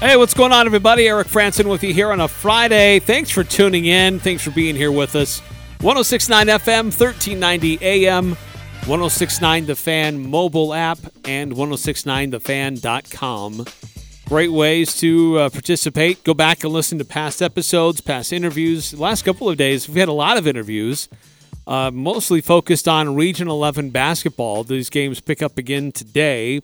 Hey, 0.00 0.16
what's 0.16 0.32
going 0.32 0.50
on, 0.50 0.64
everybody? 0.64 1.06
Eric 1.08 1.28
Frandsen 1.28 1.68
with 1.68 1.84
you 1.84 1.92
here 1.92 2.10
on 2.10 2.20
a 2.20 2.28
Friday. 2.28 3.00
Thanks 3.00 3.28
for 3.28 3.44
tuning 3.44 3.84
in. 3.84 4.18
Thanks 4.18 4.42
for 4.42 4.50
being 4.50 4.74
here 4.74 4.90
with 4.90 5.14
us. 5.14 5.40
1069 5.82 6.46
FM, 6.46 6.84
1390 6.84 7.78
AM, 7.82 8.30
1069 8.86 9.66
The 9.66 9.76
Fan 9.76 10.26
mobile 10.26 10.72
app, 10.72 10.96
and 11.26 11.52
1069thefan.com. 11.52 13.66
Great 14.26 14.50
ways 14.50 14.98
to 15.00 15.38
uh, 15.38 15.50
participate. 15.50 16.24
Go 16.24 16.32
back 16.32 16.64
and 16.64 16.72
listen 16.72 16.96
to 16.96 17.04
past 17.04 17.42
episodes, 17.42 18.00
past 18.00 18.32
interviews. 18.32 18.92
The 18.92 19.02
last 19.02 19.22
couple 19.22 19.50
of 19.50 19.58
days, 19.58 19.86
we've 19.86 19.98
had 19.98 20.08
a 20.08 20.12
lot 20.12 20.38
of 20.38 20.46
interviews, 20.46 21.10
uh, 21.66 21.90
mostly 21.90 22.40
focused 22.40 22.88
on 22.88 23.16
Region 23.16 23.48
11 23.48 23.90
basketball. 23.90 24.64
These 24.64 24.88
games 24.88 25.20
pick 25.20 25.42
up 25.42 25.58
again 25.58 25.92
today 25.92 26.62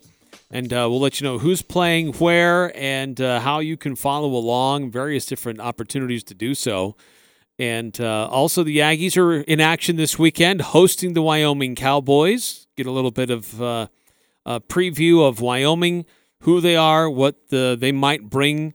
and 0.51 0.73
uh, 0.73 0.87
we'll 0.89 1.01
let 1.01 1.21
you 1.21 1.25
know 1.25 1.39
who's 1.39 1.63
playing 1.63 2.13
where 2.15 2.77
and 2.77 3.21
uh, 3.21 3.41
how 3.41 3.59
you 3.59 3.77
can 3.77 3.97
follow 3.97 4.29
along. 4.29 4.91
Various 4.91 5.27
different 5.27 5.61
opportunities 5.61 6.23
to 6.25 6.35
do 6.35 6.55
so. 6.55 6.97
And 7.59 7.99
uh, 8.01 8.29
also, 8.29 8.63
the 8.63 8.79
Aggies 8.79 9.17
are 9.17 9.41
in 9.41 9.61
action 9.61 9.97
this 9.97 10.19
weekend, 10.19 10.61
hosting 10.61 11.15
the 11.15 11.23
Wyoming 11.23 11.75
Cowboys. 11.75 12.67
Get 12.77 12.87
a 12.87 12.91
little 12.91 13.11
bit 13.11 13.31
of 13.31 13.61
uh, 13.63 13.89
a 14.45 14.61
preview 14.61 15.27
of 15.27 15.41
Wyoming, 15.41 16.05
who 16.41 16.61
they 16.61 16.77
are, 16.77 17.09
what 17.09 17.49
the, 17.49 17.77
they 17.79 17.93
might 17.93 18.29
bring 18.29 18.75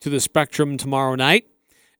to 0.00 0.10
the 0.10 0.20
spectrum 0.20 0.76
tomorrow 0.76 1.14
night. 1.14 1.46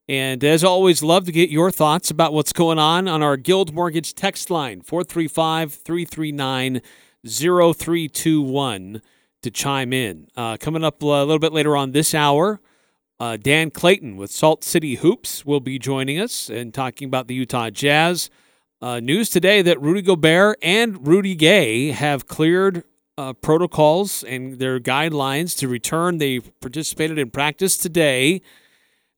And 0.09 0.43
as 0.43 0.65
always, 0.65 1.03
love 1.03 1.27
to 1.27 1.33
get 1.33 1.51
your 1.51 1.71
thoughts 1.71 2.11
about 2.11 2.33
what's 2.33 2.53
going 2.53 2.79
on 2.79 3.07
on 3.07 3.23
our 3.23 3.37
Guild 3.37 3.75
Mortgage 3.75 4.15
text 4.15 4.51
line, 4.51 4.81
435 4.81 5.73
339 5.73 6.81
0321 7.27 9.03
to 9.43 9.51
chime 9.51 9.93
in. 9.93 10.29
Uh, 10.37 10.57
coming 10.59 10.85
up 10.85 11.03
a 11.03 11.07
little 11.07 11.39
bit 11.39 11.53
later 11.53 11.77
on 11.77 11.93
this 11.93 12.15
hour, 12.15 12.61
uh, 13.21 13.37
Dan 13.37 13.71
Clayton 13.71 14.17
with 14.17 14.31
Salt 14.31 14.63
City 14.63 14.97
Hoops 14.97 15.45
will 15.45 15.61
be 15.61 15.79
joining 15.79 16.21
us 16.21 16.49
and 16.49 16.73
talking 16.73 17.07
about 17.07 17.27
the 17.27 17.35
Utah 17.35 17.71
Jazz. 17.71 18.31
Uh, 18.81 19.01
news 19.01 19.29
today 19.29 19.61
that 19.63 19.81
Rudy 19.81 20.03
Gobert 20.03 20.59
and 20.63 21.05
Rudy 21.07 21.35
Gay 21.35 21.91
have 21.91 22.29
cleared 22.29 22.85
uh, 23.17 23.33
protocols 23.33 24.23
and 24.23 24.61
their 24.61 24.79
guidelines 24.79 25.59
to 25.59 25.67
return. 25.67 26.19
They 26.19 26.39
participated 26.39 27.19
in 27.19 27.31
practice 27.31 27.77
today. 27.77 28.41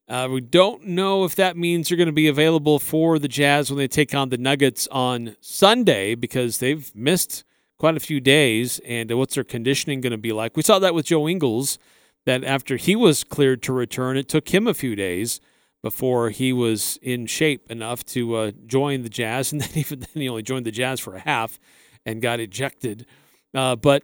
Uh, 0.08 0.28
we 0.32 0.40
don't 0.40 0.86
know 0.86 1.24
if 1.24 1.34
that 1.36 1.56
means 1.58 1.88
they're 1.88 1.98
going 1.98 2.06
to 2.06 2.12
be 2.12 2.26
available 2.26 2.78
for 2.78 3.18
the 3.18 3.28
Jazz 3.28 3.70
when 3.70 3.76
they 3.76 3.86
take 3.86 4.14
on 4.14 4.30
the 4.30 4.38
Nuggets 4.38 4.88
on 4.90 5.36
Sunday 5.40 6.14
because 6.14 6.58
they've 6.58 6.90
missed 6.96 7.44
quite 7.80 7.96
a 7.96 8.00
few 8.00 8.20
days. 8.20 8.78
And 8.80 9.10
what's 9.12 9.34
their 9.34 9.42
conditioning 9.42 10.02
going 10.02 10.10
to 10.10 10.18
be 10.18 10.32
like? 10.32 10.54
We 10.54 10.62
saw 10.62 10.78
that 10.78 10.94
with 10.94 11.06
Joe 11.06 11.26
Ingles, 11.26 11.78
that 12.26 12.44
after 12.44 12.76
he 12.76 12.94
was 12.94 13.24
cleared 13.24 13.62
to 13.62 13.72
return, 13.72 14.18
it 14.18 14.28
took 14.28 14.50
him 14.50 14.66
a 14.66 14.74
few 14.74 14.94
days 14.94 15.40
before 15.82 16.28
he 16.28 16.52
was 16.52 16.98
in 17.00 17.24
shape 17.24 17.70
enough 17.70 18.04
to 18.04 18.36
uh, 18.36 18.50
join 18.66 19.02
the 19.02 19.08
Jazz. 19.08 19.50
And 19.50 19.60
then 19.62 19.70
even 19.74 20.00
then, 20.00 20.10
he 20.12 20.28
only 20.28 20.42
joined 20.42 20.66
the 20.66 20.70
Jazz 20.70 21.00
for 21.00 21.14
a 21.14 21.20
half 21.20 21.58
and 22.04 22.20
got 22.20 22.38
ejected. 22.38 23.06
Uh, 23.54 23.76
but 23.76 24.02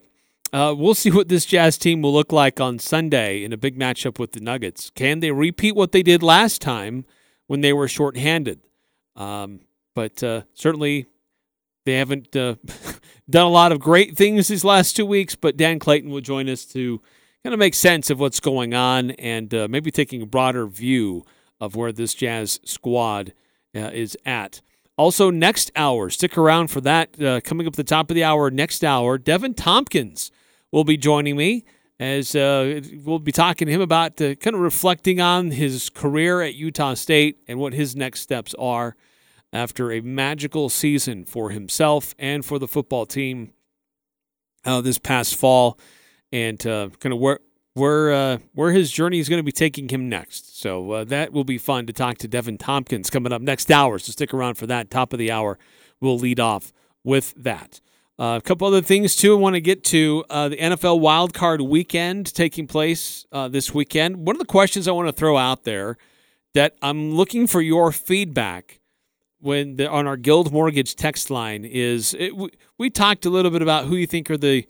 uh, 0.54 0.74
we'll 0.76 0.94
see 0.94 1.10
what 1.10 1.28
this 1.28 1.44
Jazz 1.44 1.76
team 1.76 2.00
will 2.00 2.14
look 2.14 2.32
like 2.32 2.58
on 2.58 2.78
Sunday 2.78 3.44
in 3.44 3.52
a 3.52 3.58
big 3.58 3.78
matchup 3.78 4.18
with 4.18 4.32
the 4.32 4.40
Nuggets. 4.40 4.88
Can 4.88 5.20
they 5.20 5.32
repeat 5.32 5.76
what 5.76 5.92
they 5.92 6.02
did 6.02 6.22
last 6.22 6.62
time 6.62 7.04
when 7.46 7.60
they 7.60 7.74
were 7.74 7.88
shorthanded? 7.88 8.60
Um, 9.16 9.60
but 9.94 10.22
uh, 10.22 10.42
certainly 10.54 11.06
they 11.84 11.98
haven't 11.98 12.34
uh, 12.34 12.54
done 13.28 13.46
a 13.46 13.50
lot 13.50 13.72
of 13.72 13.80
great 13.80 14.16
things 14.16 14.48
these 14.48 14.64
last 14.64 14.94
two 14.96 15.06
weeks, 15.06 15.34
but 15.34 15.56
Dan 15.56 15.78
Clayton 15.78 16.10
will 16.10 16.20
join 16.20 16.48
us 16.48 16.64
to 16.66 17.00
kind 17.42 17.52
of 17.54 17.58
make 17.58 17.74
sense 17.74 18.10
of 18.10 18.20
what's 18.20 18.40
going 18.40 18.74
on 18.74 19.12
and 19.12 19.52
uh, 19.54 19.68
maybe 19.68 19.90
taking 19.90 20.22
a 20.22 20.26
broader 20.26 20.66
view 20.66 21.24
of 21.60 21.76
where 21.76 21.92
this 21.92 22.14
Jazz 22.14 22.60
squad 22.64 23.32
uh, 23.74 23.90
is 23.92 24.16
at. 24.24 24.60
Also, 24.98 25.30
next 25.30 25.70
hour, 25.76 26.08
stick 26.08 26.38
around 26.38 26.68
for 26.68 26.80
that. 26.80 27.20
Uh, 27.20 27.40
coming 27.42 27.66
up 27.66 27.74
at 27.74 27.76
the 27.76 27.84
top 27.84 28.10
of 28.10 28.14
the 28.14 28.24
hour, 28.24 28.50
next 28.50 28.82
hour, 28.82 29.18
Deven 29.18 29.54
Thompkins 29.54 30.30
will 30.72 30.84
be 30.84 30.96
joining 30.96 31.36
me 31.36 31.64
as 31.98 32.34
uh, 32.34 32.80
we'll 33.04 33.18
be 33.18 33.32
talking 33.32 33.66
to 33.66 33.72
him 33.72 33.80
about 33.80 34.20
uh, 34.20 34.34
kind 34.36 34.54
of 34.54 34.60
reflecting 34.60 35.20
on 35.20 35.50
his 35.50 35.90
career 35.90 36.42
at 36.42 36.54
Utah 36.54 36.94
State 36.94 37.38
and 37.48 37.58
what 37.58 37.72
his 37.72 37.96
next 37.96 38.20
steps 38.20 38.54
are 38.58 38.96
after 39.52 39.92
a 39.92 40.00
magical 40.00 40.68
season 40.68 41.24
for 41.24 41.50
himself 41.50 42.14
and 42.18 42.44
for 42.44 42.58
the 42.58 42.68
football 42.68 43.06
team 43.06 43.52
uh, 44.64 44.80
this 44.80 44.98
past 44.98 45.36
fall, 45.36 45.78
and 46.32 46.66
uh, 46.66 46.88
kind 47.00 47.12
of 47.12 47.18
where 47.18 47.40
where 47.74 48.12
uh, 48.12 48.38
where 48.54 48.72
his 48.72 48.90
journey 48.90 49.18
is 49.18 49.28
going 49.28 49.38
to 49.38 49.44
be 49.44 49.52
taking 49.52 49.88
him 49.88 50.08
next. 50.08 50.60
So 50.60 50.90
uh, 50.90 51.04
that 51.04 51.32
will 51.32 51.44
be 51.44 51.58
fun 51.58 51.86
to 51.86 51.92
talk 51.92 52.18
to 52.18 52.28
Deven 52.28 52.58
Thompkins 52.58 53.10
coming 53.10 53.32
up 53.32 53.42
next 53.42 53.70
hour. 53.70 53.98
So 53.98 54.12
stick 54.12 54.34
around 54.34 54.54
for 54.54 54.66
that. 54.66 54.90
Top 54.90 55.12
of 55.12 55.18
the 55.18 55.30
hour, 55.30 55.58
we'll 56.00 56.18
lead 56.18 56.40
off 56.40 56.72
with 57.04 57.34
that. 57.36 57.80
Uh, 58.18 58.38
a 58.38 58.40
couple 58.40 58.66
other 58.66 58.80
things 58.80 59.14
too. 59.14 59.36
I 59.36 59.38
want 59.38 59.54
to 59.54 59.60
get 59.60 59.84
to 59.84 60.24
uh, 60.30 60.48
the 60.48 60.56
NFL 60.56 61.00
Wild 61.00 61.34
Card 61.34 61.60
Weekend 61.60 62.34
taking 62.34 62.66
place 62.66 63.26
this 63.50 63.74
weekend. 63.74 64.26
One 64.26 64.34
of 64.34 64.40
the 64.40 64.46
questions 64.46 64.88
I 64.88 64.92
want 64.92 65.08
to 65.08 65.12
throw 65.12 65.36
out 65.36 65.64
there 65.64 65.98
that 66.54 66.74
I'm 66.80 67.12
looking 67.12 67.46
for 67.46 67.60
your 67.60 67.92
feedback 67.92 68.80
when 69.40 69.76
the, 69.76 69.88
on 69.90 70.06
our 70.06 70.16
Guild 70.16 70.52
Mortgage 70.52 70.96
text 70.96 71.30
line 71.30 71.64
is 71.64 72.14
it, 72.14 72.36
we, 72.36 72.50
we, 72.78 72.90
talked 72.90 73.26
a 73.26 73.30
little 73.30 73.50
bit 73.50 73.62
about 73.62 73.84
who 73.84 73.96
you 73.96 74.06
think 74.06 74.30
are 74.30 74.36
the 74.36 74.66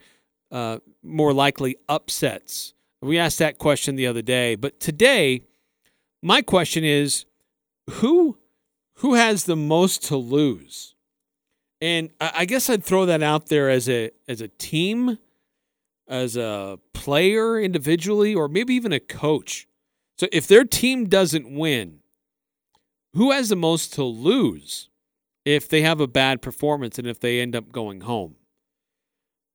uh, 0.51 0.79
more 1.03 1.33
likely 1.33 1.77
upsets. 1.89 2.75
We 3.01 3.19
asked 3.19 3.39
that 3.39 3.59
question 3.59 3.97
the 3.97 4.07
other 4.07 4.23
day, 4.23 4.55
but 4.55 4.81
today 4.81 5.43
my 6.23 6.43
question 6.43 6.85
is 6.85 7.25
who 7.91 8.39
who 9.01 9.15
has 9.15 9.45
the 9.45 9.57
most 9.57 10.03
to 10.05 10.17
lose? 10.17 10.95
And 11.81 12.11
I, 12.21 12.33
I 12.39 12.45
guess 12.47 12.71
I'd 12.71 12.83
throw 12.83 13.07
that 13.07 13.23
out 13.23 13.47
there 13.47 13.71
as 13.71 13.89
a 13.89 14.11
as 14.27 14.41
a 14.41 14.49
team, 14.49 15.19
as 16.09 16.37
a 16.37 16.79
player 16.93 17.61
individually, 17.61 18.35
or 18.35 18.49
maybe 18.49 18.75
even 18.75 18.93
a 18.93 19.01
coach. 19.01 19.69
So 20.19 20.27
if 20.33 20.47
their 20.47 20.65
team 20.65 21.09
doesn't 21.09 21.55
win, 21.55 22.01
who 23.17 23.33
has 23.33 23.49
the 23.49 23.57
most 23.57 23.93
to 23.95 24.05
lose 24.05 24.89
if 25.45 25.69
they 25.69 25.83
have 25.83 26.01
a 26.01 26.07
bad 26.07 26.43
performance 26.43 26.99
and 26.99 27.07
if 27.07 27.19
they 27.19 27.41
end 27.41 27.57
up 27.57 27.73
going 27.73 28.03
home 28.03 28.37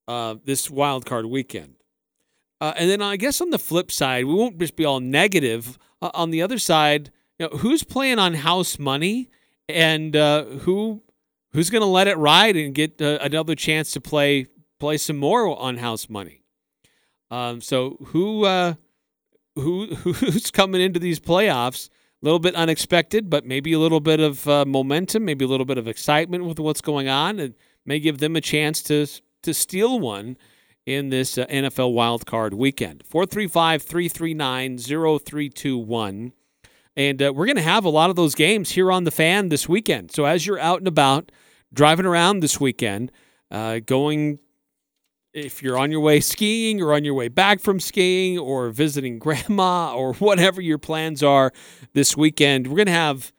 uh, 0.08 0.34
this 0.44 0.70
wild 0.70 1.06
card 1.06 1.26
weekend? 1.26 1.76
Uh, 2.60 2.72
and 2.76 2.88
then 2.88 3.02
I 3.02 3.16
guess 3.16 3.40
on 3.40 3.50
the 3.50 3.58
flip 3.58 3.90
side, 3.90 4.24
we 4.24 4.34
won't 4.34 4.58
just 4.58 4.76
be 4.76 4.84
all 4.84 5.00
negative. 5.00 5.78
Uh, 6.00 6.10
on 6.14 6.30
the 6.30 6.42
other 6.42 6.58
side, 6.58 7.10
you 7.38 7.46
know, 7.46 7.58
who's 7.58 7.82
playing 7.82 8.18
on 8.18 8.34
house 8.34 8.78
money 8.78 9.30
and 9.68 10.14
uh, 10.14 10.44
who 10.44 11.02
who's 11.52 11.70
going 11.70 11.82
to 11.82 11.86
let 11.86 12.08
it 12.08 12.16
ride 12.18 12.56
and 12.56 12.74
get 12.74 13.00
uh, 13.00 13.18
another 13.20 13.54
chance 13.54 13.92
to 13.92 14.00
play 14.00 14.46
play 14.78 14.96
some 14.96 15.16
more 15.16 15.56
on 15.58 15.78
house 15.78 16.08
money? 16.08 16.42
Um, 17.30 17.60
so 17.60 17.96
who 18.06 18.44
uh, 18.44 18.74
who 19.56 19.86
who's 19.94 20.50
coming 20.50 20.80
into 20.80 21.00
these 21.00 21.20
playoffs? 21.20 21.88
A 22.22 22.24
little 22.24 22.38
bit 22.38 22.54
unexpected, 22.54 23.28
but 23.28 23.44
maybe 23.44 23.72
a 23.72 23.78
little 23.80 24.00
bit 24.00 24.20
of 24.20 24.46
uh, 24.46 24.64
momentum, 24.64 25.24
maybe 25.24 25.44
a 25.44 25.48
little 25.48 25.66
bit 25.66 25.78
of 25.78 25.88
excitement 25.88 26.44
with 26.44 26.60
what's 26.60 26.80
going 26.80 27.08
on, 27.08 27.40
and 27.40 27.54
may 27.84 27.98
give 27.98 28.18
them 28.18 28.36
a 28.36 28.40
chance 28.40 28.82
to 28.84 29.06
to 29.42 29.52
steal 29.52 29.98
one 29.98 30.36
in 30.86 31.10
this 31.10 31.38
uh, 31.38 31.46
NFL 31.46 31.94
wildcard 31.94 32.54
weekend. 32.54 33.02
435 33.06 33.82
339 33.82 34.78
0321. 34.78 36.32
And 36.96 37.22
uh, 37.22 37.32
we're 37.34 37.46
going 37.46 37.56
to 37.56 37.62
have 37.62 37.84
a 37.84 37.90
lot 37.90 38.10
of 38.10 38.16
those 38.16 38.34
games 38.34 38.70
here 38.72 38.92
on 38.92 39.04
the 39.04 39.10
fan 39.10 39.48
this 39.48 39.68
weekend. 39.68 40.12
So 40.12 40.24
as 40.24 40.46
you're 40.46 40.58
out 40.58 40.78
and 40.78 40.88
about, 40.88 41.32
driving 41.72 42.04
around 42.06 42.40
this 42.40 42.60
weekend, 42.60 43.10
uh, 43.50 43.80
going, 43.84 44.38
if 45.32 45.62
you're 45.62 45.78
on 45.78 45.90
your 45.90 46.00
way 46.00 46.20
skiing 46.20 46.80
or 46.82 46.92
on 46.92 47.04
your 47.04 47.14
way 47.14 47.28
back 47.28 47.60
from 47.60 47.80
skiing 47.80 48.38
or 48.38 48.70
visiting 48.70 49.18
grandma 49.20 49.94
or 49.94 50.14
whatever 50.14 50.60
your 50.60 50.78
plans 50.78 51.22
are 51.22 51.52
this 51.94 52.16
weekend, 52.16 52.66
we're 52.66 52.76
going 52.76 52.86
to 52.86 52.92
have 52.92 53.32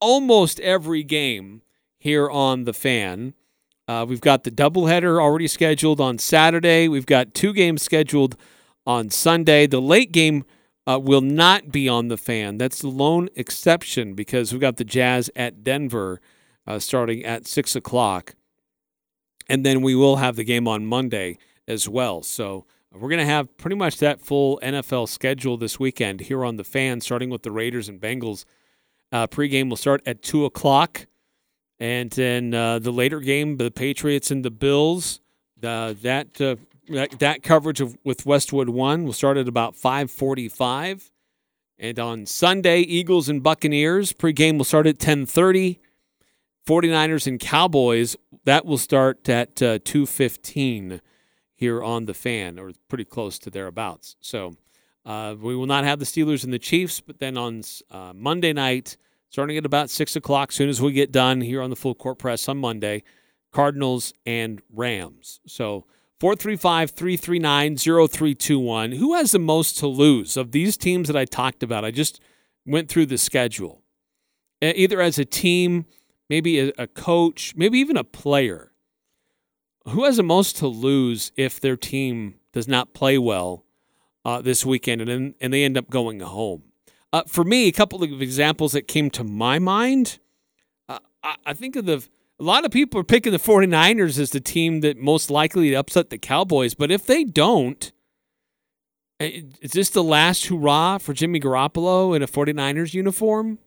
almost 0.00 0.60
every 0.60 1.02
game 1.02 1.62
here 1.98 2.28
on 2.28 2.64
the 2.64 2.72
fan. 2.74 3.34
Uh, 3.86 4.04
we've 4.06 4.20
got 4.20 4.44
the 4.44 4.50
doubleheader 4.50 5.20
already 5.20 5.46
scheduled 5.46 6.00
on 6.00 6.18
Saturday. 6.18 6.88
We've 6.88 7.06
got 7.06 7.34
two 7.34 7.54
games 7.54 7.82
scheduled 7.82 8.36
on 8.86 9.08
Sunday. 9.08 9.66
The 9.66 9.80
late 9.80 10.12
game 10.12 10.44
uh, 10.86 10.98
will 10.98 11.22
not 11.22 11.72
be 11.72 11.88
on 11.88 12.08
the 12.08 12.18
fan. 12.18 12.58
That's 12.58 12.80
the 12.80 12.88
lone 12.88 13.30
exception 13.34 14.14
because 14.14 14.52
we've 14.52 14.60
got 14.60 14.76
the 14.76 14.84
Jazz 14.84 15.30
at 15.34 15.64
Denver 15.64 16.20
uh, 16.66 16.78
starting 16.78 17.24
at 17.24 17.46
6 17.46 17.74
o'clock. 17.74 18.34
And 19.48 19.64
then 19.64 19.82
we 19.82 19.94
will 19.94 20.16
have 20.16 20.36
the 20.36 20.44
game 20.44 20.68
on 20.68 20.86
Monday 20.86 21.38
as 21.66 21.88
well. 21.88 22.22
So 22.22 22.66
we're 22.92 23.08
going 23.08 23.18
to 23.18 23.26
have 23.26 23.56
pretty 23.56 23.76
much 23.76 23.98
that 23.98 24.20
full 24.20 24.58
NFL 24.62 25.08
schedule 25.08 25.56
this 25.56 25.78
weekend 25.78 26.20
here 26.20 26.44
on 26.44 26.56
the 26.56 26.64
fan, 26.64 27.00
starting 27.00 27.30
with 27.30 27.42
the 27.42 27.50
Raiders 27.50 27.88
and 27.88 28.00
Bengals. 28.00 28.44
Uh, 29.12 29.26
pregame 29.26 29.68
will 29.68 29.76
start 29.76 30.02
at 30.06 30.22
2 30.22 30.44
o'clock. 30.44 31.06
And 31.78 32.10
then 32.10 32.54
uh, 32.54 32.78
the 32.78 32.90
later 32.90 33.20
game, 33.20 33.56
the 33.56 33.70
Patriots 33.70 34.30
and 34.30 34.44
the 34.44 34.50
Bills, 34.50 35.20
uh, 35.62 35.94
that, 36.02 36.40
uh, 36.40 36.56
that 37.18 37.42
coverage 37.42 37.80
of 37.80 37.96
with 38.04 38.26
Westwood 38.26 38.68
One 38.68 39.04
will 39.04 39.12
start 39.12 39.36
at 39.36 39.48
about 39.48 39.74
5:45. 39.74 41.10
And 41.78 41.98
on 41.98 42.26
Sunday, 42.26 42.80
Eagles 42.80 43.28
and 43.28 43.42
Buccaneers 43.42 44.12
pregame 44.12 44.56
will 44.56 44.64
start 44.64 44.86
at 44.86 44.98
10:30. 44.98 45.78
49ers 46.68 47.26
and 47.26 47.40
Cowboys 47.40 48.14
that 48.44 48.66
will 48.66 48.76
start 48.76 49.26
at 49.26 49.62
uh, 49.62 49.78
2:15 49.78 51.00
here 51.54 51.82
on 51.82 52.04
the 52.04 52.12
fan, 52.12 52.58
or 52.58 52.72
pretty 52.88 53.06
close 53.06 53.38
to 53.38 53.50
thereabouts. 53.50 54.16
So 54.20 54.54
uh, 55.06 55.34
we 55.40 55.56
will 55.56 55.66
not 55.66 55.84
have 55.84 55.98
the 55.98 56.04
Steelers 56.04 56.44
and 56.44 56.52
the 56.52 56.58
Chiefs, 56.58 57.00
but 57.00 57.20
then 57.20 57.38
on 57.38 57.62
uh, 57.90 58.12
Monday 58.14 58.52
night 58.52 58.98
starting 59.30 59.56
at 59.56 59.64
about 59.64 59.88
6 59.88 60.16
o'clock, 60.16 60.52
soon 60.52 60.68
as 60.68 60.80
we 60.80 60.92
get 60.92 61.10
done 61.10 61.40
here 61.40 61.62
on 61.62 61.70
the 61.70 61.76
full 61.76 61.94
court 61.94 62.18
press 62.18 62.48
on 62.48 62.58
Monday, 62.58 63.02
Cardinals 63.50 64.12
and 64.26 64.60
Rams. 64.70 65.40
So 65.46 65.86
435 66.20 66.90
339 66.90 67.76
0321. 67.76 68.92
Who 68.92 69.14
has 69.14 69.32
the 69.32 69.38
most 69.38 69.78
to 69.78 69.86
lose 69.86 70.36
of 70.36 70.52
these 70.52 70.76
teams 70.76 71.08
that 71.08 71.16
I 71.16 71.24
talked 71.24 71.62
about? 71.62 71.84
I 71.84 71.92
just 71.92 72.20
went 72.66 72.90
through 72.90 73.06
the 73.06 73.18
schedule. 73.18 73.82
Either 74.60 75.00
as 75.00 75.18
a 75.18 75.24
team, 75.24 75.86
maybe 76.28 76.60
a, 76.60 76.72
a 76.78 76.86
coach, 76.86 77.54
maybe 77.56 77.78
even 77.78 77.96
a 77.96 78.04
player. 78.04 78.72
Who 79.88 80.04
has 80.04 80.18
the 80.18 80.22
most 80.22 80.56
to 80.58 80.66
lose 80.66 81.32
if 81.36 81.60
their 81.60 81.76
team 81.76 82.34
does 82.52 82.68
not 82.68 82.92
play 82.92 83.16
well 83.18 83.64
uh, 84.24 84.42
this 84.42 84.66
weekend 84.66 85.00
and, 85.02 85.34
and 85.40 85.52
they 85.52 85.64
end 85.64 85.78
up 85.78 85.88
going 85.88 86.20
home? 86.20 86.64
Uh, 87.12 87.22
for 87.26 87.44
me, 87.44 87.68
a 87.68 87.72
couple 87.72 88.02
of 88.02 88.20
examples 88.20 88.72
that 88.72 88.86
came 88.86 89.08
to 89.10 89.24
my 89.24 89.58
mind. 89.58 90.18
Uh, 90.88 90.98
I, 91.22 91.36
I, 91.46 91.52
think 91.54 91.74
of 91.76 91.86
the 91.86 92.06
a 92.38 92.44
lot 92.44 92.64
of 92.64 92.70
people 92.70 93.00
are 93.00 93.04
picking 93.04 93.32
the 93.32 93.38
49ers 93.38 94.18
as 94.18 94.30
the 94.30 94.40
team 94.40 94.80
that 94.80 94.96
most 94.96 95.30
likely 95.30 95.70
to 95.70 95.76
upset 95.76 96.10
the 96.10 96.18
Cowboys, 96.18 96.74
but 96.74 96.90
if 96.90 97.06
they 97.06 97.24
don't, 97.24 97.90
eh, 99.18 99.42
is 99.60 99.72
this 99.72 99.90
the 99.90 100.04
last 100.04 100.46
hurrah 100.46 100.98
for 100.98 101.14
Jimmy 101.14 101.40
Garoppolo 101.40 102.14
in 102.14 102.22
a 102.22 102.28
49ers 102.28 102.94
uniform? 102.94 103.58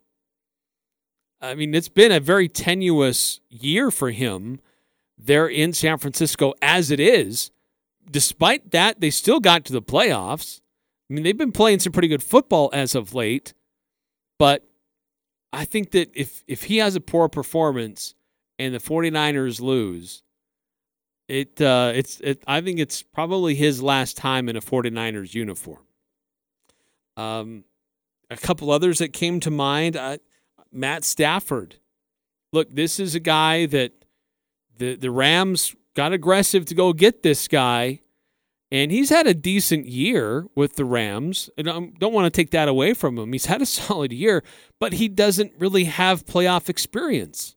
I 1.42 1.56
mean, 1.56 1.74
it's 1.74 1.90
been 1.90 2.12
a 2.12 2.20
very 2.20 2.48
tenuous 2.48 3.40
year 3.50 3.90
for 3.90 4.12
him 4.12 4.60
there 5.18 5.48
in 5.48 5.74
San 5.74 5.98
Francisco 5.98 6.54
as 6.62 6.92
it 6.92 7.00
is. 7.00 7.52
Despite 8.10 8.72
that, 8.72 9.00
they 9.00 9.10
still 9.10 9.40
got 9.40 9.66
to 9.66 9.74
the 9.74 9.82
playoffs. 9.82 10.62
I 11.10 11.14
mean, 11.14 11.24
they've 11.24 11.38
been 11.38 11.52
playing 11.52 11.80
some 11.80 11.94
pretty 11.94 12.08
good 12.08 12.24
football 12.24 12.70
as 12.74 12.96
of 12.96 13.14
late, 13.14 13.54
but 14.38 14.68
I 15.54 15.66
think 15.66 15.92
that 15.92 16.10
if 16.14 16.44
if 16.48 16.64
he 16.64 16.78
has 16.78 16.96
a 16.96 17.02
poor 17.02 17.28
performance 17.28 18.16
and 18.58 18.74
the 18.74 18.80
49ers 18.80 19.60
lose, 19.60 20.24
it 21.28 21.62
uh, 21.62 21.92
it's 21.94 22.20
it, 22.22 22.44
I 22.48 22.62
think 22.62 22.80
it's 22.80 23.04
probably 23.04 23.56
his 23.56 23.82
last 23.82 24.18
time 24.18 24.48
in 24.48 24.56
a 24.56 24.62
49ers 24.62 25.34
uniform. 25.34 25.86
Um, 27.18 27.66
a 28.30 28.38
couple 28.38 28.72
others 28.72 29.00
that 29.00 29.12
came 29.12 29.40
to 29.42 29.52
mind, 29.52 29.98
uh, 29.98 30.18
Matt 30.72 31.04
Stafford. 31.04 31.76
Look, 32.54 32.74
this 32.74 33.00
is 33.00 33.16
a 33.16 33.20
guy 33.20 33.66
that 33.68 33.94
the 34.78 34.96
the 34.96 35.12
Rams 35.12 35.76
got 35.96 36.14
aggressive 36.14 36.66
to 36.66 36.76
go 36.76 36.94
get 36.94 37.24
this 37.24 37.48
guy 37.48 38.00
and 38.72 38.90
he's 38.90 39.10
had 39.10 39.28
a 39.28 39.34
decent 39.34 39.88
year 39.88 40.48
with 40.56 40.78
the 40.78 40.86
Rams. 40.86 41.50
And 41.58 41.70
I 41.70 41.74
don't 42.00 42.14
want 42.14 42.34
to 42.34 42.36
take 42.36 42.52
that 42.52 42.70
away 42.70 42.94
from 42.94 43.18
him. 43.18 43.34
He's 43.34 43.46
had 43.46 43.62
a 43.62 43.66
solid 43.68 44.14
year, 44.14 44.44
but 44.80 44.94
he 44.94 45.10
doesn't 45.10 45.54
really 45.60 45.86
have 45.86 46.26
playoff 46.26 46.70
experience. 46.70 47.56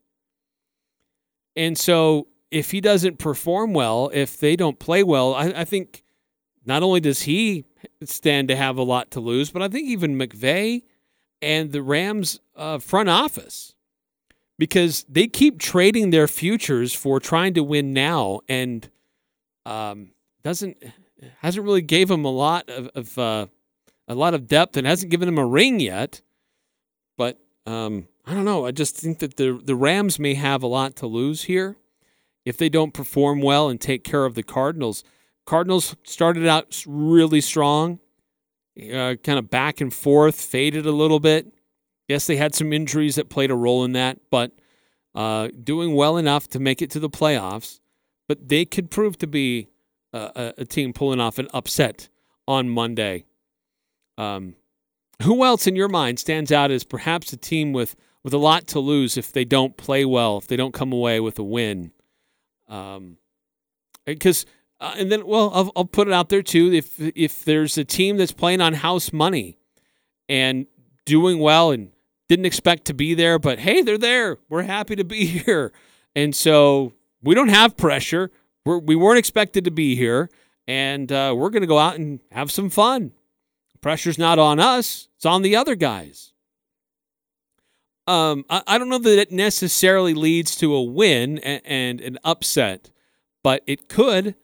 And 1.55 1.79
so 1.79 2.27
if 2.51 2.73
he 2.73 2.81
doesn't 2.81 3.19
perform 3.19 3.75
well, 3.75 4.11
if 4.13 4.39
they 4.39 4.57
don't 4.57 4.79
play 4.81 5.05
well, 5.05 5.35
I, 5.35 5.53
I 5.57 5.65
think 5.65 6.03
not 6.67 6.83
only 6.83 7.01
does 7.01 7.23
he 7.23 7.65
stand 8.03 8.49
to 8.49 8.57
have 8.57 8.77
a 8.77 8.83
lot 8.83 9.13
to 9.13 9.21
lose, 9.21 9.51
but 9.51 9.63
I 9.63 9.69
think 9.69 9.89
even 9.89 10.19
McVay 10.19 10.83
and 11.45 11.73
the 11.73 11.83
Rams 11.83 12.41
uh, 12.57 12.79
front 12.79 13.09
office, 13.09 13.75
because 14.59 15.05
they 15.09 15.27
keep 15.27 15.59
trading 15.59 16.11
their 16.11 16.27
futures 16.27 16.95
for 16.95 17.21
trying 17.21 17.55
to 17.55 17.63
win 17.63 17.93
now, 17.93 18.41
and 18.49 18.89
um, 19.67 20.13
doesn't 20.43 20.77
hasn't 21.41 21.65
really 21.65 21.83
gave 21.83 22.11
him 22.11 22.25
a 22.25 22.31
lot 22.31 22.69
of, 22.69 22.89
of 22.95 23.19
uh, 23.19 23.47
a 24.09 24.15
lot 24.15 24.35
of 24.35 24.49
depth 24.49 24.77
and 24.77 24.87
hasn't 24.87 25.11
given 25.11 25.29
him 25.29 25.39
a 25.39 25.47
ring 25.47 25.81
yet. 25.81 26.23
But 27.17 27.39
um, 27.67 28.09
I 28.27 28.35
don't 28.35 28.45
know. 28.45 28.67
I 28.67 28.73
just 28.73 28.97
think 28.97 29.19
that 29.19 29.37
the 29.37 29.61
the 29.63 29.77
Rams 29.77 30.19
may 30.19 30.35
have 30.35 30.63
a 30.63 30.67
lot 30.67 30.97
to 30.97 31.07
lose 31.07 31.45
here 31.45 31.77
if 32.45 32.57
they 32.57 32.69
don't 32.69 32.95
perform 32.95 33.41
well 33.41 33.69
and 33.69 33.81
take 33.81 34.05
care 34.05 34.25
of 34.25 34.35
the 34.35 34.43
Cardinals. 34.43 35.05
Cardinals 35.47 35.97
started 36.05 36.47
out 36.47 36.85
really 36.87 37.41
strong, 37.41 38.01
uh, 38.81 39.15
kind 39.23 39.39
of 39.39 39.51
back 39.51 39.81
and 39.81 39.93
forth, 39.93 40.41
faded 40.41 40.87
a 40.87 40.93
little 40.93 41.21
bit. 41.21 41.53
Yes, 42.09 42.27
they 42.27 42.37
had 42.37 42.55
some 42.55 42.73
injuries 42.73 43.15
that 43.15 43.29
played 43.29 43.51
a 43.51 43.55
role 43.55 43.85
in 43.85 43.93
that, 43.93 44.19
but 44.31 44.53
uh, 45.15 45.49
doing 45.63 45.95
well 45.95 46.17
enough 46.17 46.49
to 46.49 46.59
make 46.59 46.83
it 46.83 46.91
to 46.91 47.01
the 47.01 47.09
playoffs. 47.09 47.81
But 48.29 48.49
they 48.49 48.65
could 48.65 48.91
prove 48.91 49.19
to 49.19 49.27
be 49.27 49.69
a, 50.13 50.55
a 50.59 50.65
team 50.65 50.93
pulling 50.93 51.21
off 51.21 51.39
an 51.39 51.49
upset 51.53 52.09
on 52.47 52.69
Monday. 52.69 53.25
Um, 54.17 54.55
who 55.23 55.45
else 55.45 55.67
in 55.67 55.77
your 55.77 55.89
mind 55.89 56.19
stands 56.19 56.53
out 56.53 56.71
as 56.71 56.85
perhaps 56.85 57.33
a 57.33 57.37
team 57.37 57.73
with, 57.73 57.97
with 58.23 58.35
a 58.35 58.39
lot 58.39 58.67
to 58.69 58.81
lose 58.81 59.17
if 59.17 59.33
they 59.33 59.45
don't 59.45 59.77
play 59.77 60.05
well, 60.05 60.39
if 60.39 60.47
they 60.47 60.57
don't 60.57 60.75
come 60.75 60.93
away 60.93 61.21
with 61.21 61.39
a 61.39 61.45
win? 61.45 61.93
Um, 62.69 63.19
because 64.05 64.47
uh, 64.85 64.95
and 64.99 65.11
then 65.11 65.27
well, 65.27 65.51
I'll, 65.55 65.73
I'll 65.77 65.85
put 65.85 66.09
it 66.09 66.15
out 66.15 66.29
there 66.29 66.43
too. 66.43 66.73
If 66.73 66.99
if 66.99 67.45
there's 67.45 67.77
a 67.79 67.85
team 67.85 68.17
that's 68.17 68.33
playing 68.33 68.61
on 68.61 68.75
house 68.75 69.13
money 69.13 69.59
and 70.29 70.67
doing 71.05 71.39
well 71.39 71.71
and 71.71 71.91
didn't 72.29 72.47
expect 72.47 72.87
to 72.87 72.95
be 72.95 73.15
there, 73.15 73.39
but 73.39 73.59
hey, 73.59 73.83
they're 73.83 73.99
there. 73.99 74.39
We're 74.49 74.63
happy 74.63 74.97
to 74.97 75.05
be 75.05 75.27
here, 75.45 75.73
and 76.15 76.35
so 76.35 76.93
we 77.23 77.35
don't 77.35 77.49
have 77.49 77.77
pressure 77.77 78.31
we're, 78.65 78.79
we 78.79 78.97
weren't 78.97 79.19
expected 79.19 79.65
to 79.65 79.71
be 79.71 79.95
here, 79.95 80.31
and 80.67 81.11
uh, 81.13 81.35
we're 81.37 81.51
going 81.51 81.63
to 81.63 81.69
go 81.69 81.79
out 81.79 81.97
and 81.97 82.21
have 82.33 82.51
some 82.51 82.71
fun. 82.71 83.13
Pressure's 83.81 84.19
not 84.19 84.39
on 84.39 84.59
us; 84.59 85.09
it's 85.17 85.27
on 85.27 85.43
the 85.43 85.57
other 85.57 85.75
guys. 85.75 86.33
Um, 88.07 88.45
I, 88.49 88.63
I 88.67 88.79
don't 88.79 88.89
know 88.89 88.99
that 88.99 89.19
it 89.19 89.33
necessarily 89.33 90.15
leads 90.15 90.57
to 90.57 90.75
a 90.75 90.83
win 90.83 91.39
and, 91.39 91.63
and 91.65 92.01
an 92.01 92.19
upset, 92.25 92.91
but 93.43 93.63
it 93.67 93.89
could. 93.89 94.35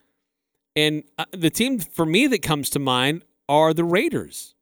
And 0.77 1.05
uh, 1.19 1.25
the 1.33 1.51
team 1.51 1.79
for 1.79 2.07
me 2.07 2.27
that 2.29 2.43
comes 2.43 2.71
to 2.71 2.79
mind 2.79 3.23
are 3.49 3.75
the 3.75 3.85
Raiders. 3.85 4.55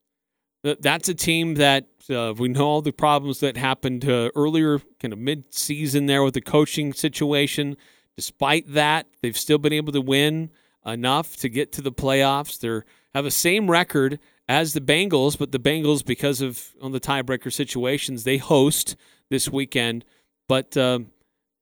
That's 0.64 1.08
a 1.08 1.14
team 1.14 1.54
that 1.54 1.86
uh, 2.10 2.34
we 2.36 2.48
know 2.48 2.66
all 2.66 2.82
the 2.82 2.92
problems 2.92 3.40
that 3.40 3.56
happened 3.56 4.04
uh, 4.04 4.30
earlier, 4.34 4.80
kind 5.00 5.12
of 5.12 5.18
mid-season 5.18 6.06
there 6.06 6.24
with 6.24 6.34
the 6.34 6.40
coaching 6.40 6.92
situation. 6.92 7.76
Despite 8.16 8.72
that, 8.72 9.06
they've 9.22 9.36
still 9.36 9.58
been 9.58 9.72
able 9.72 9.92
to 9.92 10.00
win 10.00 10.50
enough 10.84 11.36
to 11.36 11.48
get 11.48 11.70
to 11.72 11.82
the 11.82 11.92
playoffs. 11.92 12.58
They 12.58 12.82
have 13.14 13.24
the 13.24 13.30
same 13.30 13.70
record 13.70 14.18
as 14.48 14.72
the 14.72 14.80
Bengals, 14.80 15.38
but 15.38 15.52
the 15.52 15.60
Bengals, 15.60 16.04
because 16.04 16.40
of 16.40 16.70
on 16.82 16.90
the 16.90 17.00
tiebreaker 17.00 17.52
situations, 17.52 18.24
they 18.24 18.38
host 18.38 18.96
this 19.30 19.48
weekend. 19.48 20.04
But 20.48 20.76
uh, 20.76 21.00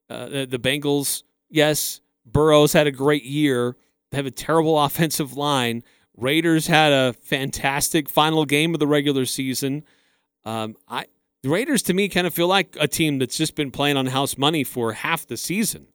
uh, 0.08 0.26
the, 0.28 0.46
the 0.46 0.58
Bengals, 0.58 1.22
yes, 1.50 2.00
Burrow's 2.24 2.72
had 2.72 2.86
a 2.86 2.92
great 2.92 3.24
year. 3.24 3.76
They 4.10 4.16
have 4.16 4.26
a 4.26 4.30
terrible 4.30 4.78
offensive 4.84 5.36
line. 5.36 5.82
Raiders 6.16 6.66
had 6.66 6.92
a 6.92 7.12
fantastic 7.12 8.08
final 8.08 8.44
game 8.44 8.74
of 8.74 8.80
the 8.80 8.86
regular 8.86 9.26
season. 9.26 9.84
Um, 10.44 10.76
I 10.88 11.06
the 11.42 11.50
Raiders 11.50 11.82
to 11.82 11.94
me 11.94 12.08
kind 12.08 12.26
of 12.26 12.34
feel 12.34 12.48
like 12.48 12.76
a 12.80 12.88
team 12.88 13.18
that's 13.18 13.36
just 13.36 13.54
been 13.54 13.70
playing 13.70 13.96
on 13.96 14.06
house 14.06 14.38
money 14.38 14.64
for 14.64 14.92
half 14.92 15.26
the 15.26 15.36
season, 15.36 15.88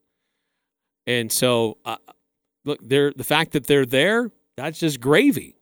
and 1.08 1.32
so 1.32 1.77
uh, 1.84 1.98
look, 2.63 2.80
they're 2.82 3.12
the 3.12 3.24
fact 3.24 3.51
that 3.53 3.68
they're 3.68 3.86
there, 3.86 4.32
that's 4.56 4.80
just 4.80 5.00
gravy. 5.00 5.58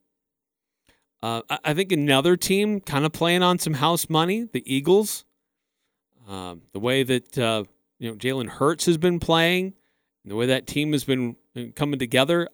Uh, 1.21 1.41
I, 1.49 1.59
I 1.65 1.73
think 1.73 1.91
another 1.91 2.35
team 2.37 2.81
kind 2.81 3.05
of 3.05 3.11
playing 3.11 3.43
on 3.43 3.59
some 3.59 3.75
house 3.75 4.09
money, 4.09 4.47
the 4.51 4.63
Eagles. 4.71 5.25
Um, 6.27 6.61
the 6.73 6.79
way 6.79 7.01
that 7.03 7.37
uh, 7.37 7.63
you 7.97 8.09
know 8.09 8.15
Jalen 8.15 8.49
Hurts 8.49 8.85
has 8.85 8.97
been 8.97 9.19
playing, 9.19 9.73
the 10.25 10.35
way 10.35 10.45
that 10.47 10.67
team 10.67 10.91
has 10.91 11.03
been 11.03 11.35
uh, 11.55 11.63
coming 11.75 11.99
together, 11.99 12.47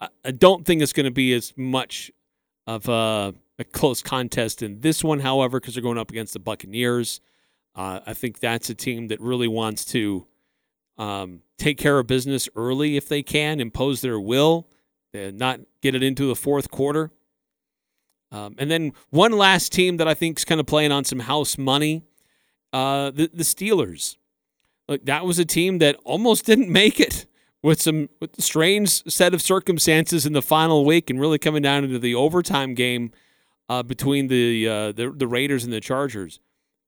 I, 0.00 0.08
I 0.24 0.30
don't 0.30 0.64
think 0.64 0.82
it's 0.82 0.92
going 0.92 1.04
to 1.04 1.10
be 1.10 1.32
as 1.32 1.52
much 1.56 2.10
of 2.66 2.88
a, 2.88 3.34
a, 3.58 3.64
close 3.64 4.02
contest 4.02 4.62
in 4.62 4.80
this 4.80 5.02
one. 5.02 5.20
However, 5.20 5.60
because 5.60 5.74
they're 5.74 5.82
going 5.82 5.98
up 5.98 6.10
against 6.10 6.32
the 6.32 6.38
Buccaneers, 6.38 7.20
uh, 7.74 8.00
I 8.06 8.14
think 8.14 8.40
that's 8.40 8.70
a 8.70 8.74
team 8.74 9.08
that 9.08 9.20
really 9.20 9.48
wants 9.48 9.84
to 9.86 10.26
um, 10.98 11.42
take 11.58 11.78
care 11.78 11.98
of 11.98 12.06
business 12.06 12.48
early 12.56 12.96
if 12.96 13.08
they 13.08 13.22
can, 13.22 13.60
impose 13.60 14.00
their 14.00 14.20
will, 14.20 14.68
and 15.12 15.38
not 15.38 15.60
get 15.82 15.94
it 15.94 16.02
into 16.02 16.26
the 16.26 16.36
fourth 16.36 16.70
quarter. 16.70 17.10
Um, 18.32 18.56
and 18.58 18.70
then 18.70 18.92
one 19.10 19.32
last 19.32 19.72
team 19.72 19.98
that 19.98 20.08
I 20.08 20.14
think 20.14 20.38
is 20.38 20.44
kind 20.44 20.60
of 20.60 20.66
playing 20.66 20.92
on 20.92 21.04
some 21.04 21.20
house 21.20 21.56
money, 21.56 22.02
uh, 22.72 23.10
the 23.10 23.30
the 23.32 23.44
Steelers. 23.44 24.16
Look, 24.88 25.04
that 25.06 25.24
was 25.24 25.38
a 25.38 25.44
team 25.44 25.78
that 25.78 25.96
almost 26.04 26.44
didn't 26.44 26.70
make 26.70 27.00
it 27.00 27.26
with 27.62 27.82
some 27.82 28.08
with 28.20 28.40
strange 28.40 29.02
set 29.10 29.34
of 29.34 29.42
circumstances 29.42 30.26
in 30.26 30.32
the 30.32 30.42
final 30.42 30.84
week, 30.84 31.10
and 31.10 31.20
really 31.20 31.38
coming 31.38 31.62
down 31.62 31.84
into 31.84 31.98
the 31.98 32.14
overtime 32.14 32.74
game 32.74 33.10
uh, 33.68 33.82
between 33.82 34.28
the, 34.28 34.68
uh, 34.68 34.92
the 34.92 35.10
the 35.10 35.26
Raiders 35.26 35.64
and 35.64 35.72
the 35.72 35.80
Chargers. 35.80 36.40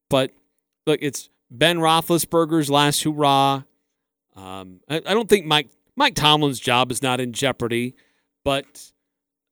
But 0.09 0.31
look, 0.87 1.01
it's 1.03 1.29
Ben 1.51 1.79
Roethlisberger's 1.79 2.71
last 2.71 3.03
hurrah. 3.03 3.63
Um, 4.37 4.81
I, 4.89 4.97
I, 4.97 5.15
don't 5.15 5.29
think 5.29 5.47
Mike 5.47 5.69
Mike 5.97 6.15
Tomlin's 6.15 6.61
job 6.61 6.93
is 6.93 7.03
not 7.03 7.19
in 7.19 7.33
jeopardy, 7.33 7.97
but 8.45 8.93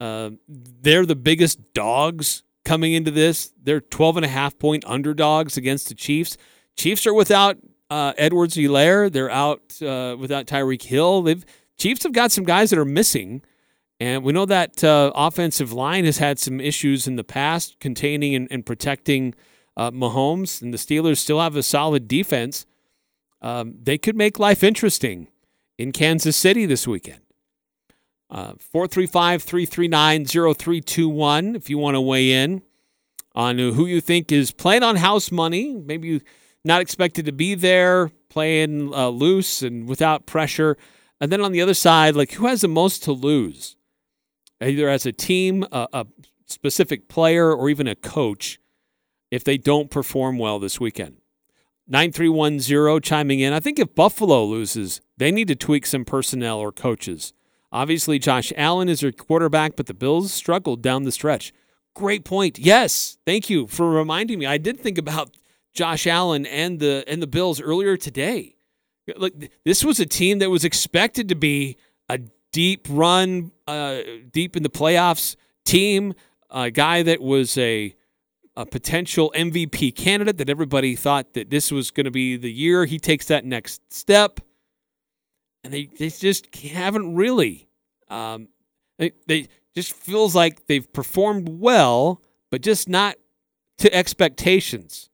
uh, 0.00 0.30
they're 0.48 1.06
the 1.06 1.16
biggest 1.16 1.72
dogs 1.74 2.44
coming 2.64 2.92
into 2.92 3.10
this. 3.10 3.52
They're 3.60 3.80
12 3.80 4.18
and 4.18 4.26
a 4.26 4.28
half 4.28 4.58
point 4.58 4.84
underdogs 4.86 5.56
against 5.56 5.88
the 5.88 5.94
Chiefs. 5.94 6.36
Chiefs 6.76 7.06
are 7.06 7.14
without 7.14 7.58
uh, 7.90 8.12
Edwards-Helaire. 8.16 9.12
They're 9.12 9.30
out 9.30 9.80
uh, 9.82 10.16
without 10.18 10.46
Tyreek 10.46 10.82
Hill. 10.82 11.22
They've 11.22 11.44
Chiefs 11.78 12.04
have 12.04 12.12
got 12.12 12.32
some 12.32 12.44
guys 12.44 12.70
that 12.70 12.78
are 12.78 12.86
missing. 12.86 13.42
And 14.00 14.24
we 14.24 14.32
know 14.32 14.46
that 14.46 14.82
uh, 14.82 15.12
offensive 15.14 15.72
line 15.72 16.04
has 16.04 16.18
had 16.18 16.38
some 16.38 16.60
issues 16.60 17.06
in 17.06 17.16
the 17.16 17.24
past 17.24 17.78
containing 17.80 18.34
and, 18.34 18.48
and 18.50 18.64
protecting 18.64 19.34
uh, 19.76 19.90
Mahomes, 19.90 20.62
and 20.62 20.72
the 20.72 20.78
Steelers 20.78 21.18
still 21.18 21.40
have 21.40 21.54
a 21.54 21.62
solid 21.62 22.08
defense 22.08 22.66
um, 23.42 23.74
they 23.82 23.98
could 23.98 24.16
make 24.16 24.38
life 24.38 24.64
interesting 24.64 25.28
in 25.78 25.92
Kansas 25.92 26.36
City 26.36 26.66
this 26.66 26.86
weekend. 26.86 27.20
Uh, 28.28 28.54
435 28.58 29.42
339 29.42 30.24
0321 30.24 31.54
if 31.54 31.70
you 31.70 31.78
want 31.78 31.94
to 31.94 32.00
weigh 32.00 32.32
in 32.32 32.60
on 33.36 33.58
who 33.58 33.86
you 33.86 34.00
think 34.00 34.32
is 34.32 34.50
playing 34.50 34.82
on 34.82 34.96
house 34.96 35.30
money, 35.30 35.76
maybe 35.76 36.22
not 36.66 36.82
expected 36.82 37.24
to 37.26 37.32
be 37.32 37.54
there, 37.54 38.10
playing 38.28 38.92
uh, 38.92 39.08
loose 39.08 39.62
and 39.62 39.88
without 39.88 40.26
pressure. 40.26 40.76
And 41.20 41.30
then 41.32 41.40
on 41.40 41.52
the 41.52 41.62
other 41.62 41.74
side, 41.74 42.16
like 42.16 42.32
who 42.32 42.46
has 42.46 42.60
the 42.60 42.68
most 42.68 43.02
to 43.04 43.12
lose, 43.12 43.76
either 44.60 44.88
as 44.88 45.06
a 45.06 45.12
team, 45.12 45.64
a, 45.70 45.88
a 45.92 46.06
specific 46.46 47.08
player, 47.08 47.54
or 47.54 47.70
even 47.70 47.86
a 47.86 47.94
coach, 47.94 48.58
if 49.30 49.44
they 49.44 49.56
don't 49.56 49.90
perform 49.90 50.38
well 50.38 50.58
this 50.58 50.80
weekend. 50.80 51.16
9310 51.88 53.00
chiming 53.00 53.40
in. 53.40 53.52
I 53.52 53.60
think 53.60 53.78
if 53.78 53.94
Buffalo 53.94 54.44
loses, 54.44 55.00
they 55.16 55.30
need 55.30 55.48
to 55.48 55.54
tweak 55.54 55.86
some 55.86 56.04
personnel 56.04 56.58
or 56.58 56.72
coaches. 56.72 57.32
Obviously, 57.70 58.18
Josh 58.18 58.52
Allen 58.56 58.88
is 58.88 59.00
their 59.00 59.12
quarterback, 59.12 59.76
but 59.76 59.86
the 59.86 59.94
Bills 59.94 60.32
struggled 60.32 60.82
down 60.82 61.04
the 61.04 61.12
stretch. 61.12 61.52
Great 61.94 62.24
point. 62.24 62.58
Yes, 62.58 63.18
thank 63.24 63.48
you 63.48 63.66
for 63.68 63.88
reminding 63.88 64.40
me. 64.40 64.46
I 64.46 64.58
did 64.58 64.80
think 64.80 64.98
about 64.98 65.30
Josh 65.76 66.06
Allen 66.06 66.46
and 66.46 66.80
the 66.80 67.04
and 67.06 67.22
the 67.22 67.26
Bills 67.26 67.60
earlier 67.60 67.96
today. 67.96 68.56
Look, 69.16 69.34
this 69.64 69.84
was 69.84 70.00
a 70.00 70.06
team 70.06 70.40
that 70.40 70.50
was 70.50 70.64
expected 70.64 71.28
to 71.28 71.36
be 71.36 71.76
a 72.08 72.18
deep 72.50 72.88
run, 72.90 73.52
uh, 73.68 74.00
deep 74.32 74.56
in 74.56 74.64
the 74.64 74.70
playoffs 74.70 75.36
team. 75.64 76.14
A 76.50 76.70
guy 76.70 77.02
that 77.02 77.20
was 77.20 77.56
a 77.58 77.94
a 78.56 78.64
potential 78.64 79.30
MVP 79.36 79.94
candidate 79.94 80.38
that 80.38 80.48
everybody 80.48 80.96
thought 80.96 81.34
that 81.34 81.50
this 81.50 81.70
was 81.70 81.90
going 81.90 82.06
to 82.06 82.10
be 82.10 82.36
the 82.36 82.50
year 82.50 82.86
he 82.86 82.98
takes 82.98 83.26
that 83.26 83.44
next 83.44 83.92
step. 83.92 84.40
And 85.62 85.72
they, 85.72 85.90
they 85.98 86.08
just 86.08 86.54
haven't 86.56 87.14
really. 87.14 87.68
Um, 88.08 88.48
they, 88.98 89.12
they 89.26 89.48
just 89.74 89.92
feels 89.92 90.34
like 90.34 90.66
they've 90.66 90.90
performed 90.90 91.48
well, 91.50 92.22
but 92.50 92.62
just 92.62 92.88
not 92.88 93.16
to 93.78 93.92
expectations. 93.94 95.10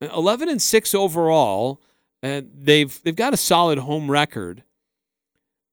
11 0.00 0.48
and 0.48 0.60
6 0.60 0.94
overall. 0.94 1.80
And 2.22 2.50
they've 2.54 3.02
they've 3.02 3.14
got 3.14 3.34
a 3.34 3.36
solid 3.36 3.78
home 3.78 4.10
record. 4.10 4.64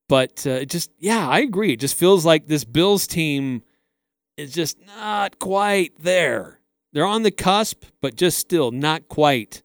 But 0.10 0.46
uh, 0.46 0.51
it 0.51 0.70
just 0.70 0.92
yeah, 1.00 1.28
I 1.28 1.40
agree. 1.40 1.74
It 1.74 1.80
just 1.80 1.96
feels 1.96 2.25
like 2.25 2.48
this 2.48 2.66
Bills 2.66 3.08
team 3.08 3.63
is 4.36 4.54
just 4.54 4.78
not 4.86 5.40
quite 5.40 5.94
there. 6.00 6.60
They're 6.92 7.06
on 7.06 7.24
the 7.24 7.32
cusp, 7.32 7.86
but 8.01 8.16
just 8.16 8.38
still 8.38 8.72
not 8.72 9.08
quite. 9.08 9.63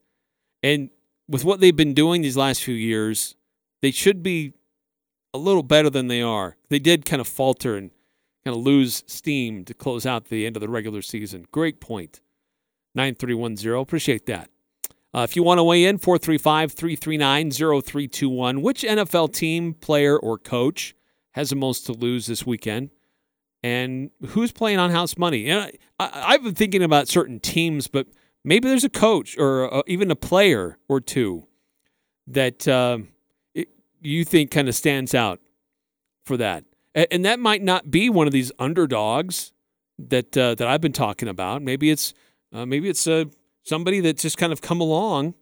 And 0.63 0.91
with 1.29 1.45
what 1.45 1.61
they've 1.61 1.75
been 1.75 1.95
doing 1.95 2.23
these 2.23 2.37
last 2.37 2.63
few 2.63 2.75
years, 2.75 3.35
they 3.83 3.91
should 3.91 4.23
be 4.23 4.53
a 5.35 5.39
little 5.39 5.63
better 5.63 5.91
than 5.91 6.09
they 6.09 6.23
are. 6.23 6.57
They 6.71 6.79
did 6.79 7.05
kind 7.05 7.21
of 7.21 7.27
falter 7.27 7.77
and 7.77 7.91
kind 8.45 8.57
of 8.57 8.63
lose 8.63 9.03
steam 9.07 9.65
to 9.65 9.75
close 9.75 10.07
out 10.07 10.27
the 10.27 10.47
end 10.47 10.57
of 10.57 10.61
the 10.61 10.69
regular 10.69 11.03
season. 11.03 11.47
Great 11.51 11.81
point. 11.81 12.21
9310. 12.97 13.81
Appreciate 13.81 14.27
that. 14.27 14.51
Uh, 15.15 15.21
if 15.21 15.37
you 15.37 15.43
want 15.43 15.59
to 15.59 15.65
weigh 15.65 15.85
in, 15.85 15.99
435 15.99 16.73
339 16.73 17.51
0321. 17.51 18.63
Which 18.63 18.83
NFL 18.83 19.33
team, 19.33 19.75
player, 19.75 20.19
or 20.19 20.39
coach 20.39 20.95
has 21.33 21.51
the 21.51 21.57
most 21.57 21.87
to 21.87 21.93
lose 21.93 22.27
this 22.27 22.45
weekend? 22.45 22.91
and 23.67 24.11
who's 24.29 24.53
playing 24.53 24.79
on 24.79 24.93
house 24.93 25.19
money. 25.19 25.49
And 25.51 25.73
I, 25.99 26.33
have 26.33 26.45
been 26.45 26.55
thinking 26.55 26.85
about 26.85 27.09
certain 27.09 27.41
teams, 27.41 27.89
but 27.89 28.07
maybe 28.45 28.69
there's 28.69 28.85
a 28.85 28.89
coach 28.89 29.37
or 29.37 29.65
a, 29.65 29.83
even 29.89 30.09
a 30.11 30.15
player 30.15 30.79
or 30.89 31.01
two 31.01 31.49
that 32.29 32.69
uh, 32.69 32.99
it, 33.55 33.69
you 34.01 34.25
think 34.25 34.53
kind 34.53 34.69
of 34.69 34.77
stands 34.77 35.17
out 35.17 35.41
for 36.25 36.37
that. 36.37 36.65
And, 36.95 37.07
and, 37.11 37.25
that 37.25 37.41
might 37.41 37.61
not 37.61 37.91
be 37.91 38.09
one 38.09 38.29
of 38.29 38.33
these 38.33 38.53
underdogs 38.61 39.53
that 39.99 40.37
uh, 40.37 40.55
that 40.55 40.69
I've 40.69 40.81
been 40.81 40.93
talking 40.93 41.29
about. 41.29 41.61
Maybe 41.61 41.91
it's 41.91 42.15
uh, 42.53 42.67
maybe 42.67 42.89
it's 42.89 43.07
uh, 43.07 43.25
somebody 43.63 44.01
that's 44.01 44.23
just 44.23 44.39
kind 44.39 44.53
of 44.53 44.61
come 44.61 44.81
along 44.81 45.35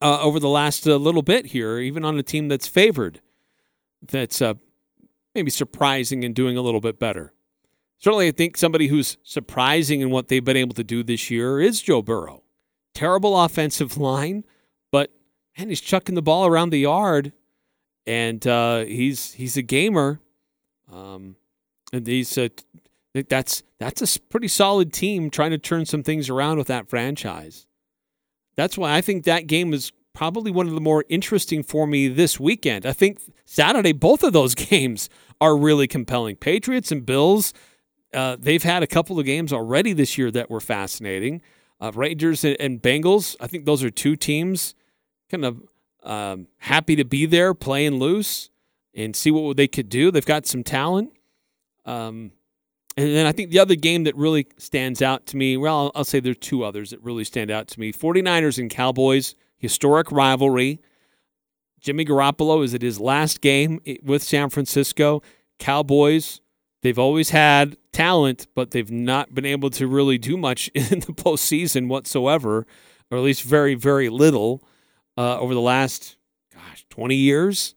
uh, 0.00 0.20
over 0.20 0.40
the 0.40 0.48
last 0.48 0.86
uh, 0.86 0.96
little 0.96 1.22
bit 1.22 1.46
here, 1.46 1.78
even 1.78 2.04
on 2.04 2.18
a 2.18 2.22
team 2.22 2.48
that's 2.48 2.66
favored. 2.66 3.20
That's 4.06 4.42
maybe 5.34 5.50
surprising 5.50 6.24
and 6.24 6.34
doing 6.34 6.56
a 6.56 6.62
little 6.62 6.80
bit 6.80 6.98
better. 6.98 7.32
Certainly, 7.98 8.28
I 8.28 8.32
think 8.32 8.56
somebody 8.56 8.88
who's 8.88 9.16
surprising 9.22 10.00
in 10.00 10.10
what 10.10 10.28
they've 10.28 10.44
been 10.44 10.56
able 10.56 10.74
to 10.74 10.84
do 10.84 11.02
this 11.02 11.30
year 11.30 11.60
is 11.60 11.80
Joe 11.80 12.02
Burrow. 12.02 12.42
Terrible 12.92 13.40
offensive 13.40 13.96
line, 13.98 14.44
but 14.92 15.10
man, 15.56 15.68
he's 15.68 15.80
chucking 15.80 16.14
the 16.14 16.22
ball 16.22 16.46
around 16.46 16.70
the 16.70 16.80
yard, 16.80 17.32
and 18.06 18.46
uh, 18.46 18.84
he's 18.84 19.32
he's 19.32 19.56
a 19.56 19.62
gamer. 19.62 20.20
Um, 20.92 21.36
and 21.94 22.06
he's 22.06 22.36
a, 22.36 22.50
that's 23.14 23.62
that's 23.78 24.16
a 24.16 24.20
pretty 24.20 24.48
solid 24.48 24.92
team 24.92 25.30
trying 25.30 25.52
to 25.52 25.58
turn 25.58 25.86
some 25.86 26.02
things 26.02 26.28
around 26.28 26.58
with 26.58 26.66
that 26.66 26.88
franchise. 26.88 27.66
That's 28.56 28.76
why 28.76 28.94
I 28.94 29.00
think 29.00 29.24
that 29.24 29.46
game 29.46 29.72
is 29.72 29.92
probably 30.12 30.50
one 30.50 30.66
of 30.68 30.74
the 30.74 30.80
more 30.80 31.04
interesting 31.08 31.62
for 31.62 31.86
me 31.86 32.08
this 32.08 32.38
weekend. 32.38 32.86
I 32.86 32.92
think 32.92 33.20
Saturday, 33.44 33.92
both 33.92 34.22
of 34.22 34.32
those 34.32 34.54
games 34.54 35.08
are 35.40 35.56
really 35.56 35.86
compelling. 35.86 36.36
Patriots 36.36 36.92
and 36.92 37.04
Bills, 37.04 37.52
uh, 38.12 38.36
they've 38.38 38.62
had 38.62 38.82
a 38.82 38.86
couple 38.86 39.18
of 39.18 39.26
games 39.26 39.52
already 39.52 39.92
this 39.92 40.16
year 40.16 40.30
that 40.30 40.50
were 40.50 40.60
fascinating. 40.60 41.42
Uh, 41.80 41.90
Raiders 41.94 42.44
and, 42.44 42.56
and, 42.60 42.80
Bengals, 42.80 43.34
I 43.40 43.48
think 43.48 43.64
those 43.64 43.82
are 43.82 43.90
two 43.90 44.14
teams 44.14 44.76
kind 45.30 45.44
of 45.44 45.60
um, 46.04 46.46
happy 46.58 46.94
to 46.96 47.04
be 47.04 47.26
there 47.26 47.52
playing 47.52 47.98
loose. 47.98 48.50
and 48.94 49.16
see 49.16 49.32
what 49.32 49.56
they 49.56 49.66
could 49.66 49.88
do. 49.88 50.12
They've 50.12 50.24
got 50.24 50.46
some 50.46 50.62
talent. 50.62 51.12
Um, 51.84 52.30
and 52.96 53.14
then 53.14 53.26
I 53.26 53.32
think 53.32 53.50
the 53.50 53.58
other 53.58 53.74
game 53.74 54.04
that 54.04 54.14
really 54.16 54.46
stands 54.56 55.02
out 55.02 55.26
to 55.26 55.36
me, 55.36 55.56
well, 55.56 55.78
I'll, 55.78 55.92
I'll 55.96 56.04
say 56.04 56.20
there 56.20 56.32
are 56.32 56.34
two 56.34 56.64
others 56.64 56.90
that 56.90 57.02
really 57.02 57.24
stand 57.24 57.50
out 57.50 57.66
to 57.68 57.80
me 57.80 57.92
49ers 57.92 58.58
and 58.58 58.70
Cowboys, 58.70 59.34
historic 59.58 60.12
rivalry. 60.12 60.80
Jimmy 61.80 62.04
Garoppolo 62.04 62.64
is 62.64 62.72
at 62.72 62.82
his 62.82 63.00
last 63.00 63.40
game 63.40 63.80
with 64.02 64.22
San 64.22 64.48
Francisco. 64.48 65.22
Cowboys, 65.58 66.40
they've 66.82 66.98
always 66.98 67.30
had 67.30 67.76
talent, 67.92 68.46
but 68.54 68.70
they've 68.70 68.90
not 68.90 69.34
been 69.34 69.44
able 69.44 69.70
to 69.70 69.86
really 69.86 70.16
do 70.16 70.36
much 70.36 70.68
in 70.74 71.00
the 71.00 71.12
postseason 71.12 71.88
whatsoever, 71.88 72.66
or 73.10 73.18
at 73.18 73.24
least 73.24 73.42
very, 73.42 73.74
very 73.74 74.08
little 74.08 74.62
uh, 75.18 75.38
over 75.38 75.52
the 75.52 75.60
last, 75.60 76.16
gosh, 76.52 76.86
20 76.90 77.16
years. 77.16 77.74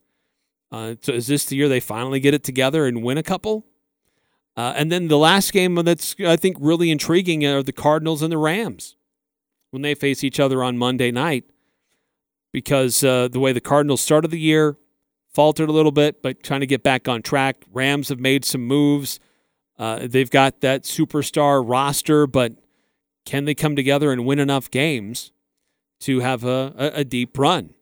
Uh, 0.70 0.94
so 1.00 1.12
is 1.12 1.26
this 1.26 1.46
the 1.46 1.56
year 1.56 1.68
they 1.68 1.80
finally 1.80 2.20
get 2.20 2.34
it 2.34 2.44
together 2.44 2.86
and 2.86 3.02
win 3.02 3.18
a 3.18 3.22
couple? 3.22 3.66
Uh, 4.58 4.72
and 4.74 4.90
then 4.90 5.06
the 5.06 5.16
last 5.16 5.52
game 5.52 5.76
that's 5.76 6.16
I 6.26 6.34
think 6.34 6.56
really 6.58 6.90
intriguing 6.90 7.46
are 7.46 7.62
the 7.62 7.70
Cardinals 7.72 8.22
and 8.22 8.32
the 8.32 8.38
Rams 8.38 8.96
when 9.70 9.82
they 9.82 9.94
face 9.94 10.24
each 10.24 10.40
other 10.40 10.64
on 10.64 10.76
Monday 10.76 11.12
night, 11.12 11.44
because 12.52 13.04
uh, 13.04 13.28
the 13.28 13.38
way 13.38 13.52
the 13.52 13.60
Cardinals 13.60 14.00
started 14.00 14.32
the 14.32 14.40
year 14.40 14.76
faltered 15.32 15.68
a 15.68 15.72
little 15.72 15.92
bit, 15.92 16.24
but 16.24 16.42
trying 16.42 16.58
to 16.58 16.66
get 16.66 16.82
back 16.82 17.06
on 17.06 17.22
track. 17.22 17.62
Rams 17.72 18.08
have 18.08 18.18
made 18.18 18.44
some 18.44 18.62
moves. 18.62 19.20
Uh, 19.78 20.08
they've 20.08 20.30
got 20.30 20.60
that 20.62 20.82
superstar 20.82 21.62
roster, 21.64 22.26
but 22.26 22.54
can 23.24 23.44
they 23.44 23.54
come 23.54 23.76
together 23.76 24.10
and 24.10 24.26
win 24.26 24.40
enough 24.40 24.72
games 24.72 25.30
to 26.00 26.18
have 26.18 26.42
a, 26.42 26.74
a, 26.76 27.00
a 27.00 27.04
deep 27.04 27.38
run? 27.38 27.74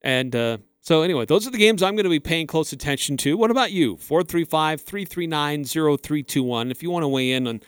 And 0.00 0.36
uh, 0.36 0.58
so, 0.86 1.02
anyway, 1.02 1.26
those 1.26 1.48
are 1.48 1.50
the 1.50 1.58
games 1.58 1.82
I'm 1.82 1.96
going 1.96 2.04
to 2.04 2.10
be 2.10 2.20
paying 2.20 2.46
close 2.46 2.72
attention 2.72 3.16
to. 3.16 3.36
What 3.36 3.50
about 3.50 3.72
you? 3.72 3.96
435 3.96 4.82
339 4.82 5.64
0321. 5.64 6.70
If 6.70 6.80
you 6.80 6.92
want 6.92 7.02
to 7.02 7.08
weigh 7.08 7.32
in 7.32 7.48
on 7.48 7.60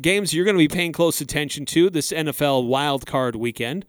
games 0.00 0.32
you're 0.32 0.46
going 0.46 0.56
to 0.56 0.58
be 0.58 0.74
paying 0.74 0.90
close 0.90 1.20
attention 1.20 1.66
to 1.66 1.90
this 1.90 2.10
NFL 2.10 2.66
wild 2.66 3.04
card 3.04 3.36
weekend, 3.36 3.84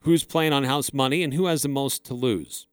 who's 0.00 0.24
playing 0.24 0.52
on 0.52 0.64
house 0.64 0.92
money, 0.92 1.22
and 1.22 1.32
who 1.32 1.46
has 1.46 1.62
the 1.62 1.68
most 1.68 2.04
to 2.06 2.14
lose. 2.14 2.66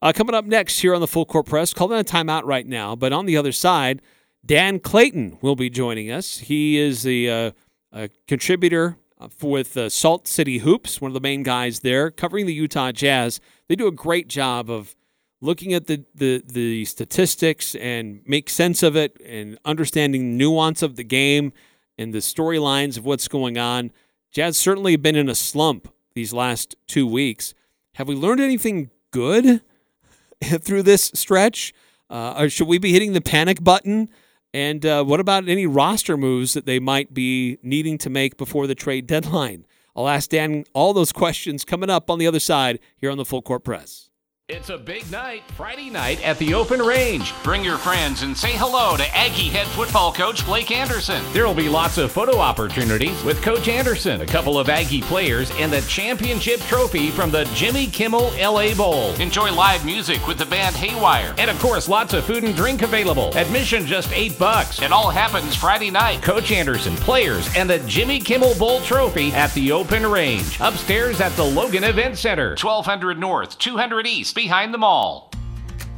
Uh, 0.00 0.14
coming 0.14 0.34
up 0.34 0.46
next 0.46 0.80
here 0.80 0.94
on 0.94 1.02
the 1.02 1.06
Full 1.06 1.26
Court 1.26 1.44
Press, 1.44 1.74
calling 1.74 2.00
a 2.00 2.02
timeout 2.02 2.44
right 2.44 2.66
now, 2.66 2.96
but 2.96 3.12
on 3.12 3.26
the 3.26 3.36
other 3.36 3.52
side, 3.52 4.00
Dan 4.46 4.80
Clayton 4.80 5.36
will 5.42 5.56
be 5.56 5.68
joining 5.68 6.10
us. 6.10 6.38
He 6.38 6.78
is 6.78 7.02
the 7.02 7.52
uh, 7.92 8.08
contributor 8.26 8.96
with 9.42 9.76
uh, 9.76 9.90
Salt 9.90 10.26
City 10.26 10.58
Hoops, 10.58 11.02
one 11.02 11.10
of 11.10 11.14
the 11.14 11.20
main 11.20 11.42
guys 11.42 11.80
there, 11.80 12.10
covering 12.10 12.46
the 12.46 12.54
Utah 12.54 12.92
Jazz. 12.92 13.40
They 13.68 13.76
do 13.76 13.86
a 13.86 13.92
great 13.92 14.28
job 14.28 14.70
of 14.70 14.94
looking 15.40 15.74
at 15.74 15.86
the, 15.86 16.04
the, 16.14 16.42
the 16.46 16.84
statistics 16.84 17.74
and 17.74 18.22
make 18.26 18.48
sense 18.48 18.82
of 18.82 18.96
it 18.96 19.20
and 19.24 19.58
understanding 19.64 20.30
the 20.30 20.36
nuance 20.36 20.82
of 20.82 20.96
the 20.96 21.04
game 21.04 21.52
and 21.98 22.12
the 22.12 22.18
storylines 22.18 22.96
of 22.96 23.04
what's 23.04 23.28
going 23.28 23.58
on. 23.58 23.90
Jazz 24.32 24.56
certainly 24.56 24.92
have 24.92 25.02
been 25.02 25.16
in 25.16 25.28
a 25.28 25.34
slump 25.34 25.92
these 26.14 26.32
last 26.32 26.76
two 26.86 27.06
weeks. 27.06 27.54
Have 27.94 28.08
we 28.08 28.14
learned 28.14 28.40
anything 28.40 28.90
good 29.10 29.62
through 30.42 30.82
this 30.82 31.10
stretch? 31.14 31.72
Uh, 32.08 32.34
or 32.38 32.48
should 32.48 32.68
we 32.68 32.78
be 32.78 32.92
hitting 32.92 33.12
the 33.12 33.20
panic 33.20 33.62
button? 33.62 34.08
And 34.54 34.86
uh, 34.86 35.04
what 35.04 35.20
about 35.20 35.48
any 35.48 35.66
roster 35.66 36.16
moves 36.16 36.54
that 36.54 36.66
they 36.66 36.78
might 36.78 37.12
be 37.12 37.58
needing 37.62 37.98
to 37.98 38.10
make 38.10 38.36
before 38.36 38.66
the 38.66 38.74
trade 38.74 39.06
deadline? 39.06 39.66
I'll 39.96 40.08
ask 40.08 40.28
Dan 40.28 40.64
all 40.74 40.92
those 40.92 41.10
questions 41.10 41.64
coming 41.64 41.88
up 41.88 42.10
on 42.10 42.18
the 42.18 42.26
other 42.26 42.40
side 42.40 42.80
here 42.96 43.10
on 43.10 43.16
the 43.16 43.24
Full 43.24 43.40
Court 43.40 43.64
Press. 43.64 44.05
It's 44.48 44.70
a 44.70 44.78
big 44.78 45.10
night, 45.10 45.42
Friday 45.56 45.90
night 45.90 46.24
at 46.24 46.38
the 46.38 46.54
Open 46.54 46.80
Range. 46.80 47.34
Bring 47.42 47.64
your 47.64 47.78
friends 47.78 48.22
and 48.22 48.36
say 48.36 48.52
hello 48.52 48.96
to 48.96 49.16
Aggie 49.16 49.48
head 49.48 49.66
football 49.66 50.12
coach 50.12 50.46
Blake 50.46 50.70
Anderson. 50.70 51.20
There 51.32 51.44
will 51.48 51.52
be 51.52 51.68
lots 51.68 51.98
of 51.98 52.12
photo 52.12 52.38
opportunities 52.38 53.24
with 53.24 53.42
Coach 53.42 53.66
Anderson, 53.66 54.20
a 54.20 54.26
couple 54.26 54.56
of 54.56 54.68
Aggie 54.68 55.02
players, 55.02 55.50
and 55.56 55.72
the 55.72 55.80
championship 55.88 56.60
trophy 56.60 57.10
from 57.10 57.32
the 57.32 57.42
Jimmy 57.54 57.88
Kimmel 57.88 58.30
LA 58.40 58.72
Bowl. 58.72 59.14
Enjoy 59.14 59.52
live 59.52 59.84
music 59.84 60.24
with 60.28 60.38
the 60.38 60.46
band 60.46 60.76
Haywire. 60.76 61.34
And 61.38 61.50
of 61.50 61.58
course, 61.58 61.88
lots 61.88 62.14
of 62.14 62.24
food 62.24 62.44
and 62.44 62.54
drink 62.54 62.82
available. 62.82 63.36
Admission 63.36 63.84
just 63.84 64.12
eight 64.12 64.38
bucks. 64.38 64.80
It 64.80 64.92
all 64.92 65.10
happens 65.10 65.56
Friday 65.56 65.90
night. 65.90 66.22
Coach 66.22 66.52
Anderson, 66.52 66.94
players, 66.94 67.52
and 67.56 67.68
the 67.68 67.80
Jimmy 67.80 68.20
Kimmel 68.20 68.54
Bowl 68.54 68.80
trophy 68.82 69.32
at 69.32 69.52
the 69.54 69.72
Open 69.72 70.06
Range. 70.06 70.56
Upstairs 70.60 71.20
at 71.20 71.32
the 71.32 71.42
Logan 71.42 71.82
Event 71.82 72.16
Center. 72.16 72.50
1200 72.50 73.18
North, 73.18 73.58
200 73.58 74.06
East 74.06 74.35
behind 74.36 74.72
them 74.72 74.84
all. 74.84 75.32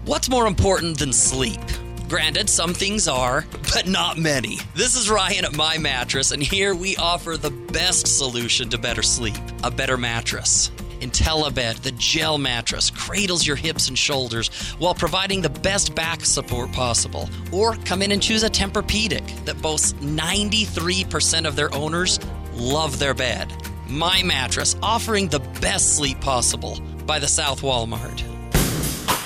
What's 0.07 0.31
more 0.31 0.46
important 0.46 0.98
than 0.98 1.12
sleep? 1.12 1.61
Granted, 2.09 2.48
some 2.48 2.72
things 2.72 3.07
are, 3.07 3.44
but 3.74 3.87
not 3.87 4.16
many. 4.16 4.59
This 4.74 4.96
is 4.96 5.11
Ryan 5.11 5.44
at 5.44 5.55
My 5.55 5.77
Mattress, 5.77 6.31
and 6.31 6.42
here 6.42 6.74
we 6.74 6.96
offer 6.96 7.37
the 7.37 7.51
best 7.51 8.07
solution 8.07 8.70
to 8.70 8.79
better 8.79 9.03
sleep 9.03 9.35
a 9.62 9.70
better 9.70 9.98
mattress. 9.98 10.70
IntelliBed, 11.01 11.83
the 11.83 11.92
gel 11.92 12.38
mattress, 12.38 12.90
cradles 12.90 13.46
your 13.46 13.57
hips 13.57 13.88
and 13.88 13.98
shoulders 13.98 14.48
while 14.79 14.94
providing 14.94 15.42
the 15.42 15.51
best 15.51 15.94
back 15.94 16.24
support 16.24 16.72
possible. 16.72 17.29
Or 17.53 17.74
come 17.85 18.03
in 18.03 18.12
and 18.12 18.22
choose 18.22 18.42
a 18.42 18.51
Tempur-Pedic 18.51 19.44
that 19.44 19.61
boasts 19.61 19.92
93% 19.94 21.46
of 21.46 21.57
their 21.57 21.72
owners 21.74 22.18
love 22.55 22.98
their 22.98 23.14
bed. 23.14 23.53
My 23.88 24.22
Mattress, 24.22 24.77
offering 24.83 25.29
the 25.29 25.40
best 25.61 25.96
sleep 25.96 26.20
possible 26.20 26.79
by 27.07 27.18
the 27.18 27.27
South 27.27 27.62
Walmart. 27.62 28.22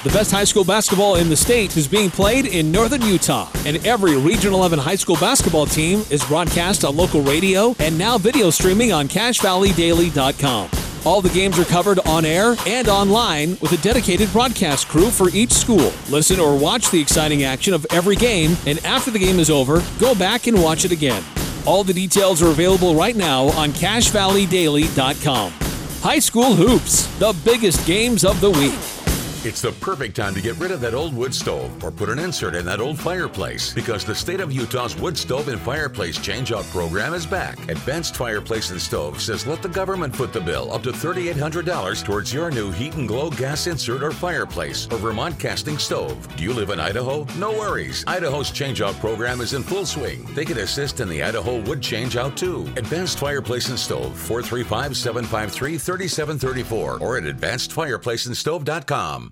The 0.04 0.10
best 0.10 0.30
high 0.30 0.44
school 0.44 0.64
basketball 0.64 1.16
in 1.16 1.28
the 1.28 1.36
state 1.36 1.76
is 1.76 1.88
being 1.88 2.10
played 2.10 2.46
in 2.46 2.70
northern 2.70 3.02
Utah, 3.02 3.48
and 3.66 3.84
every 3.84 4.16
Region 4.16 4.52
11 4.52 4.78
high 4.78 4.94
school 4.94 5.16
basketball 5.16 5.66
team 5.66 6.04
is 6.10 6.24
broadcast 6.24 6.84
on 6.84 6.96
local 6.96 7.22
radio 7.22 7.74
and 7.80 7.98
now 7.98 8.18
video 8.18 8.50
streaming 8.50 8.92
on 8.92 9.08
CacheValleyDaily.com. 9.08 10.70
All 11.04 11.20
the 11.20 11.30
games 11.30 11.58
are 11.58 11.64
covered 11.64 11.98
on 12.06 12.24
air 12.24 12.54
and 12.64 12.88
online 12.88 13.58
with 13.60 13.72
a 13.72 13.78
dedicated 13.78 14.30
broadcast 14.32 14.86
crew 14.86 15.10
for 15.10 15.28
each 15.30 15.50
school. 15.50 15.92
Listen 16.08 16.38
or 16.38 16.56
watch 16.56 16.90
the 16.92 17.00
exciting 17.00 17.42
action 17.42 17.74
of 17.74 17.84
every 17.90 18.14
game, 18.14 18.56
and 18.66 18.84
after 18.84 19.10
the 19.10 19.18
game 19.18 19.40
is 19.40 19.50
over, 19.50 19.82
go 19.98 20.14
back 20.14 20.46
and 20.46 20.62
watch 20.62 20.84
it 20.84 20.92
again. 20.92 21.24
All 21.64 21.84
the 21.84 21.92
details 21.92 22.42
are 22.42 22.48
available 22.48 22.94
right 22.94 23.14
now 23.14 23.44
on 23.50 23.70
CacheValleyDaily.com. 23.70 25.52
High 26.02 26.18
School 26.18 26.54
Hoops, 26.54 27.06
the 27.18 27.32
biggest 27.44 27.86
games 27.86 28.24
of 28.24 28.40
the 28.40 28.50
week. 28.50 28.91
It's 29.44 29.60
the 29.60 29.72
perfect 29.72 30.14
time 30.14 30.34
to 30.34 30.40
get 30.40 30.56
rid 30.58 30.70
of 30.70 30.80
that 30.82 30.94
old 30.94 31.16
wood 31.16 31.34
stove 31.34 31.82
or 31.82 31.90
put 31.90 32.08
an 32.08 32.20
insert 32.20 32.54
in 32.54 32.64
that 32.66 32.78
old 32.78 32.96
fireplace 32.96 33.74
because 33.74 34.04
the 34.04 34.14
state 34.14 34.38
of 34.38 34.52
Utah's 34.52 34.94
wood 34.94 35.18
stove 35.18 35.48
and 35.48 35.60
fireplace 35.60 36.16
changeout 36.16 36.62
program 36.70 37.12
is 37.12 37.26
back. 37.26 37.58
Advanced 37.68 38.14
Fireplace 38.14 38.70
and 38.70 38.80
Stove 38.80 39.20
says 39.20 39.44
let 39.44 39.60
the 39.60 39.68
government 39.68 40.14
foot 40.14 40.32
the 40.32 40.40
bill 40.40 40.72
up 40.72 40.84
to 40.84 40.92
$3,800 40.92 42.04
towards 42.04 42.32
your 42.32 42.52
new 42.52 42.70
heat 42.70 42.94
and 42.94 43.08
glow 43.08 43.30
gas 43.30 43.66
insert 43.66 44.04
or 44.04 44.12
fireplace 44.12 44.86
or 44.92 44.98
Vermont 44.98 45.40
casting 45.40 45.76
stove. 45.76 46.36
Do 46.36 46.44
you 46.44 46.52
live 46.52 46.70
in 46.70 46.78
Idaho? 46.78 47.26
No 47.36 47.50
worries. 47.50 48.04
Idaho's 48.06 48.52
changeout 48.52 48.94
program 49.00 49.40
is 49.40 49.54
in 49.54 49.64
full 49.64 49.86
swing. 49.86 50.24
They 50.36 50.44
can 50.44 50.58
assist 50.58 51.00
in 51.00 51.08
the 51.08 51.20
Idaho 51.20 51.60
wood 51.62 51.80
changeout 51.80 52.36
too. 52.36 52.72
Advanced 52.76 53.18
Fireplace 53.18 53.70
and 53.70 53.78
Stove 53.78 54.16
435 54.16 54.96
753 54.96 55.78
3734 55.78 56.98
or 57.00 57.16
at 57.16 57.24
advancedfireplaceandstove.com. 57.24 59.31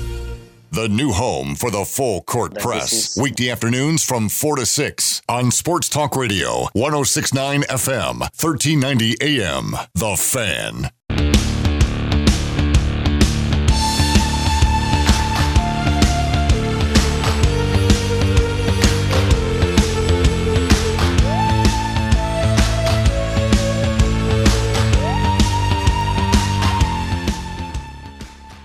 The 0.73 0.87
new 0.87 1.11
home 1.11 1.55
for 1.55 1.69
the 1.69 1.83
full 1.83 2.21
court 2.21 2.57
press. 2.57 3.17
Weekday 3.19 3.49
afternoons 3.49 4.05
from 4.05 4.29
4 4.29 4.55
to 4.55 4.65
6 4.65 5.21
on 5.27 5.51
Sports 5.51 5.89
Talk 5.89 6.15
Radio, 6.15 6.69
1069 6.71 7.63
FM, 7.63 8.19
1390 8.21 9.17
AM. 9.19 9.75
The 9.95 10.15
Fan. 10.15 10.89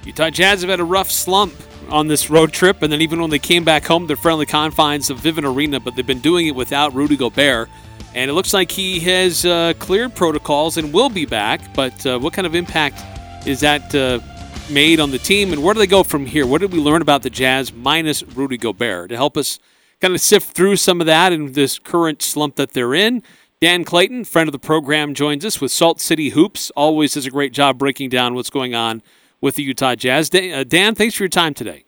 Utah 0.04 0.30
Jazz 0.30 0.60
have 0.60 0.70
had 0.70 0.78
a 0.78 0.84
rough 0.84 1.10
slump 1.10 1.52
on 1.88 2.08
this 2.08 2.30
road 2.30 2.52
trip, 2.52 2.82
and 2.82 2.92
then 2.92 3.00
even 3.00 3.20
when 3.20 3.30
they 3.30 3.38
came 3.38 3.64
back 3.64 3.84
home, 3.84 4.06
the 4.06 4.16
friendly 4.16 4.46
confines 4.46 5.10
of 5.10 5.18
Vivint 5.18 5.44
Arena, 5.44 5.80
but 5.80 5.94
they've 5.94 6.06
been 6.06 6.20
doing 6.20 6.46
it 6.46 6.54
without 6.54 6.94
Rudy 6.94 7.16
Gobert. 7.16 7.68
And 8.14 8.30
it 8.30 8.34
looks 8.34 8.54
like 8.54 8.70
he 8.70 8.98
has 9.00 9.44
uh, 9.44 9.74
cleared 9.78 10.14
protocols 10.14 10.78
and 10.78 10.92
will 10.92 11.10
be 11.10 11.26
back. 11.26 11.74
But 11.74 12.06
uh, 12.06 12.18
what 12.18 12.32
kind 12.32 12.46
of 12.46 12.54
impact 12.54 13.02
is 13.46 13.60
that 13.60 13.94
uh, 13.94 14.20
made 14.70 15.00
on 15.00 15.10
the 15.10 15.18
team, 15.18 15.52
and 15.52 15.62
where 15.62 15.74
do 15.74 15.80
they 15.80 15.86
go 15.86 16.02
from 16.02 16.26
here? 16.26 16.46
What 16.46 16.60
did 16.60 16.72
we 16.72 16.78
learn 16.78 17.02
about 17.02 17.22
the 17.22 17.30
Jazz 17.30 17.72
minus 17.72 18.22
Rudy 18.22 18.56
Gobert 18.56 19.10
to 19.10 19.16
help 19.16 19.36
us 19.36 19.58
kind 20.00 20.14
of 20.14 20.20
sift 20.20 20.54
through 20.54 20.76
some 20.76 21.00
of 21.00 21.06
that 21.06 21.32
in 21.32 21.52
this 21.52 21.78
current 21.78 22.22
slump 22.22 22.56
that 22.56 22.72
they're 22.72 22.94
in? 22.94 23.22
Dan 23.60 23.84
Clayton, 23.84 24.24
friend 24.24 24.48
of 24.48 24.52
the 24.52 24.58
program, 24.58 25.14
joins 25.14 25.44
us 25.44 25.60
with 25.60 25.72
Salt 25.72 26.00
City 26.00 26.30
Hoops. 26.30 26.70
Always 26.76 27.14
does 27.14 27.26
a 27.26 27.30
great 27.30 27.52
job 27.52 27.78
breaking 27.78 28.10
down 28.10 28.34
what's 28.34 28.50
going 28.50 28.74
on 28.74 29.02
with 29.46 29.54
the 29.54 29.62
Utah 29.62 29.94
Jazz. 29.94 30.28
Uh, 30.34 30.64
Dan, 30.66 30.94
thanks 30.94 31.14
for 31.14 31.22
your 31.22 31.28
time 31.28 31.54
today. 31.54 31.84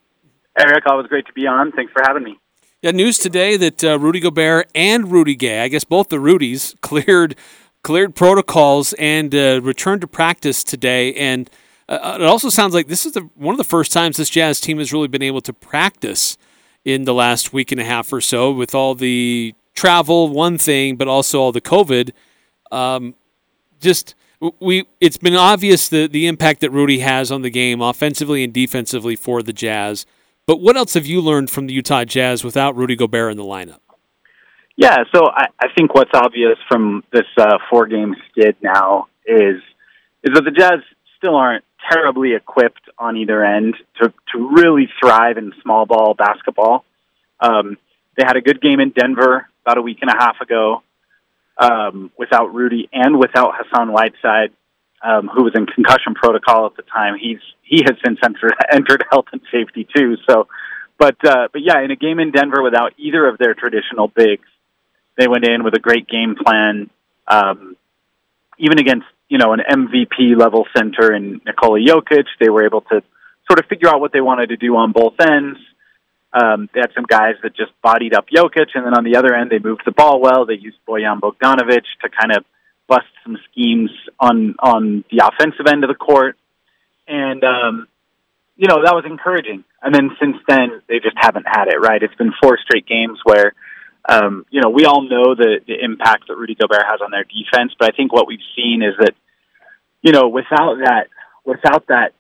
Eric, 0.59 0.85
always 0.87 1.09
great 1.09 1.27
to 1.27 1.33
be 1.33 1.47
on. 1.47 1.73
Thanks 1.73 1.93
for 1.93 2.03
having 2.07 2.23
me. 2.23 2.39
Yeah, 2.81 2.93
news 2.93 3.19
today 3.19 3.57
that 3.57 3.83
uh, 3.83 3.99
Rudy 3.99 4.21
Gobert 4.21 4.71
and 4.75 5.11
Rudy 5.11 5.35
Gay, 5.35 5.63
I 5.63 5.69
guess 5.69 5.83
both 5.85 6.09
the 6.09 6.17
Rudies, 6.17 6.75
cleared 6.81 7.37
cleared 7.83 8.15
protocols 8.15 8.93
and 8.95 9.35
uh, 9.35 9.61
returned 9.63 10.01
to 10.01 10.07
practice 10.07 10.65
today. 10.65 11.15
And 11.15 11.49
uh, 11.89 12.19
it 12.21 12.25
also 12.25 12.49
sounds 12.49 12.75
like 12.75 12.87
this 12.87 13.07
is 13.07 13.13
the, 13.13 13.23
one 13.35 13.53
of 13.55 13.59
the 13.59 13.65
first 13.65 13.93
times 13.93 14.17
this 14.17 14.31
Jazz 14.31 14.61
team 14.61 14.79
has 14.79 14.93
really 14.93 15.09
been 15.09 15.23
able 15.23 15.41
to 15.43 15.53
practice 15.53 16.37
in 16.85 17.05
the 17.05 17.15
last 17.15 17.53
week 17.53 17.73
and 17.73 17.81
a 17.81 17.85
half 17.85 18.13
or 18.13 18.21
so 18.21 18.51
with 18.53 18.75
all 18.75 18.95
the 18.95 19.55
travel, 19.75 20.29
one 20.29 20.59
thing, 20.59 20.97
but 20.97 21.09
also 21.09 21.41
all 21.41 21.53
the 21.53 21.61
COVID. 21.61 22.11
Um, 22.71 23.15
just 23.81 24.15
we 24.61 24.87
it's 25.01 25.19
been 25.19 25.35
obvious 25.35 25.89
the 25.89 26.07
the 26.07 26.27
impact 26.27 26.61
that 26.61 26.71
Rudy 26.71 27.01
has 27.01 27.33
on 27.33 27.43
the 27.43 27.51
game 27.51 27.81
offensively 27.81 28.45
and 28.45 28.53
defensively 28.53 29.17
for 29.17 29.43
the 29.43 29.53
Jazz. 29.53 30.07
But 30.47 30.61
what 30.61 30.77
else 30.77 30.95
have 30.95 31.07
you 31.07 31.21
learned 31.21 31.51
from 31.51 31.67
the 31.67 31.75
Utah 31.75 32.05
Jazz 32.05 32.43
without 32.43 32.75
Rudy 32.77 32.97
Gobert 32.97 33.33
in 33.33 33.37
the 33.37 33.45
lineup? 33.45 33.81
Yeah, 34.77 34.97
so 35.15 35.27
I, 35.27 35.47
I 35.61 35.67
think 35.77 35.95
what's 35.95 36.13
obvious 36.15 36.57
from 36.69 37.05
this 37.13 37.27
uh, 37.37 37.59
four 37.69 37.87
game 37.87 38.15
skid 38.31 38.57
now 38.63 39.09
is 39.27 39.57
is 40.23 40.35
that 40.35 40.45
the 40.45 40.53
Jazz 40.53 40.81
still 41.17 41.35
aren't 41.35 41.65
terribly 41.91 42.35
equipped 42.35 42.89
on 42.99 43.17
either 43.17 43.45
end 43.45 43.75
to 44.01 44.13
to 44.33 44.49
really 44.55 44.89
thrive 45.01 45.37
in 45.37 45.53
small 45.63 45.85
ball 45.85 46.15
basketball. 46.15 46.85
Um, 47.41 47.77
they 48.17 48.25
had 48.27 48.37
a 48.37 48.41
good 48.41 48.61
game 48.61 48.81
in 48.81 48.91
Denver 48.91 49.49
about 49.65 49.79
a 49.79 49.83
week 49.83 49.99
and 50.01 50.11
a 50.11 50.17
half 50.19 50.41
ago 50.41 50.83
um, 51.59 52.11
without 52.17 52.55
Rudy 52.55 52.89
and 52.93 53.19
without 53.19 53.55
Hassan 53.57 53.93
Whiteside, 53.93 54.53
um, 55.03 55.29
who 55.29 55.45
was 55.45 55.53
in 55.55 55.67
concussion 55.67 56.15
protocol 56.15 56.67
at 56.67 56.77
the 56.77 56.83
time. 56.83 57.17
He's 57.21 57.41
he 57.63 57.83
has 57.85 57.97
since 58.05 58.19
entered, 58.25 58.55
entered 58.73 59.05
health 59.11 59.27
and 59.33 59.41
safety 59.53 59.87
too. 59.95 60.17
So, 60.29 60.49
but 60.99 61.17
uh, 61.25 61.49
but 61.53 61.63
yeah, 61.63 61.81
in 61.83 61.91
a 61.91 61.97
game 61.97 62.21
in 62.21 62.31
Denver 62.31 62.63
without 62.63 62.95
either 62.99 63.27
of 63.29 63.39
their 63.39 63.55
traditional 63.55 64.09
bigs, 64.09 64.49
they 65.17 65.29
went 65.29 65.47
in 65.47 65.65
with 65.65 65.75
a 65.75 65.81
great 65.81 66.09
game 66.09 66.37
plan. 66.37 66.91
Um, 67.27 67.77
even 68.59 68.79
against 68.79 69.07
you 69.29 69.39
know 69.39 69.53
an 69.53 69.61
MVP 69.61 70.37
level 70.39 70.67
center 70.77 71.15
in 71.15 71.41
Nikola 71.45 71.81
Jokic, 71.81 72.27
they 72.41 72.49
were 72.49 72.65
able 72.65 72.83
to 72.83 73.03
sort 73.47 73.59
of 73.59 73.67
figure 73.67 73.89
out 73.89 74.01
what 74.01 74.13
they 74.13 74.21
wanted 74.21 74.49
to 74.51 74.57
do 74.57 74.77
on 74.77 74.93
both 74.93 75.15
ends. 75.21 75.59
Um, 76.33 76.69
they 76.75 76.81
had 76.81 76.93
some 76.95 77.07
guys 77.09 77.35
that 77.43 77.57
just 77.57 77.73
bodied 77.83 78.15
up 78.15 78.27
Jokic, 78.29 78.69
and 78.75 78.85
then 78.85 78.95
on 78.95 79.05
the 79.05 79.17
other 79.17 79.35
end, 79.35 79.51
they 79.51 79.59
moved 79.59 79.83
the 79.87 79.93
ball 79.93 80.21
well. 80.21 80.45
They 80.45 80.55
used 80.55 80.77
Bojan 80.87 81.21
Bogdanovic 81.21 81.85
to 82.03 82.09
kind 82.09 82.33
of 82.37 82.45
bust 82.87 83.07
some 83.25 83.39
schemes 83.51 83.91
on 84.21 84.55
on 84.59 85.05
the 85.11 85.25
offensive 85.27 85.67
end 85.67 85.85
of 85.85 85.89
the 85.89 85.95
court, 85.95 86.37
and 87.07 87.43
um, 87.45 87.89
you 88.57 88.69
know 88.69 88.83
that 88.85 88.95
was 88.95 89.05
encouraging. 89.07 89.65
And 89.81 89.95
then 89.95 90.11
since 90.21 90.37
then, 90.47 90.83
they 90.89 90.99
just 90.99 91.17
haven't 91.17 91.47
had 91.49 91.69
it. 91.69 91.81
Right? 91.81 92.03
It's 92.03 92.15
been 92.15 92.33
four 92.43 92.59
straight 92.59 92.87
games 92.87 93.19
where. 93.25 93.55
Um, 94.11 94.47
you 94.49 94.63
know, 94.63 94.71
we 94.71 94.87
all 94.87 95.03
know 95.03 95.35
the, 95.35 95.61
the 95.67 95.75
impact 95.85 96.29
that 96.29 96.37
Rudy 96.37 96.55
Gobert 96.55 96.83
has 96.89 97.01
on 97.05 97.11
their 97.11 97.25
defense, 97.25 97.75
but 97.79 97.93
I 97.93 97.95
think 97.95 98.11
what 98.11 98.27
we've 98.27 98.39
seen 98.57 98.81
is 98.81 98.95
that, 98.99 99.15
you 100.01 100.13
know, 100.13 100.29
without 100.29 100.77
that, 100.83 101.09
without 101.45 101.89
that 101.89 102.15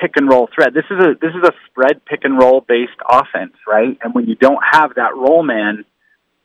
pick 0.00 0.16
and 0.16 0.28
roll 0.28 0.48
threat. 0.54 0.74
This 0.74 0.84
is 0.90 0.98
a 0.98 1.14
this 1.20 1.34
is 1.34 1.42
a 1.42 1.52
spread 1.66 2.04
pick 2.04 2.24
and 2.24 2.38
roll 2.38 2.60
based 2.60 2.98
offense, 3.08 3.54
right? 3.66 3.98
And 4.02 4.14
when 4.14 4.26
you 4.26 4.34
don't 4.34 4.62
have 4.72 4.94
that 4.96 5.16
roll 5.16 5.42
man 5.42 5.84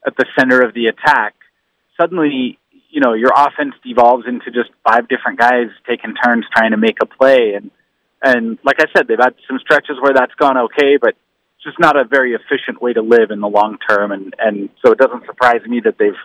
at 0.06 0.16
the 0.18 0.26
center 0.38 0.62
of 0.62 0.74
the 0.74 0.88
attack, 0.88 1.36
suddenly 2.00 2.60
you 2.90 3.02
know 3.02 3.14
your 3.14 3.32
offense 3.36 3.76
devolves 3.84 4.26
into 4.28 4.52
just 4.52 4.70
five 4.88 5.08
different 5.08 5.40
guys 5.40 5.68
taking 5.88 6.14
turns 6.16 6.46
trying 6.54 6.72
to 6.72 6.78
make 6.78 6.98
a 7.02 7.06
play 7.06 7.54
and 7.56 7.72
and 8.26 8.58
like 8.64 8.78
I 8.80 8.86
said, 8.96 9.08
they've 9.08 9.18
had 9.20 9.36
some 9.50 9.60
stretches 9.60 9.98
where 10.02 10.14
that's 10.14 10.34
gone 10.36 10.58
okay, 10.58 10.96
but 10.96 11.10
it's 11.10 11.64
just 11.66 11.80
not 11.80 11.98
a 11.98 12.06
very 12.06 12.34
efficient 12.34 12.82
way 12.82 12.94
to 12.94 13.02
live 13.02 13.32
in 13.32 13.42
the 13.42 13.50
long 13.50 13.78
term 13.90 14.12
and 14.12 14.34
and 14.40 14.70
so 14.84 14.92
it 14.92 14.98
doesn't 14.98 15.26
surprise 15.26 15.62
me 15.68 15.82
that 15.82 15.98
they've 15.98 16.20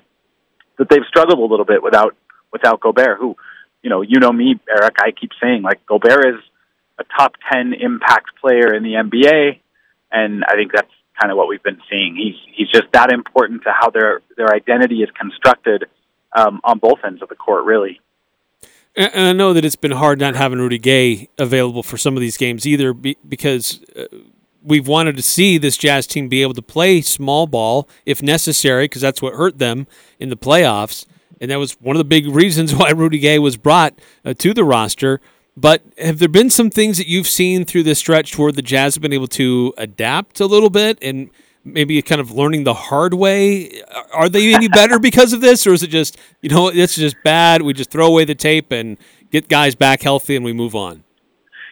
that 0.78 0.88
they've 0.88 1.06
struggled 1.08 1.38
a 1.38 1.50
little 1.50 1.66
bit 1.66 1.82
without 1.82 2.16
without 2.52 2.80
Gobert 2.80 3.18
who 3.18 3.36
you 3.82 3.90
know, 3.90 4.02
you 4.02 4.18
know 4.18 4.32
me, 4.32 4.58
Eric, 4.68 4.96
I 5.00 5.12
keep 5.12 5.30
saying 5.40 5.62
like 5.62 5.84
Gobert 5.86 6.26
is 6.26 6.40
a 6.98 7.04
top 7.16 7.34
10 7.52 7.74
impact 7.74 8.30
player 8.40 8.74
in 8.74 8.82
the 8.82 8.94
NBA. 8.94 9.60
And 10.10 10.44
I 10.44 10.54
think 10.54 10.72
that's 10.72 10.90
kind 11.20 11.30
of 11.30 11.36
what 11.36 11.48
we've 11.48 11.62
been 11.62 11.80
seeing. 11.90 12.16
He's, 12.16 12.36
he's 12.54 12.68
just 12.70 12.92
that 12.92 13.12
important 13.12 13.62
to 13.64 13.72
how 13.72 13.90
their, 13.90 14.20
their 14.36 14.52
identity 14.54 15.02
is 15.02 15.08
constructed 15.18 15.84
um, 16.36 16.60
on 16.64 16.78
both 16.78 16.98
ends 17.04 17.22
of 17.22 17.28
the 17.28 17.34
court, 17.34 17.64
really. 17.64 18.00
And 18.96 19.28
I 19.28 19.32
know 19.32 19.52
that 19.52 19.64
it's 19.64 19.76
been 19.76 19.92
hard 19.92 20.18
not 20.18 20.34
having 20.34 20.58
Rudy 20.58 20.78
Gay 20.78 21.28
available 21.38 21.84
for 21.84 21.96
some 21.96 22.16
of 22.16 22.20
these 22.20 22.36
games 22.36 22.66
either 22.66 22.92
because 22.92 23.80
uh, 23.96 24.06
we've 24.62 24.88
wanted 24.88 25.16
to 25.16 25.22
see 25.22 25.56
this 25.56 25.76
Jazz 25.76 26.06
team 26.06 26.28
be 26.28 26.42
able 26.42 26.54
to 26.54 26.62
play 26.62 27.00
small 27.00 27.46
ball 27.46 27.88
if 28.04 28.22
necessary 28.22 28.84
because 28.84 29.02
that's 29.02 29.22
what 29.22 29.34
hurt 29.34 29.58
them 29.58 29.86
in 30.18 30.30
the 30.30 30.36
playoffs. 30.36 31.06
And 31.40 31.50
that 31.50 31.60
was 31.60 31.74
one 31.74 31.94
of 31.94 31.98
the 31.98 32.04
big 32.04 32.26
reasons 32.26 32.74
why 32.74 32.90
Rudy 32.90 33.20
Gay 33.20 33.38
was 33.38 33.56
brought 33.56 33.98
uh, 34.24 34.34
to 34.34 34.52
the 34.52 34.64
roster. 34.64 35.20
But 35.60 35.82
have 35.98 36.20
there 36.20 36.28
been 36.28 36.50
some 36.50 36.70
things 36.70 36.98
that 36.98 37.08
you've 37.08 37.26
seen 37.26 37.64
through 37.64 37.82
this 37.82 37.98
stretch 37.98 38.38
where 38.38 38.52
the 38.52 38.62
Jazz 38.62 38.94
have 38.94 39.02
been 39.02 39.12
able 39.12 39.26
to 39.28 39.74
adapt 39.76 40.38
a 40.38 40.46
little 40.46 40.70
bit 40.70 40.98
and 41.02 41.30
maybe 41.64 42.00
kind 42.00 42.20
of 42.20 42.30
learning 42.30 42.62
the 42.62 42.74
hard 42.74 43.12
way? 43.14 43.82
Are 44.12 44.28
they 44.28 44.54
any 44.54 44.68
better 44.80 45.00
because 45.00 45.32
of 45.32 45.40
this, 45.40 45.66
or 45.66 45.72
is 45.72 45.82
it 45.82 45.88
just 45.88 46.16
you 46.42 46.48
know 46.48 46.68
it's 46.68 46.94
just 46.94 47.16
bad? 47.24 47.62
We 47.62 47.72
just 47.72 47.90
throw 47.90 48.06
away 48.06 48.24
the 48.24 48.36
tape 48.36 48.70
and 48.70 48.98
get 49.32 49.48
guys 49.48 49.74
back 49.74 50.02
healthy 50.02 50.36
and 50.36 50.44
we 50.44 50.52
move 50.52 50.76
on. 50.76 51.02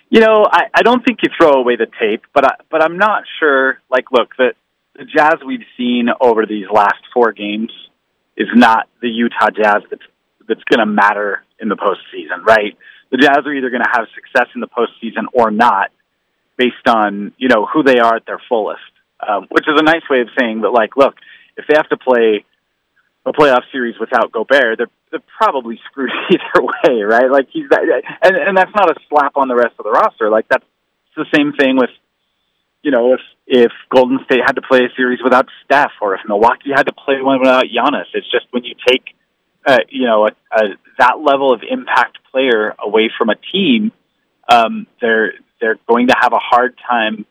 You 0.09 0.21
know, 0.21 0.47
I, 0.51 0.65
I 0.75 0.83
don't 0.83 1.05
think 1.05 1.21
you 1.23 1.31
throw 1.41 1.53
away 1.53 1.77
the 1.77 1.87
tape, 2.01 2.23
but 2.35 2.45
I, 2.45 2.55
but 2.71 2.83
I'm 2.83 2.99
not 2.99 3.23
sure. 3.39 3.81
Like, 3.89 4.11
look, 4.11 4.37
the 4.37 4.55
the 4.97 5.05
Jazz 5.05 5.37
we've 5.47 5.67
seen 5.77 6.09
over 6.21 6.45
these 6.45 6.67
last 6.73 7.03
four 7.15 7.31
games 7.31 7.71
is 8.37 8.49
not 8.53 8.89
the 9.01 9.09
Utah 9.09 9.51
Jazz 9.51 9.83
that's 9.91 10.03
that's 10.49 10.65
going 10.65 10.81
to 10.81 10.87
matter 10.87 11.45
in 11.61 11.69
the 11.69 11.77
postseason, 11.77 12.45
right? 12.45 12.77
The 13.11 13.19
Jazz 13.19 13.47
are 13.47 13.53
either 13.53 13.71
going 13.71 13.83
to 13.83 13.91
have 13.93 14.07
success 14.15 14.49
in 14.55 14.61
the 14.61 14.69
postseason 14.69 15.25
or 15.33 15.51
not, 15.51 15.91
based 16.57 16.87
on 16.87 17.33
you 17.39 17.49
know 17.49 17.67
who 17.67 17.83
they 17.83 17.99
are 17.99 18.17
at 18.17 18.27
their 18.27 18.41
fullest. 18.49 18.81
Um, 19.27 19.47
which 19.51 19.65
is 19.67 19.75
a 19.79 19.83
nice 19.83 20.03
way 20.11 20.21
of 20.21 20.29
saying 20.39 20.61
that, 20.61 20.71
like, 20.71 20.95
look, 20.95 21.15
if 21.57 21.65
they 21.67 21.75
have 21.75 21.89
to 21.89 21.97
play 21.97 22.45
a 23.25 23.33
playoff 23.33 23.63
series 23.73 23.95
without 23.99 24.31
Gobert, 24.31 24.79
they're 24.79 24.91
they're 25.11 25.23
probably 25.39 25.81
screwed 25.91 26.11
either 26.31 26.63
way, 26.63 27.03
right? 27.03 27.31
Like 27.31 27.49
he's 27.53 27.69
that, 27.71 27.83
and 28.23 28.37
and 28.37 28.57
that's 28.57 28.75
not 28.75 28.91
a 28.91 28.95
slap 29.09 29.37
on 29.37 29.49
the 29.49 29.57
rest 29.57 29.75
of 29.79 29.85
the 29.85 29.91
roster. 29.91 30.31
Like 30.31 30.47
that's 30.49 30.65
the 31.17 31.27
same 31.35 31.53
thing 31.55 31.77
with, 31.77 31.91
you 32.83 32.91
know, 32.91 33.15
if 33.15 33.21
if 33.47 33.73
Golden 33.91 34.19
State 34.25 34.41
had 34.45 34.57
to 34.57 34.63
play 34.63 34.81
a 34.81 34.95
series 34.97 35.21
without 35.23 35.47
Steph, 35.65 35.93
or 36.01 36.15
if 36.15 36.21
Milwaukee 36.29 36.71
had 36.75 36.87
to 36.87 36.93
play 36.93 37.21
one 37.21 37.41
without 37.41 37.65
Giannis. 37.65 38.07
It's 38.15 38.31
just 38.31 38.47
when 38.51 38.65
you 38.65 38.75
take 38.87 39.15
uh, 39.67 39.79
you 39.89 40.07
know, 40.07 40.27
a, 40.27 40.31
a, 40.53 40.63
that 40.99 41.19
level 41.21 41.53
of 41.53 41.61
impact 41.69 42.19
player 42.31 42.75
away 42.79 43.11
from 43.19 43.29
a 43.31 43.35
team, 43.53 43.93
um, 44.49 44.87
they're 45.01 45.35
they're 45.61 45.79
going 45.89 46.09
to 46.09 46.15
have 46.19 46.33
a 46.33 46.39
hard 46.39 46.77
time 46.89 47.27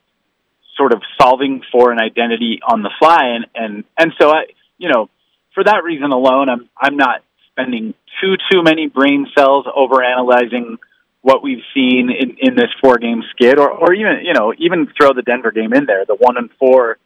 sort 0.75 0.91
of 0.91 1.01
solving 1.19 1.61
for 1.71 1.91
an 1.91 1.99
identity 1.99 2.59
on 2.67 2.83
the 2.83 2.91
fly, 2.99 3.35
and 3.35 3.45
and 3.55 3.83
and 3.97 4.11
so 4.19 4.29
I, 4.29 4.45
you 4.77 4.89
know, 4.89 5.09
for 5.53 5.63
that 5.63 5.83
reason 5.83 6.11
alone, 6.11 6.49
I'm 6.49 6.69
I'm 6.77 6.97
not 6.97 7.23
spending 7.51 7.93
too 8.21 8.35
too 8.51 8.61
many 8.63 8.87
brain 8.87 9.27
cells 9.35 9.65
over 9.73 10.03
analyzing 10.03 10.77
what 11.21 11.41
we've 11.41 11.63
seen 11.73 12.11
in, 12.11 12.37
in 12.39 12.55
this 12.55 12.69
four 12.81 12.97
game 12.97 13.23
skid, 13.31 13.57
or 13.57 13.71
or 13.71 13.93
even 13.93 14.19
you 14.23 14.33
know 14.33 14.53
even 14.57 14.87
throw 14.99 15.13
the 15.13 15.21
Denver 15.21 15.51
game 15.51 15.73
in 15.73 15.85
there, 15.85 16.05
the 16.05 16.15
one 16.15 16.37
and 16.37 16.49
four 16.59 16.97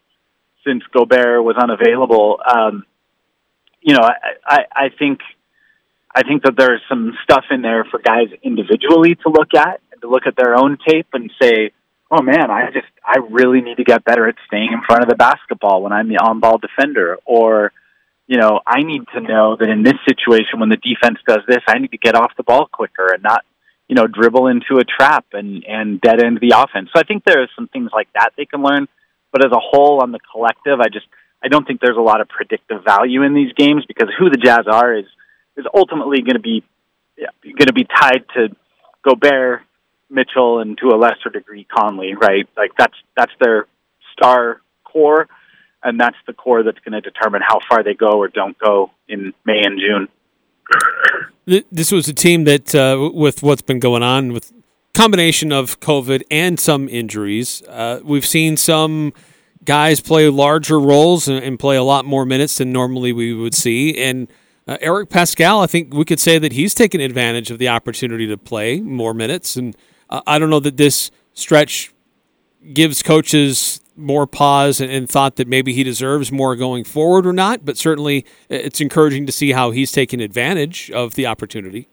since 0.66 0.84
Gobert 0.92 1.44
was 1.44 1.56
unavailable. 1.56 2.40
Um, 2.46 2.86
you 3.82 3.94
know, 3.94 4.02
I, 4.04 4.14
I, 4.46 4.60
I 4.76 4.90
think 4.98 5.20
I 6.14 6.24
think 6.24 6.44
that 6.44 6.56
there's 6.58 6.82
some 6.90 7.14
stuff 7.24 7.46
in 7.52 7.62
there 7.62 7.86
for 7.86 8.00
guys 8.00 8.28
individually 8.44 9.16
to 9.16 9.30
look 9.30 9.54
at 9.56 9.80
and 9.92 10.02
to 10.02 10.10
look 10.10 10.24
at 10.26 10.36
their 10.36 10.56
own 10.56 10.78
tape 10.88 11.08
and 11.14 11.32
say, 11.42 11.72
"Oh 12.12 12.22
man, 12.22 12.50
I 12.52 12.72
just 12.72 12.88
I 13.06 13.20
really 13.30 13.62
need 13.62 13.78
to 13.78 13.84
get 13.84 14.04
better 14.04 14.28
at 14.28 14.36
staying 14.48 14.74
in 14.74 14.82
front 14.86 15.04
of 15.04 15.10
the 15.10 15.16
basketball 15.16 15.84
when 15.84 15.94
I'm 15.94 16.10
the 16.10 16.18
on-ball 16.18 16.58
defender," 16.58 17.18
or 17.26 17.72
you 18.28 18.38
know, 18.38 18.62
I 18.66 18.84
need 18.84 19.04
to 19.16 19.22
know 19.22 19.56
that 19.60 19.70
in 19.70 19.82
this 19.84 19.96
situation 20.08 20.60
when 20.60 20.70
the 20.70 20.78
defense 20.78 21.18
does 21.28 21.42
this, 21.48 21.64
I 21.68 21.80
need 21.80 21.92
to 21.92 21.98
get 21.98 22.16
off 22.16 22.32
the 22.38 22.44
ball 22.44 22.68
quicker 22.72 23.12
and 23.12 23.24
not 23.24 23.44
you 23.90 23.96
know, 23.96 24.06
dribble 24.06 24.48
into 24.48 24.78
a 24.78 24.86
trap 24.86 25.26
and 25.34 25.66
and 25.66 26.00
dead 26.00 26.24
end 26.24 26.40
the 26.40 26.54
offense. 26.56 26.90
So 26.94 27.02
I 27.02 27.04
think 27.04 27.26
there 27.26 27.42
are 27.42 27.50
some 27.56 27.68
things 27.68 27.90
like 27.92 28.08
that 28.14 28.30
they 28.38 28.46
can 28.46 28.62
learn. 28.62 28.88
But 29.32 29.46
as 29.46 29.52
a 29.52 29.60
whole, 29.60 30.02
on 30.02 30.12
the 30.12 30.20
collective, 30.32 30.80
I 30.80 30.88
just 30.90 31.08
I 31.44 31.48
don't 31.48 31.66
think 31.66 31.82
there's 31.82 31.98
a 31.98 32.02
lot 32.02 32.22
of 32.22 32.28
predictive 32.28 32.84
value 32.84 33.24
in 33.24 33.34
these 33.34 33.54
games 33.54 33.86
because 33.88 34.10
who 34.18 34.30
the 34.30 34.38
Jazz 34.38 34.66
are 34.68 34.96
is 34.96 35.06
is 35.58 35.66
ultimately 35.74 36.22
going 36.22 36.36
to 36.36 36.40
be 36.40 36.64
yeah, 37.18 37.28
going 37.44 37.68
to 37.68 37.74
be 37.74 37.86
tied 37.86 38.24
to 38.36 38.56
Gobert, 39.04 39.62
Mitchell, 40.10 40.60
and 40.60 40.78
to 40.78 40.90
a 40.90 40.98
lesser 40.98 41.30
degree 41.32 41.66
Conley. 41.66 42.14
Right? 42.16 42.48
Like 42.58 42.72
that's 42.78 42.96
that's 43.16 43.32
their 43.40 43.68
star 44.14 44.62
core, 44.84 45.28
and 45.84 46.00
that's 46.00 46.18
the 46.28 46.34
core 46.34 46.64
that's 46.64 46.80
going 46.80 46.94
to 46.94 47.02
determine 47.02 47.42
how 47.46 47.60
far 47.70 47.84
they 47.84 47.94
go 47.94 48.18
or 48.20 48.28
don't 48.28 48.58
go 48.58 48.92
in 49.08 49.34
May 49.46 49.62
and 49.64 49.80
June. 49.80 50.08
This 51.72 51.92
was 51.92 52.08
a 52.08 52.14
team 52.14 52.44
that, 52.44 52.76
uh, 52.76 53.10
with 53.12 53.42
what's 53.42 53.64
been 53.64 53.80
going 53.80 54.04
on 54.04 54.34
with 54.34 54.54
combination 54.94 55.52
of 55.52 55.80
COVID 55.80 56.22
and 56.30 56.60
some 56.60 56.88
injuries, 56.88 57.64
uh, 57.68 58.02
we've 58.04 58.26
seen 58.26 58.56
some 58.56 59.14
guys 59.70 60.02
play 60.02 60.28
larger 60.28 60.80
roles 60.80 61.28
and, 61.28 61.44
and, 61.44 61.60
play 61.60 61.76
a 61.76 61.84
lot 61.84 62.04
more 62.04 62.26
minutes 62.26 62.58
than 62.58 62.74
normally 62.74 63.14
we 63.14 63.36
would 63.36 63.54
see. 63.54 63.96
And 64.02 64.28
uh, 64.68 64.80
Eric 64.82 65.10
Paschall, 65.10 65.64
I 65.64 65.68
think 65.68 65.94
we 65.94 66.06
could 66.06 66.20
say 66.20 66.40
that 66.40 66.54
he's 66.54 66.74
taken 66.74 67.00
advantage 67.00 67.52
of 67.52 67.60
the 67.60 67.68
opportunity 67.68 68.26
to 68.26 68.36
play 68.36 68.82
more 68.82 69.14
minutes. 69.14 69.56
And 69.56 69.78
uh, 70.10 70.22
I 70.26 70.40
don't 70.40 70.50
know 70.50 70.60
that 70.62 70.78
this 70.78 71.12
stretch 71.34 71.94
gives 72.74 73.04
coaches 73.04 73.80
more 73.96 74.26
pause 74.26 74.82
and, 74.82 74.92
and, 74.92 75.08
thought 75.08 75.36
that 75.36 75.48
maybe 75.48 75.72
he 75.74 75.84
deserves 75.84 76.32
more 76.32 76.56
going 76.56 76.84
forward 76.84 77.28
or 77.28 77.34
not, 77.34 77.64
but 77.64 77.78
certainly 77.78 78.26
it's 78.50 78.82
encouraging 78.82 79.28
to 79.28 79.32
see 79.32 79.52
how 79.52 79.70
he's 79.70 79.92
taken 79.92 80.20
advantage 80.20 80.90
of 80.90 81.14
the 81.14 81.28
opportunity. 81.28 81.88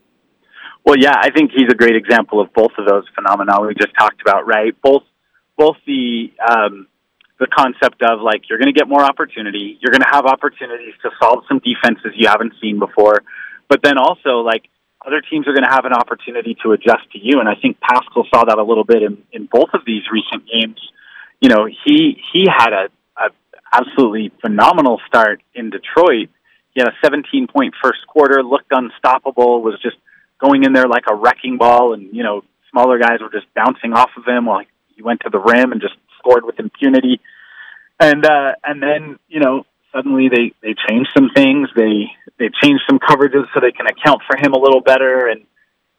Well, 0.83 0.97
yeah, 0.99 1.13
I 1.15 1.29
think 1.31 1.51
he's 1.55 1.69
a 1.71 1.75
great 1.75 1.97
example 1.97 2.41
of 2.41 2.51
both 2.55 2.73
of 2.79 2.87
those 2.87 3.05
phenomena 3.15 3.61
we 3.61 3.75
just 3.75 3.95
talked 3.99 4.23
about, 4.23 4.47
right? 4.47 4.75
Both, 4.83 5.03
both 5.59 5.77
the 5.87 6.33
um, 6.49 6.87
the 7.39 7.47
concept 7.47 8.03
of 8.03 8.21
like 8.21 8.49
you're 8.49 8.59
going 8.59 8.73
to 8.73 8.79
get 8.79 8.89
more 8.89 9.03
opportunity, 9.03 9.79
you're 9.81 9.93
going 9.93 10.03
to 10.03 10.11
have 10.13 10.27
opportunities 10.27 10.95
to 11.03 11.11
solve 11.21 11.45
some 11.49 11.61
defenses 11.61 12.13
you 12.17 12.29
haven't 12.29 12.55
seen 12.61 12.79
before, 12.79 13.23
but 13.69 13.83
then 13.83 13.99
also 13.99 14.41
like 14.41 14.65
other 15.07 15.21
teams 15.21 15.47
are 15.47 15.53
going 15.53 15.65
to 15.65 15.71
have 15.71 15.85
an 15.85 15.93
opportunity 15.93 16.57
to 16.63 16.73
adjust 16.73 17.05
to 17.13 17.19
you, 17.19 17.39
and 17.39 17.49
I 17.49 17.55
think 17.55 17.79
Paschall 17.79 18.25
saw 18.33 18.45
that 18.45 18.59
a 18.59 18.65
little 18.65 18.85
bit 18.85 19.03
in, 19.03 19.23
in 19.33 19.47
both 19.47 19.71
of 19.75 19.83
these 19.87 20.03
recent 20.11 20.49
games 20.51 20.81
you 21.41 21.49
know, 21.49 21.67
he 21.67 22.23
he 22.33 22.47
had 22.49 22.73
a, 22.73 22.89
a 23.17 23.31
absolutely 23.73 24.33
phenomenal 24.41 25.01
start 25.07 25.43
in 25.55 25.71
Detroit. 25.71 26.31
He 26.75 26.81
had 26.81 26.89
a 26.89 26.97
17 27.03 27.47
point 27.49 27.75
first 27.83 28.07
quarter, 28.07 28.43
looked 28.43 28.71
unstoppable, 28.71 29.63
was 29.63 29.79
just 29.83 29.97
going 30.41 30.65
in 30.65 30.73
there 30.73 30.89
like 30.89 31.05
a 31.11 31.15
wrecking 31.15 31.59
ball, 31.59 31.93
and 31.95 32.15
you 32.15 32.23
know, 32.23 32.43
smaller 32.71 32.99
guys 32.99 33.21
were 33.21 33.31
just 33.31 33.47
bouncing 33.55 33.93
off 33.93 34.11
of 34.17 34.27
him 34.27 34.47
while 34.47 34.63
he 34.95 35.03
went 35.03 35.21
to 35.21 35.31
the 35.31 35.39
rim 35.39 35.73
and 35.73 35.81
just 35.81 35.95
scored 36.27 36.45
with 36.45 36.59
impunity. 36.59 37.21
And 38.01 38.25
uh, 38.25 38.53
and 38.65 38.83
then 38.83 39.19
you 39.29 39.41
know, 39.41 39.65
suddenly 39.95 40.29
they 40.29 40.53
they 40.63 40.75
changed 40.89 41.11
some 41.17 41.31
things. 41.35 41.69
They 41.77 42.11
they 42.39 42.51
changed 42.63 42.83
some 42.89 42.99
coverages 42.99 43.47
so 43.55 43.61
they 43.61 43.73
can 43.73 43.87
account 43.87 44.23
for 44.29 44.37
him 44.37 44.53
a 44.53 44.59
little 44.59 44.81
better 44.81 45.29
and 45.29 45.47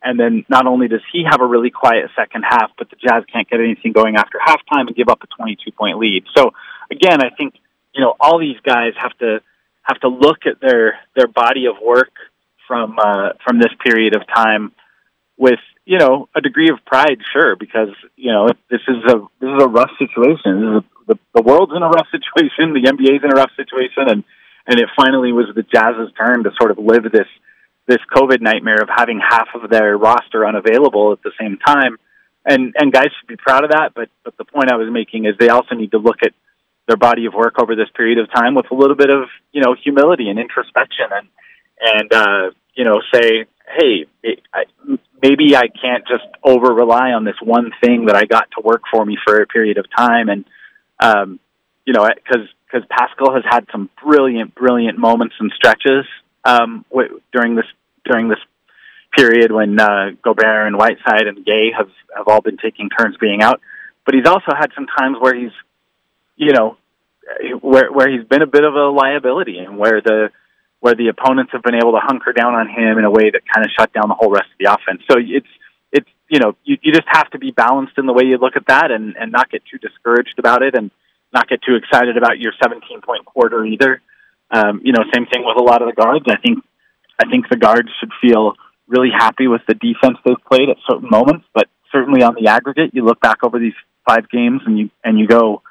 and 0.03 0.19
then 0.19 0.45
not 0.47 0.67
only 0.67 0.87
does 0.87 1.01
he 1.11 1.23
have 1.29 1.41
a 1.41 1.45
really 1.45 1.71
quiet 1.71 2.09
second 2.15 2.43
half, 2.43 2.71
but 2.77 2.89
the 2.89 2.95
Jazz 2.95 3.23
can't 3.31 3.49
get 3.49 3.59
anything 3.59 3.93
going 3.93 4.15
after 4.15 4.37
halftime 4.37 4.87
and 4.87 4.95
give 4.95 5.09
up 5.09 5.19
a 5.23 5.27
22 5.27 5.71
point 5.71 5.97
lead. 5.97 6.23
So 6.35 6.51
again, 6.91 7.19
I 7.21 7.29
think, 7.35 7.55
you 7.93 8.01
know, 8.01 8.13
all 8.19 8.39
these 8.39 8.59
guys 8.63 8.93
have 9.01 9.17
to, 9.19 9.39
have 9.81 9.99
to 10.01 10.07
look 10.07 10.45
at 10.45 10.61
their, 10.61 10.99
their 11.15 11.27
body 11.27 11.65
of 11.65 11.75
work 11.83 12.11
from, 12.67 12.97
uh, 12.99 13.29
from 13.43 13.59
this 13.59 13.71
period 13.83 14.15
of 14.15 14.21
time 14.27 14.71
with, 15.35 15.59
you 15.87 15.97
know, 15.97 16.27
a 16.35 16.41
degree 16.41 16.69
of 16.69 16.83
pride, 16.85 17.19
sure, 17.31 17.55
because, 17.55 17.95
you 18.17 18.33
know, 18.33 18.49
this 18.69 18.81
is 18.89 18.97
a, 19.07 19.23
this 19.39 19.47
is 19.47 19.63
a 19.63 19.69
rough 19.69 19.91
situation. 19.97 20.59
This 20.59 20.67
is 20.67 20.75
a, 20.75 20.85
the, 21.07 21.19
the 21.33 21.41
world's 21.41 21.71
in 21.73 21.81
a 21.81 21.87
rough 21.87 22.07
situation. 22.11 22.75
The 22.75 22.91
NBA's 22.91 23.23
in 23.23 23.31
a 23.31 23.39
rough 23.39 23.51
situation. 23.55 24.11
And, 24.11 24.23
and 24.67 24.79
it 24.81 24.89
finally 24.97 25.31
was 25.31 25.47
the 25.55 25.63
Jazz's 25.63 26.11
turn 26.19 26.43
to 26.43 26.51
sort 26.59 26.71
of 26.71 26.77
live 26.77 27.03
this, 27.09 27.31
this 27.87 28.03
COVID 28.13 28.41
nightmare 28.41 28.81
of 28.81 28.89
having 28.93 29.21
half 29.23 29.47
of 29.55 29.69
their 29.69 29.97
roster 29.97 30.45
unavailable 30.45 31.13
at 31.13 31.23
the 31.23 31.31
same 31.39 31.57
time. 31.65 31.95
And 32.45 32.75
and 32.77 32.93
guys 32.93 33.07
should 33.19 33.27
be 33.27 33.35
proud 33.35 33.65
of 33.65 33.71
that. 33.71 33.91
But 33.93 34.07
but 34.23 34.37
the 34.37 34.45
point 34.45 34.71
I 34.71 34.77
was 34.77 34.87
making 34.89 35.25
is 35.25 35.35
they 35.37 35.49
also 35.49 35.75
need 35.75 35.91
to 35.91 35.97
look 35.97 36.23
at 36.23 36.31
their 36.87 36.95
body 36.95 37.25
of 37.25 37.33
work 37.33 37.55
over 37.59 37.75
this 37.75 37.89
period 37.93 38.19
of 38.19 38.31
time 38.31 38.55
with 38.55 38.71
a 38.71 38.73
little 38.73 38.95
bit 38.95 39.09
of 39.09 39.27
you 39.51 39.61
know 39.61 39.75
humility 39.75 40.29
and 40.29 40.39
introspection 40.39 41.07
and 41.11 41.27
and 41.81 42.13
uh, 42.13 42.51
you 42.73 42.85
know 42.85 43.01
say 43.13 43.45
hey 43.67 44.05
I, 44.53 44.63
maybe 45.21 45.55
I 45.55 45.67
can't 45.67 46.07
just 46.07 46.25
over 46.43 46.73
rely 46.73 47.11
on 47.11 47.23
this 47.23 47.35
one 47.41 47.71
thing 47.83 48.05
that 48.05 48.15
I 48.15 48.25
got 48.25 48.49
to 48.57 48.61
work 48.63 48.83
for 48.91 49.05
me 49.05 49.17
for 49.25 49.41
a 49.41 49.47
period 49.47 49.77
of 49.77 49.85
time 49.95 50.29
and 50.29 50.45
um, 50.99 51.39
you 51.85 51.93
know 51.93 52.07
because 52.07 52.47
because 52.65 52.87
Paschall 52.89 53.35
has 53.35 53.43
had 53.49 53.65
some 53.71 53.89
brilliant 54.03 54.55
brilliant 54.55 54.97
moments 54.97 55.35
and 55.39 55.51
stretches 55.55 56.05
um, 56.43 56.85
w- 56.91 57.21
during 57.31 57.55
this 57.55 57.65
during 58.05 58.29
this 58.29 58.39
period 59.15 59.51
when 59.51 59.79
uh, 59.79 60.11
Gobert 60.23 60.67
and 60.67 60.77
Whiteside 60.77 61.27
and 61.27 61.45
Gay 61.45 61.71
have 61.77 61.89
have 62.15 62.27
all 62.27 62.41
been 62.41 62.57
taking 62.57 62.89
turns 62.89 63.17
being 63.19 63.41
out. 63.41 63.61
But 64.05 64.15
he's 64.15 64.27
also 64.27 64.53
had 64.57 64.71
some 64.73 64.87
times 64.97 65.17
where 65.19 65.35
he's, 65.35 65.51
you 66.35 66.53
know, 66.53 66.77
where 67.61 67.91
where 67.91 68.09
he's 68.09 68.25
been 68.27 68.41
a 68.41 68.47
bit 68.47 68.63
of 68.63 68.73
a 68.73 68.87
liability 68.89 69.57
and 69.59 69.77
where 69.77 70.01
the 70.01 70.29
where 70.79 70.95
the 70.95 71.07
opponents 71.07 71.51
have 71.53 71.63
been 71.63 71.75
able 71.75 71.91
to 71.93 72.01
hunker 72.01 72.33
down 72.33 72.53
on 72.53 72.67
him 72.67 72.97
in 72.97 73.05
a 73.05 73.11
way 73.11 73.29
that 73.31 73.41
kind 73.51 73.65
of 73.65 73.71
shut 73.77 73.91
down 73.93 74.07
the 74.07 74.15
whole 74.15 74.29
rest 74.29 74.47
of 74.51 74.57
the 74.59 74.71
offense. 74.71 75.01
So 75.09 75.17
it's 75.17 75.47
it's 75.91 76.09
you 76.29 76.39
know 76.39 76.55
you 76.63 76.77
you 76.81 76.91
just 76.93 77.07
have 77.07 77.29
to 77.31 77.39
be 77.39 77.51
balanced 77.51 77.97
in 77.97 78.05
the 78.05 78.13
way 78.13 78.25
you 78.25 78.37
look 78.37 78.55
at 78.55 78.67
that 78.67 78.91
and 78.91 79.15
and 79.17 79.31
not 79.31 79.49
get 79.49 79.63
too 79.65 79.77
discouraged 79.77 80.35
about 80.37 80.61
it 80.61 80.75
and 80.75 80.91
not 81.33 81.49
get 81.49 81.61
too 81.61 81.75
excited 81.75 82.17
about 82.17 82.39
your 82.39 82.53
17 82.61 83.01
point 83.01 83.25
quarter 83.25 83.65
either. 83.65 84.01
Um, 84.49 84.81
you 84.83 84.93
know, 84.93 85.03
same 85.13 85.25
thing 85.25 85.43
with 85.43 85.57
a 85.57 85.63
lot 85.63 85.81
of 85.81 85.89
the 85.89 85.95
guards. 85.95 86.25
I 86.29 86.37
think 86.37 86.63
I 87.19 87.29
think 87.29 87.49
the 87.49 87.57
guards 87.57 87.89
should 87.99 88.11
feel 88.21 88.53
really 88.87 89.09
happy 89.11 89.47
with 89.47 89.61
the 89.67 89.73
defense 89.73 90.17
they've 90.25 90.35
played 90.49 90.69
at 90.69 90.77
certain 90.89 91.09
moments, 91.09 91.45
but 91.53 91.67
certainly 91.91 92.23
on 92.23 92.35
the 92.39 92.49
aggregate, 92.49 92.91
you 92.93 93.03
look 93.03 93.19
back 93.19 93.43
over 93.43 93.59
these 93.59 93.73
five 94.07 94.29
games 94.29 94.61
and 94.65 94.77
you 94.79 94.89
and 95.03 95.19
you 95.19 95.27
go, 95.27 95.61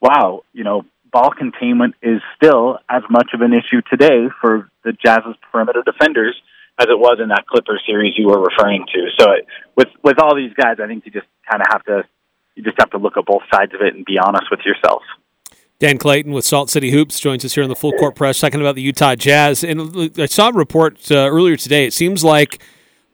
wow, 0.00 0.42
you 0.52 0.64
know, 0.64 0.84
ball 1.10 1.30
containment 1.30 1.94
is 2.02 2.20
still 2.36 2.78
as 2.88 3.02
much 3.10 3.30
of 3.34 3.40
an 3.40 3.52
issue 3.52 3.82
today 3.90 4.28
for 4.40 4.70
the 4.84 4.92
Jazz's 4.92 5.36
perimeter 5.50 5.82
defenders 5.84 6.40
as 6.78 6.86
it 6.88 6.98
was 6.98 7.18
in 7.20 7.28
that 7.28 7.46
Clipper 7.46 7.80
series 7.86 8.14
you 8.16 8.28
were 8.28 8.40
referring 8.40 8.86
to. 8.94 9.08
So 9.18 9.26
with 9.76 9.88
with 10.02 10.20
all 10.20 10.36
these 10.36 10.52
guys, 10.54 10.76
I 10.82 10.86
think 10.86 11.04
you 11.06 11.12
just 11.12 11.26
kind 11.50 11.62
of 11.62 11.66
have 11.72 11.84
to 11.84 12.04
you 12.54 12.62
just 12.62 12.76
have 12.78 12.90
to 12.90 12.98
look 12.98 13.16
at 13.16 13.24
both 13.24 13.42
sides 13.52 13.74
of 13.74 13.80
it 13.80 13.94
and 13.94 14.04
be 14.04 14.18
honest 14.18 14.46
with 14.50 14.60
yourself. 14.64 15.02
Dan 15.78 15.96
Clayton 15.96 16.32
with 16.32 16.44
Salt 16.44 16.70
City 16.70 16.90
Hoops 16.90 17.20
joins 17.20 17.44
us 17.44 17.54
here 17.54 17.62
in 17.62 17.68
the 17.68 17.76
full 17.76 17.92
court 17.92 18.16
press 18.16 18.40
talking 18.40 18.60
about 18.60 18.74
the 18.74 18.82
Utah 18.82 19.14
Jazz. 19.14 19.62
And 19.62 20.10
I 20.18 20.26
saw 20.26 20.48
a 20.48 20.52
report 20.52 21.10
uh, 21.10 21.28
earlier 21.30 21.56
today. 21.56 21.86
It 21.86 21.92
seems 21.92 22.24
like 22.24 22.60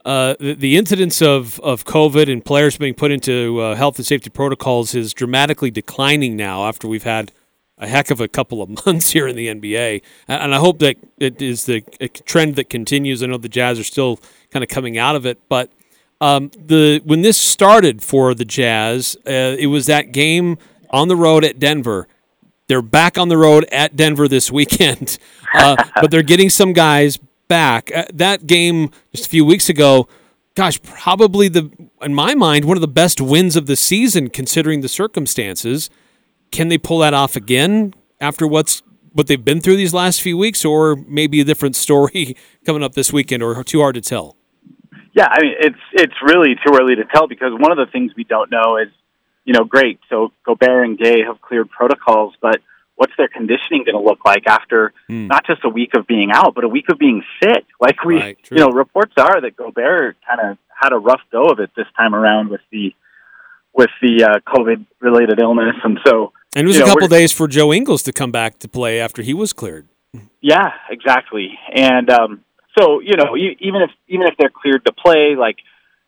uh, 0.06 0.34
the, 0.40 0.54
the, 0.54 0.76
incidence 0.78 1.20
of, 1.20 1.60
of 1.60 1.84
COVID 1.84 2.30
and 2.30 2.42
players 2.42 2.78
being 2.78 2.94
put 2.94 3.10
into 3.10 3.60
uh, 3.60 3.74
health 3.74 3.98
and 3.98 4.06
safety 4.06 4.30
protocols 4.30 4.94
is 4.94 5.12
dramatically 5.12 5.70
declining 5.70 6.36
now 6.36 6.66
after 6.66 6.88
we've 6.88 7.04
had 7.04 7.32
a 7.78 7.86
heck 7.86 8.10
of 8.10 8.20
a 8.20 8.28
couple 8.28 8.62
of 8.62 8.68
months 8.86 9.10
here 9.10 9.26
in 9.26 9.36
the 9.36 9.48
NBA. 9.48 10.02
And 10.28 10.54
I 10.54 10.58
hope 10.58 10.78
that 10.80 10.96
it 11.18 11.40
is 11.40 11.66
the 11.66 11.80
trend 12.24 12.56
that 12.56 12.70
continues. 12.70 13.22
I 13.22 13.26
know 13.26 13.38
the 13.38 13.48
Jazz 13.48 13.78
are 13.78 13.84
still 13.84 14.18
kind 14.50 14.62
of 14.62 14.68
coming 14.68 14.98
out 14.98 15.16
of 15.16 15.26
it, 15.26 15.38
but 15.48 15.70
um, 16.20 16.50
the 16.56 17.00
when 17.04 17.22
this 17.22 17.36
started 17.36 18.02
for 18.02 18.34
the 18.34 18.44
Jazz, 18.44 19.16
uh, 19.26 19.56
it 19.58 19.66
was 19.66 19.86
that 19.86 20.12
game 20.12 20.58
on 20.90 21.08
the 21.08 21.16
road 21.16 21.44
at 21.44 21.58
Denver 21.58 22.06
they're 22.66 22.82
back 22.82 23.18
on 23.18 23.28
the 23.28 23.36
road 23.36 23.66
at 23.70 23.96
Denver 23.96 24.28
this 24.28 24.50
weekend, 24.50 25.18
uh, 25.54 25.76
but 26.00 26.10
they're 26.10 26.22
getting 26.22 26.50
some 26.50 26.72
guys 26.72 27.18
back. 27.48 27.90
Uh, 27.94 28.04
that 28.12 28.46
game 28.46 28.90
just 29.12 29.26
a 29.26 29.28
few 29.28 29.44
weeks 29.44 29.68
ago, 29.68 30.08
gosh, 30.54 30.80
probably 30.82 31.48
the 31.48 31.70
in 32.00 32.14
my 32.14 32.34
mind 32.34 32.64
one 32.64 32.76
of 32.76 32.80
the 32.80 32.88
best 32.88 33.20
wins 33.20 33.56
of 33.56 33.66
the 33.66 33.76
season 33.76 34.30
considering 34.30 34.80
the 34.80 34.88
circumstances. 34.88 35.90
Can 36.54 36.68
they 36.68 36.78
pull 36.78 36.98
that 36.98 37.14
off 37.14 37.36
again 37.36 37.94
after 38.20 38.46
what's 38.46 38.82
what 39.12 39.26
they've 39.26 39.44
been 39.44 39.60
through 39.60 39.76
these 39.76 39.94
last 39.94 40.22
few 40.22 40.36
weeks, 40.36 40.64
or 40.64 40.96
maybe 41.06 41.40
a 41.40 41.44
different 41.44 41.76
story 41.76 42.36
coming 42.66 42.82
up 42.82 42.94
this 42.94 43.12
weekend, 43.12 43.42
or 43.42 43.62
too 43.62 43.80
hard 43.80 43.94
to 43.96 44.00
tell? 44.00 44.36
Yeah, 45.12 45.28
I 45.30 45.42
mean 45.42 45.54
it's 45.58 45.84
it's 45.92 46.14
really 46.22 46.54
too 46.66 46.74
early 46.74 46.96
to 46.96 47.04
tell 47.04 47.28
because 47.28 47.52
one 47.52 47.70
of 47.70 47.78
the 47.78 47.86
things 47.92 48.12
we 48.16 48.24
don't 48.24 48.50
know 48.50 48.78
is 48.78 48.88
you 49.44 49.52
know, 49.52 49.64
great. 49.64 50.00
So 50.08 50.32
Gobert 50.44 50.86
and 50.86 50.98
Gay 50.98 51.22
have 51.22 51.40
cleared 51.40 51.70
protocols, 51.70 52.34
but 52.40 52.60
what's 52.96 53.12
their 53.16 53.28
conditioning 53.28 53.84
going 53.84 53.94
to 53.94 54.00
look 54.00 54.24
like 54.24 54.46
after 54.46 54.92
mm. 55.08 55.28
not 55.28 55.46
just 55.46 55.64
a 55.64 55.68
week 55.68 55.90
of 55.96 56.06
being 56.06 56.30
out, 56.32 56.54
but 56.54 56.64
a 56.64 56.68
week 56.68 56.86
of 56.88 56.98
being 56.98 57.22
sick? 57.42 57.64
Like 57.80 58.04
we, 58.04 58.18
right, 58.18 58.38
you 58.50 58.58
know, 58.58 58.70
reports 58.70 59.12
are 59.18 59.40
that 59.40 59.56
Gobert 59.56 60.16
kind 60.26 60.50
of 60.50 60.58
had 60.68 60.92
a 60.92 60.98
rough 60.98 61.20
go 61.30 61.44
of 61.44 61.60
it 61.60 61.70
this 61.76 61.86
time 61.96 62.14
around 62.14 62.48
with 62.48 62.62
the 62.72 62.94
with 63.76 63.90
the 64.00 64.24
uh, 64.24 64.38
COVID 64.48 64.86
related 65.00 65.40
illness, 65.40 65.74
and 65.82 65.98
so 66.06 66.32
and 66.54 66.64
it 66.64 66.68
was 66.68 66.76
a 66.76 66.80
know, 66.80 66.86
couple 66.86 67.08
days 67.08 67.32
for 67.32 67.48
Joe 67.48 67.72
Ingles 67.72 68.02
to 68.04 68.12
come 68.12 68.30
back 68.30 68.58
to 68.60 68.68
play 68.68 69.00
after 69.00 69.22
he 69.22 69.34
was 69.34 69.52
cleared. 69.52 69.88
Yeah, 70.40 70.70
exactly. 70.90 71.58
And 71.74 72.10
um, 72.10 72.44
so 72.78 73.00
you 73.00 73.16
know, 73.16 73.36
even 73.36 73.82
if 73.82 73.90
even 74.08 74.26
if 74.26 74.34
they're 74.38 74.50
cleared 74.50 74.84
to 74.86 74.92
play, 74.92 75.34
like 75.36 75.56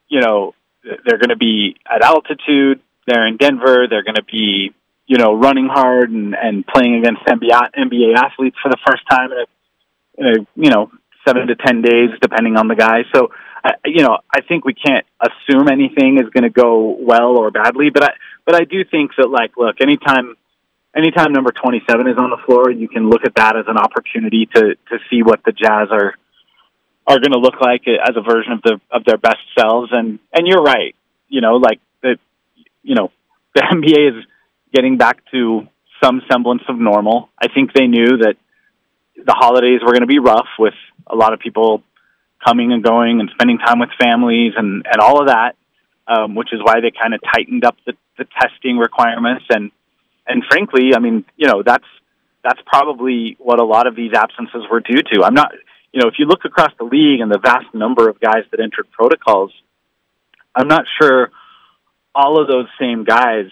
you 0.08 0.20
know, 0.20 0.54
they're 0.82 1.18
going 1.18 1.30
to 1.30 1.36
be 1.36 1.76
at 1.88 2.02
altitude. 2.02 2.80
They're 3.06 3.26
in 3.26 3.36
Denver. 3.36 3.86
They're 3.88 4.04
going 4.04 4.16
to 4.16 4.24
be, 4.24 4.72
you 5.06 5.18
know, 5.18 5.34
running 5.34 5.68
hard 5.70 6.10
and, 6.10 6.34
and 6.34 6.66
playing 6.66 6.96
against 6.96 7.22
NBA, 7.26 7.50
NBA 7.50 8.16
athletes 8.16 8.56
for 8.62 8.68
the 8.70 8.78
first 8.86 9.02
time 9.08 9.30
in 9.32 9.38
a, 9.38 9.46
in 10.18 10.26
a, 10.26 10.46
you 10.56 10.70
know, 10.70 10.90
seven 11.26 11.48
to 11.48 11.56
10 11.56 11.82
days, 11.82 12.10
depending 12.20 12.56
on 12.56 12.68
the 12.68 12.74
guy. 12.74 13.02
So, 13.14 13.30
you 13.84 14.02
know, 14.02 14.18
I 14.32 14.42
think 14.42 14.64
we 14.64 14.74
can't 14.74 15.06
assume 15.20 15.68
anything 15.68 16.18
is 16.18 16.30
going 16.30 16.44
to 16.44 16.50
go 16.50 16.96
well 17.00 17.36
or 17.38 17.50
badly, 17.50 17.90
but 17.90 18.04
I, 18.04 18.10
but 18.44 18.54
I 18.54 18.64
do 18.64 18.84
think 18.84 19.12
that 19.16 19.28
like, 19.28 19.56
look, 19.56 19.80
anytime, 19.80 20.36
anytime 20.96 21.32
number 21.32 21.52
27 21.52 22.08
is 22.08 22.16
on 22.18 22.30
the 22.30 22.38
floor, 22.46 22.70
you 22.70 22.88
can 22.88 23.08
look 23.08 23.24
at 23.24 23.34
that 23.36 23.56
as 23.56 23.64
an 23.68 23.78
opportunity 23.78 24.46
to, 24.54 24.76
to 24.90 24.98
see 25.10 25.22
what 25.22 25.42
the 25.44 25.52
Jazz 25.52 25.88
are, 25.90 26.14
are 27.06 27.18
going 27.18 27.32
to 27.32 27.38
look 27.38 27.60
like 27.60 27.86
as 27.86 28.16
a 28.16 28.22
version 28.22 28.52
of 28.52 28.62
the 28.62 28.80
of 28.90 29.04
their 29.04 29.16
best 29.16 29.38
selves. 29.56 29.90
And 29.92 30.18
and 30.32 30.46
you're 30.46 30.62
right, 30.62 30.94
you 31.28 31.40
know, 31.40 31.56
like 31.56 31.80
the 32.02 32.18
you 32.82 32.94
know 32.94 33.10
the 33.54 33.62
NBA 33.72 34.18
is 34.18 34.24
getting 34.74 34.96
back 34.96 35.18
to 35.30 35.68
some 36.02 36.22
semblance 36.30 36.62
of 36.68 36.78
normal. 36.78 37.28
I 37.40 37.48
think 37.48 37.72
they 37.72 37.86
knew 37.86 38.18
that 38.18 38.34
the 39.16 39.34
holidays 39.34 39.80
were 39.82 39.92
going 39.92 40.02
to 40.02 40.06
be 40.06 40.18
rough 40.18 40.48
with 40.58 40.74
a 41.06 41.16
lot 41.16 41.32
of 41.32 41.40
people 41.40 41.82
coming 42.46 42.72
and 42.72 42.82
going 42.82 43.20
and 43.20 43.30
spending 43.34 43.58
time 43.58 43.80
with 43.80 43.90
families 44.00 44.52
and 44.56 44.86
and 44.86 45.00
all 45.00 45.20
of 45.20 45.28
that, 45.28 45.56
um, 46.06 46.34
which 46.34 46.52
is 46.52 46.60
why 46.62 46.80
they 46.80 46.90
kind 46.90 47.14
of 47.14 47.20
tightened 47.34 47.64
up 47.64 47.76
the, 47.86 47.94
the 48.18 48.26
testing 48.40 48.78
requirements 48.78 49.44
and 49.50 49.70
and 50.28 50.42
frankly, 50.48 50.90
I 50.94 50.98
mean, 50.98 51.24
you 51.36 51.48
know, 51.48 51.62
that's 51.64 51.86
that's 52.44 52.60
probably 52.66 53.36
what 53.40 53.60
a 53.60 53.64
lot 53.64 53.86
of 53.86 53.96
these 53.96 54.12
absences 54.14 54.62
were 54.70 54.80
due 54.80 55.02
to. 55.12 55.24
I'm 55.24 55.34
not 55.34 55.52
you 55.92 56.02
know, 56.02 56.08
if 56.08 56.18
you 56.18 56.26
look 56.26 56.44
across 56.44 56.72
the 56.78 56.84
league 56.84 57.20
and 57.20 57.30
the 57.30 57.38
vast 57.38 57.72
number 57.74 58.08
of 58.08 58.20
guys 58.20 58.44
that 58.50 58.60
entered 58.60 58.90
protocols, 58.90 59.52
I'm 60.54 60.68
not 60.68 60.84
sure 61.00 61.30
all 62.14 62.40
of 62.40 62.48
those 62.48 62.66
same 62.78 63.04
guys 63.04 63.46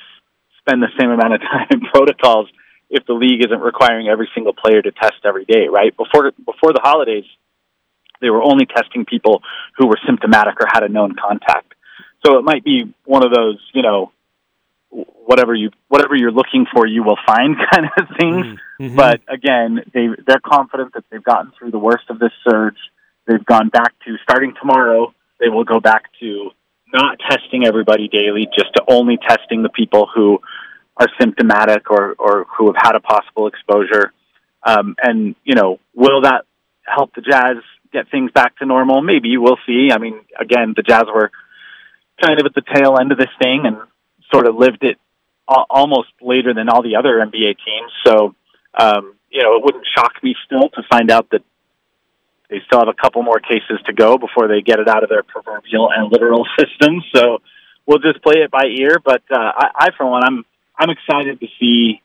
spend 0.59 0.83
the 0.83 0.93
same 0.99 1.11
amount 1.11 1.35
of 1.35 1.41
time 1.41 1.69
in 1.71 1.81
protocols 1.93 2.49
if 2.91 3.07
the 3.07 3.13
league 3.13 3.45
isn't 3.45 3.61
requiring 3.61 4.09
every 4.09 4.29
single 4.35 4.53
player 4.53 4.83
to 4.83 4.91
test 4.93 5.25
every 5.25 5.45
day, 5.45 5.69
right? 5.71 5.97
Before 5.97 6.33
before 6.33 6.73
the 6.73 6.81
holidays, 6.83 7.25
they 8.21 8.31
were 8.31 8.43
only 8.43 8.67
testing 8.67 9.05
people 9.05 9.43
who 9.77 9.87
were 9.87 9.99
symptomatic 10.07 10.55
or 10.61 10.67
had 10.73 10.83
a 10.83 10.89
known 10.89 11.15
contact. 11.15 11.75
So 12.25 12.39
it 12.39 12.45
might 12.45 12.65
be 12.65 12.95
one 13.05 13.25
of 13.25 13.33
those, 13.33 13.59
you 13.75 13.83
know, 13.83 14.13
whatever 15.27 15.55
you 15.55 15.71
whatever 15.89 16.15
you're 16.15 16.33
looking 16.33 16.67
for, 16.73 16.87
you 16.87 17.03
will 17.03 17.19
find 17.27 17.57
kind 17.73 17.87
of 17.99 18.07
things. 18.19 18.47
Mm-hmm. 18.47 18.85
mm-hmm. 18.85 18.97
But 18.97 19.21
again, 19.29 19.81
they 19.93 20.09
they're 20.27 20.41
confident 20.45 20.95
that 20.95 21.05
they've 21.11 21.23
gotten 21.23 21.53
through 21.59 21.71
the 21.71 21.79
worst 21.79 22.05
of 22.09 22.19
this 22.19 22.33
surge. 22.49 22.77
They've 23.27 23.45
gone 23.45 23.69
back 23.69 23.95
to 24.07 24.17
starting 24.23 24.55
tomorrow. 24.61 25.15
They 25.41 25.49
will 25.49 25.65
go 25.65 25.81
back 25.81 26.05
to 26.21 26.51
not 26.93 27.19
testing 27.29 27.67
everybody 27.67 28.09
daily, 28.09 28.47
just 28.57 28.73
to 28.77 28.85
only 28.89 29.17
testing 29.17 29.63
the 29.63 29.69
people 29.69 30.09
who 30.15 30.39
are 30.97 31.09
symptomatic 31.21 31.91
or 31.91 32.15
or 32.19 32.47
who 32.57 32.67
have 32.67 32.77
had 32.77 32.95
a 32.95 33.01
possible 33.01 33.49
exposure. 33.49 34.13
Um, 34.63 34.95
and 35.03 35.35
you 35.45 35.55
know, 35.55 35.79
will 35.95 36.23
that 36.23 36.45
help 36.87 37.15
the 37.15 37.23
Jazz 37.23 37.57
get 37.95 38.11
things 38.11 38.31
back 38.33 38.59
to 38.59 38.67
normal? 38.67 39.01
Maybe 39.01 39.37
we'll 39.39 39.59
see. 39.67 39.89
I 39.93 39.99
mean, 39.99 40.21
again, 40.39 40.75
the 40.77 40.83
Jazz 40.83 41.05
were 41.07 41.31
kind 42.21 42.39
of 42.39 42.47
at 42.47 42.55
the 42.55 42.63
tail 42.75 42.99
end 43.01 43.13
of 43.13 43.19
this 43.19 43.33
thing, 43.41 43.63
and 43.65 43.77
sort 44.33 44.47
of 44.47 44.57
lived 44.57 44.83
it 44.83 44.99
almost 45.49 46.09
later 46.21 46.55
than 46.55 46.69
all 46.69 46.83
the 46.83 46.97
other 46.97 47.23
NBA 47.25 47.57
teams. 47.65 47.93
So, 48.07 48.35
um, 48.79 49.15
you 49.31 49.43
know, 49.43 49.57
it 49.57 49.65
wouldn't 49.65 49.87
shock 49.97 50.13
me 50.23 50.35
still 50.45 50.69
to 50.71 50.83
find 50.91 51.11
out 51.11 51.31
that 51.31 51.43
they 52.51 52.61
still 52.67 52.81
have 52.81 52.89
a 52.89 53.01
couple 53.01 53.23
more 53.23 53.41
cases 53.41 53.81
to 53.87 53.93
go 53.93 54.19
before 54.19 54.49
they 54.49 54.61
get 54.61 54.79
it 54.79 54.89
out 54.89 55.03
of 55.03 55.09
their 55.09 55.23
proverbial 55.23 55.91
and 55.95 56.11
literal 56.11 56.47
system. 56.59 57.03
So 57.15 57.43
we'll 57.87 57.99
just 57.99 58.23
play 58.23 58.43
it 58.45 58.51
by 58.51 58.65
ear. 58.67 58.99
But 59.05 59.23
uh, 59.31 59.39
I, 59.39 59.67
I, 59.77 59.89
for 59.97 60.07
one, 60.07 60.23
I'm 60.25 60.45
I'm 60.79 60.91
excited 60.91 61.41
to 61.41 61.47
see. 61.61 62.01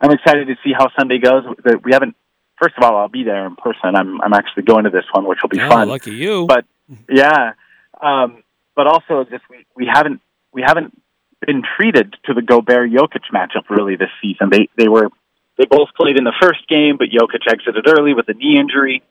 I'm 0.00 0.10
excited 0.10 0.48
to 0.48 0.54
see 0.64 0.72
how 0.76 0.88
Sunday 0.98 1.18
goes. 1.18 1.44
We 1.84 1.92
haven't. 1.92 2.16
First 2.60 2.74
of 2.76 2.84
all, 2.84 2.96
I'll 2.96 3.08
be 3.08 3.24
there 3.24 3.46
in 3.46 3.56
person. 3.56 3.96
I'm 3.96 4.20
I'm 4.20 4.32
actually 4.32 4.64
going 4.64 4.84
to 4.84 4.90
this 4.90 5.04
one, 5.12 5.26
which 5.26 5.38
will 5.42 5.48
be 5.48 5.60
oh, 5.60 5.68
fun. 5.68 5.88
Lucky 5.88 6.12
you. 6.12 6.46
But 6.46 6.64
yeah, 7.08 7.52
um, 8.00 8.42
but 8.76 8.86
also 8.86 9.24
just 9.24 9.42
we, 9.50 9.66
we 9.74 9.88
haven't 9.92 10.20
we 10.52 10.62
haven't 10.64 11.00
been 11.44 11.62
treated 11.76 12.14
to 12.26 12.34
the 12.34 12.42
Gobert 12.42 12.90
Jokic 12.90 13.30
matchup 13.32 13.68
really 13.70 13.96
this 13.96 14.10
season. 14.22 14.50
They 14.50 14.68
they 14.76 14.88
were 14.88 15.10
they 15.58 15.66
both 15.66 15.88
played 15.96 16.16
in 16.16 16.24
the 16.24 16.34
first 16.40 16.66
game, 16.68 16.96
but 16.98 17.08
Jokic 17.08 17.50
exited 17.50 17.86
early 17.88 18.14
with 18.14 18.28
a 18.28 18.34
knee 18.34 18.58
injury. 18.58 19.02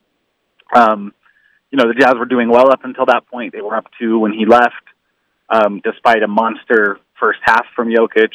Um, 0.76 1.14
you 1.72 1.78
know, 1.78 1.88
the 1.88 2.00
Jazz 2.00 2.14
were 2.16 2.26
doing 2.26 2.50
well 2.50 2.72
up 2.72 2.84
until 2.84 3.06
that 3.08 3.28
point. 3.28 3.54
They 3.54 3.62
were 3.62 3.76
up 3.76 3.88
two 4.00 4.20
when 4.20 4.34
he 4.34 4.46
left, 4.46 4.84
um, 5.50 5.82
despite 5.84 6.22
a 6.22 6.28
monster 6.28 7.00
first 7.20 7.40
half 7.44 7.66
from 7.76 7.90
Jokic. 7.90 8.32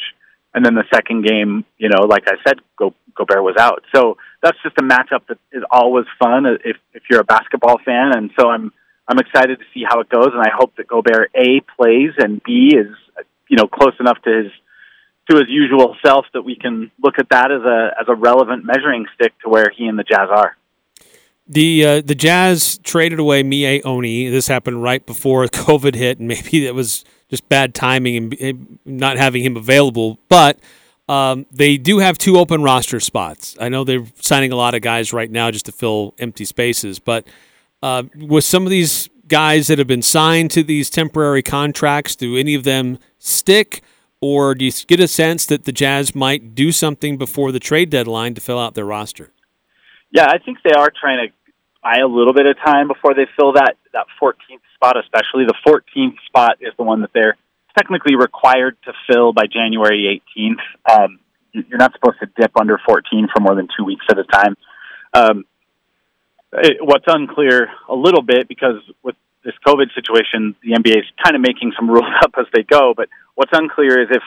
And 0.53 0.65
then 0.65 0.73
the 0.73 0.83
second 0.93 1.25
game, 1.25 1.63
you 1.77 1.89
know, 1.89 2.05
like 2.05 2.23
I 2.27 2.33
said, 2.45 2.59
Go, 2.75 2.93
Gobert 3.15 3.43
was 3.43 3.55
out. 3.59 3.83
So 3.95 4.17
that's 4.41 4.57
just 4.63 4.77
a 4.77 4.83
matchup 4.83 5.27
that 5.27 5.37
is 5.51 5.63
always 5.69 6.05
fun 6.17 6.45
if 6.45 6.77
if 6.93 7.03
you're 7.09 7.21
a 7.21 7.25
basketball 7.25 7.77
fan. 7.83 8.11
And 8.15 8.31
so 8.39 8.49
I'm 8.49 8.71
I'm 9.07 9.19
excited 9.19 9.59
to 9.59 9.65
see 9.73 9.83
how 9.87 9.99
it 9.99 10.09
goes, 10.09 10.29
and 10.31 10.41
I 10.41 10.49
hope 10.55 10.75
that 10.77 10.87
Gobert 10.87 11.31
a 11.35 11.61
plays 11.77 12.11
and 12.17 12.41
b 12.43 12.73
is 12.75 12.95
you 13.47 13.57
know 13.57 13.67
close 13.67 13.93
enough 13.99 14.21
to 14.23 14.43
his 14.43 14.51
to 15.29 15.37
his 15.37 15.45
usual 15.47 15.95
self 16.05 16.25
that 16.33 16.41
we 16.41 16.55
can 16.55 16.91
look 17.01 17.15
at 17.19 17.29
that 17.29 17.51
as 17.51 17.61
a 17.61 17.91
as 17.99 18.07
a 18.07 18.15
relevant 18.15 18.65
measuring 18.65 19.05
stick 19.15 19.33
to 19.43 19.49
where 19.49 19.69
he 19.75 19.85
and 19.85 19.97
the 19.97 20.03
Jazz 20.03 20.29
are. 20.29 20.55
The 21.47 21.85
uh, 21.85 22.01
the 22.01 22.15
Jazz 22.15 22.77
traded 22.83 23.19
away 23.19 23.43
Miye 23.43 23.81
Oni. 23.83 24.29
This 24.29 24.47
happened 24.47 24.83
right 24.83 25.05
before 25.05 25.45
COVID 25.47 25.95
hit, 25.95 26.19
and 26.19 26.27
maybe 26.27 26.65
that 26.65 26.75
was 26.75 27.03
just 27.29 27.47
bad 27.49 27.73
timing 27.73 28.33
and 28.39 28.79
not 28.85 29.17
having 29.17 29.43
him 29.43 29.57
available. 29.57 30.19
But 30.29 30.59
um, 31.09 31.47
they 31.51 31.77
do 31.77 31.97
have 31.97 32.19
two 32.19 32.37
open 32.37 32.61
roster 32.61 32.99
spots. 32.99 33.57
I 33.59 33.67
know 33.67 33.83
they're 33.83 34.05
signing 34.21 34.51
a 34.51 34.55
lot 34.55 34.75
of 34.75 34.81
guys 34.81 35.11
right 35.11 35.29
now 35.29 35.49
just 35.49 35.65
to 35.65 35.71
fill 35.71 36.13
empty 36.19 36.45
spaces. 36.45 36.99
But 36.99 37.27
uh, 37.81 38.03
with 38.15 38.43
some 38.43 38.63
of 38.63 38.69
these 38.69 39.09
guys 39.27 39.67
that 39.67 39.79
have 39.79 39.87
been 39.87 40.03
signed 40.03 40.51
to 40.51 40.61
these 40.61 40.87
temporary 40.87 41.41
contracts, 41.41 42.15
do 42.15 42.37
any 42.37 42.53
of 42.53 42.63
them 42.63 42.99
stick? 43.17 43.81
Or 44.21 44.53
do 44.53 44.65
you 44.65 44.71
get 44.71 44.99
a 44.99 45.07
sense 45.07 45.47
that 45.47 45.63
the 45.63 45.71
Jazz 45.71 46.13
might 46.13 46.53
do 46.53 46.71
something 46.71 47.17
before 47.17 47.51
the 47.51 47.59
trade 47.59 47.89
deadline 47.89 48.35
to 48.35 48.41
fill 48.41 48.59
out 48.59 48.75
their 48.75 48.85
roster? 48.85 49.31
Yeah, 50.11 50.27
I 50.27 50.37
think 50.37 50.59
they 50.63 50.73
are 50.77 50.91
trying 50.91 51.27
to 51.27 51.33
buy 51.81 51.99
a 52.03 52.07
little 52.07 52.33
bit 52.33 52.45
of 52.45 52.55
time 52.63 52.87
before 52.87 53.15
they 53.15 53.25
fill 53.35 53.53
that, 53.53 53.77
that 53.93 54.05
14th 54.21 54.61
spot, 54.75 54.95
especially. 54.97 55.45
The 55.45 55.55
14th 55.65 56.17
spot 56.27 56.57
is 56.59 56.73
the 56.77 56.83
one 56.83 57.01
that 57.01 57.11
they're 57.13 57.37
technically 57.79 58.15
required 58.15 58.77
to 58.83 58.93
fill 59.09 59.31
by 59.31 59.43
January 59.51 60.21
18th. 60.37 60.59
Um, 60.91 61.19
you're 61.53 61.77
not 61.77 61.93
supposed 61.93 62.19
to 62.19 62.27
dip 62.39 62.51
under 62.59 62.79
14 62.85 63.27
for 63.33 63.41
more 63.41 63.55
than 63.55 63.67
two 63.77 63.85
weeks 63.85 64.05
at 64.09 64.19
a 64.19 64.23
time. 64.23 64.55
Um, 65.13 65.45
it, 66.53 66.77
what's 66.81 67.05
unclear 67.07 67.69
a 67.87 67.95
little 67.95 68.21
bit 68.21 68.47
because 68.47 68.81
with 69.03 69.15
this 69.43 69.53
COVID 69.65 69.93
situation, 69.95 70.55
the 70.61 70.71
NBA 70.71 70.97
is 70.97 71.05
kind 71.23 71.35
of 71.35 71.41
making 71.41 71.73
some 71.77 71.89
rules 71.89 72.11
up 72.23 72.33
as 72.37 72.45
they 72.53 72.63
go. 72.63 72.93
But 72.95 73.09
what's 73.35 73.51
unclear 73.53 74.01
is 74.01 74.09
if 74.11 74.23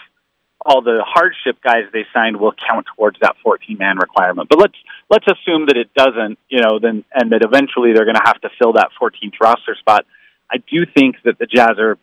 all 0.65 0.81
the 0.81 1.03
hardship 1.05 1.61
guys 1.63 1.85
they 1.93 2.07
signed 2.15 2.39
will 2.39 2.53
count 2.53 2.87
towards 2.97 3.19
that 3.21 3.35
14 3.43 3.77
man 3.79 3.99
requirement. 3.99 4.49
But 4.49 4.59
let's 4.59 4.77
let's 5.11 5.27
assume 5.27 5.67
that 5.67 5.77
it 5.77 5.93
doesn't, 5.95 6.39
you 6.49 6.61
know, 6.61 6.79
then 6.81 7.05
and 7.13 7.33
that 7.33 7.43
eventually 7.43 7.93
they're 7.93 8.05
going 8.05 8.17
to 8.17 8.25
have 8.25 8.41
to 8.43 8.51
fill 8.59 8.75
that 8.75 8.91
14th 9.01 9.35
roster 9.41 9.75
spot. 9.75 10.07
I 10.51 10.59
do 10.59 10.87
think 10.87 11.17
that 11.25 11.39
the 11.39 11.47
Jazz 11.47 11.79
are 11.79 11.99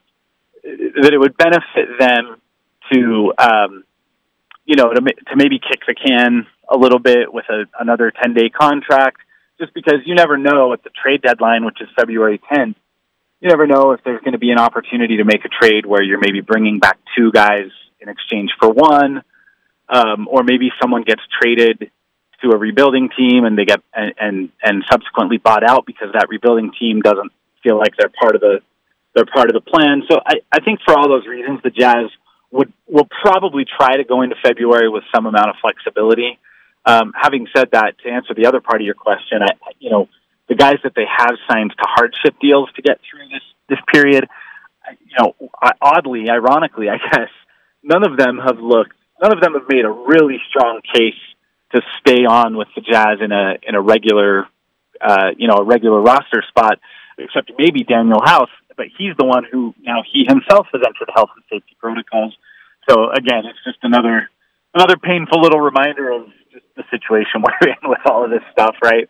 that 0.64 1.14
it 1.14 1.20
would 1.20 1.38
benefit 1.38 2.00
them 2.00 2.42
to 2.92 3.34
um, 3.38 3.84
you 4.66 4.76
know 4.76 4.94
to 4.94 5.02
to 5.02 5.36
maybe 5.36 5.60
kick 5.60 5.82
the 5.88 5.96
can 5.96 6.48
a 6.70 6.78
little 6.78 7.00
bit 7.00 7.34
with 7.34 7.46
a, 7.50 7.66
another 7.80 8.12
10 8.12 8.34
day 8.34 8.50
contract. 8.50 9.18
Just 9.60 9.74
because 9.74 10.00
you 10.06 10.16
never 10.16 10.38
know 10.38 10.72
at 10.72 10.84
the 10.84 10.90
trade 10.90 11.22
deadline, 11.22 11.66
which 11.66 11.82
is 11.82 11.90
February 11.98 12.40
10th, 12.50 12.76
you 13.42 13.50
never 13.50 13.68
know 13.68 13.92
if 13.92 14.02
there's 14.04 14.22
going 14.22 14.34
to 14.34 14.40
be 14.40 14.52
an 14.52 14.60
opportunity 14.60 15.18
to 15.18 15.26
make 15.26 15.44
a 15.44 15.50
trade 15.50 15.86
where 15.86 16.02
you're 16.02 16.20
maybe 16.20 16.42
bringing 16.42 16.80
back 16.80 16.98
two 17.18 17.32
guys 17.32 17.70
in 18.00 18.08
exchange 18.08 18.52
for 18.60 18.70
one, 18.70 19.22
um, 19.90 20.28
or 20.30 20.44
maybe 20.44 20.72
someone 20.82 21.04
gets 21.04 21.22
traded 21.42 21.92
to 22.42 22.52
a 22.52 22.58
rebuilding 22.58 23.10
team 23.18 23.44
and 23.44 23.58
they 23.58 23.66
get 23.66 23.82
and, 23.94 24.14
and 24.18 24.50
and 24.64 24.86
subsequently 24.90 25.38
bought 25.38 25.64
out 25.64 25.86
because 25.86 26.10
that 26.14 26.28
rebuilding 26.30 26.72
team 26.80 27.02
doesn't 27.02 27.32
feel 27.64 27.78
like 27.78 27.94
they're 27.98 28.10
part 28.10 28.36
of 28.36 28.42
the 28.42 28.62
they're 29.20 29.26
part 29.26 29.50
of 29.50 29.54
the 29.54 29.60
plan. 29.60 30.04
So 30.10 30.18
I, 30.26 30.40
I 30.50 30.64
think 30.64 30.80
for 30.86 30.98
all 30.98 31.10
those 31.10 31.28
reasons, 31.28 31.60
the 31.62 31.72
Jazz 31.72 32.08
would 32.52 32.72
will 32.88 33.08
probably 33.22 33.66
try 33.66 33.98
to 33.98 34.06
go 34.06 34.22
into 34.22 34.36
February 34.42 34.88
with 34.88 35.04
some 35.14 35.26
amount 35.26 35.50
of 35.50 35.56
flexibility. 35.62 36.40
Um, 36.86 37.12
having 37.14 37.48
said 37.56 37.72
that, 37.74 38.00
to 38.04 38.10
answer 38.10 38.34
the 38.34 38.48
other 38.48 38.62
part 38.62 38.80
of 38.82 38.86
your 38.86 38.96
question, 38.96 39.44
I, 39.44 39.52
you 39.80 39.92
know, 39.92 40.08
the 40.48 40.56
guys 40.56 40.78
that 40.84 40.94
they 40.96 41.04
have 41.06 41.36
signed 41.52 41.72
to 41.72 41.86
hardship 41.86 42.36
deals 42.42 42.70
to 42.78 42.82
get 42.82 43.00
through 43.04 43.28
this 43.28 43.44
this 43.68 43.80
period, 43.94 44.28
you 45.06 45.16
know, 45.20 45.36
oddly, 45.82 46.30
ironically, 46.30 46.88
I 46.90 46.98
guess, 46.98 47.30
none 47.84 48.10
of 48.10 48.18
them 48.18 48.40
have 48.40 48.60
looked, 48.60 48.96
none 49.22 49.34
of 49.34 49.42
them 49.42 49.54
have 49.54 49.68
made 49.70 49.84
a 49.84 49.92
really 49.92 50.38
strong 50.50 50.80
case 50.96 51.20
to 51.76 51.82
stay 52.00 52.24
on 52.26 52.56
with 52.56 52.70
the 52.74 52.82
Jazz 52.82 53.20
in 53.22 53.34
a 53.34 53.56
in 53.68 53.76
a 53.76 53.82
regular, 53.82 54.48
uh, 55.02 55.32
you 55.38 55.50
know, 55.50 55.56
a 55.56 55.64
regular 55.66 56.02
roster 56.02 56.42
spot, 56.48 56.80
except 57.18 57.52
maybe 57.58 57.84
Danuel 57.84 58.26
House. 58.26 58.50
But 58.80 58.88
he's 58.98 59.12
the 59.20 59.26
one 59.26 59.44
who 59.52 59.76
now 59.82 60.02
he 60.10 60.24
himself 60.26 60.68
has 60.72 60.82
entered 60.82 61.12
health 61.14 61.30
and 61.36 61.44
safety 61.52 61.76
protocols. 61.80 62.34
So 62.90 63.12
again, 63.12 63.44
it's 63.46 63.60
just 63.66 63.78
another 63.84 64.30
another 64.74 64.96
painful 64.96 65.42
little 65.42 65.60
reminder 65.60 66.10
of 66.10 66.28
just 66.50 66.66
the 66.78 66.84
situation 66.90 67.44
we're 67.62 67.68
in 67.68 67.90
with 67.90 68.00
all 68.06 68.24
of 68.24 68.32
this 68.32 68.42
stuff, 68.54 68.78
right? 68.82 69.10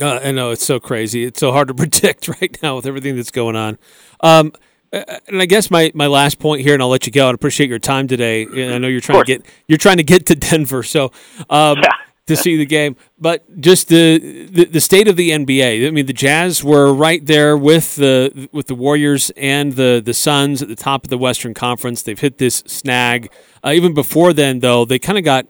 Uh, 0.00 0.20
I 0.24 0.32
know 0.32 0.52
it's 0.52 0.64
so 0.64 0.80
crazy. 0.80 1.24
It's 1.24 1.38
so 1.38 1.52
hard 1.52 1.68
to 1.68 1.74
predict 1.82 2.28
right 2.28 2.56
now 2.62 2.76
with 2.76 2.86
everything 2.86 3.14
that's 3.14 3.30
going 3.30 3.56
on. 3.56 3.78
Um, 4.20 4.52
and 4.90 5.40
I 5.40 5.46
guess 5.46 5.70
my, 5.70 5.92
my 5.94 6.06
last 6.06 6.38
point 6.38 6.62
here, 6.62 6.72
and 6.72 6.82
I'll 6.82 6.88
let 6.88 7.06
you 7.06 7.12
go. 7.12 7.28
I 7.28 7.32
appreciate 7.32 7.68
your 7.68 7.78
time 7.78 8.08
today. 8.08 8.46
I 8.46 8.78
know 8.78 8.88
you're 8.88 9.00
trying 9.00 9.20
to 9.20 9.26
get 9.26 9.46
you're 9.68 9.78
trying 9.78 9.98
to 9.98 10.02
get 10.02 10.26
to 10.26 10.34
Denver, 10.34 10.82
so 10.82 11.12
um, 11.50 11.78
yeah. 11.78 11.88
To 12.26 12.36
see 12.36 12.56
the 12.56 12.66
game. 12.66 12.96
But 13.18 13.60
just 13.60 13.88
the, 13.88 14.48
the, 14.50 14.64
the 14.66 14.80
state 14.80 15.08
of 15.08 15.16
the 15.16 15.30
NBA. 15.30 15.86
I 15.86 15.90
mean, 15.90 16.06
the 16.06 16.12
Jazz 16.12 16.62
were 16.62 16.92
right 16.92 17.24
there 17.24 17.56
with 17.56 17.96
the 17.96 18.48
with 18.52 18.66
the 18.66 18.74
Warriors 18.74 19.30
and 19.36 19.72
the 19.72 20.02
the 20.04 20.14
Suns 20.14 20.62
at 20.62 20.68
the 20.68 20.76
top 20.76 21.04
of 21.04 21.10
the 21.10 21.18
Western 21.18 21.54
Conference. 21.54 22.02
They've 22.02 22.18
hit 22.18 22.38
this 22.38 22.62
snag. 22.66 23.30
Uh, 23.64 23.70
even 23.70 23.94
before 23.94 24.32
then, 24.32 24.60
though, 24.60 24.84
they 24.84 24.98
kind 24.98 25.18
of 25.18 25.24
got. 25.24 25.46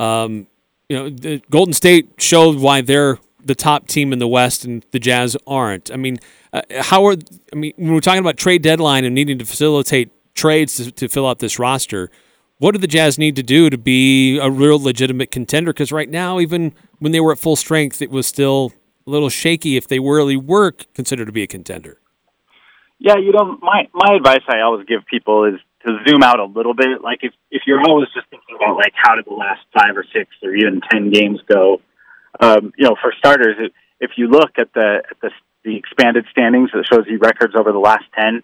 Um, 0.00 0.48
you 0.88 0.96
know, 0.98 1.08
the 1.08 1.42
Golden 1.50 1.72
State 1.72 2.10
showed 2.18 2.58
why 2.58 2.82
they're 2.82 3.18
the 3.42 3.54
top 3.54 3.86
team 3.88 4.12
in 4.12 4.18
the 4.18 4.28
West 4.28 4.64
and 4.64 4.84
the 4.90 4.98
Jazz 4.98 5.36
aren't. 5.46 5.90
I 5.90 5.96
mean, 5.96 6.18
uh, 6.52 6.62
how 6.80 7.06
are 7.06 7.16
I 7.52 7.56
mean 7.56 7.72
when 7.76 7.92
we're 7.92 8.00
talking 8.00 8.20
about 8.20 8.36
trade 8.36 8.62
deadline 8.62 9.04
and 9.04 9.14
needing 9.14 9.38
to 9.38 9.44
facilitate 9.44 10.10
trades 10.34 10.76
to, 10.76 10.90
to 10.90 11.08
fill 11.08 11.26
out 11.26 11.38
this 11.38 11.58
roster, 11.58 12.10
what 12.58 12.72
do 12.72 12.78
the 12.78 12.86
Jazz 12.86 13.18
need 13.18 13.36
to 13.36 13.42
do 13.42 13.68
to 13.70 13.78
be 13.78 14.38
a 14.38 14.50
real 14.50 14.80
legitimate 14.80 15.30
contender? 15.30 15.72
Because 15.72 15.92
right 15.92 16.08
now, 16.08 16.40
even 16.40 16.72
when 16.98 17.12
they 17.12 17.20
were 17.20 17.32
at 17.32 17.38
full 17.38 17.56
strength, 17.56 18.00
it 18.00 18.10
was 18.10 18.26
still 18.26 18.72
a 19.06 19.10
little 19.10 19.28
shaky 19.28 19.76
if 19.76 19.88
they 19.88 19.98
really 19.98 20.36
were 20.36 20.72
considered 20.94 21.26
to 21.26 21.32
be 21.32 21.42
a 21.42 21.46
contender. 21.46 21.98
Yeah, 22.98 23.16
you 23.16 23.32
know, 23.32 23.58
my 23.60 23.88
my 23.92 24.14
advice 24.16 24.42
I 24.48 24.60
always 24.60 24.86
give 24.86 25.04
people 25.06 25.44
is 25.44 25.60
to 25.84 25.98
zoom 26.08 26.22
out 26.22 26.38
a 26.38 26.44
little 26.44 26.74
bit. 26.74 27.02
Like 27.02 27.18
if 27.22 27.32
if 27.50 27.62
you're 27.66 27.82
always 27.82 28.08
just 28.14 28.28
thinking 28.30 28.56
about 28.56 28.76
like 28.76 28.92
how 28.94 29.16
did 29.16 29.26
the 29.26 29.34
last 29.34 29.60
five 29.76 29.96
or 29.96 30.04
six 30.14 30.30
or 30.42 30.54
even 30.54 30.80
ten 30.90 31.10
games 31.10 31.40
go, 31.46 31.82
um, 32.40 32.72
you 32.78 32.86
know, 32.86 32.96
for 33.00 33.12
starters, 33.18 33.70
if 34.00 34.12
you 34.16 34.28
look 34.28 34.52
at 34.58 34.72
the 34.72 35.02
at 35.10 35.20
the, 35.20 35.30
the 35.64 35.76
expanded 35.76 36.24
standings 36.30 36.70
that 36.72 36.86
shows 36.90 37.04
you 37.08 37.18
records 37.18 37.54
over 37.54 37.72
the 37.72 37.78
last 37.78 38.04
ten, 38.18 38.42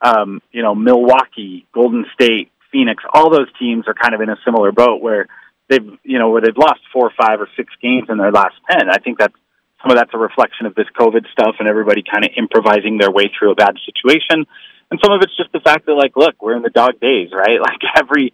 um, 0.00 0.40
you 0.52 0.62
know, 0.62 0.74
Milwaukee, 0.74 1.66
Golden 1.74 2.06
State, 2.14 2.50
Phoenix, 2.72 3.04
all 3.12 3.30
those 3.30 3.48
teams 3.58 3.86
are 3.86 3.94
kind 3.94 4.14
of 4.14 4.20
in 4.20 4.30
a 4.30 4.36
similar 4.44 4.72
boat 4.72 5.00
where 5.00 5.28
they've 5.68 5.86
you 6.02 6.18
know 6.18 6.30
where 6.30 6.40
they've 6.40 6.56
lost 6.56 6.80
four, 6.92 7.12
five, 7.16 7.40
or 7.40 7.48
six 7.56 7.72
games 7.80 8.08
in 8.08 8.18
their 8.18 8.32
last 8.32 8.54
ten. 8.70 8.90
I 8.90 8.98
think 8.98 9.18
that's 9.18 9.34
some 9.82 9.90
of 9.90 9.96
that's 9.96 10.14
a 10.14 10.18
reflection 10.18 10.66
of 10.66 10.74
this 10.74 10.86
COVID 10.98 11.30
stuff 11.32 11.56
and 11.58 11.68
everybody 11.68 12.02
kind 12.02 12.24
of 12.24 12.30
improvising 12.36 12.98
their 12.98 13.10
way 13.10 13.30
through 13.36 13.52
a 13.52 13.54
bad 13.54 13.76
situation, 13.84 14.46
and 14.90 15.00
some 15.02 15.12
of 15.12 15.20
it's 15.22 15.36
just 15.36 15.52
the 15.52 15.60
fact 15.60 15.86
that 15.86 15.94
like, 15.94 16.16
look, 16.16 16.40
we're 16.40 16.56
in 16.56 16.62
the 16.62 16.70
dog 16.70 16.98
days, 17.00 17.30
right? 17.32 17.60
Like 17.60 17.80
every 17.96 18.32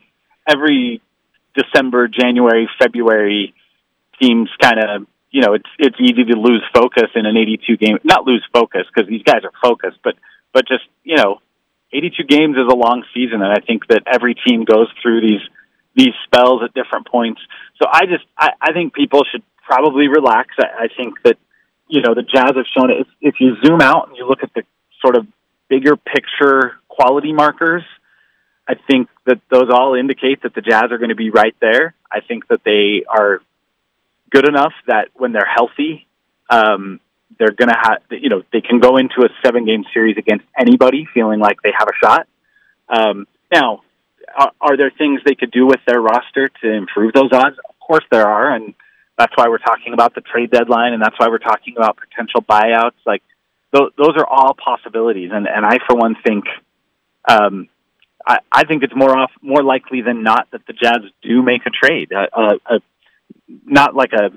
every 0.49 1.03
December, 1.55 2.09
January, 2.09 2.69
February 2.79 3.55
teams 4.21 4.49
kind 4.61 4.79
of 4.79 5.07
you 5.31 5.43
know 5.43 5.55
it's 5.55 5.69
it's 5.79 5.97
easy 6.01 6.25
to 6.25 6.37
lose 6.39 6.65
focus 6.75 7.11
in 7.15 7.27
an 7.27 7.37
82 7.37 7.77
game 7.77 7.99
not 8.05 8.25
lose 8.25 8.45
focus 8.53 8.83
because 8.93 9.09
these 9.09 9.23
guys 9.23 9.43
are 9.45 9.53
focused 9.63 9.99
but 10.03 10.15
but 10.53 10.67
just 10.67 10.85
you 11.05 11.17
know 11.17 11.41
82 11.93 12.25
games 12.25 12.57
is 12.57 12.67
a 12.71 12.77
long 12.77 13.05
season 13.15 13.43
and 13.43 13.53
I 13.53 13.61
think 13.61 13.87
that 13.89 14.03
every 14.07 14.35
team 14.35 14.65
goes 14.65 14.89
through 15.03 15.21
these 15.23 15.41
these 15.95 16.15
spells 16.25 16.63
at 16.63 16.73
different 16.75 17.09
points. 17.09 17.41
So 17.81 17.89
I 17.91 18.07
just 18.07 18.25
I, 18.37 18.51
I 18.61 18.73
think 18.73 18.95
people 18.95 19.23
should 19.31 19.43
probably 19.65 20.09
relax. 20.09 20.51
I, 20.59 20.85
I 20.85 20.89
think 20.97 21.23
that 21.25 21.39
you 21.89 22.03
know 22.03 22.15
the 22.15 22.23
Jazz 22.23 22.53
have 22.55 22.67
shown 22.77 22.91
it. 22.91 23.01
If, 23.01 23.07
if 23.21 23.35
you 23.41 23.57
zoom 23.65 23.81
out 23.81 24.09
and 24.09 24.17
you 24.17 24.29
look 24.29 24.43
at 24.43 24.53
the 24.55 24.63
sort 25.01 25.17
of 25.17 25.27
bigger 25.69 25.97
picture 25.97 26.77
quality 26.89 27.33
markers 27.33 27.83
I 28.69 28.75
think 28.75 29.09
that 29.25 29.41
those 29.51 29.71
all 29.73 29.95
indicate 29.95 30.43
that 30.43 30.55
the 30.55 30.61
Jazz 30.61 30.85
are 30.91 30.99
going 30.99 31.09
to 31.09 31.17
be 31.17 31.31
right 31.31 31.57
there. 31.61 31.95
I 32.13 32.21
think 32.21 32.49
that 32.49 32.61
they 32.65 33.05
are 33.09 33.41
good 34.31 34.47
enough 34.47 34.75
that 34.87 35.09
when 35.15 35.33
they're 35.33 35.49
healthy, 35.49 36.07
um, 36.51 37.01
they're 37.39 37.53
going 37.53 37.69
to 37.69 37.79
have, 37.81 37.99
you 38.11 38.29
know, 38.29 38.43
they 38.53 38.61
can 38.61 38.81
go 38.81 38.97
into 38.97 39.23
a 39.23 39.29
seven 39.45 39.65
game 39.65 39.85
series 39.93 40.17
against 40.17 40.45
anybody 40.59 41.07
feeling 41.13 41.41
like 41.41 41.61
they 41.63 41.73
have 41.77 41.89
a 41.89 42.05
shot. 42.05 42.27
Um, 42.89 43.27
now, 43.53 43.83
are, 44.37 44.53
are 44.61 44.77
there 44.77 44.91
things 44.91 45.21
they 45.25 45.35
could 45.35 45.51
do 45.51 45.67
with 45.67 45.81
their 45.87 46.01
roster 46.01 46.49
to 46.63 46.73
improve 46.73 47.13
those 47.13 47.31
odds? 47.33 47.57
Of 47.69 47.79
course 47.81 48.05
there 48.11 48.27
are. 48.27 48.55
And 48.55 48.75
that's 49.17 49.33
why 49.37 49.49
we're 49.49 49.59
talking 49.59 49.93
about 49.93 50.15
the 50.15 50.21
trade 50.21 50.51
deadline. 50.51 50.93
And 50.93 51.03
that's 51.03 51.19
why 51.19 51.29
we're 51.29 51.39
talking 51.39 51.75
about 51.77 51.97
potential 51.97 52.43
buyouts. 52.43 52.99
Like 53.07 53.23
th- 53.75 53.93
those 53.97 54.17
are 54.17 54.27
all 54.27 54.55
possibilities. 54.55 55.31
And, 55.33 55.47
and 55.47 55.65
I, 55.65 55.79
for 55.87 55.97
one, 55.97 56.17
think, 56.25 56.45
um, 57.29 57.69
I, 58.27 58.39
I 58.51 58.65
think 58.65 58.83
it's 58.83 58.95
more 58.97 59.17
off, 59.17 59.31
more 59.43 59.63
likely 59.63 60.03
than 60.03 60.23
not 60.23 60.49
that 60.53 60.67
the 60.67 60.73
Jazz 60.73 60.99
do 61.23 61.43
make 61.43 61.63
a 61.67 61.71
trade, 61.71 62.13
a, 62.13 62.27
a, 62.39 62.77
a 62.77 62.81
not 63.65 63.95
like 63.95 64.13
a 64.13 64.31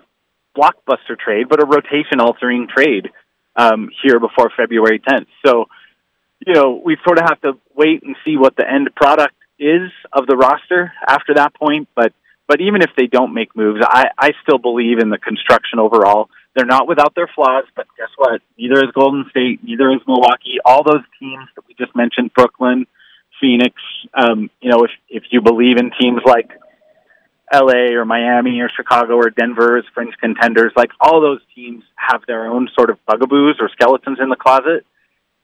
blockbuster 0.57 1.17
trade, 1.17 1.47
but 1.49 1.61
a 1.61 1.65
rotation 1.65 2.19
altering 2.19 2.67
trade 2.67 3.09
um, 3.55 3.89
here 4.03 4.19
before 4.19 4.51
February 4.55 4.99
10th. 4.99 5.27
So, 5.45 5.65
you 6.45 6.53
know, 6.53 6.81
we 6.83 6.97
sort 7.05 7.17
of 7.19 7.25
have 7.29 7.41
to 7.41 7.53
wait 7.75 8.03
and 8.03 8.15
see 8.25 8.37
what 8.37 8.55
the 8.55 8.69
end 8.69 8.89
product 8.95 9.35
is 9.59 9.91
of 10.11 10.25
the 10.27 10.35
roster 10.35 10.91
after 11.07 11.35
that 11.35 11.53
point. 11.53 11.87
But 11.95 12.13
but 12.47 12.59
even 12.59 12.81
if 12.81 12.89
they 12.97 13.07
don't 13.07 13.33
make 13.33 13.55
moves, 13.55 13.79
I, 13.81 14.07
I 14.17 14.31
still 14.43 14.57
believe 14.57 14.99
in 14.99 15.09
the 15.09 15.17
construction 15.17 15.79
overall. 15.79 16.29
They're 16.53 16.65
not 16.65 16.85
without 16.85 17.15
their 17.15 17.29
flaws, 17.33 17.63
but 17.77 17.87
guess 17.97 18.09
what? 18.17 18.41
Neither 18.57 18.83
is 18.83 18.91
Golden 18.93 19.25
State, 19.29 19.63
neither 19.63 19.89
is 19.91 20.01
Milwaukee. 20.05 20.57
All 20.65 20.83
those 20.83 21.03
teams 21.17 21.47
that 21.55 21.65
we 21.65 21.75
just 21.75 21.95
mentioned, 21.95 22.33
Brooklyn, 22.33 22.87
Phoenix. 23.39 23.75
Um, 24.13 24.49
you 24.59 24.69
know, 24.69 24.83
if 24.83 24.91
if 25.07 25.23
you 25.31 25.41
believe 25.41 25.77
in 25.77 25.91
teams 25.97 26.21
like 26.25 26.49
LA 27.53 27.93
or 27.93 28.05
Miami 28.05 28.59
or 28.61 28.69
Chicago 28.69 29.15
or 29.15 29.29
Denver 29.29 29.77
as 29.77 29.83
fringe 29.93 30.13
contenders. 30.19 30.71
Like 30.75 30.91
all 30.99 31.21
those 31.21 31.41
teams 31.53 31.83
have 31.95 32.21
their 32.27 32.47
own 32.47 32.69
sort 32.75 32.89
of 32.89 32.97
bugaboos 33.05 33.57
or 33.59 33.69
skeletons 33.69 34.19
in 34.21 34.29
the 34.29 34.35
closet. 34.35 34.85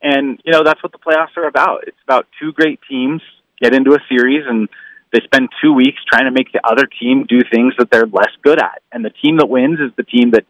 And, 0.01 0.39
you 0.45 0.51
know, 0.51 0.63
that's 0.63 0.81
what 0.81 0.91
the 0.91 0.99
playoffs 0.99 1.35
are 1.37 1.47
about. 1.47 1.87
It's 1.87 1.97
about 2.03 2.27
two 2.39 2.53
great 2.53 2.79
teams 2.89 3.21
get 3.61 3.73
into 3.73 3.93
a 3.93 3.99
series 4.07 4.43
and 4.47 4.69
they 5.11 5.19
spend 5.23 5.49
two 5.61 5.73
weeks 5.73 5.97
trying 6.11 6.25
to 6.25 6.31
make 6.31 6.51
the 6.51 6.61
other 6.63 6.85
team 6.85 7.25
do 7.27 7.39
things 7.51 7.73
that 7.79 7.89
they're 7.89 8.05
less 8.05 8.31
good 8.43 8.61
at. 8.61 8.81
And 8.91 9.03
the 9.03 9.09
team 9.09 9.37
that 9.37 9.49
wins 9.49 9.79
is 9.79 9.91
the 9.95 10.03
team 10.03 10.31
that 10.31 10.45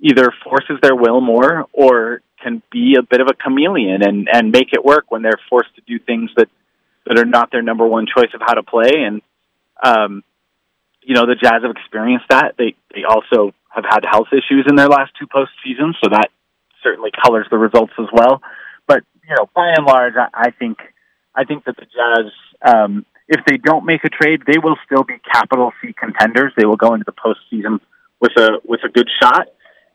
either 0.00 0.32
forces 0.44 0.78
their 0.82 0.94
will 0.94 1.20
more 1.20 1.66
or 1.72 2.20
can 2.42 2.62
be 2.70 2.96
a 2.98 3.02
bit 3.02 3.20
of 3.20 3.28
a 3.28 3.34
chameleon 3.34 4.02
and, 4.02 4.28
and 4.30 4.52
make 4.52 4.72
it 4.72 4.84
work 4.84 5.10
when 5.10 5.22
they're 5.22 5.40
forced 5.48 5.74
to 5.76 5.82
do 5.86 5.98
things 5.98 6.30
that, 6.36 6.48
that 7.06 7.18
are 7.18 7.24
not 7.24 7.50
their 7.50 7.62
number 7.62 7.86
one 7.86 8.06
choice 8.06 8.30
of 8.34 8.40
how 8.44 8.54
to 8.54 8.62
play. 8.62 8.92
And, 8.94 9.22
um, 9.82 10.22
you 11.06 11.14
know, 11.14 11.24
the 11.24 11.36
Jazz 11.36 11.62
have 11.62 11.70
experienced 11.70 12.26
that. 12.30 12.54
They 12.58 12.74
they 12.92 13.04
also 13.08 13.54
have 13.70 13.84
had 13.88 14.04
health 14.04 14.26
issues 14.32 14.66
in 14.68 14.74
their 14.74 14.88
last 14.88 15.12
two 15.18 15.26
postseasons, 15.28 15.94
so 16.02 16.10
that 16.10 16.30
certainly 16.82 17.10
colors 17.24 17.46
the 17.48 17.56
results 17.56 17.92
as 17.98 18.06
well. 18.12 18.42
But 18.88 19.04
you 19.22 19.34
know, 19.36 19.48
by 19.54 19.72
and 19.76 19.86
large, 19.86 20.14
I, 20.18 20.28
I 20.34 20.50
think 20.50 20.78
I 21.32 21.44
think 21.44 21.64
that 21.64 21.76
the 21.76 21.86
Jazz, 21.86 22.32
um, 22.60 23.06
if 23.28 23.44
they 23.46 23.56
don't 23.56 23.86
make 23.86 24.02
a 24.02 24.08
trade, 24.08 24.42
they 24.46 24.58
will 24.58 24.76
still 24.84 25.04
be 25.04 25.14
capital 25.32 25.72
C 25.80 25.94
contenders. 25.96 26.52
They 26.56 26.66
will 26.66 26.76
go 26.76 26.94
into 26.94 27.06
the 27.06 27.12
postseason 27.14 27.78
with 28.20 28.32
a 28.36 28.58
with 28.64 28.80
a 28.84 28.88
good 28.88 29.08
shot. 29.22 29.46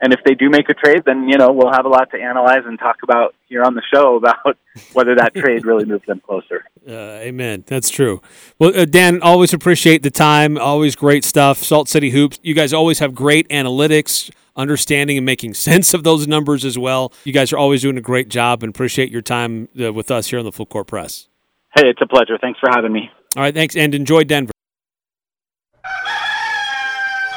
And 0.02 0.14
if 0.14 0.20
they 0.26 0.34
do 0.34 0.50
make 0.50 0.68
a 0.68 0.74
trade, 0.74 1.04
then 1.06 1.30
you 1.30 1.38
know 1.38 1.52
we'll 1.52 1.72
have 1.72 1.86
a 1.86 1.90
lot 1.90 2.10
to 2.12 2.20
analyze 2.20 2.64
and 2.66 2.80
talk 2.80 2.98
about 3.04 3.36
here 3.48 3.64
on 3.64 3.76
the 3.76 3.84
show 3.94 4.16
about 4.18 4.58
whether 4.94 5.16
that 5.16 5.36
trade 5.36 5.66
really 5.66 5.86
moves 5.86 6.06
them 6.08 6.22
closer. 6.26 6.66
Uh, 6.88 7.22
amen. 7.22 7.64
That's 7.68 7.90
true. 7.90 8.22
Well, 8.58 8.76
uh, 8.76 8.86
Dan, 8.86 9.22
always 9.22 9.54
appreciate 9.54 10.02
the 10.02 10.10
time. 10.10 10.58
Always 10.58 10.96
great 10.96 11.24
stuff. 11.24 11.60
Salt 11.60 11.88
City 11.88 12.10
Hoops. 12.10 12.40
You 12.42 12.56
guys 12.56 12.74
always 12.74 12.98
have 13.00 13.14
great 13.14 13.48
analytics, 13.50 14.32
understanding 14.56 15.18
and 15.18 15.26
making 15.26 15.54
sense 15.70 15.94
of 15.94 16.04
those 16.04 16.28
numbers 16.28 16.66
as 16.66 16.80
well. 16.80 17.14
You 17.24 17.34
guys 17.34 17.54
are 17.54 17.58
always 17.58 17.84
doing 17.84 17.98
a 17.98 18.02
great 18.02 18.30
job, 18.30 18.64
and 18.64 18.72
appreciate 18.72 19.12
your 19.12 19.22
time 19.22 19.70
uh, 19.80 19.94
with 19.94 20.10
us 20.10 20.28
here 20.28 20.40
on 20.40 20.46
the 20.46 20.52
Full 20.52 20.66
Court 20.66 20.88
Press. 20.88 21.28
Hey, 21.76 21.88
it's 21.88 22.02
a 22.02 22.08
pleasure. 22.08 22.38
Thanks 22.42 22.60
for 22.60 22.70
having 22.70 22.92
me. 22.92 23.12
All 23.38 23.44
right, 23.44 23.54
thanks, 23.54 23.76
and 23.76 23.94
enjoy 23.96 24.24
Denver. 24.24 24.51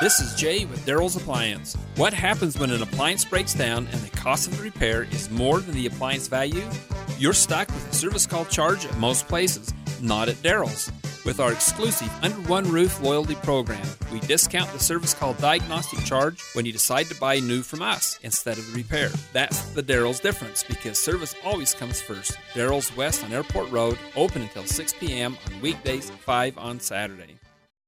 This 0.01 0.19
is 0.19 0.35
Jay 0.35 0.65
with 0.65 0.85
Daryl's 0.85 1.15
Appliance. 1.15 1.77
What 1.95 2.13
happens 2.13 2.59
when 2.59 2.73
an 2.73 2.83
appliance 2.83 3.25
breaks 3.25 3.55
down 3.55 3.87
and 3.87 4.01
the 4.01 4.17
cost 4.17 4.49
of 4.49 4.57
the 4.57 4.63
repair 4.65 5.05
is 5.05 5.31
more 5.31 5.61
than 5.61 5.73
the 5.73 5.87
appliance 5.87 6.27
value? 6.27 6.69
You're 7.17 7.33
stuck 7.33 7.69
with 7.69 7.93
a 7.93 7.95
service 7.95 8.27
call 8.27 8.45
charge 8.45 8.85
at 8.85 8.99
most 8.99 9.29
places, 9.29 9.73
not 10.03 10.29
at 10.29 10.35
Daryl's. 10.37 10.91
With 11.25 11.39
our 11.39 11.53
exclusive 11.53 12.11
Under 12.23 12.37
One 12.49 12.69
Roof 12.69 13.01
loyalty 13.01 13.37
program, 13.37 13.87
we 14.13 14.19
discount 14.21 14.71
the 14.73 14.81
service 14.81 15.15
call 15.15 15.35
diagnostic 15.35 16.05
charge 16.05 16.43
when 16.55 16.67
you 16.67 16.73
decide 16.73 17.07
to 17.07 17.21
buy 17.21 17.39
new 17.39 17.63
from 17.63 17.81
us 17.81 18.19
instead 18.25 18.59
of 18.59 18.67
the 18.67 18.77
repair. 18.77 19.11
That's 19.33 19.63
the 19.71 19.83
Daryl's 19.83 20.21
difference 20.21 20.65
because 20.65 20.99
service 20.99 21.37
always 21.45 21.73
comes 21.73 22.01
first. 22.01 22.37
Daryl's 22.53 22.95
West 22.97 23.25
on 23.25 23.33
Airport 23.33 23.71
Road, 23.71 23.97
open 24.17 24.43
until 24.43 24.65
6 24.65 24.93
p.m. 24.95 25.39
on 25.47 25.61
weekdays, 25.61 26.11
5 26.11 26.59
on 26.59 26.81
Saturday. 26.81 27.39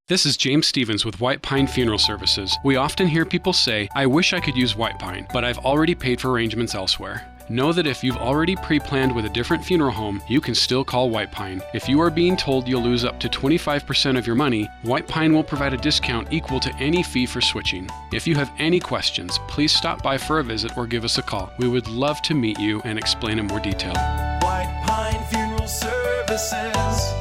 This 0.09 0.25
is 0.25 0.37
James 0.37 0.65
Stevens 0.65 1.03
with 1.03 1.19
White 1.19 1.41
Pine 1.41 1.67
Funeral 1.67 1.97
Services. 1.97 2.57
We 2.63 2.77
often 2.77 3.07
hear 3.07 3.25
people 3.25 3.51
say, 3.51 3.89
I 3.93 4.05
wish 4.05 4.31
I 4.31 4.39
could 4.39 4.55
use 4.55 4.73
White 4.73 4.97
Pine, 4.97 5.27
but 5.33 5.43
I've 5.43 5.57
already 5.57 5.93
paid 5.93 6.21
for 6.21 6.31
arrangements 6.31 6.75
elsewhere. 6.75 7.27
Know 7.49 7.73
that 7.73 7.85
if 7.85 8.05
you've 8.05 8.15
already 8.15 8.55
pre 8.55 8.79
planned 8.79 9.13
with 9.13 9.25
a 9.25 9.29
different 9.29 9.65
funeral 9.65 9.91
home, 9.91 10.23
you 10.29 10.39
can 10.39 10.55
still 10.55 10.85
call 10.85 11.09
White 11.09 11.33
Pine. 11.33 11.61
If 11.73 11.89
you 11.89 11.99
are 11.99 12.09
being 12.09 12.37
told 12.37 12.69
you'll 12.69 12.83
lose 12.83 13.03
up 13.03 13.19
to 13.19 13.27
25% 13.27 14.17
of 14.17 14.25
your 14.25 14.37
money, 14.37 14.69
White 14.83 15.09
Pine 15.09 15.33
will 15.33 15.43
provide 15.43 15.73
a 15.73 15.83
discount 15.89 16.31
equal 16.31 16.61
to 16.61 16.73
any 16.77 17.03
fee 17.03 17.25
for 17.25 17.41
switching. 17.41 17.89
If 18.13 18.25
you 18.25 18.35
have 18.35 18.53
any 18.59 18.79
questions, 18.79 19.39
please 19.49 19.75
stop 19.75 20.03
by 20.03 20.17
for 20.17 20.39
a 20.39 20.43
visit 20.43 20.77
or 20.77 20.87
give 20.87 21.03
us 21.03 21.17
a 21.17 21.21
call. 21.21 21.51
We 21.59 21.67
would 21.67 21.89
love 21.89 22.21
to 22.21 22.33
meet 22.33 22.59
you 22.59 22.81
and 22.85 22.97
explain 22.97 23.39
in 23.39 23.47
more 23.47 23.59
detail. 23.59 23.95
White 24.41 24.83
Pine 24.87 25.25
Funeral 25.25 25.67
Services. 25.67 27.11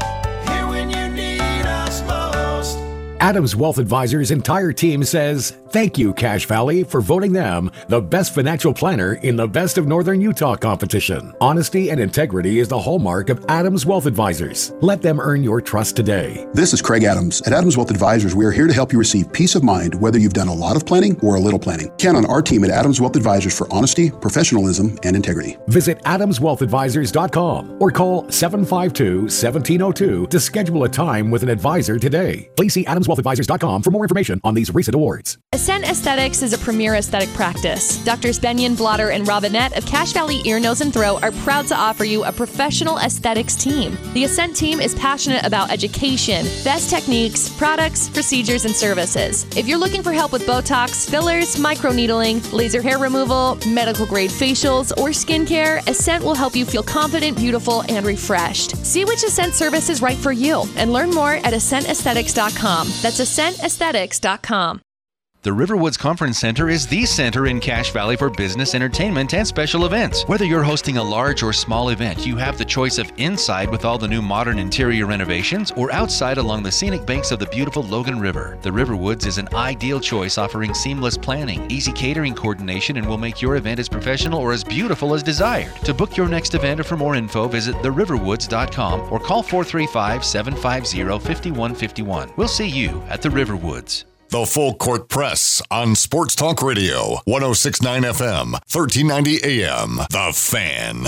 Here 0.48 0.68
when 0.68 0.88
you. 0.90 1.05
Adams 3.20 3.56
Wealth 3.56 3.78
Advisors' 3.78 4.30
entire 4.30 4.72
team 4.72 5.02
says 5.02 5.56
thank 5.70 5.98
you, 5.98 6.12
Cache 6.14 6.46
Valley, 6.46 6.84
for 6.84 7.00
voting 7.00 7.32
them 7.32 7.70
the 7.88 8.00
best 8.00 8.34
financial 8.34 8.72
planner 8.72 9.14
in 9.14 9.36
the 9.36 9.46
Best 9.46 9.78
of 9.78 9.86
Northern 9.86 10.20
Utah 10.20 10.54
competition. 10.54 11.34
Honesty 11.40 11.90
and 11.90 12.00
integrity 12.00 12.60
is 12.60 12.68
the 12.68 12.78
hallmark 12.78 13.28
of 13.28 13.44
Adams 13.48 13.84
Wealth 13.84 14.06
Advisors. 14.06 14.72
Let 14.80 15.02
them 15.02 15.20
earn 15.20 15.42
your 15.42 15.60
trust 15.60 15.96
today. 15.96 16.46
This 16.52 16.72
is 16.72 16.82
Craig 16.82 17.04
Adams. 17.04 17.42
At 17.42 17.52
Adams 17.52 17.76
Wealth 17.76 17.90
Advisors, 17.90 18.34
we 18.34 18.44
are 18.44 18.50
here 18.50 18.66
to 18.66 18.72
help 18.72 18.92
you 18.92 18.98
receive 18.98 19.32
peace 19.32 19.54
of 19.54 19.62
mind 19.62 19.94
whether 19.94 20.18
you've 20.18 20.32
done 20.32 20.48
a 20.48 20.54
lot 20.54 20.76
of 20.76 20.86
planning 20.86 21.18
or 21.20 21.36
a 21.36 21.40
little 21.40 21.58
planning. 21.58 21.90
Count 21.98 22.16
on 22.16 22.26
our 22.26 22.42
team 22.42 22.64
at 22.64 22.70
Adams 22.70 23.00
Wealth 23.00 23.16
Advisors 23.16 23.56
for 23.56 23.70
honesty, 23.72 24.10
professionalism, 24.10 24.98
and 25.02 25.16
integrity. 25.16 25.56
Visit 25.68 26.02
adamswealthadvisors.com 26.04 27.78
or 27.80 27.90
call 27.90 28.30
752 28.30 29.20
1702 29.22 30.26
to 30.26 30.40
schedule 30.40 30.84
a 30.84 30.88
time 30.88 31.30
with 31.30 31.42
an 31.42 31.48
advisor 31.48 31.98
today. 31.98 32.50
Please 32.56 32.74
see 32.74 32.84
adamswealthadvisors.com 33.06 33.82
for 33.82 33.90
more 33.90 34.04
information 34.04 34.40
on 34.44 34.54
these 34.54 34.74
recent 34.74 34.94
awards. 34.94 35.38
Ascent 35.52 35.84
Aesthetics 35.84 36.42
is 36.42 36.52
a 36.52 36.58
premier 36.58 36.94
aesthetic 36.94 37.28
practice. 37.30 38.02
Doctors 38.04 38.38
Benyon, 38.38 38.74
Blotter, 38.74 39.10
and 39.10 39.26
Robinette 39.26 39.76
of 39.76 39.86
Cache 39.86 40.12
Valley 40.12 40.40
Ear, 40.44 40.60
Nose, 40.60 40.80
and 40.80 40.92
Throat 40.92 41.22
are 41.22 41.32
proud 41.32 41.66
to 41.68 41.74
offer 41.76 42.04
you 42.04 42.24
a 42.24 42.32
professional 42.32 42.98
aesthetics 42.98 43.54
team. 43.54 43.96
The 44.12 44.24
Ascent 44.24 44.56
team 44.56 44.80
is 44.80 44.94
passionate 44.94 45.44
about 45.44 45.70
education, 45.70 46.44
best 46.64 46.90
techniques, 46.90 47.48
products, 47.48 48.08
procedures, 48.08 48.64
and 48.64 48.74
services. 48.74 49.46
If 49.56 49.66
you're 49.66 49.78
looking 49.78 50.02
for 50.02 50.12
help 50.12 50.32
with 50.32 50.46
Botox, 50.46 51.08
fillers, 51.08 51.56
microneedling, 51.56 52.52
laser 52.52 52.82
hair 52.82 52.98
removal, 52.98 53.58
medical 53.68 54.06
grade 54.06 54.30
facials, 54.30 54.90
or 54.98 55.10
skincare, 55.10 55.86
Ascent 55.88 56.24
will 56.24 56.34
help 56.34 56.54
you 56.54 56.64
feel 56.64 56.82
confident, 56.82 57.36
beautiful, 57.36 57.82
and 57.88 58.04
refreshed. 58.04 58.76
See 58.84 59.04
which 59.04 59.22
Ascent 59.22 59.54
service 59.54 59.88
is 59.88 60.02
right 60.02 60.16
for 60.16 60.32
you 60.32 60.64
and 60.76 60.92
learn 60.92 61.10
more 61.10 61.34
at 61.34 61.52
ascentaesthetics.com. 61.52 62.88
That's 63.02 63.20
ascentaesthetics.com. 63.20 64.80
The 65.46 65.52
Riverwoods 65.52 65.96
Conference 65.96 66.40
Center 66.40 66.68
is 66.68 66.88
the 66.88 67.06
center 67.06 67.46
in 67.46 67.60
Cache 67.60 67.92
Valley 67.92 68.16
for 68.16 68.30
business, 68.30 68.74
entertainment, 68.74 69.32
and 69.32 69.46
special 69.46 69.86
events. 69.86 70.24
Whether 70.24 70.44
you're 70.44 70.64
hosting 70.64 70.96
a 70.96 71.04
large 71.04 71.44
or 71.44 71.52
small 71.52 71.90
event, 71.90 72.26
you 72.26 72.34
have 72.34 72.58
the 72.58 72.64
choice 72.64 72.98
of 72.98 73.12
inside 73.16 73.70
with 73.70 73.84
all 73.84 73.96
the 73.96 74.08
new 74.08 74.20
modern 74.20 74.58
interior 74.58 75.06
renovations 75.06 75.70
or 75.76 75.92
outside 75.92 76.38
along 76.38 76.64
the 76.64 76.72
scenic 76.72 77.06
banks 77.06 77.30
of 77.30 77.38
the 77.38 77.46
beautiful 77.46 77.84
Logan 77.84 78.18
River. 78.18 78.58
The 78.62 78.70
Riverwoods 78.70 79.24
is 79.24 79.38
an 79.38 79.48
ideal 79.54 80.00
choice 80.00 80.36
offering 80.36 80.74
seamless 80.74 81.16
planning, 81.16 81.70
easy 81.70 81.92
catering 81.92 82.34
coordination, 82.34 82.96
and 82.96 83.06
will 83.06 83.16
make 83.16 83.40
your 83.40 83.54
event 83.54 83.78
as 83.78 83.88
professional 83.88 84.40
or 84.40 84.52
as 84.52 84.64
beautiful 84.64 85.14
as 85.14 85.22
desired. 85.22 85.72
To 85.84 85.94
book 85.94 86.16
your 86.16 86.26
next 86.28 86.56
event 86.56 86.80
or 86.80 86.82
for 86.82 86.96
more 86.96 87.14
info, 87.14 87.46
visit 87.46 87.76
theriverwoods.com 87.76 89.12
or 89.12 89.20
call 89.20 89.44
435 89.44 90.24
750 90.24 91.04
5151. 91.04 92.32
We'll 92.34 92.48
see 92.48 92.66
you 92.66 93.00
at 93.08 93.22
the 93.22 93.28
Riverwoods. 93.28 94.06
The 94.28 94.44
Full 94.44 94.74
Court 94.74 95.08
Press 95.08 95.62
on 95.70 95.94
Sports 95.94 96.34
Talk 96.34 96.60
Radio, 96.60 97.18
1069 97.26 98.02
FM, 98.02 98.52
1390 98.52 99.44
AM. 99.44 99.98
The 100.10 100.32
Fan. 100.34 101.04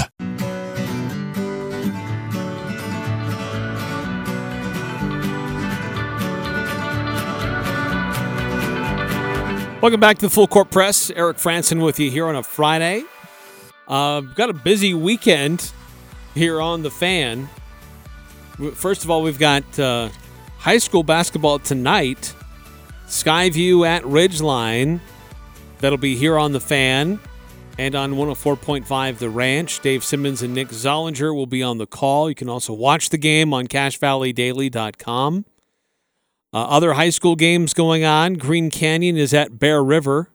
Welcome 9.83 9.99
back 9.99 10.19
to 10.19 10.27
the 10.27 10.31
Full 10.31 10.47
Court 10.47 10.71
Press. 10.71 11.11
Eric 11.11 11.39
Frandsen 11.39 11.85
with 11.85 11.99
you 11.99 12.13
here 12.13 12.27
on 12.27 12.37
a 12.37 12.45
Friday. 12.45 13.03
Uh, 13.89 14.21
got 14.21 14.49
a 14.49 14.55
busy 14.55 14.95
weekend 14.95 15.73
here 16.35 16.61
on 16.61 16.83
the 16.83 16.91
fan. 16.91 17.49
First 18.75 19.03
of 19.03 19.11
all, 19.11 19.23
we've 19.23 19.41
got 19.41 19.77
uh, 19.77 20.09
high 20.59 20.79
school 20.79 21.03
basketball 21.03 21.59
tonight. 21.59 22.33
Skyview 23.09 23.87
at 23.87 24.03
Ridgeline. 24.03 25.01
That'll 25.79 25.99
be 25.99 26.15
here 26.15 26.37
on 26.37 26.53
the 26.53 26.61
fan 26.61 27.19
and 27.79 27.95
on 27.95 28.15
104.5 28.15 29.19
The 29.19 29.31
Ranch. 29.31 29.81
Dave 29.81 30.05
Simmons 30.05 30.43
and 30.43 30.53
Nick 30.55 30.69
Zollinger 30.69 31.35
will 31.35 31.47
be 31.47 31.63
on 31.63 31.79
the 31.79 31.87
call. 31.87 32.29
You 32.29 32.35
can 32.35 32.49
also 32.49 32.75
watch 32.75 33.09
the 33.09 33.17
game 33.17 33.55
on 33.55 33.67
CacheValleyDaily.com. 33.67 35.45
Uh, 36.53 36.57
other 36.57 36.95
high 36.95 37.11
school 37.11 37.35
games 37.35 37.73
going 37.73 38.05
on. 38.05 38.35
Green 38.35 38.71
Canyon 38.71 39.17
is 39.17 39.33
at 39.33 39.59
Bear 39.59 39.83
River. 39.83 40.31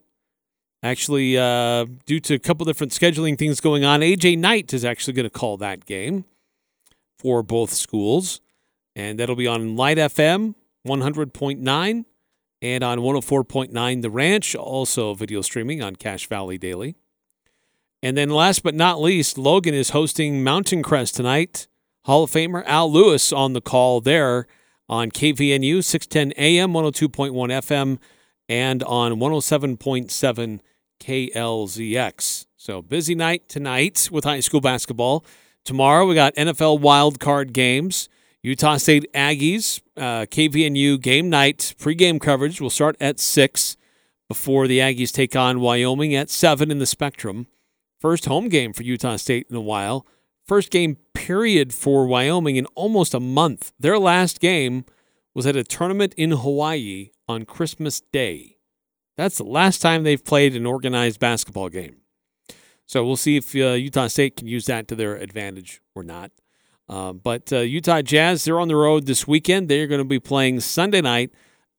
Actually, 0.82 1.38
uh, 1.38 1.86
due 2.06 2.20
to 2.22 2.34
a 2.34 2.40
couple 2.40 2.66
different 2.66 2.92
scheduling 2.92 3.38
things 3.38 3.60
going 3.60 3.86
on, 3.86 4.02
AJ 4.02 4.38
Knight 4.38 4.74
is 4.74 4.84
actually 4.84 5.14
going 5.14 5.26
to 5.26 5.30
call 5.30 5.58
that 5.58 5.86
game 5.86 6.26
for 7.20 7.44
both 7.44 7.72
schools. 7.72 8.42
And 8.96 9.20
that'll 9.20 9.36
be 9.36 9.48
on 9.48 9.76
Light 9.76 9.98
FM 9.98 10.56
100.9 10.88 12.06
and 12.64 12.82
on 12.82 13.00
104.9 13.00 14.02
The 14.02 14.10
Ranch, 14.10 14.56
also 14.56 15.14
video 15.14 15.42
streaming 15.42 15.84
on 15.84 15.98
Cache 15.98 16.28
Valley 16.28 16.58
Daily. 16.58 16.96
And 18.02 18.16
then 18.16 18.30
last 18.30 18.64
but 18.64 18.74
not 18.74 19.02
least, 19.02 19.38
Logan 19.38 19.74
is 19.74 19.90
hosting 19.90 20.46
Mountain 20.46 20.82
Crest 20.82 21.14
tonight. 21.16 21.68
Hall 22.06 22.24
of 22.24 22.32
Famer 22.32 22.64
Al 22.66 22.90
Lewis 22.90 23.34
on 23.34 23.52
the 23.52 23.60
call 23.60 24.00
there 24.00 24.48
on 24.88 25.12
KVNU 25.12 25.84
610 25.84 26.32
AM, 26.42 26.72
102.1 26.72 27.32
FM, 27.32 28.00
and 28.48 28.82
on 28.84 29.14
107.7 29.16 30.60
KLZX. 31.02 32.46
So 32.56 32.82
busy 32.82 33.14
night 33.14 33.50
tonight 33.50 34.08
with 34.10 34.24
high 34.24 34.40
school 34.40 34.62
basketball. 34.62 35.26
Tomorrow 35.66 36.08
we 36.08 36.16
got 36.16 36.34
NFL 36.36 36.80
wild 36.80 37.20
card 37.20 37.52
games. 37.52 38.08
Utah 38.46 38.76
State 38.76 39.10
Aggies, 39.14 39.82
uh, 39.96 40.26
KVNU 40.26 41.00
game 41.00 41.30
night 41.30 41.76
pregame 41.80 42.20
coverage 42.20 42.60
will 42.60 42.70
start 42.70 42.98
at 43.00 43.18
6 43.18 43.78
before 44.28 44.68
the 44.68 44.80
Aggies 44.80 45.14
take 45.14 45.34
on 45.34 45.62
Wyoming 45.62 46.14
at 46.14 46.30
7 46.30 46.70
in 46.70 46.78
the 46.78 46.86
Spectrum. 46.86 47.48
First 48.02 48.26
home 48.26 48.50
game 48.50 48.74
for 48.74 48.84
Utah 48.84 49.16
State 49.16 49.48
in 49.50 49.56
a 49.56 49.62
while. 49.62 50.06
First 50.46 50.72
game 50.72 50.98
period 51.14 51.74
for 51.74 52.06
Wyoming 52.06 52.58
in 52.58 52.66
almost 52.76 53.14
a 53.14 53.22
month. 53.22 53.72
Their 53.80 53.98
last 53.98 54.42
game 54.42 54.84
was 55.34 55.48
at 55.48 55.56
a 55.56 55.64
tournament 55.64 56.14
in 56.18 56.32
Hawaii 56.32 57.12
on 57.30 57.46
Christmas 57.46 58.02
Day. 58.02 58.58
That's 59.16 59.38
the 59.38 59.46
last 59.46 59.82
time 59.82 60.04
they've 60.04 60.24
played 60.24 60.54
an 60.54 60.66
organized 60.66 61.22
basketball 61.22 61.70
game. 61.70 62.02
So 62.88 63.06
we'll 63.06 63.16
see 63.16 63.38
if 63.38 63.56
uh, 63.56 63.72
Utah 63.72 64.08
State 64.08 64.36
can 64.36 64.48
use 64.48 64.66
that 64.66 64.90
to 64.90 64.96
their 64.96 65.16
advantage 65.16 65.80
or 65.96 66.04
not. 66.04 66.32
Uh, 66.90 67.14
but 67.14 67.52
uh, 67.54 67.60
Utah 67.60 68.02
Jazz, 68.02 68.44
they're 68.44 68.60
on 68.60 68.68
the 68.68 68.76
road 68.76 69.06
this 69.06 69.28
weekend. 69.28 69.70
They're 69.70 69.88
going 69.88 70.02
to 70.02 70.06
be 70.06 70.20
playing 70.20 70.60
Sunday 70.60 71.02
night 71.02 71.32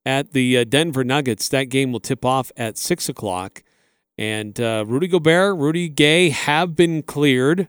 at 0.07 0.33
the 0.33 0.59
uh, 0.59 0.65
Denver 0.65 1.05
Nuggets. 1.05 1.49
That 1.49 1.65
game 1.65 1.93
will 1.93 2.01
tip 2.01 2.25
off 2.25 2.51
at 2.57 2.79
6 2.79 3.09
o'clock. 3.09 3.63
And 4.17 4.59
uh, 4.61 4.85
Rudy 4.87 5.09
Gobert, 5.09 5.57
Rudy 5.57 5.89
Gay 5.89 6.31
have 6.31 6.77
been 6.77 7.03
cleared 7.03 7.69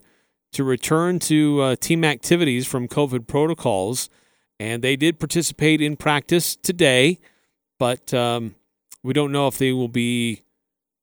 to 0.53 0.63
return 0.63 1.19
to 1.19 1.61
uh, 1.61 1.75
team 1.75 2.03
activities 2.03 2.65
from 2.67 2.87
COVID 2.87 3.27
protocols. 3.27 4.09
And 4.59 4.81
they 4.81 4.95
did 4.95 5.19
participate 5.19 5.81
in 5.81 5.97
practice 5.97 6.55
today, 6.55 7.19
but 7.77 8.13
um, 8.13 8.55
we 9.03 9.11
don't 9.11 9.33
know 9.33 9.47
if 9.47 9.57
they 9.57 9.73
will 9.73 9.89
be 9.89 10.43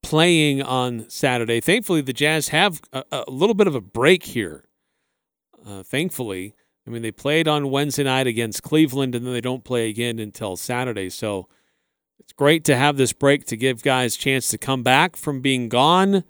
playing 0.02 0.62
on 0.62 1.08
Saturday. 1.10 1.60
Thankfully, 1.60 2.00
the 2.00 2.14
Jazz 2.14 2.48
have 2.48 2.80
a, 2.94 3.04
a 3.12 3.30
little 3.30 3.54
bit 3.54 3.66
of 3.66 3.74
a 3.74 3.80
break 3.80 4.22
here 4.22 4.64
uh, 5.66 5.82
thankfully. 5.82 6.54
I 6.86 6.90
mean, 6.90 7.02
they 7.02 7.12
played 7.12 7.46
on 7.46 7.70
Wednesday 7.70 8.04
night 8.04 8.26
against 8.26 8.62
Cleveland, 8.62 9.14
and 9.14 9.24
then 9.24 9.32
they 9.32 9.40
don't 9.40 9.64
play 9.64 9.88
again 9.88 10.18
until 10.18 10.56
Saturday. 10.56 11.10
So 11.10 11.48
it's 12.18 12.32
great 12.32 12.64
to 12.64 12.76
have 12.76 12.96
this 12.96 13.12
break 13.12 13.44
to 13.46 13.56
give 13.56 13.82
guys 13.82 14.16
a 14.16 14.18
chance 14.18 14.48
to 14.48 14.58
come 14.58 14.82
back 14.82 15.16
from 15.16 15.40
being 15.40 15.68
gone 15.68 16.24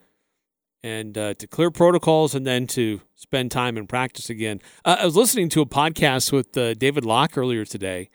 and 0.83 1.17
uh, 1.17 1.35
to 1.35 1.47
clear 1.47 1.71
protocols 1.71 2.35
and 2.35 2.47
then 2.47 2.67
to 2.67 3.01
spend 3.15 3.51
time 3.51 3.79
in 3.79 3.87
practice 3.87 4.29
again. 4.29 4.61
Uh, 4.85 4.97
I 5.01 5.05
was 5.05 5.17
listening 5.17 5.49
to 5.51 5.61
a 5.61 5.67
podcast 5.67 6.33
with 6.33 6.57
uh, 6.57 6.75
David 6.75 7.05
Locke 7.05 7.39
earlier 7.39 7.65
today, 7.65 8.11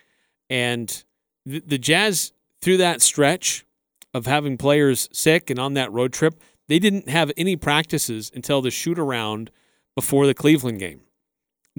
and 0.49 1.03
the, 1.45 1.59
the 1.65 1.77
Jazz, 1.77 2.33
through 2.61 2.77
that 2.77 3.01
stretch 3.01 3.65
of 4.13 4.25
having 4.25 4.57
players 4.57 5.07
sick 5.11 5.49
and 5.49 5.59
on 5.59 5.73
that 5.75 5.91
road 5.91 6.13
trip, 6.13 6.39
they 6.67 6.79
didn't 6.79 7.09
have 7.09 7.31
any 7.37 7.55
practices 7.55 8.31
until 8.35 8.61
the 8.61 8.71
shoot 8.71 8.99
around 8.99 9.49
before 9.95 10.27
the 10.27 10.33
Cleveland 10.33 10.79
game 10.79 11.01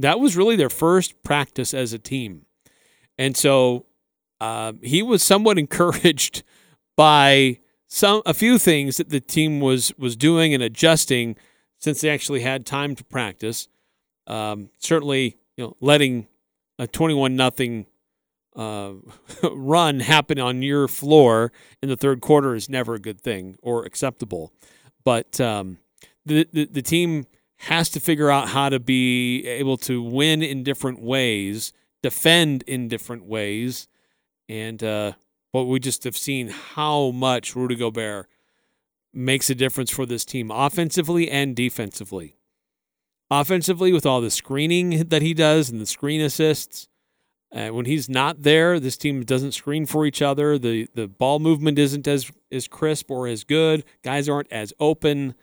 that 0.02 0.20
was 0.20 0.36
really 0.36 0.56
their 0.56 0.70
first 0.70 1.22
practice 1.22 1.74
as 1.74 1.92
a 1.92 1.98
team. 1.98 2.46
And 3.18 3.36
so 3.36 3.86
uh, 4.40 4.74
he 4.82 5.02
was 5.02 5.22
somewhat 5.22 5.58
encouraged 5.64 6.42
by 6.96 7.58
some 7.86 8.22
a 8.26 8.34
few 8.34 8.58
things 8.58 8.98
that 8.98 9.08
the 9.08 9.20
team 9.20 9.60
was 9.60 9.92
was 9.98 10.16
doing 10.16 10.54
and 10.54 10.62
adjusting 10.62 11.36
since 11.78 12.00
they 12.00 12.10
actually 12.10 12.40
had 12.40 12.66
time 12.66 12.94
to 12.96 13.04
practice. 13.04 13.68
Um, 14.26 14.70
certainly, 14.78 15.38
you 15.56 15.64
know, 15.64 15.76
letting 15.80 16.28
a 16.78 16.86
21 16.86 17.34
nothing 17.34 17.86
uh, 18.54 18.92
run 19.52 20.00
happen 20.00 20.38
on 20.38 20.62
your 20.62 20.86
floor 20.86 21.50
in 21.82 21.88
the 21.88 21.96
third 21.96 22.20
quarter 22.20 22.54
is 22.54 22.68
never 22.68 22.94
a 22.94 22.98
good 22.98 23.20
thing 23.20 23.56
or 23.62 23.84
acceptable. 23.84 24.52
But 25.04 25.40
um, 25.40 25.78
the, 26.26 26.46
the 26.52 26.66
the 26.66 26.82
team 26.82 27.26
has 27.58 27.90
to 27.90 28.00
figure 28.00 28.30
out 28.30 28.48
how 28.48 28.68
to 28.68 28.78
be 28.78 29.46
able 29.46 29.76
to 29.78 30.02
win 30.02 30.42
in 30.42 30.62
different 30.62 31.00
ways, 31.00 31.72
defend 32.02 32.62
in 32.66 32.88
different 32.88 33.24
ways, 33.24 33.88
and 34.48 34.82
uh, 34.82 35.12
but 35.52 35.64
we 35.64 35.78
just 35.78 36.04
have 36.04 36.16
seen 36.16 36.48
how 36.48 37.10
much 37.10 37.56
Rudy 37.56 37.74
Gobert 37.74 38.28
makes 39.12 39.50
a 39.50 39.54
difference 39.54 39.90
for 39.90 40.06
this 40.06 40.24
team 40.24 40.50
offensively 40.50 41.30
and 41.30 41.56
defensively. 41.56 42.36
Offensively, 43.30 43.92
with 43.92 44.06
all 44.06 44.20
the 44.20 44.30
screening 44.30 45.08
that 45.08 45.22
he 45.22 45.34
does 45.34 45.68
and 45.68 45.80
the 45.80 45.86
screen 45.86 46.20
assists, 46.20 46.88
uh, 47.52 47.68
when 47.68 47.86
he's 47.86 48.08
not 48.08 48.42
there, 48.42 48.78
this 48.78 48.96
team 48.96 49.22
doesn't 49.24 49.52
screen 49.52 49.86
for 49.86 50.06
each 50.06 50.22
other. 50.22 50.58
the 50.58 50.88
The 50.94 51.08
ball 51.08 51.38
movement 51.38 51.78
isn't 51.78 52.06
as 52.06 52.30
as 52.52 52.68
crisp 52.68 53.10
or 53.10 53.26
as 53.26 53.44
good. 53.44 53.84
Guys 54.02 54.28
aren't 54.28 54.52
as 54.52 54.72
open, 54.78 55.34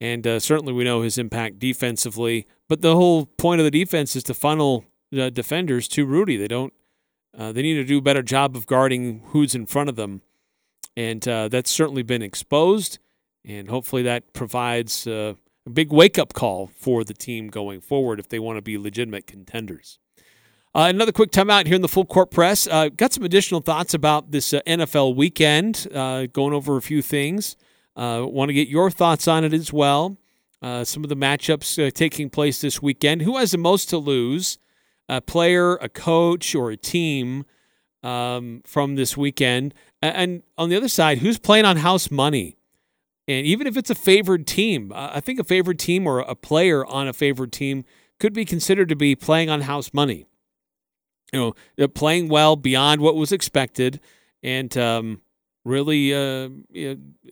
and 0.00 0.26
uh, 0.26 0.40
certainly 0.40 0.72
we 0.72 0.84
know 0.84 1.02
his 1.02 1.18
impact 1.18 1.58
defensively. 1.58 2.46
But 2.68 2.82
the 2.82 2.94
whole 2.94 3.26
point 3.26 3.60
of 3.60 3.64
the 3.64 3.70
defense 3.70 4.14
is 4.14 4.22
to 4.24 4.34
funnel 4.34 4.84
uh, 5.18 5.30
defenders 5.30 5.88
to 5.88 6.06
Rudy. 6.06 6.36
They 6.36 6.48
don't. 6.48 6.72
Uh, 7.36 7.52
they 7.52 7.62
need 7.62 7.74
to 7.74 7.84
do 7.84 7.98
a 7.98 8.02
better 8.02 8.22
job 8.22 8.56
of 8.56 8.66
guarding 8.66 9.22
who's 9.26 9.54
in 9.54 9.66
front 9.66 9.88
of 9.88 9.96
them, 9.96 10.22
and 10.96 11.26
uh, 11.28 11.48
that's 11.48 11.70
certainly 11.70 12.02
been 12.02 12.22
exposed. 12.22 12.98
And 13.44 13.68
hopefully 13.68 14.02
that 14.02 14.32
provides 14.32 15.06
uh, 15.06 15.34
a 15.64 15.70
big 15.70 15.92
wake 15.92 16.18
up 16.18 16.32
call 16.32 16.66
for 16.74 17.04
the 17.04 17.14
team 17.14 17.48
going 17.48 17.80
forward 17.80 18.18
if 18.18 18.28
they 18.28 18.38
want 18.38 18.56
to 18.56 18.62
be 18.62 18.76
legitimate 18.76 19.26
contenders. 19.26 19.98
Uh, 20.74 20.86
another 20.88 21.12
quick 21.12 21.30
timeout 21.30 21.66
here 21.66 21.76
in 21.76 21.82
the 21.82 21.88
full 21.88 22.04
court 22.04 22.30
press. 22.30 22.66
Uh, 22.66 22.88
got 22.88 23.12
some 23.12 23.24
additional 23.24 23.60
thoughts 23.60 23.94
about 23.94 24.32
this 24.32 24.52
uh, 24.52 24.60
NFL 24.66 25.14
weekend, 25.14 25.86
going 25.92 26.52
over 26.52 26.76
a 26.76 26.82
few 26.82 27.00
things. 27.00 27.56
Uh, 27.98 28.24
Want 28.26 28.48
to 28.48 28.54
get 28.54 28.68
your 28.68 28.90
thoughts 28.90 29.28
on 29.28 29.44
it 29.44 29.52
as 29.52 29.72
well. 29.72 30.16
Uh, 30.62 30.84
some 30.84 31.04
of 31.04 31.08
the 31.08 31.16
matchups 31.16 31.92
taking 31.92 32.30
place 32.30 32.60
this 32.60 32.80
weekend. 32.80 33.22
Who 33.22 33.36
has 33.36 33.50
the 33.50 33.58
most 33.58 33.90
to 33.90 33.98
lose? 33.98 34.58
A 35.08 35.20
player, 35.20 35.76
a 35.76 35.88
coach, 35.88 36.54
or 36.54 36.70
a 36.70 36.76
team 36.76 37.44
um, 38.02 38.62
from 38.64 38.94
this 38.94 39.16
weekend? 39.16 39.74
And 40.00 40.42
on 40.56 40.68
the 40.68 40.76
other 40.76 40.88
side, 40.88 41.18
who's 41.18 41.38
playing 41.38 41.64
on 41.64 41.78
house 41.78 42.10
money? 42.10 42.56
And 43.26 43.44
even 43.46 43.66
if 43.66 43.76
it's 43.76 43.90
a 43.90 43.94
favored 43.94 44.46
team, 44.46 44.92
I 44.94 45.20
think 45.20 45.38
a 45.38 45.44
favored 45.44 45.78
team 45.78 46.06
or 46.06 46.20
a 46.20 46.34
player 46.34 46.86
on 46.86 47.08
a 47.08 47.12
favored 47.12 47.52
team 47.52 47.84
could 48.18 48.32
be 48.32 48.44
considered 48.44 48.88
to 48.88 48.96
be 48.96 49.14
playing 49.14 49.50
on 49.50 49.62
house 49.62 49.92
money 49.92 50.28
you 51.32 51.38
know, 51.38 51.54
they're 51.76 51.88
playing 51.88 52.28
well 52.28 52.56
beyond 52.56 53.00
what 53.00 53.14
was 53.14 53.32
expected, 53.32 54.00
and 54.42 54.76
um, 54.76 55.20
really 55.64 56.14
uh, 56.14 56.48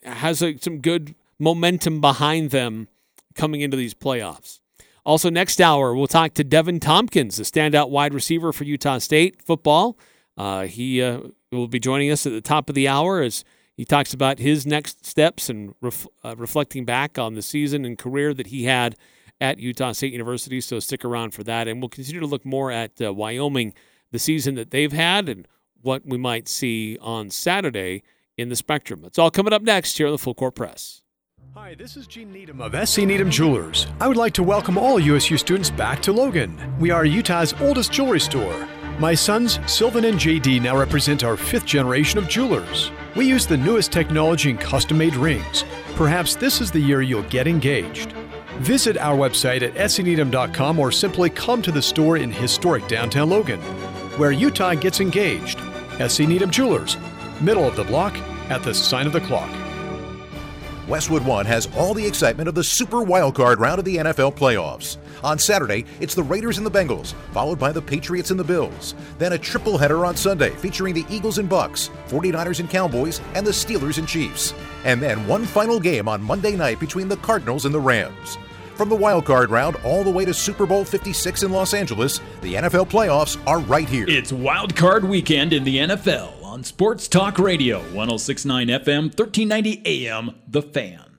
has 0.03 0.43
a, 0.43 0.57
some 0.59 0.79
good 0.79 1.15
momentum 1.39 2.01
behind 2.01 2.51
them 2.51 2.89
coming 3.35 3.61
into 3.61 3.77
these 3.77 3.95
playoffs. 3.95 4.61
Also, 5.05 5.31
next 5.31 5.61
hour, 5.61 5.95
we'll 5.95 6.09
talk 6.09 6.35
to 6.35 6.45
Deven 6.45 6.81
Thompkins, 6.81 7.37
the 7.37 7.45
standout 7.45 7.91
wide 7.91 8.13
receiver 8.13 8.53
for 8.53 8.65
Utah 8.65 8.99
State 8.99 9.41
football. 9.41 9.97
Uh, 10.37 10.67
he 10.67 11.01
uh, 11.01 11.21
will 11.53 11.69
be 11.69 11.79
joining 11.79 12.11
us 12.11 12.27
at 12.27 12.33
the 12.33 12.41
top 12.41 12.69
of 12.69 12.75
the 12.75 12.89
hour 12.89 13.23
as 13.23 13.45
he 13.77 13.85
talks 13.85 14.13
about 14.13 14.39
his 14.39 14.67
next 14.67 15.07
steps 15.07 15.49
and 15.49 15.75
ref- 15.81 16.09
uh, 16.25 16.35
reflecting 16.37 16.85
back 16.85 17.19
on 17.19 17.35
the 17.35 17.43
season 17.43 17.85
and 17.85 17.99
career 17.99 18.35
that 18.35 18.49
he 18.49 18.65
had 18.65 18.97
at 19.41 19.59
Utah 19.59 19.93
State 19.93 20.13
University. 20.13 20.61
So 20.61 20.81
stick 20.81 21.05
around 21.05 21.35
for 21.35 21.45
that. 21.45 21.69
And 21.69 21.81
we'll 21.81 21.89
continue 21.89 22.21
to 22.21 22.27
look 22.27 22.45
more 22.45 22.73
at 22.73 23.01
uh, 23.01 23.13
Wyoming, 23.13 23.75
the 24.11 24.19
season 24.19 24.55
that 24.57 24.71
they've 24.71 24.93
had, 24.93 25.29
and 25.29 25.47
what 25.83 26.07
we 26.07 26.17
might 26.17 26.49
see 26.49 26.99
on 27.01 27.31
Saturday 27.31 28.03
in 28.37 28.49
the 28.49 28.57
Spectrum. 28.57 29.03
It's 29.05 29.19
all 29.19 29.31
coming 29.31 29.53
up 29.53 29.63
next 29.63 29.97
here 29.97 30.07
on 30.07 30.13
the 30.13 30.19
Full 30.19 30.35
Court 30.35 30.55
Press. 30.55 31.03
Hi, 31.55 31.75
this 31.75 31.97
is 31.97 32.07
Gene 32.07 32.31
Needham 32.33 32.61
of 32.61 32.87
SC 32.87 32.99
Needham 32.99 33.31
Jewelers. 33.31 33.87
I 33.99 34.09
would 34.09 34.19
like 34.19 34.35
to 34.35 34.43
welcome 34.43 34.77
all 34.77 35.01
USU 35.01 35.39
students 35.39 35.71
back 35.71 36.03
to 36.03 36.13
Logan. 36.13 36.59
We 36.79 36.91
are 36.91 37.07
Utah's 37.07 37.55
oldest 37.61 37.93
jewelry 37.93 38.21
store. 38.21 38.69
My 38.99 39.15
sons, 39.15 39.59
Sylvan 39.67 40.05
and 40.05 40.19
JD, 40.19 40.61
now 40.61 40.77
represent 40.77 41.25
our 41.25 41.37
fifth 41.37 41.65
generation 41.65 42.19
of 42.19 42.29
jewelers. 42.29 42.91
We 43.15 43.27
use 43.27 43.47
the 43.47 43.57
newest 43.57 43.91
technology 43.91 44.51
in 44.51 44.59
custom 44.59 44.99
made 44.99 45.17
rings. 45.17 45.65
Perhaps 45.95 46.37
this 46.37 46.61
is 46.61 46.71
the 46.71 46.79
year 46.79 47.01
you'll 47.01 47.23
get 47.25 47.47
engaged. 47.47 48.13
Visit 48.59 48.99
our 48.99 49.17
website 49.17 49.63
at 49.63 49.75
scneedham.com 49.75 50.79
or 50.79 50.93
simply 50.93 51.31
come 51.31 51.63
to 51.63 51.73
the 51.73 51.83
store 51.83 52.19
in 52.19 52.31
historic 52.31 52.87
downtown 52.87 53.31
Logan, 53.31 53.61
where 54.19 54.33
Utah 54.33 54.75
gets 54.75 55.01
engaged. 55.01 55.59
SC 56.07 56.21
Needham 56.21 56.51
Jewelers, 56.51 56.99
middle 57.41 57.67
of 57.67 57.77
the 57.77 57.85
block 57.85 58.17
at 58.51 58.63
the 58.63 58.75
sign 58.75 59.07
of 59.07 59.13
the 59.13 59.21
clock. 59.21 59.51
Westwood 60.89 61.25
One 61.25 61.47
has 61.47 61.69
all 61.77 61.95
the 61.95 62.07
excitement 62.07 62.49
of 62.49 62.55
the 62.55 62.63
Super 62.63 62.99
Wildcard 62.99 63.59
round 63.59 63.81
of 63.81 63.85
the 63.85 63.97
NFL 63.97 64.37
playoffs. 64.37 64.99
On 65.25 65.37
Saturday, 65.37 65.85
it's 65.99 66.15
the 66.15 66.23
Raiders 66.23 66.59
and 66.59 66.67
the 66.67 66.71
Bengals, 66.71 67.15
followed 67.33 67.59
by 67.59 67.73
the 67.73 67.83
Patriots 67.83 68.31
and 68.31 68.39
the 68.39 68.45
Bills. 68.45 68.95
Then 69.19 69.33
a 69.33 69.39
triple 69.39 69.77
header 69.77 70.07
on 70.07 70.17
Sunday 70.17 70.51
featuring 70.51 70.95
the 70.95 71.05
Eagles 71.11 71.39
and 71.39 71.49
Bucks, 71.49 71.91
49ers 72.07 72.61
and 72.61 72.71
Cowboys, 72.71 73.21
and 73.35 73.45
the 73.45 73.51
Steelers 73.51 73.99
and 73.99 74.07
Chiefs. 74.07 74.55
And 74.85 75.03
then 75.03 75.27
one 75.27 75.45
final 75.45 75.81
game 75.81 76.07
on 76.07 76.23
Monday 76.23 76.55
night 76.55 76.79
between 76.79 77.09
the 77.09 77.17
Cardinals 77.17 77.65
and 77.65 77.75
the 77.75 77.81
Rams. 77.81 78.39
From 78.77 78.89
the 78.89 78.97
wildcard 78.97 79.49
round 79.49 79.77
all 79.85 80.05
the 80.05 80.11
way 80.11 80.25
to 80.25 80.35
Super 80.35 80.67
Bowl 80.67 80.85
56 80.85 81.43
in 81.43 81.51
Los 81.51 81.75
Angeles, 81.75 82.21
the 82.43 82.55
NFL 82.55 82.91
playoffs 82.91 83.45
are 83.47 83.59
right 83.59 83.89
here. 83.89 84.05
It's 84.07 84.31
wildcard 84.31 85.03
weekend 85.03 85.53
in 85.53 85.65
the 85.65 85.79
NFL 85.79 86.36
on 86.57 86.65
Sports 86.65 87.07
Talk 87.07 87.39
Radio, 87.39 87.81
1069 87.93 88.69
FM, 88.69 89.03
1390 89.15 89.83
AM, 89.85 90.31
The 90.49 90.63
Fan. 90.63 91.19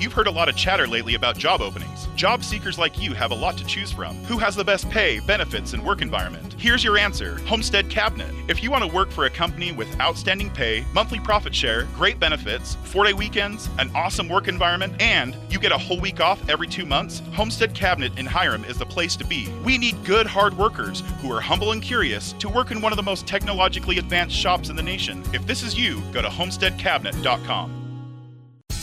You've 0.00 0.14
heard 0.14 0.26
a 0.26 0.30
lot 0.30 0.48
of 0.48 0.56
chatter 0.56 0.86
lately 0.86 1.16
about 1.16 1.36
job 1.36 1.60
openings. 1.60 1.91
Job 2.14 2.44
seekers 2.44 2.78
like 2.78 3.00
you 3.00 3.14
have 3.14 3.30
a 3.30 3.34
lot 3.34 3.56
to 3.58 3.64
choose 3.64 3.90
from. 3.90 4.16
Who 4.24 4.38
has 4.38 4.54
the 4.54 4.64
best 4.64 4.88
pay, 4.90 5.20
benefits, 5.20 5.72
and 5.72 5.84
work 5.84 6.02
environment? 6.02 6.54
Here's 6.58 6.84
your 6.84 6.98
answer 6.98 7.38
Homestead 7.46 7.88
Cabinet. 7.88 8.34
If 8.48 8.62
you 8.62 8.70
want 8.70 8.84
to 8.84 8.94
work 8.94 9.10
for 9.10 9.24
a 9.24 9.30
company 9.30 9.72
with 9.72 10.00
outstanding 10.00 10.50
pay, 10.50 10.84
monthly 10.92 11.18
profit 11.20 11.54
share, 11.54 11.84
great 11.94 12.20
benefits, 12.20 12.76
four 12.84 13.04
day 13.04 13.12
weekends, 13.12 13.68
an 13.78 13.90
awesome 13.94 14.28
work 14.28 14.48
environment, 14.48 14.94
and 15.00 15.36
you 15.48 15.58
get 15.58 15.72
a 15.72 15.78
whole 15.78 16.00
week 16.00 16.20
off 16.20 16.48
every 16.48 16.68
two 16.68 16.86
months, 16.86 17.22
Homestead 17.32 17.74
Cabinet 17.74 18.18
in 18.18 18.26
Hiram 18.26 18.64
is 18.64 18.78
the 18.78 18.86
place 18.86 19.16
to 19.16 19.24
be. 19.24 19.48
We 19.64 19.78
need 19.78 20.04
good, 20.04 20.26
hard 20.26 20.56
workers 20.56 21.02
who 21.20 21.32
are 21.32 21.40
humble 21.40 21.72
and 21.72 21.82
curious 21.82 22.32
to 22.34 22.48
work 22.48 22.70
in 22.70 22.80
one 22.80 22.92
of 22.92 22.96
the 22.96 23.02
most 23.02 23.26
technologically 23.26 23.98
advanced 23.98 24.36
shops 24.36 24.68
in 24.68 24.76
the 24.76 24.82
nation. 24.82 25.24
If 25.32 25.46
this 25.46 25.62
is 25.62 25.78
you, 25.78 26.02
go 26.12 26.22
to 26.22 26.28
homesteadcabinet.com. 26.28 27.81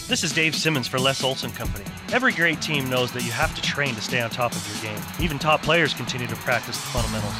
This 0.09 0.23
is 0.23 0.33
Dave 0.33 0.55
Simmons 0.55 0.87
for 0.87 0.97
Les 0.97 1.23
Olson 1.23 1.51
Company. 1.51 1.85
Every 2.11 2.33
great 2.33 2.59
team 2.63 2.89
knows 2.89 3.11
that 3.11 3.23
you 3.23 3.31
have 3.31 3.53
to 3.53 3.61
train 3.61 3.93
to 3.93 4.01
stay 4.01 4.19
on 4.19 4.31
top 4.31 4.53
of 4.53 4.67
your 4.67 4.91
game. 4.91 5.03
Even 5.19 5.37
top 5.37 5.61
players 5.61 5.93
continue 5.93 6.25
to 6.25 6.35
practice 6.37 6.77
the 6.81 6.87
fundamentals. 6.87 7.37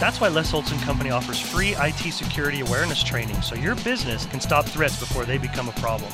That's 0.00 0.20
why 0.20 0.26
Les 0.26 0.52
Olson 0.52 0.76
Company 0.80 1.10
offers 1.10 1.38
free 1.40 1.76
IT 1.78 2.12
security 2.12 2.62
awareness 2.62 3.04
training 3.04 3.40
so 3.42 3.54
your 3.54 3.76
business 3.76 4.26
can 4.26 4.40
stop 4.40 4.64
threats 4.64 4.98
before 4.98 5.24
they 5.24 5.38
become 5.38 5.68
a 5.68 5.72
problem. 5.74 6.12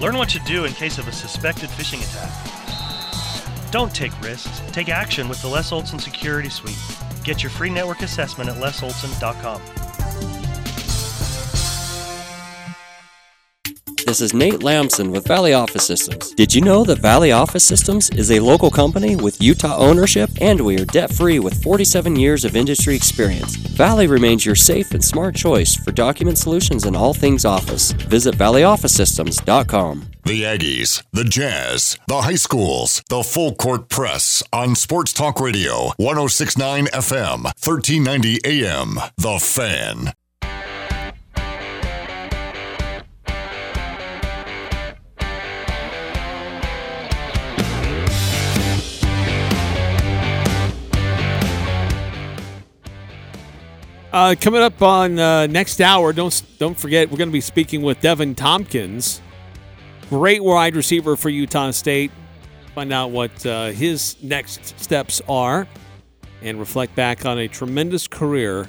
Learn 0.00 0.16
what 0.16 0.30
to 0.30 0.40
do 0.40 0.64
in 0.64 0.72
case 0.72 0.98
of 0.98 1.06
a 1.06 1.12
suspected 1.12 1.70
phishing 1.70 2.02
attack. 2.02 3.70
Don't 3.70 3.94
take 3.94 4.20
risks. 4.20 4.62
Take 4.72 4.88
action 4.88 5.28
with 5.28 5.40
the 5.42 5.48
Les 5.48 5.70
Olson 5.70 6.00
Security 6.00 6.48
Suite. 6.48 6.76
Get 7.22 7.44
your 7.44 7.50
free 7.50 7.70
network 7.70 8.02
assessment 8.02 8.50
at 8.50 8.56
lesolson.com. 8.56 9.89
This 14.10 14.20
is 14.20 14.34
Nate 14.34 14.64
Lamson 14.64 15.12
with 15.12 15.28
Valley 15.28 15.52
Office 15.52 15.86
Systems. 15.86 16.32
Did 16.32 16.52
you 16.52 16.62
know 16.62 16.82
that 16.82 16.98
Valley 16.98 17.30
Office 17.30 17.64
Systems 17.64 18.10
is 18.10 18.32
a 18.32 18.40
local 18.40 18.68
company 18.68 19.14
with 19.14 19.40
Utah 19.40 19.76
ownership 19.76 20.28
and 20.40 20.60
we 20.60 20.80
are 20.80 20.84
debt 20.84 21.12
free 21.12 21.38
with 21.38 21.62
47 21.62 22.16
years 22.16 22.44
of 22.44 22.56
industry 22.56 22.96
experience? 22.96 23.54
Valley 23.54 24.08
remains 24.08 24.44
your 24.44 24.56
safe 24.56 24.90
and 24.94 25.04
smart 25.04 25.36
choice 25.36 25.76
for 25.76 25.92
document 25.92 26.38
solutions 26.38 26.86
and 26.86 26.96
all 26.96 27.14
things 27.14 27.44
office. 27.44 27.92
Visit 27.92 28.34
valleyofficesystems.com. 28.34 30.10
The 30.24 30.42
Aggies, 30.42 31.04
the 31.12 31.22
Jazz, 31.22 31.96
the 32.08 32.22
high 32.22 32.34
schools, 32.34 33.04
the 33.10 33.22
full 33.22 33.54
court 33.54 33.88
press 33.88 34.42
on 34.52 34.74
Sports 34.74 35.12
Talk 35.12 35.38
Radio, 35.38 35.92
1069 35.98 36.86
FM, 36.86 37.44
1390 37.44 38.40
AM. 38.44 38.98
The 39.16 39.38
Fan. 39.38 40.14
Uh, 54.12 54.34
coming 54.40 54.60
up 54.60 54.82
on 54.82 55.20
uh, 55.20 55.46
next 55.46 55.80
hour, 55.80 56.12
don't 56.12 56.42
don't 56.58 56.76
forget 56.76 57.08
we're 57.08 57.16
going 57.16 57.28
to 57.28 57.32
be 57.32 57.40
speaking 57.40 57.82
with 57.82 58.00
Deven 58.00 58.34
Thompkins, 58.34 59.20
great 60.08 60.42
wide 60.42 60.74
receiver 60.74 61.14
for 61.14 61.28
Utah 61.28 61.70
State. 61.70 62.10
Find 62.74 62.92
out 62.92 63.12
what 63.12 63.46
uh, 63.46 63.66
his 63.68 64.20
next 64.20 64.80
steps 64.80 65.22
are 65.28 65.68
and 66.42 66.58
reflect 66.58 66.96
back 66.96 67.24
on 67.24 67.38
a 67.38 67.46
tremendous 67.46 68.08
career 68.08 68.68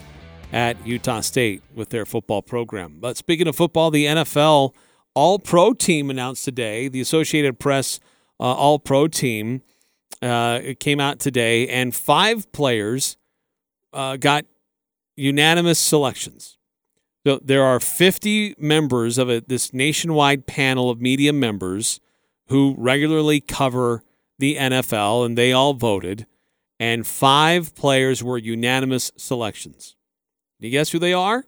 at 0.54 0.86
Utah 0.86 1.22
State 1.22 1.64
with 1.74 1.90
their 1.90 2.06
football 2.06 2.44
program. 2.44 2.98
But 3.00 3.18
speaking 3.18 3.48
of 3.48 3.56
football, 3.56 3.90
the 3.90 4.06
NFL 4.06 4.76
All 5.16 5.40
Pro 5.40 5.74
team 5.74 6.12
announced 6.12 6.46
today, 6.46 6.88
the 6.88 7.02
Associated 7.02 7.58
Press 7.58 8.00
uh, 8.40 8.44
All 8.44 8.78
Pro 8.78 9.08
team 9.08 9.64
uh, 10.22 10.60
came 10.80 11.00
out 11.00 11.20
today, 11.20 11.68
and 11.68 11.96
five 11.96 12.52
players 12.52 13.18
uh, 13.92 14.18
got 14.18 14.46
unanimous 15.22 15.78
selections. 15.78 16.58
So 17.26 17.40
there 17.44 17.64
are 17.64 17.80
50 17.80 18.56
members 18.58 19.20
of 19.20 19.30
a, 19.30 19.42
this 19.42 19.72
nationwide 19.72 20.48
panel 20.48 20.90
of 20.90 21.00
media 21.00 21.32
members 21.32 22.00
who 22.48 22.74
regularly 22.78 23.40
cover 23.40 24.04
the 24.40 24.56
NFL, 24.56 25.26
and 25.26 25.38
they 25.38 25.54
all 25.54 25.76
voted. 25.76 26.26
And 26.80 27.06
five 27.06 27.76
players 27.76 28.24
were 28.24 28.40
unanimous 28.40 29.12
selections. 29.16 29.96
Do 30.60 30.68
you 30.68 30.72
guess 30.72 30.90
who 30.90 30.98
they 30.98 31.14
are? 31.14 31.46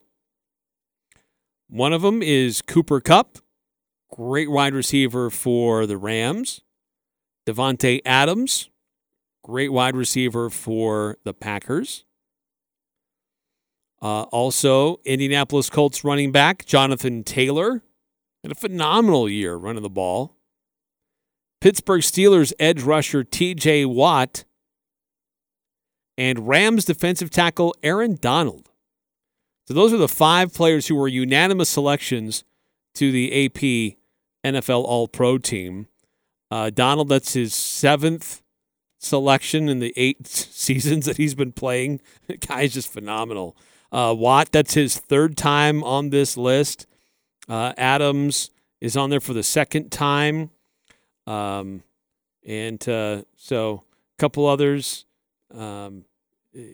One 1.68 1.92
of 1.92 2.04
them 2.04 2.22
is 2.22 2.62
Cooper 2.62 3.02
Kupp, 3.02 3.40
great 4.12 4.52
wide 4.52 4.76
receiver 4.76 5.32
for 5.32 5.88
the 5.88 5.98
Rams. 5.98 6.62
Davante 7.48 8.00
Adams, 8.06 8.70
great 9.44 9.74
wide 9.74 9.96
receiver 9.96 10.52
for 10.52 11.18
the 11.24 11.34
Packers. 11.34 12.06
Uh, 14.04 14.24
also, 14.24 15.00
Indianapolis 15.06 15.70
Colts 15.70 16.04
running 16.04 16.34
back 16.34 16.66
Jonathan 16.66 17.24
Taylor 17.24 17.82
had 18.44 18.52
a 18.52 18.56
phenomenal 18.56 19.30
year 19.30 19.56
running 19.56 19.82
the 19.82 19.90
ball. 19.90 20.36
Pittsburgh 21.62 22.02
Steelers 22.02 22.52
edge 22.60 22.82
rusher 22.82 23.24
TJ 23.24 23.86
Watt 23.86 24.44
and 26.18 26.50
Rams 26.50 26.84
defensive 26.84 27.30
tackle 27.30 27.74
Aaron 27.82 28.18
Donald. 28.20 28.70
So 29.70 29.74
those 29.74 29.94
are 29.94 29.98
the 29.98 30.10
five 30.10 30.54
players 30.54 30.88
who 30.88 30.96
were 30.96 31.08
unanimous 31.08 31.70
selections 31.70 32.44
to 32.96 33.10
the 33.10 33.46
AP 33.46 33.96
NFL 34.46 34.84
All 34.84 35.08
Pro 35.08 35.38
team. 35.38 35.88
Uh, 36.52 36.70
Donald, 36.70 37.08
that's 37.08 37.34
his 37.34 37.56
seventh 37.56 38.42
selection 39.00 39.70
in 39.70 39.80
the 39.80 39.94
eight 39.96 40.28
seasons 40.28 41.06
that 41.06 41.16
he's 41.16 41.36
been 41.36 41.54
playing. 41.54 42.02
The 42.28 42.36
guy 42.36 42.64
is 42.64 42.74
just 42.74 42.92
phenomenal. 42.92 43.56
Uh, 43.94 44.12
Watt, 44.18 44.52
that's 44.52 44.74
his 44.74 44.98
third 44.98 45.38
time 45.38 45.84
on 45.84 46.10
this 46.10 46.36
list. 46.36 46.88
Uh, 47.48 47.74
Adams 47.78 48.50
is 48.82 48.98
on 48.98 49.12
there 49.12 49.20
for 49.20 49.34
the 49.34 49.44
second 49.44 49.92
time. 49.92 50.50
Um, 51.28 51.84
and 52.44 52.88
uh, 52.90 53.22
so 53.38 53.84
a 54.18 54.20
couple 54.20 54.48
others. 54.48 55.06
Um, 55.54 56.06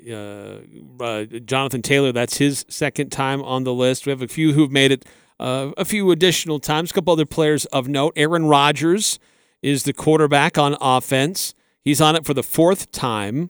uh, 0.10 0.60
uh, 1.04 1.26
Jonathan 1.46 1.82
Taylor, 1.82 2.14
that's 2.14 2.38
his 2.38 2.66
second 2.70 3.12
time 3.12 3.42
on 3.42 3.66
the 3.66 3.74
list. 3.74 4.06
We 4.06 4.12
have 4.12 4.22
a 4.22 4.28
few 4.28 4.54
who've 4.54 4.72
made 4.72 4.94
it 4.94 5.06
uh, 5.42 5.72
a 5.76 5.84
few 5.84 6.12
additional 6.12 6.60
times. 6.60 6.92
A 6.92 6.94
couple 6.94 7.12
other 7.12 7.26
players 7.26 7.66
of 7.66 7.90
note. 7.90 8.14
Aaron 8.16 8.46
Rodgers 8.46 9.20
is 9.62 9.84
the 9.84 9.94
quarterback 9.94 10.58
on 10.58 10.78
offense. 10.80 11.54
He's 11.84 12.00
on 12.00 12.16
it 12.16 12.26
for 12.26 12.34
the 12.34 12.44
fourth 12.44 12.92
time. 12.92 13.50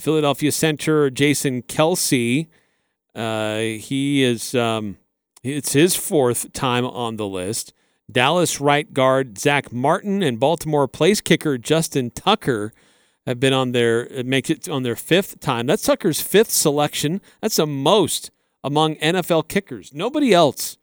Philadelphia 0.00 0.50
center 0.50 1.10
Jason 1.10 1.62
Kelce. 1.62 2.46
Uh, 3.16 3.60
he 3.60 4.22
is. 4.22 4.54
Um, 4.54 4.98
it's 5.42 5.72
his 5.72 5.96
fourth 5.96 6.52
time 6.52 6.84
on 6.84 7.16
the 7.16 7.26
list. 7.26 7.72
Dallas 8.10 8.60
right 8.60 8.92
guard 8.92 9.38
Zack 9.38 9.72
Martin 9.72 10.22
and 10.22 10.38
Baltimore 10.38 10.86
place 10.86 11.20
kicker 11.20 11.58
Justin 11.58 12.10
Tucker 12.10 12.72
have 13.26 13.40
been 13.40 13.52
on 13.52 13.72
their 13.72 14.08
make 14.24 14.50
it 14.50 14.68
on 14.68 14.82
their 14.82 14.96
fifth 14.96 15.40
time. 15.40 15.66
That's 15.66 15.82
Tucker's 15.82 16.20
fifth 16.20 16.50
selection. 16.50 17.20
That's 17.40 17.56
the 17.56 17.66
most 17.66 18.30
among 18.62 18.96
NFL 18.96 19.48
kickers. 19.48 19.92
Nobody 19.92 20.32
else, 20.32 20.76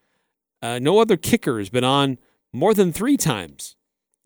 uh, 0.61 0.79
no 0.79 0.99
other 0.99 1.17
kicker 1.17 1.59
has 1.59 1.69
been 1.69 1.83
on 1.83 2.17
more 2.51 2.73
than 2.73 2.91
three 2.91 3.17
times, 3.17 3.75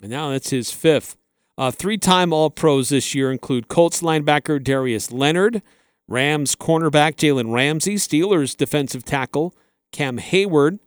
and 0.01 0.09
now 0.09 0.31
that's 0.31 0.49
his 0.49 0.71
fifth. 0.71 1.17
Uh, 1.59 1.71
three-time 1.71 2.31
All-Pros 2.31 2.89
this 2.89 3.15
year 3.15 3.31
include 3.31 3.67
Colts 3.67 4.03
linebacker 4.03 4.63
Darius 4.63 5.11
Leonard, 5.11 5.63
Rams 6.07 6.55
cornerback 6.55 7.15
Jalen 7.15 7.53
Ramsey, 7.53 7.95
Steelers 7.95 8.55
defensive 8.55 9.03
tackle 9.03 9.53
Cam 9.91 10.17
Heyward, 10.17 10.79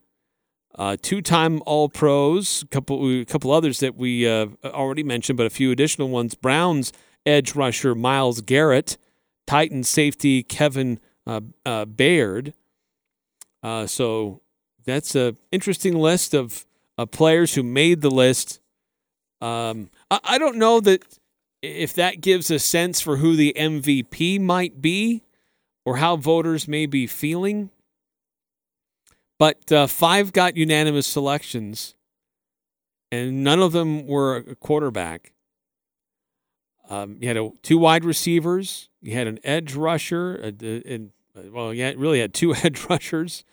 uh, 0.77 0.97
two-time 1.01 1.63
All-Pros, 1.67 2.63
a 2.63 2.67
couple, 2.67 3.21
a 3.21 3.25
couple 3.25 3.51
others 3.51 3.81
that 3.81 3.97
we 3.97 4.27
uh, 4.29 4.47
already 4.65 5.03
mentioned, 5.03 5.37
but 5.37 5.47
a 5.47 5.51
few 5.51 5.71
additional 5.71 6.09
ones. 6.09 6.35
Browns 6.35 6.93
edge 7.27 7.55
rusher 7.55 7.95
Myles 7.95 8.41
Garrett, 8.41 8.97
Titans 9.47 9.89
safety 9.89 10.43
Kevin 10.43 11.01
uh, 11.27 11.41
uh, 11.67 11.85
Byard. 11.85 12.53
Uh, 13.63 13.87
so 13.87 14.41
that's 14.85 15.15
an 15.15 15.37
interesting 15.53 15.95
list 15.95 16.35
of, 16.35 16.65
of 16.97 17.11
players 17.11 17.55
who 17.55 17.63
made 17.63 18.01
the 18.01 18.11
list. 18.11 18.61
Um, 19.41 19.91
I, 20.11 20.21
I 20.25 20.39
don't 20.39 20.57
know 20.57 20.81
that 20.81 21.03
if 21.63 21.93
that 21.95 22.21
gives 22.21 22.51
a 22.51 22.59
sense 22.59 23.01
for 23.01 23.19
who 23.19 23.37
the 23.37 23.55
MVP 23.57 24.41
might 24.41 24.81
be 24.81 25.23
or 25.85 25.97
how 25.97 26.17
voters 26.17 26.69
may 26.69 26.87
be 26.87 27.07
feeling. 27.07 27.71
But 29.39 29.73
uh, 29.73 29.87
five 29.87 30.33
got 30.33 30.57
unanimous 30.57 31.07
selections, 31.07 31.95
and 33.11 33.43
none 33.43 33.61
of 33.61 33.73
them 33.73 34.07
were 34.07 34.37
a 34.37 34.55
quarterback. 34.55 35.33
Um, 36.91 37.17
you 37.21 37.29
had 37.29 37.37
a, 37.37 37.51
two 37.63 37.79
wide 37.79 38.05
receivers. 38.05 38.91
You 39.01 39.15
had 39.15 39.27
an 39.27 39.39
edge 39.43 39.75
rusher, 39.75 40.35
and 40.35 41.11
well, 41.51 41.73
you 41.73 41.95
really 41.97 42.21
had 42.21 42.35
two 42.35 42.55
edge 42.63 42.85
rushers, 42.91 43.45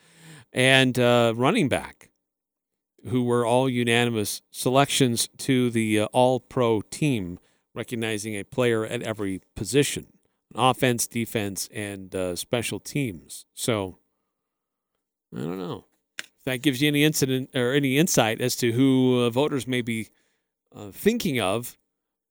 and 0.52 1.00
uh, 1.00 1.34
running 1.36 1.70
back, 1.70 2.10
who 3.08 3.24
were 3.24 3.46
all 3.46 3.70
unanimous 3.70 4.42
selections 4.52 5.30
to 5.38 5.70
the 5.70 6.02
uh, 6.02 6.06
All 6.12 6.42
Pro 6.42 6.82
team, 6.82 7.40
recognizing 7.78 8.36
a 8.36 8.44
player 8.44 8.86
at 8.86 9.02
every 9.04 9.42
position, 9.56 10.08
offense, 10.56 11.08
defense, 11.08 11.70
and 11.74 12.14
uh, 12.16 12.36
special 12.36 12.80
teams. 12.80 13.46
So 13.54 14.00
I 15.36 15.40
don't 15.40 15.60
know 15.60 15.86
if 16.20 16.46
that 16.46 16.62
gives 16.62 16.82
you 16.82 16.88
any 16.88 17.04
incident 17.04 17.52
or 17.56 17.74
any 17.74 17.98
insight 17.98 18.42
as 18.42 18.56
to 18.58 18.72
who 18.72 19.22
uh, 19.22 19.30
voters 19.30 19.68
may 19.68 19.82
be 19.82 20.10
uh, 20.76 20.92
thinking 20.92 21.40
of 21.40 21.78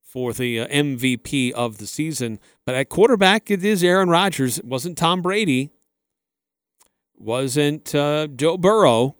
for 0.03 0.33
the 0.33 0.59
uh, 0.59 0.67
MVP 0.67 1.51
of 1.51 1.77
the 1.77 1.87
season. 1.87 2.39
But 2.65 2.75
at 2.75 2.89
quarterback, 2.89 3.49
it 3.49 3.63
is 3.63 3.83
Aaron 3.83 4.09
Rodgers. 4.09 4.59
It 4.59 4.65
wasn't 4.65 4.97
Tom 4.97 5.21
Brady. 5.21 5.71
Wasn't 7.17 7.95
uh, 7.95 8.27
Joe 8.27 8.57
Burrow. 8.57 9.15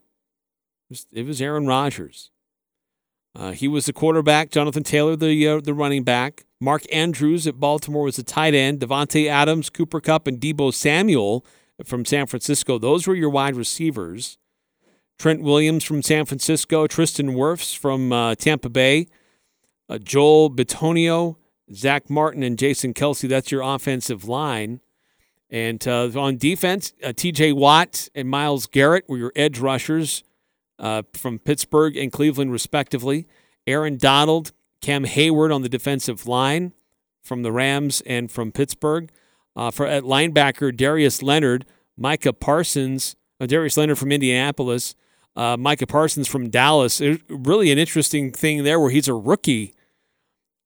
It 1.12 1.26
was 1.26 1.42
Aaron 1.42 1.68
Rodgers. 1.68 2.32
Uh, 3.38 3.52
he 3.52 3.68
was 3.68 3.86
the 3.86 3.94
quarterback. 3.94 4.50
Jonathan 4.50 4.84
Taylor, 4.84 5.16
the 5.16 5.48
uh, 5.48 5.62
the 5.62 5.74
running 5.74 6.04
back. 6.04 6.46
Mark 6.60 6.84
Andrews 6.92 7.46
at 7.46 7.60
Baltimore 7.60 8.04
was 8.04 8.16
the 8.16 8.24
tight 8.24 8.56
end. 8.56 8.80
Davante 8.80 9.28
Adams, 9.28 9.70
Cooper 9.70 10.02
Kupp, 10.02 10.26
and 10.26 10.40
Deebo 10.40 10.74
Samuel 10.74 11.46
from 11.86 12.04
San 12.04 12.26
Francisco. 12.26 12.80
Those 12.80 13.06
were 13.06 13.14
your 13.14 13.30
wide 13.30 13.56
receivers. 13.56 14.40
Trent 15.20 15.44
Williams 15.44 15.84
from 15.84 16.02
San 16.02 16.26
Francisco. 16.26 16.88
Tristan 16.88 17.36
Wirfs 17.36 17.78
from 17.78 18.12
uh, 18.12 18.34
Tampa 18.36 18.70
Bay 18.70 19.08
uh, 19.90 19.98
Joel 19.98 20.52
Bitonio, 20.52 21.36
Zack 21.74 22.10
Martin, 22.10 22.44
and 22.44 22.58
Jason 22.58 22.94
Kelce. 22.94 23.28
That's 23.28 23.52
your 23.52 23.62
offensive 23.62 24.28
line. 24.28 24.82
And 25.50 25.86
uh, 25.88 26.10
on 26.20 26.38
defense, 26.38 26.94
TJ 27.02 27.54
Watt 27.54 28.10
and 28.14 28.30
Myles 28.30 28.68
Garrett 28.68 29.06
were 29.08 29.18
your 29.18 29.32
edge 29.36 29.60
rushers 29.60 30.24
uh, 30.80 31.04
from 31.14 31.40
Pittsburgh 31.40 31.98
and 31.98 32.12
Cleveland, 32.12 32.52
respectively. 32.52 33.28
Aaron 33.66 33.98
Donald, 33.98 34.52
Cam 34.82 35.06
Heyward 35.06 35.54
on 35.54 35.62
the 35.62 35.70
defensive 35.70 36.28
line 36.28 36.74
from 37.22 37.44
the 37.44 37.52
Rams 37.52 38.02
and 38.06 38.32
from 38.32 38.52
Pittsburgh. 38.52 39.12
Uh, 39.56 39.72
for 39.72 39.88
at 39.88 40.04
linebacker, 40.04 40.76
Darius 40.76 41.22
Leonard, 41.24 41.66
Micah 41.98 42.34
Parsons, 42.34 43.16
uh, 43.40 43.46
Darius 43.46 43.76
Leonard 43.76 43.98
from 43.98 44.12
Indianapolis, 44.12 44.96
uh, 45.36 45.58
Micah 45.58 45.88
Parsons 45.88 46.28
from 46.28 46.50
Dallas. 46.50 47.02
It, 47.02 47.22
really 47.30 47.72
an 47.72 47.78
interesting 47.78 48.32
thing 48.32 48.64
there 48.64 48.80
where 48.80 48.92
he's 48.92 49.08
a 49.08 49.14
rookie 49.14 49.74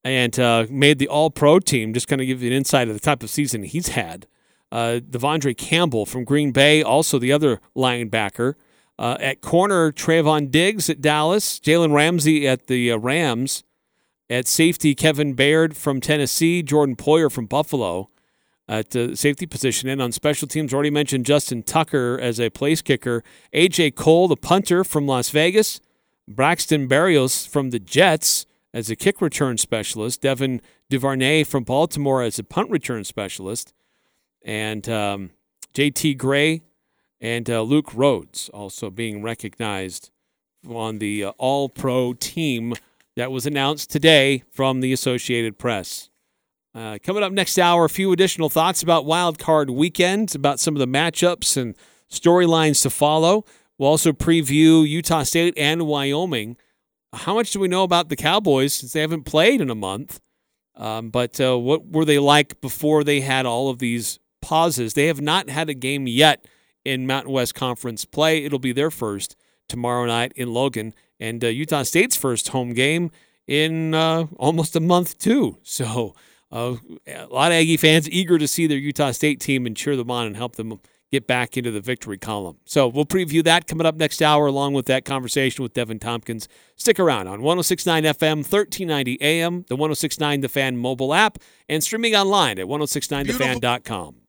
and 0.04 0.38
uh, 0.38 0.66
made 0.68 0.98
the 0.98 1.08
All 1.08 1.30
Pro 1.30 1.58
team. 1.58 1.94
Just 1.94 2.08
kind 2.08 2.20
of 2.20 2.26
give 2.26 2.42
you 2.42 2.50
an 2.50 2.56
insight 2.56 2.88
of 2.88 2.94
the 2.94 3.00
type 3.00 3.22
of 3.22 3.30
season 3.30 3.62
he's 3.62 3.88
had. 3.88 4.26
Uh, 4.70 5.00
De'Vondre 5.02 5.56
Campbell 5.56 6.06
from 6.06 6.24
Green 6.24 6.50
Bay, 6.50 6.82
also 6.82 7.18
the 7.18 7.32
other 7.32 7.60
linebacker. 7.76 8.54
Uh, 8.98 9.16
at 9.20 9.40
corner, 9.40 9.90
Trevon 9.90 10.50
Diggs 10.50 10.88
at 10.88 11.00
Dallas, 11.00 11.58
Jalen 11.58 11.92
Ramsey 11.92 12.46
at 12.46 12.66
the 12.66 12.92
uh, 12.92 12.98
Rams. 12.98 13.64
At 14.30 14.46
safety, 14.46 14.94
Kevin 14.94 15.34
Byard 15.36 15.74
from 15.76 16.00
Tennessee, 16.00 16.62
Jordan 16.62 16.96
Poyer 16.96 17.30
from 17.30 17.46
Buffalo 17.46 18.08
at 18.66 18.90
the 18.90 19.14
safety 19.14 19.44
position. 19.44 19.88
And 19.90 20.00
on 20.00 20.12
special 20.12 20.48
teams, 20.48 20.72
already 20.72 20.90
mentioned 20.90 21.26
Justin 21.26 21.62
Tucker 21.62 22.18
as 22.18 22.40
a 22.40 22.48
place 22.48 22.80
kicker. 22.80 23.22
A.J. 23.52 23.90
Cole, 23.90 24.28
the 24.28 24.36
punter 24.36 24.84
from 24.84 25.06
Las 25.06 25.28
Vegas. 25.28 25.80
Braxton 26.28 26.88
Berrios 26.88 27.46
from 27.46 27.70
the 27.70 27.78
Jets 27.78 28.46
as 28.72 28.90
a 28.90 28.96
kick 28.96 29.20
return 29.20 29.58
specialist, 29.58 30.20
Devin 30.22 30.60
Duvernay 30.88 31.44
from 31.44 31.64
Baltimore 31.64 32.22
as 32.22 32.38
a 32.38 32.44
punt 32.44 32.70
return 32.70 33.04
specialist, 33.04 33.74
and 34.44 34.88
um, 34.88 35.30
JT 35.74 36.16
Gray 36.16 36.62
and 37.22 37.48
uh, 37.48 37.62
Luke 37.62 37.94
Rhodes 37.94 38.48
also 38.48 38.90
being 38.90 39.22
recognized 39.22 40.10
on 40.68 40.98
the 40.98 41.24
uh, 41.24 41.30
All 41.38 41.68
Pro 41.68 42.12
team 42.14 42.74
that 43.16 43.30
was 43.30 43.46
announced 43.46 43.90
today 43.90 44.42
from 44.50 44.80
the 44.80 44.92
Associated 44.92 45.56
Press. 45.56 46.10
Uh, 46.74 46.98
coming 47.02 47.22
up 47.22 47.32
next 47.32 47.58
hour, 47.58 47.84
a 47.84 47.88
few 47.88 48.12
additional 48.12 48.48
thoughts 48.48 48.82
about 48.82 49.06
Wild 49.06 49.38
Card 49.38 49.70
Weekend, 49.70 50.34
about 50.34 50.58
some 50.58 50.74
of 50.74 50.80
the 50.80 50.86
matchups 50.86 51.56
and 51.56 51.76
storylines 52.10 52.82
to 52.82 52.90
follow. 52.90 53.44
We'll 53.78 53.90
also 53.90 54.12
preview 54.12 54.86
Utah 54.86 55.22
State 55.22 55.54
and 55.56 55.86
Wyoming. 55.86 56.56
How 57.12 57.34
much 57.34 57.52
do 57.52 57.60
we 57.60 57.68
know 57.68 57.84
about 57.84 58.08
the 58.08 58.16
Cowboys 58.16 58.74
since 58.74 58.94
they 58.94 59.00
haven't 59.00 59.24
played 59.24 59.60
in 59.60 59.70
a 59.70 59.74
month? 59.74 60.20
Um, 60.74 61.10
but 61.10 61.38
uh, 61.40 61.58
what 61.58 61.86
were 61.86 62.06
they 62.06 62.18
like 62.18 62.60
before 62.60 63.04
they 63.04 63.20
had 63.20 63.44
all 63.44 63.68
of 63.68 63.78
these 63.78 64.18
pauses? 64.40 64.94
They 64.94 65.06
have 65.06 65.20
not 65.20 65.50
had 65.50 65.68
a 65.68 65.74
game 65.74 66.06
yet 66.06 66.46
in 66.84 67.06
Mountain 67.06 67.32
West 67.32 67.54
Conference 67.54 68.04
play. 68.04 68.44
It'll 68.44 68.58
be 68.58 68.72
their 68.72 68.90
first 68.90 69.36
tomorrow 69.68 70.06
night 70.06 70.32
in 70.36 70.52
Logan, 70.52 70.94
and 71.18 71.42
uh, 71.44 71.48
Utah 71.48 71.82
State's 71.82 72.16
first 72.16 72.48
home 72.48 72.74
game 72.74 73.10
in 73.46 73.94
uh, 73.94 74.26
almost 74.36 74.76
a 74.76 74.80
month, 74.80 75.18
too. 75.18 75.58
So 75.64 76.14
uh, 76.50 76.76
a 77.06 77.26
lot 77.26 77.50
of 77.50 77.56
Aggie 77.56 77.78
fans 77.78 78.08
eager 78.10 78.38
to 78.38 78.46
see 78.46 78.66
their 78.66 78.78
Utah 78.78 79.10
State 79.12 79.40
team 79.40 79.64
and 79.64 79.74
cheer 79.76 79.96
them 79.96 80.10
on 80.10 80.26
and 80.26 80.36
help 80.36 80.56
them 80.56 80.80
get 81.10 81.26
back 81.26 81.56
into 81.56 81.70
the 81.70 81.80
victory 81.80 82.18
column. 82.18 82.56
So 82.64 82.88
we'll 82.88 83.04
preview 83.04 83.44
that 83.44 83.66
coming 83.66 83.86
up 83.86 83.96
next 83.96 84.22
hour, 84.22 84.46
along 84.46 84.72
with 84.72 84.86
that 84.86 85.04
conversation 85.04 85.62
with 85.62 85.74
Deven 85.74 86.00
Thompkins. 86.00 86.48
Stick 86.74 86.98
around 86.98 87.28
on 87.28 87.42
1069 87.42 88.04
FM, 88.04 88.36
1390 88.38 89.20
AM, 89.20 89.64
the 89.68 89.76
1069 89.76 90.40
The 90.40 90.48
Fan 90.48 90.76
mobile 90.78 91.12
app, 91.12 91.38
and 91.68 91.84
streaming 91.84 92.14
online 92.14 92.58
at 92.58 92.66
1069thefan.com. 92.66 94.21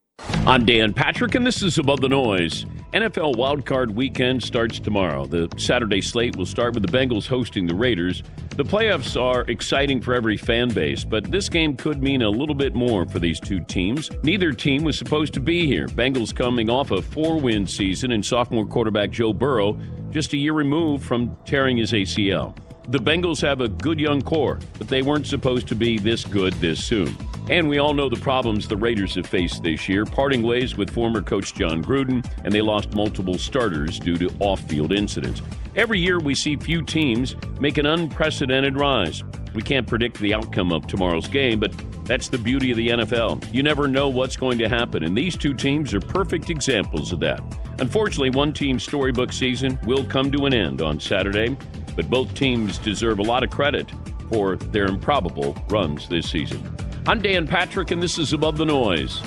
I'm 0.46 0.66
Dan 0.66 0.92
Patrick, 0.92 1.36
and 1.36 1.48
this 1.48 1.64
is 1.64 1.78
Above 1.78 2.02
the 2.02 2.10
Noise. 2.10 2.66
NFL 2.92 3.36
Wildcard 3.36 3.96
Weekend 3.96 4.44
starts 4.44 4.78
tomorrow. 4.78 5.26
The 5.26 5.48
Saturday 5.58 6.02
slate 6.02 6.36
will 6.36 6.46
start 6.46 6.74
with 6.74 6.86
the 6.86 6.92
Bengals 6.92 7.26
hosting 7.26 7.66
the 7.66 7.74
Raiders. 7.74 8.24
The 8.58 8.66
playoffs 8.66 9.20
are 9.20 9.50
exciting 9.50 10.02
for 10.02 10.14
every 10.14 10.36
fan 10.36 10.68
base, 10.68 11.06
but 11.06 11.32
this 11.32 11.48
game 11.48 11.78
could 11.78 12.04
mean 12.04 12.24
a 12.24 12.30
little 12.30 12.56
bit 12.56 12.76
more 12.76 13.06
for 13.06 13.20
these 13.20 13.40
two 13.40 13.62
teams. 13.62 14.12
Neither 14.22 14.52
team 14.52 14.84
was 14.84 14.98
supposed 14.98 15.34
to 15.36 15.40
be 15.40 15.66
here. 15.66 15.88
Bengals 15.88 16.36
coming 16.36 16.70
off 16.70 16.92
a 16.92 17.02
four 17.02 17.40
win 17.40 17.66
season, 17.66 18.12
and 18.12 18.26
sophomore 18.26 18.68
quarterback 18.68 19.12
Joe 19.12 19.32
Burrow 19.32 19.80
just 20.12 20.34
a 20.34 20.38
year 20.38 20.52
removed 20.52 21.06
from 21.06 21.38
tearing 21.46 21.78
his 21.78 21.94
ACL. 21.94 22.54
The 22.90 23.00
Bengals 23.00 23.42
have 23.42 23.62
a 23.62 23.70
good 23.70 23.98
young 23.98 24.22
core, 24.22 24.60
but 24.78 24.90
they 24.90 25.02
weren't 25.02 25.26
supposed 25.26 25.70
to 25.70 25.76
be 25.76 25.98
this 25.98 26.26
good 26.26 26.54
this 26.56 26.84
soon. 26.84 27.16
And 27.50 27.70
we 27.70 27.78
all 27.78 27.94
know 27.94 28.10
the 28.10 28.20
problems 28.20 28.68
the 28.68 28.76
Raiders 28.76 29.16
have 29.16 29.26
faced 29.26 29.64
this 29.64 29.88
year, 29.88 30.06
parting 30.06 30.44
ways 30.44 30.76
with 30.76 30.90
former 30.90 31.22
coach 31.22 31.54
Jon 31.54 31.82
Gruden, 31.82 32.30
and 32.44 32.54
they 32.54 32.62
lost 32.62 32.94
multiple 32.94 33.38
starters 33.38 34.00
due 34.00 34.18
to 34.18 34.30
off 34.40 34.60
field 34.62 34.92
incidents. 34.92 35.42
Every 35.78 35.98
year 35.98 36.20
we 36.20 36.36
see 36.36 36.58
few 36.58 36.82
teams 36.82 37.38
make 37.60 37.78
an 37.78 37.86
unprecedented 37.86 38.78
rise. 38.78 39.24
We 39.54 39.62
can't 39.62 39.88
predict 39.88 40.20
the 40.20 40.34
outcome 40.34 40.74
of 40.74 40.86
tomorrow's 40.86 41.28
game, 41.30 41.62
but 41.62 41.74
that's 42.06 42.28
the 42.28 42.38
beauty 42.38 42.72
of 42.72 42.78
the 42.78 42.90
NFL. 42.90 43.54
You 43.54 43.64
never 43.64 43.88
know 43.88 44.10
what's 44.10 44.36
going 44.36 44.58
to 44.58 44.68
happen, 44.68 45.04
and 45.04 45.16
these 45.16 45.38
two 45.38 45.54
teams 45.54 45.94
are 45.94 46.02
perfect 46.02 46.50
examples 46.50 47.14
of 47.14 47.22
that. 47.22 47.42
Unfortunately, 47.80 48.30
one 48.30 48.52
team's 48.52 48.84
storybook 48.84 49.32
season 49.32 49.80
will 49.86 50.04
come 50.04 50.32
to 50.32 50.46
an 50.46 50.54
end 50.54 50.82
on 50.82 51.00
Saturday, 51.00 51.56
but 51.96 52.10
both 52.10 52.34
teams 52.34 52.78
deserve 52.78 53.20
a 53.20 53.24
lot 53.24 53.44
of 53.44 53.50
credit 53.50 53.92
for 54.30 54.56
their 54.56 54.86
improbable 54.86 55.56
runs 55.70 56.08
this 56.08 56.30
season. 56.30 56.62
I'm 57.06 57.22
Dan 57.22 57.48
Patrick, 57.48 57.92
and 57.92 58.02
this 58.02 58.18
is 58.18 58.34
Above 58.34 58.58
the 58.58 58.66
Noise. 58.66 59.22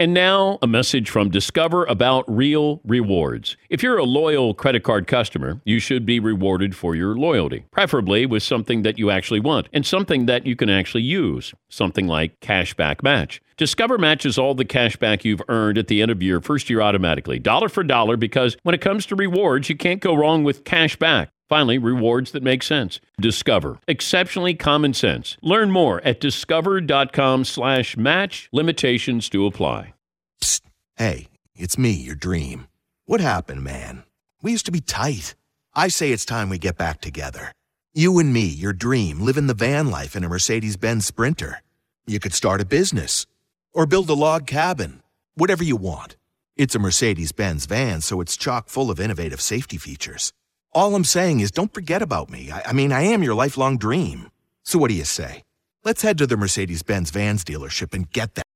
And 0.00 0.14
now, 0.14 0.60
a 0.62 0.68
message 0.68 1.10
from 1.10 1.28
Discover 1.28 1.84
about 1.86 2.24
real 2.28 2.80
rewards. 2.84 3.56
If 3.68 3.82
you're 3.82 3.98
a 3.98 4.04
loyal 4.04 4.54
credit 4.54 4.84
card 4.84 5.08
customer, 5.08 5.60
you 5.64 5.80
should 5.80 6.06
be 6.06 6.20
rewarded 6.20 6.76
for 6.76 6.94
your 6.94 7.16
loyalty, 7.16 7.64
preferably 7.72 8.24
with 8.24 8.44
something 8.44 8.82
that 8.82 8.96
you 8.96 9.10
actually 9.10 9.40
want 9.40 9.68
and 9.72 9.84
something 9.84 10.26
that 10.26 10.46
you 10.46 10.54
can 10.54 10.70
actually 10.70 11.02
use, 11.02 11.52
something 11.68 12.06
like 12.06 12.38
Cashback 12.38 13.02
Match. 13.02 13.42
Discover 13.56 13.98
matches 13.98 14.38
all 14.38 14.54
the 14.54 14.64
cash 14.64 14.94
back 14.94 15.24
you've 15.24 15.42
earned 15.48 15.78
at 15.78 15.88
the 15.88 16.00
end 16.00 16.12
of 16.12 16.22
your 16.22 16.40
first 16.40 16.70
year 16.70 16.80
automatically, 16.80 17.40
dollar 17.40 17.68
for 17.68 17.82
dollar, 17.82 18.16
because 18.16 18.56
when 18.62 18.76
it 18.76 18.80
comes 18.80 19.04
to 19.06 19.16
rewards, 19.16 19.68
you 19.68 19.76
can't 19.76 20.00
go 20.00 20.14
wrong 20.14 20.44
with 20.44 20.62
cash 20.62 20.94
back. 20.94 21.30
Finally, 21.48 21.78
rewards 21.78 22.32
that 22.32 22.42
make 22.42 22.62
sense. 22.62 23.00
Discover. 23.20 23.78
Exceptionally 23.88 24.54
common 24.54 24.92
sense. 24.92 25.36
Learn 25.40 25.70
more 25.70 26.00
at 26.04 26.20
discover.com 26.20 27.44
slash 27.44 27.96
match. 27.96 28.48
Limitations 28.52 29.28
to 29.30 29.46
apply. 29.46 29.94
Psst. 30.42 30.60
Hey, 30.96 31.28
it's 31.56 31.78
me, 31.78 31.92
your 31.92 32.14
dream. 32.14 32.66
What 33.06 33.20
happened, 33.20 33.64
man? 33.64 34.04
We 34.42 34.52
used 34.52 34.66
to 34.66 34.72
be 34.72 34.80
tight. 34.80 35.34
I 35.74 35.88
say 35.88 36.12
it's 36.12 36.24
time 36.24 36.50
we 36.50 36.58
get 36.58 36.76
back 36.76 37.00
together. 37.00 37.52
You 37.94 38.18
and 38.18 38.32
me, 38.32 38.46
your 38.46 38.74
dream, 38.74 39.20
living 39.20 39.46
the 39.46 39.54
van 39.54 39.90
life 39.90 40.14
in 40.14 40.22
a 40.24 40.28
Mercedes 40.28 40.76
Benz 40.76 41.06
Sprinter. 41.06 41.62
You 42.06 42.20
could 42.20 42.34
start 42.34 42.60
a 42.60 42.66
business 42.66 43.26
or 43.72 43.86
build 43.86 44.10
a 44.10 44.14
log 44.14 44.46
cabin, 44.46 45.02
whatever 45.34 45.64
you 45.64 45.76
want. 45.76 46.16
It's 46.56 46.74
a 46.74 46.78
Mercedes 46.78 47.32
Benz 47.32 47.66
van, 47.66 48.00
so 48.00 48.20
it's 48.20 48.36
chock 48.36 48.68
full 48.68 48.90
of 48.90 49.00
innovative 49.00 49.40
safety 49.40 49.78
features. 49.78 50.32
All 50.78 50.94
I'm 50.94 51.02
saying 51.02 51.40
is 51.40 51.50
don't 51.50 51.74
forget 51.74 52.02
about 52.02 52.30
me. 52.30 52.52
I, 52.52 52.66
I 52.66 52.72
mean, 52.72 52.92
I 52.92 53.02
am 53.02 53.24
your 53.24 53.34
lifelong 53.34 53.78
dream. 53.78 54.30
So 54.62 54.78
what 54.78 54.90
do 54.90 54.94
you 54.94 55.04
say? 55.04 55.42
Let's 55.82 56.02
head 56.02 56.18
to 56.18 56.26
the 56.28 56.36
Mercedes 56.36 56.84
Benz 56.84 57.10
Vans 57.10 57.42
dealership 57.42 57.94
and 57.94 58.08
get 58.12 58.36
that. 58.36 58.47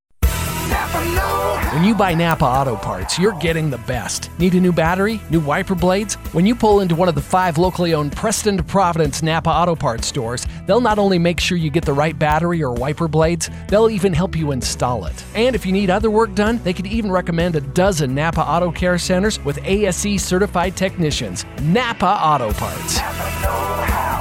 When 0.83 1.85
you 1.85 1.95
buy 1.95 2.13
Napa 2.13 2.45
Auto 2.45 2.75
Parts, 2.75 3.17
you're 3.17 3.39
getting 3.39 3.71
the 3.71 3.79
best. 3.79 4.37
Need 4.41 4.55
a 4.55 4.61
new 4.61 4.73
battery? 4.73 5.21
New 5.31 5.39
wiper 5.39 5.77
blades? 5.77 6.15
When 6.33 6.45
you 6.45 6.57
pull 6.57 6.81
into 6.81 6.97
one 6.97 7.09
of 7.09 7.15
the 7.15 7.21
five 7.23 7.57
locally 7.57 7.95
owned 7.95 8.17
Preston 8.17 8.57
to 8.57 8.65
Providence 8.65 9.23
Napa 9.23 9.49
Auto 9.49 9.77
Parts 9.77 10.09
stores, 10.09 10.45
they'll 10.67 10.81
not 10.81 10.99
only 10.99 11.21
make 11.21 11.39
sure 11.39 11.57
you 11.57 11.71
get 11.71 11.85
the 11.85 11.93
right 11.93 12.19
battery 12.19 12.65
or 12.65 12.73
wiper 12.73 13.07
blades, 13.07 13.49
they'll 13.69 13.91
even 13.91 14.13
help 14.13 14.35
you 14.35 14.51
install 14.51 15.07
it. 15.07 15.25
And 15.35 15.55
if 15.55 15.65
you 15.65 15.73
need 15.73 15.89
other 15.89 16.11
work 16.11 16.35
done, 16.35 16.61
they 16.65 16.73
could 16.73 16.87
even 16.89 17.13
recommend 17.13 17.55
a 17.55 17.61
dozen 17.61 18.13
Napa 18.13 18.41
Auto 18.41 18.73
Care 18.73 18.99
centers 18.99 19.43
with 19.45 19.59
ASE 19.65 20.21
certified 20.21 20.77
technicians. 20.77 21.45
Napa 21.61 22.05
Auto 22.05 22.53
Parts. 22.55 24.12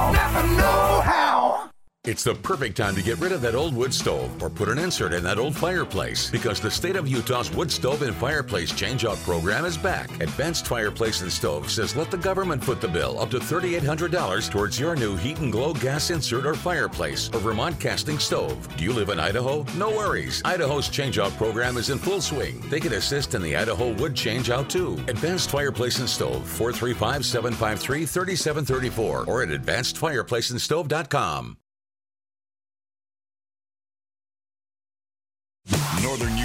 It's 2.04 2.24
the 2.24 2.34
perfect 2.34 2.76
time 2.76 2.96
to 2.96 3.02
get 3.02 3.20
rid 3.20 3.30
of 3.30 3.42
that 3.42 3.54
old 3.54 3.76
wood 3.76 3.94
stove 3.94 4.42
or 4.42 4.50
put 4.50 4.68
an 4.68 4.76
insert 4.76 5.12
in 5.12 5.22
that 5.22 5.38
old 5.38 5.54
fireplace 5.54 6.28
because 6.30 6.58
the 6.58 6.68
state 6.68 6.96
of 6.96 7.06
Utah's 7.06 7.52
wood 7.52 7.70
stove 7.70 8.02
and 8.02 8.12
fireplace 8.16 8.72
changeout 8.72 9.22
program 9.22 9.64
is 9.64 9.78
back. 9.78 10.10
Advanced 10.20 10.66
Fireplace 10.66 11.22
and 11.22 11.30
Stove 11.30 11.70
says 11.70 11.94
let 11.94 12.10
the 12.10 12.16
government 12.16 12.64
foot 12.64 12.80
the 12.80 12.88
bill 12.88 13.20
up 13.20 13.30
to 13.30 13.38
$3,800 13.38 14.50
towards 14.50 14.80
your 14.80 14.96
new 14.96 15.14
heat 15.14 15.38
and 15.38 15.52
glow 15.52 15.74
gas 15.74 16.10
insert 16.10 16.44
or 16.44 16.54
fireplace 16.54 17.28
or 17.28 17.38
Vermont 17.38 17.78
casting 17.78 18.18
stove. 18.18 18.76
Do 18.76 18.82
you 18.82 18.92
live 18.92 19.10
in 19.10 19.20
Idaho? 19.20 19.64
No 19.76 19.90
worries. 19.90 20.42
Idaho's 20.44 20.88
changeout 20.88 21.36
program 21.36 21.76
is 21.76 21.90
in 21.90 21.98
full 21.98 22.20
swing. 22.20 22.68
They 22.68 22.80
can 22.80 22.94
assist 22.94 23.36
in 23.36 23.42
the 23.42 23.54
Idaho 23.54 23.92
wood 23.92 24.14
changeout 24.14 24.68
too. 24.68 24.94
Advanced 25.06 25.50
Fireplace 25.50 26.00
and 26.00 26.08
Stove 26.08 26.48
435 26.48 27.24
753 27.24 28.06
3734 28.06 29.26
or 29.26 29.44
at 29.44 29.50
advancedfireplaceandstove.com. 29.50 31.58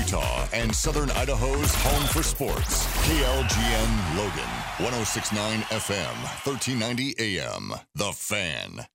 Utah 0.08 0.48
and 0.54 0.74
Southern 0.74 1.12
Idaho's 1.12 1.76
home 1.76 2.08
for 2.08 2.24
sports. 2.24 2.86
KLGN 3.08 4.16
Logan, 4.16 4.54
1069 4.80 5.60
FM, 5.64 6.16
1390 6.48 7.16
AM. 7.20 7.74
The 7.94 8.14
Fan. 8.14 8.88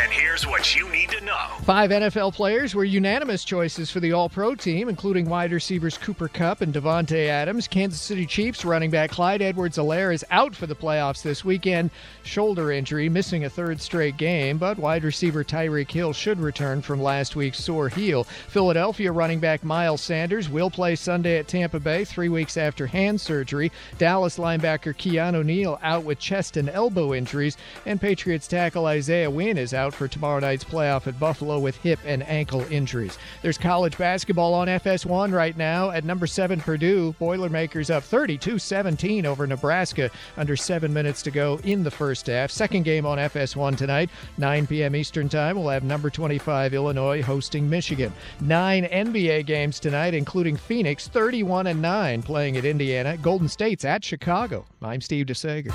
And 0.00 0.12
here's 0.12 0.46
what 0.46 0.76
you 0.76 0.88
need 0.90 1.10
to 1.10 1.24
know. 1.24 1.46
Five 1.64 1.90
NFL 1.90 2.32
players 2.32 2.72
were 2.72 2.84
unanimous 2.84 3.44
choices 3.44 3.90
for 3.90 3.98
the 3.98 4.12
All 4.12 4.28
Pro 4.28 4.54
team, 4.54 4.88
including 4.88 5.28
wide 5.28 5.50
receivers 5.50 5.98
Cooper 5.98 6.28
Kupp 6.28 6.60
and 6.60 6.72
Davante 6.72 7.26
Adams. 7.26 7.66
Kansas 7.66 8.00
City 8.00 8.24
Chiefs 8.24 8.64
running 8.64 8.90
back 8.90 9.10
Clyde 9.10 9.42
Edwards-Helaire 9.42 10.14
is 10.14 10.24
out 10.30 10.54
for 10.54 10.68
the 10.68 10.76
playoffs 10.76 11.22
this 11.22 11.44
weekend. 11.44 11.90
Shoulder 12.22 12.70
injury, 12.70 13.08
missing 13.08 13.44
a 13.44 13.50
third 13.50 13.80
straight 13.80 14.16
game, 14.16 14.56
but 14.56 14.78
wide 14.78 15.02
receiver 15.02 15.42
Tyreek 15.42 15.90
Hill 15.90 16.12
should 16.12 16.38
return 16.38 16.80
from 16.80 17.02
last 17.02 17.34
week's 17.34 17.58
sore 17.58 17.88
heel. 17.88 18.22
Philadelphia 18.22 19.10
running 19.10 19.40
back 19.40 19.64
Miles 19.64 20.00
Sanders 20.00 20.48
will 20.48 20.70
play 20.70 20.94
Sunday 20.94 21.38
at 21.38 21.48
Tampa 21.48 21.80
Bay, 21.80 22.04
three 22.04 22.28
weeks 22.28 22.56
after 22.56 22.86
hand 22.86 23.20
surgery. 23.20 23.72
Dallas 23.98 24.38
linebacker 24.38 24.94
Keanu 24.94 25.44
Neal 25.44 25.80
out 25.82 26.04
with 26.04 26.20
chest 26.20 26.56
and 26.56 26.68
elbow 26.68 27.14
injuries, 27.14 27.56
and 27.84 28.00
Patriots 28.00 28.46
tackle 28.46 28.86
Isaiah 28.86 29.28
Wynn 29.30 29.58
is 29.58 29.74
out 29.74 29.87
for 29.94 30.08
tomorrow 30.08 30.40
night's 30.40 30.64
playoff 30.64 31.06
at 31.06 31.18
Buffalo 31.18 31.58
with 31.58 31.76
hip 31.76 31.98
and 32.04 32.22
ankle 32.28 32.60
injuries. 32.70 33.18
There's 33.42 33.58
college 33.58 33.96
basketball 33.98 34.54
on 34.54 34.68
FS1 34.68 35.32
right 35.32 35.56
now 35.56 35.90
at 35.90 36.04
number 36.04 36.26
seven 36.26 36.60
Purdue. 36.60 37.14
Boilermakers 37.18 37.90
up 37.90 38.02
32-17 38.02 39.24
over 39.24 39.46
Nebraska 39.46 40.10
under 40.36 40.56
seven 40.56 40.92
minutes 40.92 41.22
to 41.22 41.30
go 41.30 41.60
in 41.64 41.82
the 41.82 41.90
first 41.90 42.26
half. 42.26 42.50
Second 42.50 42.84
game 42.84 43.06
on 43.06 43.18
FS1 43.18 43.76
tonight, 43.76 44.10
9 44.38 44.66
p.m. 44.66 44.96
Eastern 44.96 45.28
Time. 45.28 45.56
We'll 45.56 45.68
have 45.68 45.84
number 45.84 46.10
25 46.10 46.74
Illinois 46.74 47.22
hosting 47.22 47.68
Michigan. 47.68 48.12
Nine 48.40 48.84
NBA 48.84 49.46
games 49.46 49.80
tonight, 49.80 50.14
including 50.14 50.56
Phoenix 50.56 51.08
31 51.08 51.68
and 51.68 51.82
9 51.82 52.22
playing 52.22 52.56
at 52.56 52.64
Indiana. 52.64 53.16
Golden 53.16 53.48
State's 53.48 53.84
at 53.84 54.04
Chicago. 54.04 54.64
I'm 54.82 55.00
Steve 55.00 55.26
DeSager. 55.26 55.74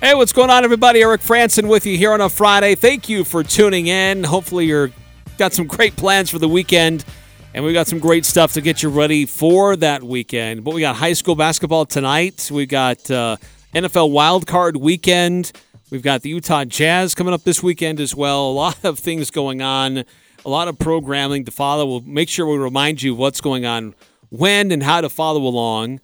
Hey, 0.00 0.14
what's 0.14 0.32
going 0.32 0.48
on, 0.48 0.62
everybody? 0.62 1.02
Eric 1.02 1.22
Frandsen 1.22 1.68
with 1.68 1.84
you 1.84 1.98
here 1.98 2.12
on 2.12 2.20
a 2.20 2.28
Friday. 2.28 2.76
Thank 2.76 3.08
you 3.08 3.24
for 3.24 3.42
tuning 3.42 3.88
in. 3.88 4.22
Hopefully, 4.22 4.66
you're 4.66 4.92
got 5.38 5.52
some 5.52 5.66
great 5.66 5.96
plans 5.96 6.30
for 6.30 6.38
the 6.38 6.48
weekend, 6.48 7.04
and 7.52 7.64
we've 7.64 7.74
got 7.74 7.88
some 7.88 7.98
great 7.98 8.24
stuff 8.24 8.52
to 8.52 8.60
get 8.60 8.80
you 8.80 8.90
ready 8.90 9.26
for 9.26 9.74
that 9.74 10.04
weekend. 10.04 10.62
But 10.62 10.74
we 10.74 10.82
got 10.82 10.94
high 10.94 11.14
school 11.14 11.34
basketball 11.34 11.84
tonight. 11.84 12.48
We 12.54 12.64
got 12.64 13.10
uh, 13.10 13.38
NFL 13.74 14.12
Wild 14.12 14.46
Card 14.46 14.76
weekend. 14.76 15.50
We've 15.90 16.00
got 16.00 16.22
the 16.22 16.28
Utah 16.28 16.64
Jazz 16.64 17.16
coming 17.16 17.34
up 17.34 17.42
this 17.42 17.60
weekend 17.60 17.98
as 17.98 18.14
well. 18.14 18.48
A 18.48 18.52
lot 18.52 18.84
of 18.84 19.00
things 19.00 19.32
going 19.32 19.62
on. 19.62 20.04
A 20.44 20.48
lot 20.48 20.68
of 20.68 20.78
programming 20.78 21.44
to 21.46 21.50
follow. 21.50 21.84
We'll 21.84 22.00
make 22.02 22.28
sure 22.28 22.46
we 22.46 22.56
remind 22.56 23.02
you 23.02 23.16
what's 23.16 23.40
going 23.40 23.66
on, 23.66 23.96
when, 24.30 24.70
and 24.70 24.84
how 24.84 25.00
to 25.00 25.08
follow 25.08 25.42
along. 25.42 25.98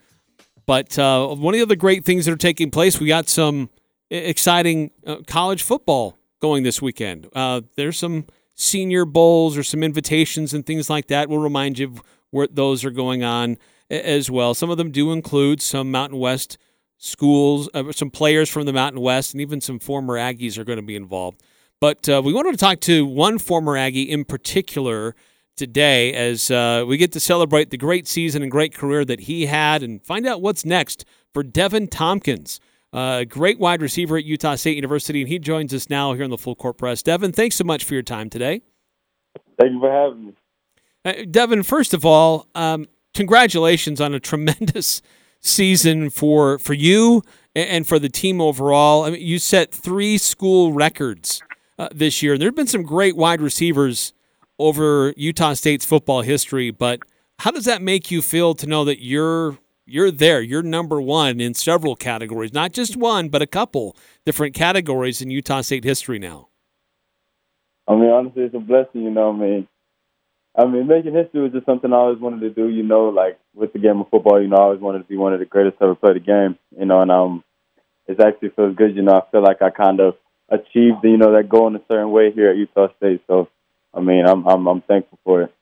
But 0.67 0.99
uh, 0.99 1.29
one 1.29 1.55
of 1.55 1.59
the 1.59 1.63
other 1.63 1.77
great 1.77 2.05
things 2.05 2.25
that 2.25 2.33
are 2.33 2.37
taking 2.37 2.73
place, 2.73 2.99
we 2.99 3.07
got 3.07 3.29
some 3.29 3.71
exciting 4.11 4.91
uh, 5.07 5.17
college 5.27 5.63
football 5.63 6.19
going 6.41 6.63
this 6.63 6.83
weekend. 6.83 7.29
Uh, 7.35 7.63
there's 7.77 7.99
some 7.99 8.27
senior 8.55 9.05
bowls 9.05 9.57
or 9.57 9.63
some 9.63 9.83
invitations 9.83 10.55
and 10.55 10.65
things 10.65 10.89
like 10.89 11.09
that. 11.09 11.29
We'll 11.29 11.41
remind 11.41 11.79
you 11.79 11.97
where 12.31 12.47
those 12.47 12.85
are 12.85 12.91
going 12.91 13.25
on 13.25 13.59
as 13.91 14.31
well. 14.31 14.55
Some 14.55 14.71
of 14.71 14.77
them 14.77 14.91
do 14.91 15.13
include 15.13 15.61
some 15.61 15.91
Mountain 15.91 16.19
West 16.19 16.59
schools, 16.99 17.69
uh, 17.75 17.93
some 17.93 18.11
players 18.11 18.49
from 18.49 18.67
the 18.67 18.73
Mountain 18.73 19.01
West, 19.01 19.35
and 19.35 19.41
even 19.41 19.61
some 19.61 19.79
former 19.79 20.15
Aggies 20.15 20.59
are 20.59 20.65
going 20.65 20.79
to 20.79 20.83
be 20.83 20.97
involved. 20.97 21.43
But 21.81 22.09
uh, 22.09 22.23
we 22.25 22.33
wanted 22.33 22.53
to 22.53 22.59
talk 22.59 22.81
to 22.81 23.05
one 23.05 23.39
former 23.39 23.77
Aggie 23.77 24.11
in 24.11 24.25
particular 24.25 25.15
today 25.57 26.13
as 26.15 26.51
uh, 26.51 26.85
we 26.87 26.97
get 26.97 27.13
to 27.13 27.21
celebrate 27.21 27.71
the 27.71 27.77
great 27.77 28.09
season 28.09 28.43
and 28.43 28.51
great 28.51 28.75
career 28.75 29.05
that 29.05 29.21
he 29.21 29.47
had 29.47 29.83
and 29.83 30.03
find 30.05 30.27
out 30.27 30.41
what's 30.41 30.65
next 30.65 31.05
for 31.33 31.45
Deven 31.45 31.91
Thompkins. 31.91 32.59
Uh, 32.95 33.25
great 33.25 33.59
wide 33.59 33.83
receiver 33.83 34.17
at 34.17 34.25
Utah 34.25 34.55
State 34.55 34.77
University, 34.77 35.21
and 35.21 35.29
he 35.29 35.41
joins 35.41 35.75
us 35.75 35.91
now 35.91 36.13
here 36.13 36.23
on 36.23 36.31
the 36.31 36.39
Full 36.39 36.55
Court 36.55 36.79
Press. 36.79 37.03
Deven, 37.03 37.35
thanks 37.35 37.57
so 37.57 37.65
much 37.65 37.83
for 37.83 37.95
your 37.95 38.05
time 38.05 38.31
today. 38.31 38.63
Thank 39.59 39.73
you 39.73 39.81
for 39.81 39.91
having 39.91 40.27
me. 40.27 40.33
Uh, 41.05 41.13
Deven, 41.25 41.67
first 41.67 41.93
of 41.93 42.05
all, 42.07 42.47
um, 42.55 42.87
congratulations 43.13 44.01
on 44.01 44.15
a 44.15 44.21
tremendous 44.31 45.03
season 45.41 46.09
for 46.09 46.59
for 46.59 46.73
you 46.73 47.23
and 47.55 47.87
for 47.87 47.99
the 47.99 48.09
team 48.09 48.41
overall. 48.41 49.03
I 49.03 49.11
mean, 49.11 49.21
you 49.21 49.41
set 49.41 49.73
three 49.73 50.17
school 50.17 50.73
records 50.73 51.43
uh, 51.79 51.89
this 51.93 52.23
year. 52.23 52.35
And 52.35 52.41
there 52.41 52.49
have 52.49 52.57
been 52.57 52.67
some 52.67 52.83
great 52.83 53.17
wide 53.17 53.41
receivers 53.41 54.13
over 54.59 55.13
Utah 55.17 55.55
State's 55.55 55.85
football 55.85 56.23
history, 56.23 56.71
but 56.71 57.01
how 57.41 57.51
does 57.51 57.65
that 57.65 57.83
make 57.83 58.11
you 58.11 58.23
feel 58.23 58.55
to 58.55 58.67
know 58.67 58.85
that 58.85 59.03
you're 59.03 59.59
you're 59.87 60.11
there. 60.11 60.41
You're 60.41 60.63
number 60.63 61.01
one 61.01 61.41
in 61.41 61.55
several 61.55 61.97
categories, 61.97 62.53
not 62.53 62.73
just 62.73 62.97
one, 62.97 63.29
but 63.29 63.43
a 63.43 63.47
couple 63.47 63.97
different 64.25 64.55
categories 64.55 65.21
in 65.21 65.31
Utah 65.31 65.61
State 65.61 65.85
history 65.85 66.19
now. 66.19 66.49
I 67.87 67.95
mean, 67.95 68.09
honestly, 68.09 68.45
it's 68.45 68.55
a 68.55 68.59
blessing, 68.59 69.03
you 69.03 69.11
know. 69.11 69.31
I 69.31 69.37
mean, 69.37 69.69
I 70.57 70.65
mean, 70.67 70.87
making 70.87 71.15
history 71.15 71.43
was 71.43 71.53
just 71.53 71.67
something 71.67 71.93
I 71.93 71.97
always 71.97 72.21
wanted 72.21 72.41
to 72.41 72.51
do, 72.51 72.69
you 72.69 72.83
know. 72.83 73.09
Like 73.09 73.39
with 73.55 73.73
the 73.73 73.79
game 73.79 74.01
of 74.01 74.09
football, 74.09 74.41
you 74.41 74.49
know, 74.49 74.57
I 74.57 74.63
always 74.63 74.81
wanted 74.81 74.99
to 74.99 75.05
be 75.05 75.17
one 75.17 75.35
of 75.35 75.41
the 75.41 75.47
greatest 75.47 75.79
to 75.79 75.85
ever 75.85 75.95
play 75.95 76.15
the 76.15 76.21
game, 76.21 76.59
you 76.79 76.87
know. 76.87 77.03
And 77.03 77.11
um, 77.11 77.45
it 78.07 78.21
actually 78.21 78.51
feels 78.51 78.75
good, 78.77 78.97
you 78.97 79.03
know. 79.03 79.21
I 79.21 79.31
feel 79.31 79.43
like 79.43 79.61
I 79.61 79.69
kind 79.69 80.01
of 80.01 80.15
achieved, 80.49 80.99
you 81.03 81.19
know, 81.19 81.33
that 81.33 81.49
goal 81.49 81.69
in 81.69 81.77
a 81.77 81.83
certain 81.89 82.11
way 82.11 82.33
here 82.33 82.51
at 82.51 82.57
Utah 82.57 82.89
State. 82.97 83.23
So, 83.27 83.49
I 83.93 84.01
mean, 84.01 84.25
I'm 84.27 84.47
I'm 84.47 84.67
I'm 84.67 84.81
thankful 84.81 85.19
for 85.25 85.43
it. 85.43 85.55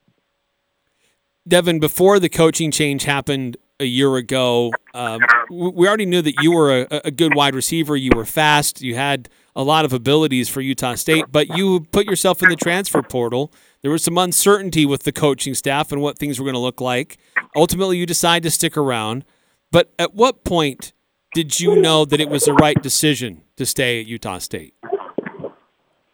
Deven, 1.49 1.81
before 1.81 2.21
the 2.21 2.29
coaching 2.29 2.71
change 2.71 3.03
happened 3.03 3.57
a 3.83 3.87
year 3.87 4.17
ago, 4.17 4.73
um, 4.95 5.21
we 5.51 5.87
already 5.87 6.07
knew 6.07 6.23
that 6.23 6.35
you 6.41 6.53
were 6.53 6.83
a, 6.83 7.01
a, 7.07 7.11
good 7.11 7.35
wide 7.35 7.55
receiver. 7.55 7.97
You 7.97 8.13
were 8.15 8.25
fast. 8.25 8.81
You 8.81 8.95
had 8.95 9.29
a 9.55 9.63
lot 9.63 9.85
of 9.85 9.93
abilities 9.93 10.49
for 10.49 10.61
Utah 10.61 10.95
State, 10.95 11.27
but 11.31 11.49
you 11.57 11.81
put 11.93 12.07
yourself 12.07 12.43
in 12.43 12.49
the 12.49 12.57
transfer 12.57 13.03
portal. 13.03 13.53
There 13.83 13.91
was 13.91 14.03
some 14.03 14.17
uncertainty 14.17 14.87
with 14.87 15.03
the 15.03 15.13
coaching 15.13 15.55
staff 15.55 15.93
and 15.93 16.01
what 16.01 16.19
things 16.19 16.39
were 16.39 16.45
going 16.45 16.55
to 16.55 16.61
look 16.61 16.81
like. 16.81 17.19
Ultimately, 17.57 17.99
you 17.99 18.07
decided 18.07 18.45
to 18.45 18.51
stick 18.51 18.77
around. 18.77 19.25
But 19.71 19.93
at 19.99 20.15
what 20.15 20.45
point 20.45 20.93
did 21.35 21.59
you 21.59 21.77
know 21.77 22.05
that 22.05 22.21
it 22.21 22.29
was 22.29 22.45
the 22.45 22.53
right 22.55 22.81
decision 22.81 23.43
to 23.57 23.67
stay 23.67 24.01
at 24.01 24.07
Utah 24.07 24.39
State? 24.39 24.75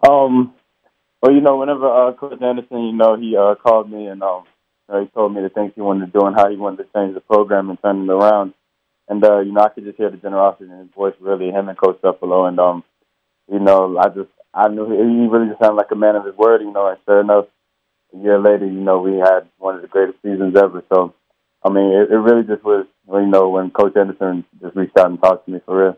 Um, 0.08 0.54
well, 1.20 1.32
you 1.32 1.40
know, 1.40 1.56
whenever 1.56 1.86
uh, 1.86 2.12
Coach 2.14 2.40
Anderson, 2.40 2.84
you 2.84 2.92
know, 2.92 3.16
he 3.16 3.36
uh, 3.36 3.56
called 3.56 3.90
me 3.90 4.06
and 4.06 4.22
um, 4.22 4.44
he 4.90 5.06
told 5.08 5.34
me 5.34 5.42
the 5.42 5.50
things 5.50 5.72
he 5.74 5.82
wanted 5.82 6.06
to 6.06 6.18
do 6.18 6.26
and 6.26 6.36
how 6.36 6.48
he 6.48 6.56
wanted 6.56 6.78
to 6.78 6.88
change 6.94 7.14
the 7.14 7.20
program 7.20 7.68
and 7.68 7.78
turn 7.82 8.08
it 8.08 8.12
around. 8.12 8.54
And 9.08 9.24
uh, 9.24 9.40
you 9.40 9.52
know, 9.52 9.62
I 9.62 9.68
could 9.68 9.84
just 9.84 9.96
hear 9.96 10.10
the 10.10 10.16
generosity 10.16 10.70
in 10.70 10.78
his 10.78 10.94
voice, 10.94 11.14
really, 11.20 11.50
him 11.50 11.68
and 11.68 11.78
Coach 11.78 12.00
Buffalo. 12.00 12.46
And 12.46 12.58
um, 12.58 12.84
you 13.50 13.58
know, 13.58 13.98
I 13.98 14.08
just 14.08 14.30
I 14.52 14.68
knew 14.68 14.88
he, 14.90 14.96
he 14.96 15.28
really 15.28 15.48
just 15.48 15.60
sounded 15.60 15.76
like 15.76 15.90
a 15.92 15.96
man 15.96 16.16
of 16.16 16.24
his 16.24 16.36
word, 16.36 16.62
you 16.62 16.72
know. 16.72 16.88
And 16.88 16.98
sure 17.04 17.20
enough, 17.20 17.46
a 18.14 18.18
year 18.18 18.38
later, 18.38 18.66
you 18.66 18.80
know, 18.80 19.00
we 19.00 19.18
had 19.18 19.48
one 19.58 19.76
of 19.76 19.82
the 19.82 19.88
greatest 19.88 20.20
seasons 20.22 20.56
ever. 20.56 20.82
So, 20.92 21.14
I 21.62 21.70
mean, 21.70 21.92
it, 21.92 22.10
it 22.10 22.16
really 22.16 22.46
just 22.46 22.64
was, 22.64 22.86
you 23.08 23.26
know, 23.26 23.48
when 23.50 23.70
Coach 23.70 23.96
Anderson 23.96 24.44
just 24.60 24.76
reached 24.76 24.96
out 24.98 25.10
and 25.10 25.20
talked 25.20 25.46
to 25.46 25.52
me 25.52 25.60
for 25.64 25.84
real. 25.84 25.96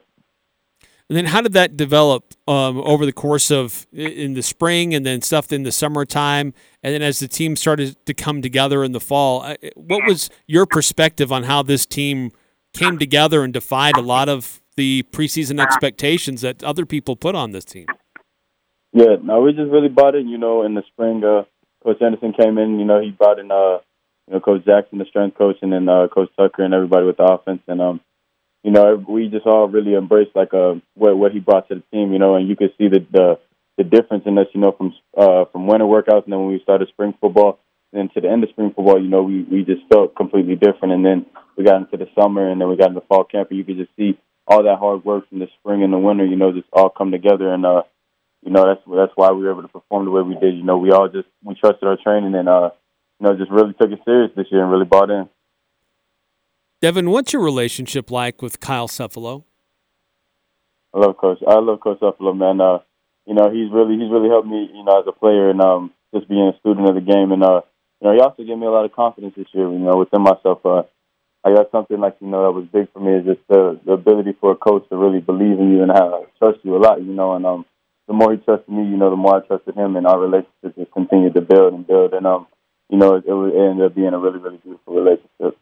And 1.11 1.17
then 1.17 1.25
how 1.25 1.41
did 1.41 1.55
that 1.55 1.77
develop 1.77 2.35
um, 2.47 2.79
over 2.79 3.05
the 3.05 3.13
course 3.13 3.51
of 3.51 3.85
in 3.93 4.35
the 4.35 4.45
spring 4.45 4.95
and 4.95 5.05
then 5.05 5.23
stuff 5.23 5.53
in 5.53 5.65
the 5.65 5.73
summertime? 5.73 6.55
And 6.85 6.95
then 6.95 7.03
as 7.03 7.19
the 7.19 7.27
team 7.27 7.57
started 7.57 7.97
to 8.07 8.15
come 8.15 8.43
together 8.43 8.85
in 8.85 8.93
the 8.93 9.01
fall, 9.01 9.57
what 9.75 10.07
was 10.07 10.31
your 10.47 10.67
perspective 10.67 11.33
on 11.33 11.43
how 11.43 11.65
this 11.65 11.85
team 11.85 12.31
came 12.73 12.97
together 12.97 13.43
and 13.43 13.53
defied 13.53 13.97
a 13.97 14.03
lot 14.03 14.29
of 14.29 14.63
the 14.77 15.05
preseason 15.11 15.61
expectations 15.61 16.43
that 16.43 16.63
other 16.63 16.87
people 16.87 17.17
put 17.17 17.35
on 17.35 17.51
this 17.51 17.65
team? 17.65 17.87
Yeah, 18.93 19.17
no, 19.21 19.41
we 19.41 19.53
just 19.53 19.73
really 19.73 19.89
bought 19.89 20.15
it. 20.15 20.25
You 20.27 20.39
know, 20.39 20.63
in 20.63 20.75
the 20.75 20.85
spring, 20.93 21.25
uh, 21.25 21.43
Coach 21.83 22.01
Anderson 22.01 22.35
came 22.35 22.57
in. 22.57 22.79
You 22.79 22.85
know, 22.85 23.01
he 23.01 23.11
brought 23.11 23.41
in, 23.41 23.51
uh, 23.51 23.79
you 24.29 24.35
know, 24.35 24.41
Coach 24.41 24.65
Jackson, 24.65 24.99
the 24.99 25.07
strength 25.07 25.37
coach, 25.37 25.57
and 25.61 25.73
then 25.73 25.89
uh, 25.89 26.07
Coach 26.07 26.31
Tucker 26.39 26.63
and 26.63 26.73
everybody 26.73 27.05
with 27.05 27.17
the 27.17 27.25
offense. 27.25 27.63
And 27.67 27.83
um, 27.83 28.01
you 28.63 28.71
know, 28.71 29.03
we 29.09 29.29
just 29.29 29.47
all 29.47 29.69
really 29.69 29.95
embraced 29.95 30.35
like 30.35 30.53
uh 30.53 30.75
what 30.95 31.17
what 31.17 31.33
he 31.33 31.41
brought 31.41 31.69
to 31.69 31.77
the 31.77 31.83
team, 31.93 32.13
you 32.13 32.19
know, 32.19 32.37
and 32.37 32.49
you 32.49 32.57
could 32.57 32.73
see 32.79 32.89
the 32.89 33.05
the, 33.11 33.39
the 33.79 33.85
difference 33.85 34.25
in 34.27 34.39
us, 34.39 34.47
you 34.53 34.61
know, 34.61 34.73
from 34.73 34.95
uh 35.17 35.45
from 35.53 35.67
winter 35.67 35.87
workouts 35.87 36.25
and 36.25 36.33
then 36.33 36.41
when 36.41 36.53
we 36.53 36.61
started 36.63 36.89
spring 36.89 37.15
football 37.21 37.59
and 37.93 38.01
then 38.01 38.11
to 38.15 38.21
the 38.21 38.31
end 38.31 38.45
of 38.45 38.51
spring 38.51 38.73
football, 38.75 39.03
you 39.03 39.09
know, 39.09 39.23
we 39.23 39.43
we 39.45 39.65
just 39.65 39.83
felt 39.93 40.15
completely 40.15 40.57
different 40.57 40.93
and 40.93 41.05
then 41.05 41.27
we 41.57 41.65
got 41.65 41.81
into 41.81 41.97
the 41.97 42.09
summer 42.19 42.51
and 42.51 42.61
then 42.61 42.69
we 42.69 42.77
got 42.77 42.89
into 42.89 43.01
fall 43.03 43.25
camp 43.25 43.49
and 43.51 43.59
you 43.59 43.65
could 43.65 43.79
just 43.79 43.95
see 43.97 44.19
all 44.47 44.63
that 44.65 44.79
hard 44.79 45.05
work 45.05 45.29
from 45.29 45.39
the 45.39 45.49
spring 45.61 45.83
and 45.83 45.93
the 45.93 45.99
winter, 45.99 46.27
you 46.27 46.37
know, 46.37 46.53
just 46.53 46.69
all 46.73 46.91
come 46.91 47.11
together 47.11 47.53
and 47.53 47.65
uh 47.65 47.83
you 48.45 48.51
know, 48.51 48.67
that's 48.67 48.81
that's 48.87 49.13
why 49.17 49.31
we 49.33 49.43
were 49.43 49.53
able 49.53 49.63
to 49.63 49.69
perform 49.69 50.05
the 50.05 50.11
way 50.11 50.23
we 50.23 50.35
did. 50.35 50.57
You 50.57 50.65
know, 50.65 50.79
we 50.79 50.93
all 50.93 51.09
just 51.09 51.29
we 51.43 51.55
trusted 51.55 51.85
our 51.89 51.97
training 51.97 52.35
and 52.35 52.49
uh 52.49 52.71
you 53.19 53.27
know, 53.27 53.37
just 53.37 53.51
really 53.51 53.75
took 53.75 53.91
it 53.91 54.01
serious 54.05 54.33
this 54.37 54.47
year 54.51 54.63
and 54.63 54.71
really 54.71 54.87
bought 54.87 55.11
in. 55.11 55.29
Deven, 56.83 57.11
what's 57.11 57.35
your 57.35 57.43
relationship 57.43 58.11
like 58.11 58.41
with 58.41 58.59
Kyle 58.59 58.89
Cefalo? 58.89 59.45
I 60.95 61.01
love 61.01 61.19
Coach. 61.19 61.37
I 61.47 61.59
love 61.59 61.79
Coach 61.81 62.01
Cefalo, 62.01 62.35
man. 62.35 62.59
Uh, 62.59 62.79
you 63.27 63.35
know, 63.35 63.51
he's 63.53 63.71
really 63.71 64.01
he's 64.01 64.11
really 64.11 64.31
helped 64.31 64.49
me, 64.49 64.71
you 64.73 64.83
know, 64.83 64.99
as 64.99 65.05
a 65.07 65.13
player 65.13 65.51
and 65.51 65.61
um, 65.61 65.93
just 66.15 66.27
being 66.27 66.49
a 66.49 66.59
student 66.61 66.89
of 66.89 66.95
the 66.95 67.03
game. 67.03 67.33
And 67.33 67.45
uh, 67.45 67.61
you 68.01 68.09
know, 68.09 68.15
he 68.15 68.21
also 68.21 68.45
gave 68.45 68.57
me 68.57 68.65
a 68.65 68.71
lot 68.71 68.87
of 68.87 68.93
confidence 68.93 69.35
this 69.37 69.53
year. 69.53 69.71
You 69.71 69.79
know, 69.79 69.99
within 69.99 70.23
myself. 70.23 70.65
Uh, 70.65 70.85
I 71.45 71.55
got 71.55 71.71
something 71.71 72.01
like 72.01 72.17
you 72.21 72.29
know 72.29 72.45
that 72.45 72.57
was 72.57 72.65
big 72.73 72.91
for 72.95 73.01
me 73.01 73.13
is 73.13 73.27
just 73.27 73.47
the 73.49 73.79
the 73.85 73.93
ability 73.93 74.33
for 74.41 74.53
a 74.53 74.57
coach 74.57 74.89
to 74.89 74.97
really 74.97 75.21
believe 75.21 75.61
in 75.61 75.73
you 75.73 75.83
and 75.83 75.93
have, 75.93 76.33
trust 76.39 76.65
you 76.65 76.77
a 76.77 76.81
lot. 76.81 77.05
You 77.05 77.13
know, 77.13 77.35
and 77.35 77.45
um, 77.45 77.67
the 78.09 78.15
more 78.15 78.33
he 78.33 78.39
trusted 78.39 78.73
me, 78.73 78.89
you 78.89 78.97
know, 78.97 79.11
the 79.11 79.21
more 79.21 79.37
I 79.37 79.47
trusted 79.47 79.77
him, 79.77 79.97
and 79.97 80.07
our 80.07 80.19
relationship 80.19 80.77
just 80.77 80.93
continued 80.93 81.35
to 81.35 81.43
build 81.43 81.75
and 81.75 81.87
build. 81.87 82.15
And 82.15 82.27
um, 82.27 82.47
you 82.89 82.97
know, 82.97 83.17
it, 83.17 83.25
it 83.29 83.71
ended 83.71 83.85
up 83.85 83.95
being 83.95 84.15
a 84.15 84.19
really 84.19 84.39
really 84.39 84.57
beautiful 84.65 84.97
relationship 84.97 85.61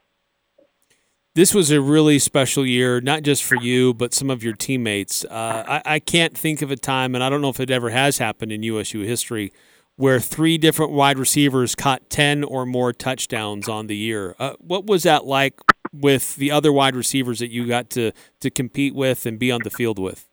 this 1.35 1.55
was 1.55 1.71
a 1.71 1.81
really 1.81 2.19
special 2.19 2.67
year, 2.67 3.01
not 3.01 3.23
just 3.23 3.45
for 3.45 3.57
you, 3.57 3.95
but 3.95 4.13
some 4.13 4.31
of 4.31 4.43
your 4.43 4.55
teammates. 4.55 5.25
Uh, 5.25 5.65
I, 5.69 5.83
I, 5.95 5.99
can't 6.01 6.37
think 6.37 6.63
of 6.63 6.71
a 6.71 6.77
time, 6.77 7.15
and 7.15 7.23
I 7.23 7.31
don't 7.31 7.41
know 7.41 7.49
if 7.49 7.61
it 7.61 7.71
ever 7.71 7.91
has 7.91 8.19
happened 8.19 8.51
in 8.51 8.63
USU 8.63 9.03
history, 9.03 9.53
where 9.97 10.21
three 10.21 10.59
different 10.59 10.93
wide 10.93 11.19
receivers 11.19 11.75
caught 11.75 12.11
10 12.11 12.45
or 12.45 12.67
more 12.67 12.93
touchdowns 12.93 13.69
on 13.69 13.87
the 13.87 13.97
year. 13.97 14.35
Uh, 14.39 14.55
what 14.59 14.87
was 14.87 15.05
that 15.05 15.27
like 15.27 15.55
with 15.93 16.37
the 16.37 16.51
other 16.51 16.73
wide 16.73 16.97
receivers 16.97 17.39
that 17.39 17.51
you 17.51 17.67
got 17.67 17.91
to, 17.91 18.13
to 18.41 18.51
compete 18.51 18.95
with 18.95 19.27
and 19.27 19.39
be 19.39 19.53
on 19.53 19.61
the 19.65 19.71
field 19.71 19.99
with? 19.99 20.29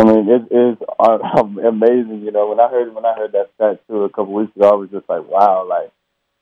I 0.00 0.04
mean, 0.04 0.28
it 0.28 0.54
is 0.54 0.78
uh, 0.98 1.18
amazing. 1.68 2.22
You 2.24 2.32
know, 2.32 2.48
when 2.48 2.60
I 2.60 2.68
heard 2.68 2.94
when 2.94 3.04
I 3.04 3.14
heard 3.14 3.32
that 3.32 3.50
stat 3.54 3.80
too 3.86 4.04
a 4.04 4.08
couple 4.08 4.32
weeks 4.32 4.54
ago, 4.56 4.70
I 4.70 4.74
was 4.74 4.90
just 4.90 5.08
like, 5.08 5.28
wow, 5.28 5.66
like, 5.68 5.92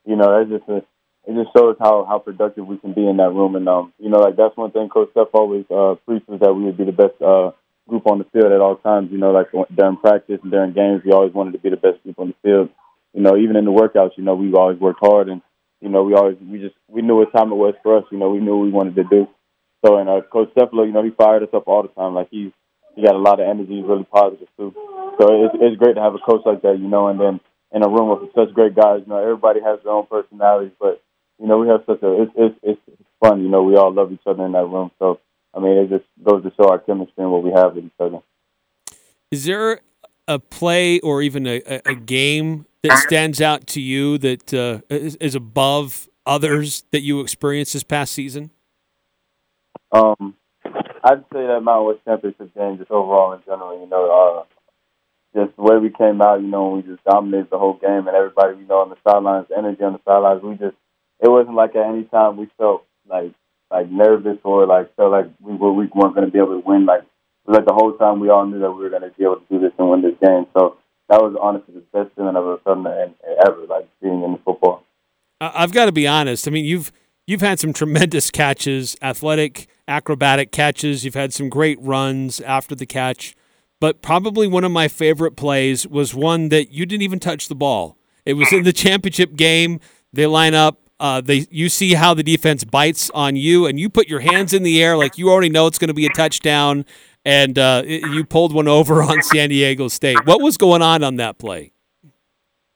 you 0.05 0.15
know, 0.15 0.45
that's 0.45 0.49
just 0.67 0.87
it 1.27 1.33
just 1.35 1.55
shows 1.55 1.75
how 1.79 2.05
how 2.05 2.19
productive 2.19 2.65
we 2.65 2.77
can 2.77 2.93
be 2.93 3.07
in 3.07 3.17
that 3.17 3.31
room. 3.33 3.55
And 3.55 3.67
um, 3.69 3.93
you 3.99 4.09
know, 4.09 4.19
like 4.19 4.35
that's 4.35 4.55
one 4.57 4.71
thing 4.71 4.89
Coach 4.89 5.11
Steph 5.11 5.33
always 5.33 5.65
uh, 5.69 5.95
preaches 6.05 6.39
that 6.39 6.53
we 6.53 6.63
would 6.65 6.77
be 6.77 6.85
the 6.85 6.91
best 6.91 7.21
uh, 7.21 7.51
group 7.87 8.07
on 8.07 8.19
the 8.19 8.25
field 8.25 8.51
at 8.51 8.61
all 8.61 8.77
times. 8.77 9.09
You 9.11 9.17
know, 9.17 9.31
like 9.31 9.47
during 9.75 9.97
practice 9.97 10.39
and 10.41 10.51
during 10.51 10.73
games, 10.73 11.01
we 11.05 11.11
always 11.11 11.33
wanted 11.33 11.53
to 11.53 11.59
be 11.59 11.69
the 11.69 11.77
best 11.77 12.01
group 12.03 12.19
on 12.19 12.29
the 12.29 12.35
field. 12.43 12.69
You 13.13 13.21
know, 13.21 13.37
even 13.37 13.55
in 13.55 13.65
the 13.65 13.71
workouts, 13.71 14.17
you 14.17 14.23
know, 14.23 14.35
we 14.35 14.53
always 14.53 14.79
worked 14.79 14.99
hard, 15.01 15.29
and 15.29 15.41
you 15.81 15.89
know, 15.89 16.03
we 16.03 16.13
always 16.13 16.37
we 16.41 16.59
just 16.59 16.75
we 16.87 17.01
knew 17.01 17.15
what 17.17 17.31
time 17.33 17.51
it 17.51 17.55
was 17.55 17.75
for 17.83 17.97
us. 17.97 18.05
You 18.11 18.17
know, 18.17 18.29
we 18.29 18.39
knew 18.39 18.57
what 18.57 18.65
we 18.65 18.71
wanted 18.71 18.95
to 18.95 19.03
do. 19.03 19.27
So, 19.85 19.97
and 19.97 20.09
uh, 20.09 20.21
Coach 20.31 20.51
Stefano, 20.51 20.83
you 20.83 20.91
know, 20.91 21.03
he 21.03 21.11
fired 21.11 21.43
us 21.43 21.49
up 21.53 21.67
all 21.67 21.83
the 21.83 21.89
time. 21.89 22.13
Like 22.15 22.29
he's 22.31 22.51
he 22.95 23.03
got 23.03 23.15
a 23.15 23.19
lot 23.19 23.39
of 23.39 23.47
energy. 23.47 23.77
He's 23.77 23.85
really 23.85 24.03
positive 24.05 24.47
too. 24.57 24.73
So 25.19 25.45
it's 25.45 25.55
it's 25.59 25.77
great 25.77 25.95
to 25.95 26.01
have 26.01 26.15
a 26.15 26.19
coach 26.19 26.41
like 26.45 26.61
that. 26.63 26.79
You 26.79 26.87
know, 26.87 27.07
and 27.07 27.19
then 27.19 27.39
in 27.71 27.83
a 27.83 27.89
room 27.89 28.09
with 28.09 28.33
such 28.35 28.53
great 28.53 28.75
guys. 28.75 29.01
You 29.05 29.09
know, 29.09 29.21
everybody 29.21 29.59
has 29.61 29.79
their 29.83 29.93
own 29.93 30.07
personalities, 30.07 30.73
but 30.79 31.01
you 31.39 31.47
know, 31.47 31.57
we 31.57 31.67
have 31.67 31.81
such 31.85 32.01
a 32.03 32.23
it's 32.23 32.31
it's 32.35 32.59
it's 32.63 32.81
fun. 33.19 33.41
You 33.41 33.49
know, 33.49 33.63
we 33.63 33.75
all 33.75 33.93
love 33.93 34.11
each 34.11 34.21
other 34.25 34.45
in 34.45 34.51
that 34.51 34.65
room. 34.65 34.91
So 34.99 35.19
I 35.53 35.59
mean, 35.59 35.77
it 35.77 35.89
just 35.89 36.05
goes 36.23 36.43
to 36.43 36.51
show 36.55 36.69
our 36.69 36.79
chemistry 36.79 37.23
and 37.23 37.31
what 37.31 37.43
we 37.43 37.51
have 37.51 37.75
with 37.75 37.85
each 37.85 37.91
other. 37.99 38.19
Is 39.31 39.45
there 39.45 39.81
a 40.27 40.39
play 40.39 40.99
or 40.99 41.21
even 41.21 41.47
a, 41.47 41.61
a 41.85 41.95
game 41.95 42.65
that 42.83 42.97
stands 42.99 43.41
out 43.41 43.67
to 43.67 43.81
you 43.81 44.17
that 44.19 44.53
uh, 44.53 44.81
is, 44.89 45.15
is 45.17 45.35
above 45.35 46.09
others 46.25 46.83
that 46.91 47.01
you 47.01 47.21
experienced 47.21 47.73
this 47.73 47.83
past 47.83 48.13
season? 48.13 48.51
Um, 49.91 50.35
I'd 51.03 51.23
say 51.33 51.47
that 51.47 51.61
Mount 51.63 51.85
West 51.85 51.99
Championship 52.05 52.53
game, 52.53 52.77
just 52.77 52.91
overall 52.91 53.33
in 53.33 53.41
general, 53.45 53.79
you 53.79 53.89
know, 53.89 54.45
uh, 54.45 55.39
just 55.39 55.55
the 55.55 55.63
way 55.63 55.77
we 55.77 55.89
came 55.89 56.21
out, 56.21 56.41
you 56.41 56.47
know, 56.47 56.69
we 56.69 56.81
just 56.81 57.03
dominated 57.03 57.49
the 57.49 57.57
whole 57.57 57.73
game, 57.73 58.07
and 58.07 58.15
everybody, 58.15 58.57
you 58.57 58.67
know, 58.67 58.79
on 58.79 58.89
the 58.89 58.97
sidelines, 59.07 59.47
energy 59.55 59.83
on 59.83 59.93
the 59.93 59.99
sidelines, 60.05 60.43
we 60.43 60.55
just 60.55 60.75
it 61.19 61.29
wasn't 61.29 61.55
like 61.55 61.75
at 61.75 61.85
any 61.85 62.03
time 62.05 62.37
we 62.37 62.49
felt 62.57 62.85
like 63.09 63.33
like 63.71 63.89
nervous 63.89 64.37
or 64.43 64.65
like 64.65 64.95
felt 64.95 65.11
like 65.11 65.27
we 65.41 65.55
were 65.55 65.73
we 65.73 65.89
weren't 65.93 66.15
going 66.15 66.25
to 66.25 66.31
be 66.31 66.39
able 66.39 66.59
to 66.59 66.65
win. 66.65 66.85
Like 66.85 67.03
like 67.45 67.65
the 67.65 67.73
whole 67.73 67.93
time 67.93 68.19
we 68.19 68.29
all 68.29 68.45
knew 68.45 68.59
that 68.59 68.71
we 68.71 68.83
were 68.83 68.89
going 68.89 69.01
to 69.03 69.11
be 69.17 69.23
able 69.23 69.37
to 69.37 69.45
do 69.49 69.59
this 69.59 69.71
and 69.77 69.89
win 69.89 70.01
this 70.01 70.15
game. 70.23 70.45
So 70.53 70.77
that 71.09 71.21
was 71.21 71.35
honestly 71.41 71.73
the 71.73 71.81
best 71.91 72.15
feeling 72.15 72.35
I've 72.35 72.43
ever 72.43 72.59
felt 72.63 72.85
ever, 72.85 73.65
like 73.67 73.87
being 74.01 74.23
in 74.23 74.33
the 74.33 74.39
football. 74.45 74.83
I've 75.41 75.71
got 75.71 75.85
to 75.85 75.91
be 75.91 76.07
honest. 76.07 76.47
I 76.47 76.51
mean, 76.51 76.65
you've 76.65 76.91
you've 77.25 77.41
had 77.41 77.59
some 77.59 77.73
tremendous 77.73 78.29
catches, 78.31 78.95
athletic, 79.01 79.67
acrobatic 79.87 80.51
catches. 80.51 81.03
You've 81.03 81.15
had 81.15 81.33
some 81.33 81.49
great 81.49 81.81
runs 81.81 82.41
after 82.41 82.75
the 82.75 82.85
catch, 82.85 83.35
but 83.79 84.01
probably 84.01 84.47
one 84.47 84.63
of 84.63 84.71
my 84.71 84.87
favorite 84.87 85.35
plays 85.35 85.87
was 85.87 86.13
one 86.13 86.49
that 86.49 86.71
you 86.71 86.85
didn't 86.85 87.03
even 87.03 87.19
touch 87.19 87.47
the 87.47 87.55
ball. 87.55 87.97
It 88.25 88.33
was 88.33 88.51
in 88.53 88.63
the 88.63 88.73
championship 88.73 89.35
game. 89.35 89.79
They 90.13 90.27
line 90.27 90.53
up 90.53 90.88
uh, 90.99 91.21
they 91.21 91.47
you 91.49 91.69
see 91.69 91.93
how 91.93 92.13
the 92.13 92.23
defense 92.23 92.63
bites 92.63 93.09
on 93.11 93.35
you, 93.35 93.65
and 93.65 93.79
you 93.79 93.89
put 93.89 94.07
your 94.07 94.19
hands 94.19 94.53
in 94.53 94.63
the 94.63 94.83
air 94.83 94.97
like 94.97 95.17
you 95.17 95.29
already 95.29 95.49
know 95.49 95.67
it's 95.67 95.77
going 95.77 95.89
to 95.89 95.93
be 95.93 96.05
a 96.05 96.09
touchdown, 96.09 96.85
and 97.25 97.57
uh, 97.57 97.83
you 97.85 98.23
pulled 98.23 98.53
one 98.53 98.67
over 98.67 99.01
on 99.03 99.21
San 99.21 99.49
Diego 99.49 99.87
State. 99.87 100.25
What 100.25 100.41
was 100.41 100.57
going 100.57 100.81
on 100.81 101.03
on 101.03 101.15
that 101.17 101.37
play? 101.37 101.71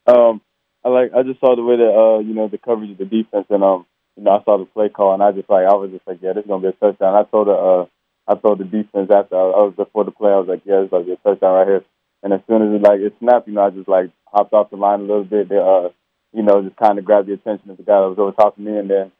Um, 0.05 0.41
I 0.84 0.89
like 0.89 1.13
I 1.13 1.24
just 1.24 1.39
saw 1.39 1.55
the 1.55 1.63
way 1.63 1.78
that 1.78 1.93
uh, 1.93 2.19
you 2.19 2.34
know 2.34 2.47
the 2.47 2.57
coverage 2.57 2.91
of 2.91 2.97
the 2.97 3.05
defense, 3.05 3.45
and 3.49 3.63
um, 3.63 3.86
you 4.17 4.24
know 4.24 4.32
I 4.32 4.43
saw 4.43 4.57
the 4.57 4.65
play 4.65 4.89
call, 4.89 5.13
and 5.13 5.24
I 5.24 5.32
just 5.32 5.49
like 5.49 5.65
I 5.65 5.74
was 5.74 5.91
just 5.91 6.07
like, 6.07 6.19
yeah, 6.21 6.34
this 6.34 6.43
is 6.43 6.47
gonna 6.47 6.61
be 6.61 6.67
a 6.69 6.71
touchdown. 6.74 7.15
I 7.15 7.24
told 7.24 7.47
the 7.47 7.53
uh, 7.53 7.86
I 8.28 8.36
told 8.36 8.59
the 8.59 8.65
defense 8.65 9.11
after 9.11 9.36
I 9.36 9.67
was 9.67 9.74
before 9.76 10.05
the 10.05 10.11
play, 10.11 10.32
I 10.32 10.39
was 10.39 10.47
like, 10.47 10.61
yeah, 10.65 10.82
is 10.84 10.89
gonna 10.89 11.05
be 11.05 11.13
a 11.13 11.17
touchdown 11.17 11.55
right 11.55 11.67
here. 11.67 11.84
And 12.24 12.32
as 12.32 12.39
soon 12.47 12.61
as 12.61 12.74
it 12.74 12.82
like 12.82 13.01
it 13.01 13.13
snapped, 13.19 13.47
you 13.47 13.53
know, 13.53 13.65
I 13.65 13.69
just 13.69 13.89
like 13.89 14.11
hopped 14.28 14.53
off 14.53 14.69
the 14.69 14.78
line 14.78 15.01
a 15.01 15.03
little 15.03 15.26
bit. 15.26 15.49
They, 15.49 15.57
uh, 15.57 15.89
you 16.34 16.44
know, 16.44 16.62
just 16.62 16.76
kind 16.76 16.98
of 16.98 17.06
grab 17.06 17.26
the 17.26 17.34
attention 17.34 17.70
of 17.70 17.78
the 17.78 17.84
guy 17.84 18.02
that 18.02 18.10
was 18.10 18.20
over 18.20 18.32
top 18.32 18.58
of 18.58 18.64
me, 18.64 18.78
and 18.78 18.90
then 18.90 19.12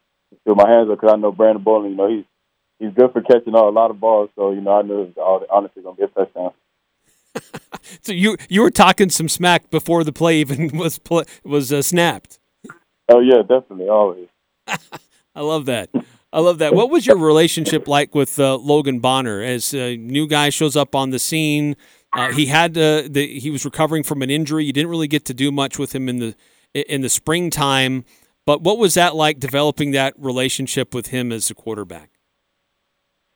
threw 0.44 0.54
my 0.54 0.68
hands 0.68 0.90
up 0.90 1.00
because 1.00 1.14
I 1.14 1.16
know 1.16 1.32
Brandon 1.32 1.62
Bowling, 1.62 1.92
you 1.92 1.96
know, 1.96 2.08
he's 2.08 2.24
he's 2.78 2.94
good 2.94 3.12
for 3.12 3.22
catching 3.22 3.54
a 3.54 3.68
lot 3.68 3.90
of 3.90 4.00
balls. 4.00 4.30
So 4.36 4.52
you 4.52 4.60
know, 4.60 4.78
I 4.78 4.82
knew 4.82 5.02
it 5.02 5.16
was 5.16 5.46
honestly 5.50 5.82
going 5.82 5.96
to 5.96 6.00
be 6.00 6.04
a 6.04 6.08
touchdown. 6.08 6.52
so 8.02 8.12
you 8.12 8.36
you 8.48 8.62
were 8.62 8.70
talking 8.70 9.10
some 9.10 9.28
smack 9.28 9.70
before 9.70 10.04
the 10.04 10.12
play 10.12 10.40
even 10.40 10.68
was 10.76 10.98
play, 10.98 11.24
was 11.44 11.72
uh, 11.72 11.82
snapped. 11.82 12.38
Oh 13.08 13.20
yeah, 13.20 13.42
definitely, 13.42 13.88
always. 13.88 14.28
I 14.66 15.40
love 15.40 15.66
that. 15.66 15.90
I 16.32 16.40
love 16.40 16.58
that. 16.58 16.74
What 16.74 16.90
was 16.90 17.06
your 17.06 17.16
relationship 17.16 17.86
like 17.86 18.14
with 18.14 18.40
uh, 18.40 18.56
Logan 18.56 18.98
Bonner 18.98 19.40
as 19.40 19.72
a 19.72 19.96
new 19.96 20.26
guy 20.26 20.50
shows 20.50 20.74
up 20.76 20.94
on 20.94 21.10
the 21.10 21.18
scene? 21.18 21.76
Uh, 22.12 22.32
he 22.32 22.46
had 22.46 22.76
uh, 22.78 23.02
the 23.08 23.38
he 23.38 23.50
was 23.50 23.64
recovering 23.64 24.02
from 24.02 24.22
an 24.22 24.30
injury. 24.30 24.64
You 24.64 24.72
didn't 24.72 24.90
really 24.90 25.08
get 25.08 25.24
to 25.26 25.34
do 25.34 25.52
much 25.52 25.78
with 25.78 25.94
him 25.94 26.08
in 26.08 26.18
the 26.18 26.34
in 26.74 27.00
the 27.00 27.08
springtime. 27.08 28.04
But 28.46 28.60
what 28.62 28.78
was 28.78 28.94
that 28.94 29.14
like 29.16 29.40
developing 29.40 29.92
that 29.92 30.14
relationship 30.18 30.94
with 30.94 31.08
him 31.08 31.32
as 31.32 31.50
a 31.50 31.54
quarterback? 31.54 32.10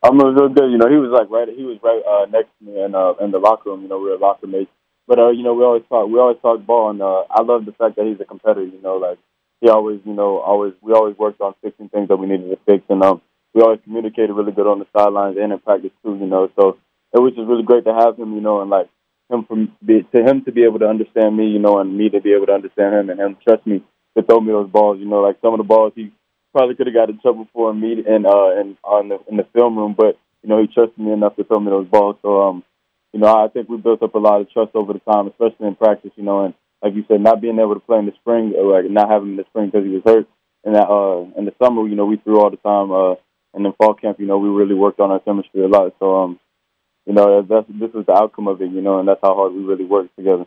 Um, 0.03 0.21
it 0.21 0.25
was 0.25 0.37
really 0.39 0.55
good. 0.55 0.71
You 0.71 0.79
know, 0.79 0.89
he 0.89 0.97
was 0.97 1.11
like 1.11 1.31
right. 1.31 1.49
He 1.49 1.65
was 1.65 1.79
right 1.83 2.03
uh, 2.07 2.27
next 2.31 2.51
to 2.59 2.65
me 2.65 2.83
in 2.83 2.95
uh, 2.95 3.15
in 3.21 3.31
the 3.31 3.39
locker 3.39 3.71
room. 3.71 3.83
You 3.83 3.89
know, 3.89 3.99
we 3.99 4.11
were 4.11 4.19
locker 4.19 4.47
mates. 4.47 4.71
But 5.09 5.19
uh, 5.19 5.31
you 5.31 5.43
know, 5.43 5.55
we 5.55 5.65
always 5.65 5.83
talk. 5.89 6.07
We 6.09 6.19
always 6.21 6.39
talk 6.43 6.65
ball, 6.65 6.91
and 6.91 7.01
uh, 7.01 7.25
I 7.31 7.43
love 7.43 7.65
the 7.65 7.73
fact 7.73 7.97
that 7.97 8.07
he's 8.07 8.21
a 8.21 8.25
competitor. 8.25 8.67
You 8.67 8.81
know, 8.83 8.97
like 8.97 9.19
he 9.61 9.69
always, 9.69 10.01
you 10.05 10.13
know, 10.13 10.39
always 10.39 10.75
we 10.83 10.93
always 10.93 11.17
worked 11.17 11.41
on 11.41 11.55
fixing 11.63 11.89
things 11.89 12.09
that 12.09 12.17
we 12.17 12.29
needed 12.29 12.51
to 12.51 12.59
fix, 12.67 12.85
and 12.91 13.03
um, 13.03 13.23
we 13.55 13.63
always 13.63 13.81
communicated 13.83 14.35
really 14.35 14.53
good 14.53 14.67
on 14.67 14.79
the 14.79 14.87
sidelines 14.95 15.37
and 15.41 15.53
in 15.53 15.59
practice 15.59 15.91
too. 16.05 16.15
You 16.15 16.27
know, 16.27 16.53
so 16.55 16.77
it 17.13 17.19
was 17.19 17.33
just 17.35 17.49
really 17.49 17.65
great 17.65 17.85
to 17.85 17.95
have 17.95 18.19
him. 18.19 18.35
You 18.35 18.41
know, 18.41 18.61
and 18.61 18.71
like 18.71 18.89
him 19.31 19.45
from 19.45 19.73
be, 19.85 20.03
to 20.15 20.23
him 20.23 20.45
to 20.45 20.53
be 20.53 20.65
able 20.65 20.79
to 20.79 20.89
understand 20.89 21.37
me, 21.37 21.49
you 21.49 21.59
know, 21.59 21.79
and 21.79 21.97
me 21.97 22.09
to 22.11 22.21
be 22.21 22.33
able 22.33 22.47
to 22.47 22.53
understand 22.53 22.95
him, 22.95 23.11
and 23.11 23.21
him 23.21 23.37
trust 23.47 23.67
me 23.67 23.83
to 24.17 24.23
throw 24.23 24.41
me 24.41 24.53
those 24.53 24.71
balls. 24.71 24.99
You 24.99 25.07
know, 25.07 25.21
like 25.21 25.37
some 25.43 25.55
of 25.55 25.59
the 25.59 25.65
balls 25.65 25.93
he 25.95 26.13
probably 26.53 26.75
could 26.75 26.87
have 26.87 26.95
got 26.95 27.11
in 27.11 27.21
trouble 27.21 27.47
for 27.53 27.73
me 27.75 28.03
and 28.07 28.27
uh 28.27 28.51
and 28.59 28.77
on 28.83 29.09
the 29.09 29.19
in 29.29 29.37
the 29.37 29.47
film 29.55 29.77
room, 29.77 29.95
but 29.97 30.19
you 30.43 30.49
know 30.49 30.61
he 30.61 30.67
trusted 30.67 30.99
me 30.99 31.13
enough 31.13 31.37
to 31.37 31.45
throw 31.45 31.61
me 31.61 31.71
those 31.71 31.89
balls. 31.89 32.17
So 32.23 32.49
um, 32.49 32.65
you 33.13 33.21
know, 33.21 33.35
I 33.35 33.49
think 33.49 33.69
we 33.69 33.77
built 33.77 34.03
up 34.03 34.15
a 34.15 34.19
lot 34.19 34.41
of 34.41 34.51
trust 34.51 34.75
over 34.75 34.93
the 34.93 35.01
time, 35.01 35.29
especially 35.29 35.69
in 35.69 35.77
practice. 35.77 36.13
You 36.17 36.25
know, 36.25 36.45
and 36.45 36.55
like 36.83 36.95
you 36.95 37.05
said, 37.09 37.21
not 37.21 37.41
being 37.41 37.59
able 37.59 37.75
to 37.75 37.81
play 37.81 37.99
in 37.99 38.07
the 38.07 38.13
spring 38.21 38.55
or 38.57 38.81
like 38.81 38.91
not 38.91 39.11
having 39.11 39.29
him 39.29 39.33
in 39.33 39.37
the 39.37 39.45
spring 39.51 39.71
because 39.71 39.85
he 39.87 39.93
was 39.93 40.03
hurt. 40.05 40.27
And 40.65 40.75
that 40.75 40.89
uh 40.89 41.39
in 41.39 41.45
the 41.45 41.55
summer, 41.63 41.87
you 41.87 41.97
know, 41.97 42.07
we 42.07 42.17
threw 42.17 42.41
all 42.41 42.51
the 42.51 42.57
time. 42.59 42.91
Uh, 42.91 43.15
and 43.55 43.65
in 43.65 43.73
fall 43.73 43.95
camp, 43.95 44.21
you 44.21 44.27
know, 44.27 44.39
we 44.39 44.49
really 44.49 44.75
worked 44.75 45.01
on 45.01 45.11
our 45.11 45.21
chemistry 45.21 45.63
a 45.63 45.69
lot. 45.69 45.95
So 45.99 46.17
um, 46.23 46.41
you 47.09 47.15
know, 47.15 47.41
that's 47.41 47.67
this 47.69 47.93
was 47.95 48.05
the 48.05 48.13
outcome 48.13 48.49
of 48.49 48.61
it, 48.61 48.71
you 48.71 48.83
know, 48.83 48.99
and 48.99 49.09
that's 49.09 49.21
how 49.23 49.35
hard 49.35 49.55
we 49.55 49.63
really 49.63 49.87
worked 49.87 50.15
together. 50.15 50.47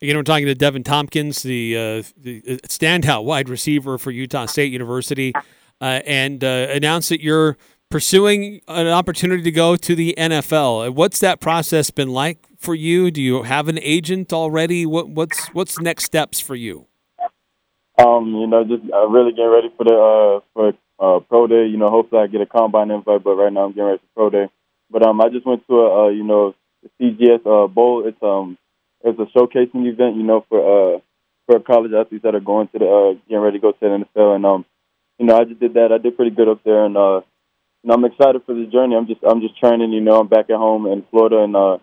Again, 0.00 0.16
we're 0.16 0.22
talking 0.22 0.46
to 0.46 0.54
Deven 0.54 0.82
Thompkins, 0.82 1.42
the, 1.42 1.76
uh, 1.76 2.02
the 2.16 2.42
uh, 2.48 2.66
standout 2.66 3.24
wide 3.24 3.50
receiver 3.50 3.98
for 3.98 4.10
Utah 4.10 4.46
State 4.46 4.72
University, 4.72 5.32
uh, 5.80 6.00
and 6.06 6.42
uh, 6.42 6.68
announced 6.70 7.10
that 7.10 7.20
you're 7.20 7.58
pursuing 7.90 8.62
an 8.66 8.86
opportunity 8.88 9.42
to 9.42 9.50
go 9.50 9.76
to 9.76 9.94
the 9.94 10.14
NFL. 10.16 10.94
What's 10.94 11.20
that 11.20 11.40
process 11.40 11.90
been 11.90 12.08
like 12.08 12.38
for 12.58 12.74
you? 12.74 13.10
Do 13.10 13.20
you 13.20 13.42
have 13.42 13.68
an 13.68 13.78
agent 13.80 14.32
already? 14.32 14.86
What, 14.86 15.10
what's 15.10 15.48
what's 15.48 15.78
next 15.78 16.04
steps 16.04 16.40
for 16.40 16.54
you? 16.54 16.86
Um, 17.98 18.34
you 18.34 18.46
know, 18.46 18.64
just 18.64 18.90
uh, 18.90 19.06
really 19.06 19.32
getting 19.32 19.50
ready 19.50 19.72
for 19.76 19.84
the 19.84 19.94
uh, 19.94 20.40
for 20.54 20.72
uh, 20.98 21.20
pro 21.20 21.46
day. 21.46 21.66
You 21.66 21.76
know, 21.76 21.90
hopefully 21.90 22.22
I 22.22 22.26
get 22.26 22.40
a 22.40 22.46
combine 22.46 22.90
invite, 22.90 23.22
but 23.22 23.34
right 23.34 23.52
now 23.52 23.66
I'm 23.66 23.72
getting 23.72 23.84
ready 23.84 23.98
for 24.14 24.30
pro 24.30 24.30
day. 24.30 24.50
But 24.90 25.02
um, 25.06 25.20
I 25.20 25.28
just 25.28 25.46
went 25.46 25.66
to 25.66 25.74
a 25.74 26.12
you 26.12 26.24
know 26.24 26.54
CGS 27.00 27.46
uh, 27.46 27.68
bowl. 27.68 28.06
It's 28.06 28.22
um 28.22 28.58
it's 29.02 29.18
a 29.18 29.26
showcasing 29.36 29.86
event. 29.86 30.16
You 30.16 30.22
know, 30.22 30.44
for 30.48 30.96
uh 30.96 31.00
for 31.46 31.60
college 31.60 31.92
athletes 31.92 32.22
that 32.24 32.34
are 32.34 32.40
going 32.40 32.68
to 32.68 32.78
the 32.78 32.86
uh, 32.86 33.12
getting 33.28 33.42
ready 33.42 33.58
to 33.58 33.62
go 33.62 33.72
to 33.72 33.78
the 33.80 33.86
NFL, 33.86 34.36
and 34.36 34.46
um, 34.46 34.64
you 35.18 35.26
know, 35.26 35.36
I 35.36 35.44
just 35.44 35.60
did 35.60 35.74
that. 35.74 35.92
I 35.92 35.98
did 35.98 36.16
pretty 36.16 36.34
good 36.34 36.48
up 36.48 36.62
there, 36.64 36.84
and 36.84 36.96
uh, 36.96 37.20
and 37.82 37.92
I'm 37.92 38.04
excited 38.04 38.42
for 38.46 38.54
the 38.54 38.66
journey. 38.66 38.96
I'm 38.96 39.06
just 39.06 39.20
I'm 39.22 39.40
just 39.40 39.58
training. 39.58 39.92
You 39.92 40.00
know, 40.00 40.18
I'm 40.20 40.28
back 40.28 40.50
at 40.50 40.56
home 40.56 40.86
in 40.86 41.04
Florida 41.10 41.42
and 41.44 41.54
uh, 41.54 41.78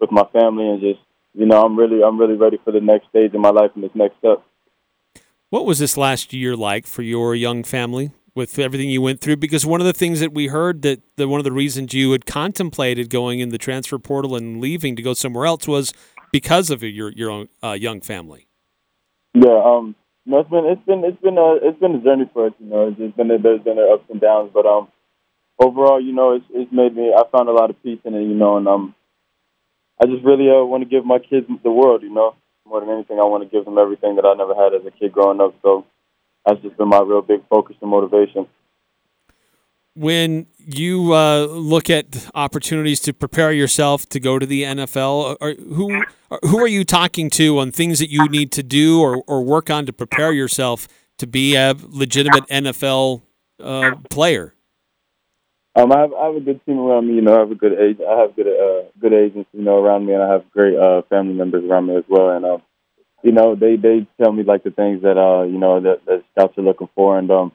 with 0.00 0.10
my 0.10 0.24
family, 0.32 0.68
and 0.68 0.80
just 0.80 1.00
you 1.34 1.46
know, 1.46 1.64
I'm 1.64 1.76
really 1.76 2.02
I'm 2.02 2.18
really 2.18 2.34
ready 2.34 2.58
for 2.64 2.72
the 2.72 2.80
next 2.80 3.08
stage 3.08 3.34
in 3.34 3.40
my 3.40 3.50
life 3.50 3.70
and 3.74 3.84
this 3.84 3.94
next 3.94 4.18
step. 4.18 4.42
What 5.50 5.66
was 5.66 5.78
this 5.78 5.96
last 5.96 6.32
year 6.32 6.56
like 6.56 6.86
for 6.86 7.02
your 7.02 7.34
young 7.34 7.62
family 7.62 8.10
with 8.34 8.58
everything 8.58 8.90
you 8.90 9.02
went 9.02 9.20
through? 9.20 9.36
Because 9.36 9.64
one 9.64 9.80
of 9.80 9.86
the 9.86 9.92
things 9.92 10.20
that 10.20 10.32
we 10.32 10.48
heard 10.48 10.82
that 10.82 11.00
the, 11.16 11.28
one 11.28 11.40
of 11.40 11.44
the 11.44 11.52
reasons 11.52 11.94
you 11.94 12.12
had 12.12 12.26
contemplated 12.26 13.10
going 13.10 13.40
in 13.40 13.50
the 13.50 13.58
transfer 13.58 13.98
portal 13.98 14.36
and 14.36 14.60
leaving 14.60 14.96
to 14.96 15.02
go 15.02 15.14
somewhere 15.14 15.46
else 15.46 15.68
was 15.68 15.92
because 16.32 16.70
of 16.70 16.82
your 16.82 17.10
your 17.12 17.30
own 17.30 17.48
uh, 17.62 17.72
young 17.72 18.00
family. 18.00 18.48
Yeah, 19.34 19.60
um, 19.64 19.94
no, 20.26 20.40
it's 20.40 20.50
been 20.50 20.64
it's 20.66 20.84
been 20.86 21.04
it's 21.04 21.20
been 21.22 21.38
a 21.38 21.54
it's 21.62 21.78
been 21.78 21.94
a 21.94 22.00
journey 22.02 22.30
for 22.32 22.46
us. 22.46 22.52
You 22.58 22.66
know, 22.66 22.88
it's 22.88 22.98
just 22.98 23.16
been 23.16 23.30
a, 23.30 23.38
there's 23.38 23.62
been 23.62 23.78
ups 23.78 24.04
and 24.10 24.20
downs, 24.20 24.50
but 24.54 24.66
um, 24.66 24.88
overall, 25.58 26.00
you 26.00 26.12
know, 26.12 26.34
it's 26.34 26.46
it's 26.50 26.72
made 26.72 26.96
me. 26.96 27.12
I 27.14 27.22
found 27.30 27.48
a 27.48 27.52
lot 27.52 27.70
of 27.70 27.82
peace 27.82 28.00
in 28.04 28.14
it. 28.14 28.22
You 28.22 28.34
know, 28.34 28.56
and 28.56 28.66
um, 28.66 28.94
I 30.00 30.06
just 30.06 30.24
really 30.24 30.48
uh, 30.50 30.64
want 30.64 30.82
to 30.82 30.88
give 30.88 31.04
my 31.04 31.18
kids 31.18 31.46
the 31.62 31.70
world. 31.70 32.02
You 32.02 32.12
know, 32.12 32.34
more 32.66 32.80
than 32.80 32.90
anything, 32.90 33.18
I 33.20 33.26
want 33.26 33.44
to 33.44 33.50
give 33.50 33.64
them 33.64 33.78
everything 33.78 34.16
that 34.16 34.24
I 34.24 34.34
never 34.34 34.54
had 34.54 34.74
as 34.74 34.86
a 34.86 34.90
kid 34.90 35.12
growing 35.12 35.40
up. 35.40 35.54
So 35.62 35.84
that's 36.46 36.60
just 36.62 36.76
been 36.76 36.88
my 36.88 37.00
real 37.00 37.22
big 37.22 37.42
focus 37.48 37.76
and 37.80 37.90
motivation. 37.90 38.46
When 39.96 40.46
you 40.58 41.14
uh, 41.14 41.46
look 41.46 41.88
at 41.88 42.28
opportunities 42.34 42.98
to 43.00 43.12
prepare 43.12 43.52
yourself 43.52 44.08
to 44.08 44.18
go 44.18 44.40
to 44.40 44.46
the 44.46 44.64
NFL, 44.64 45.36
are, 45.40 45.54
who 45.54 46.02
who 46.42 46.58
are 46.58 46.68
you 46.68 46.84
talking 46.84 47.30
to 47.30 47.58
on 47.60 47.70
things 47.70 48.00
that 48.00 48.10
you 48.10 48.26
need 48.28 48.50
to 48.52 48.64
do 48.64 49.00
or, 49.00 49.22
or 49.28 49.44
work 49.44 49.70
on 49.70 49.86
to 49.86 49.92
prepare 49.92 50.32
yourself 50.32 50.88
to 51.18 51.28
be 51.28 51.54
a 51.54 51.74
legitimate 51.88 52.44
NFL 52.48 53.22
uh, 53.62 53.92
player? 54.10 54.54
Um, 55.76 55.92
I 55.92 56.00
have, 56.00 56.12
I 56.12 56.26
have 56.26 56.36
a 56.36 56.40
good 56.40 56.64
team 56.66 56.78
around 56.78 57.08
me. 57.08 57.14
You 57.14 57.22
know, 57.22 57.36
I 57.36 57.40
have 57.40 57.50
a 57.50 57.56
good 57.56 57.72
age. 57.72 57.98
I 58.00 58.20
have 58.20 58.36
good 58.36 58.46
uh, 58.46 58.88
good 59.00 59.12
agents, 59.12 59.50
you 59.52 59.62
know, 59.62 59.78
around 59.78 60.06
me, 60.06 60.14
and 60.14 60.22
I 60.22 60.32
have 60.32 60.50
great 60.50 60.76
uh, 60.76 61.02
family 61.08 61.34
members 61.34 61.64
around 61.64 61.86
me 61.86 61.96
as 61.96 62.04
well. 62.08 62.30
And 62.30 62.44
um, 62.44 62.62
you 63.24 63.32
know, 63.32 63.56
they 63.56 63.76
they 63.76 64.06
tell 64.22 64.32
me 64.32 64.42
like 64.44 64.64
the 64.64 64.70
things 64.70 65.00
that 65.02 65.16
uh, 65.16 65.44
you 65.44 65.58
know 65.58 65.80
that, 65.80 66.04
that 66.04 66.22
scouts 66.32 66.58
are 66.58 66.62
looking 66.62 66.90
for, 66.94 67.18
and 67.18 67.30
um, 67.30 67.52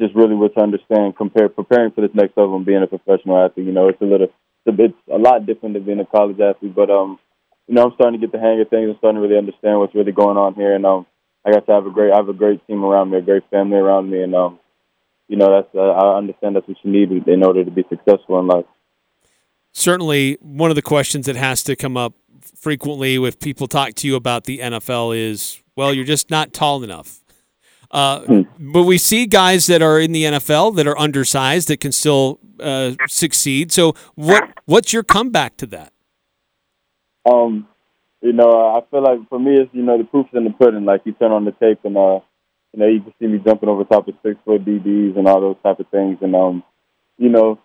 just 0.00 0.16
really 0.16 0.34
what 0.34 0.52
to 0.54 0.60
understand, 0.60 1.16
compare 1.16 1.48
preparing 1.48 1.92
for 1.92 2.00
this 2.00 2.14
next 2.14 2.36
level 2.36 2.56
and 2.56 2.66
being 2.66 2.82
a 2.82 2.88
professional 2.88 3.38
athlete. 3.38 3.66
You 3.66 3.72
know, 3.72 3.88
it's 3.88 4.02
a 4.02 4.04
little, 4.04 4.26
it's 4.66 4.78
a, 4.78 4.84
it's 4.84 4.94
a 5.10 5.18
lot 5.18 5.46
different 5.46 5.74
than 5.74 5.84
being 5.84 6.00
a 6.00 6.06
college 6.06 6.40
athlete, 6.40 6.74
but 6.74 6.90
um, 6.90 7.20
you 7.68 7.76
know, 7.76 7.84
I'm 7.84 7.94
starting 7.94 8.20
to 8.20 8.26
get 8.26 8.32
the 8.32 8.42
hang 8.42 8.60
of 8.60 8.68
things. 8.68 8.90
I'm 8.90 8.98
starting 8.98 9.22
to 9.22 9.26
really 9.26 9.38
understand 9.38 9.78
what's 9.78 9.94
really 9.94 10.10
going 10.10 10.36
on 10.36 10.54
here, 10.54 10.74
and 10.74 10.84
um, 10.84 11.06
I 11.46 11.52
got 11.52 11.66
to 11.66 11.72
have 11.72 11.86
a 11.86 11.90
great, 11.90 12.12
I 12.12 12.16
have 12.16 12.28
a 12.28 12.34
great 12.34 12.66
team 12.66 12.84
around 12.84 13.10
me, 13.10 13.18
a 13.18 13.22
great 13.22 13.48
family 13.48 13.78
around 13.78 14.10
me, 14.10 14.24
and 14.24 14.34
um, 14.34 14.58
you 15.28 15.36
know, 15.36 15.54
that's 15.54 15.72
uh, 15.72 15.78
I 15.80 16.18
understand 16.18 16.56
that's 16.56 16.66
what 16.66 16.82
you 16.82 16.90
need 16.90 17.28
in 17.28 17.44
order 17.44 17.64
to 17.64 17.70
be 17.70 17.84
successful 17.88 18.40
in 18.40 18.48
life. 18.48 18.66
Certainly, 19.72 20.38
one 20.40 20.70
of 20.70 20.76
the 20.76 20.82
questions 20.82 21.26
that 21.26 21.36
has 21.36 21.62
to 21.64 21.76
come 21.76 21.96
up 21.96 22.14
frequently 22.54 23.18
with 23.18 23.40
people 23.40 23.66
talk 23.66 23.94
to 23.94 24.06
you 24.06 24.16
about 24.16 24.44
the 24.44 24.58
NFL 24.58 25.16
is, 25.16 25.62
well, 25.76 25.92
you're 25.92 26.04
just 26.04 26.30
not 26.30 26.52
tall 26.52 26.84
enough. 26.84 27.20
Uh, 27.90 28.20
hmm. 28.20 28.40
But 28.72 28.84
we 28.84 28.98
see 28.98 29.26
guys 29.26 29.66
that 29.66 29.82
are 29.82 29.98
in 29.98 30.12
the 30.12 30.24
NFL 30.24 30.76
that 30.76 30.86
are 30.86 30.98
undersized 30.98 31.68
that 31.68 31.80
can 31.80 31.92
still 31.92 32.40
uh, 32.58 32.92
succeed. 33.06 33.70
So, 33.72 33.94
what 34.14 34.50
what's 34.64 34.92
your 34.92 35.02
comeback 35.02 35.56
to 35.58 35.66
that? 35.66 35.92
Um, 37.30 37.68
you 38.22 38.32
know, 38.32 38.50
I 38.50 38.80
feel 38.90 39.02
like 39.02 39.28
for 39.28 39.38
me, 39.38 39.58
it's 39.58 39.74
you 39.74 39.82
know 39.82 39.98
the 39.98 40.04
proof's 40.04 40.30
in 40.32 40.44
the 40.44 40.50
pudding. 40.50 40.84
Like 40.84 41.02
you 41.04 41.12
turn 41.12 41.32
on 41.32 41.44
the 41.44 41.52
tape, 41.52 41.80
and 41.84 41.96
uh, 41.96 42.20
you 42.72 42.80
know 42.80 42.86
you 42.86 43.00
can 43.02 43.12
see 43.18 43.26
me 43.26 43.38
jumping 43.44 43.68
over 43.68 43.84
top 43.84 44.08
of 44.08 44.14
six 44.24 44.36
foot 44.44 44.64
DBs 44.64 45.18
and 45.18 45.28
all 45.28 45.40
those 45.40 45.56
type 45.62 45.80
of 45.80 45.88
things. 45.88 46.18
And 46.22 46.34
um, 46.34 46.62
you 47.18 47.28
know, 47.28 47.58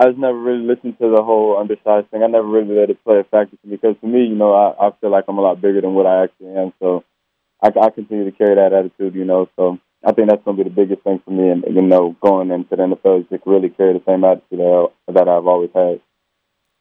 I 0.00 0.06
just 0.06 0.18
never 0.18 0.38
really 0.38 0.64
listened 0.64 0.98
to 0.98 1.14
the 1.14 1.22
whole 1.22 1.58
undersized 1.58 2.10
thing. 2.10 2.22
I 2.22 2.26
never 2.26 2.48
really 2.48 2.74
let 2.74 2.88
it 2.88 3.04
play 3.04 3.20
a 3.20 3.24
factor 3.24 3.58
for 3.60 3.68
me 3.68 3.76
because 3.76 3.96
for 4.00 4.06
me, 4.06 4.24
you 4.24 4.34
know, 4.34 4.54
I, 4.54 4.86
I 4.86 4.90
feel 4.98 5.10
like 5.10 5.24
I'm 5.28 5.36
a 5.36 5.42
lot 5.42 5.60
bigger 5.60 5.82
than 5.82 5.92
what 5.92 6.06
I 6.06 6.24
actually 6.24 6.56
am. 6.56 6.72
So 6.80 7.04
I, 7.62 7.68
I 7.68 7.90
continue 7.90 8.24
to 8.24 8.32
carry 8.32 8.54
that 8.54 8.72
attitude, 8.72 9.14
you 9.14 9.26
know. 9.26 9.50
So 9.56 9.78
I 10.02 10.12
think 10.12 10.30
that's 10.30 10.42
going 10.42 10.56
to 10.56 10.64
be 10.64 10.70
the 10.70 10.74
biggest 10.74 11.02
thing 11.02 11.20
for 11.22 11.30
me, 11.30 11.50
and 11.50 11.64
you 11.68 11.82
know, 11.82 12.16
going 12.22 12.50
into 12.50 12.70
the 12.70 12.76
NFL 12.76 13.28
to 13.28 13.38
really 13.44 13.68
carry 13.68 13.92
the 13.92 14.02
same 14.06 14.24
attitude 14.24 14.58
that, 14.58 14.88
that 15.12 15.28
I've 15.28 15.46
always 15.46 15.70
had. 15.74 16.00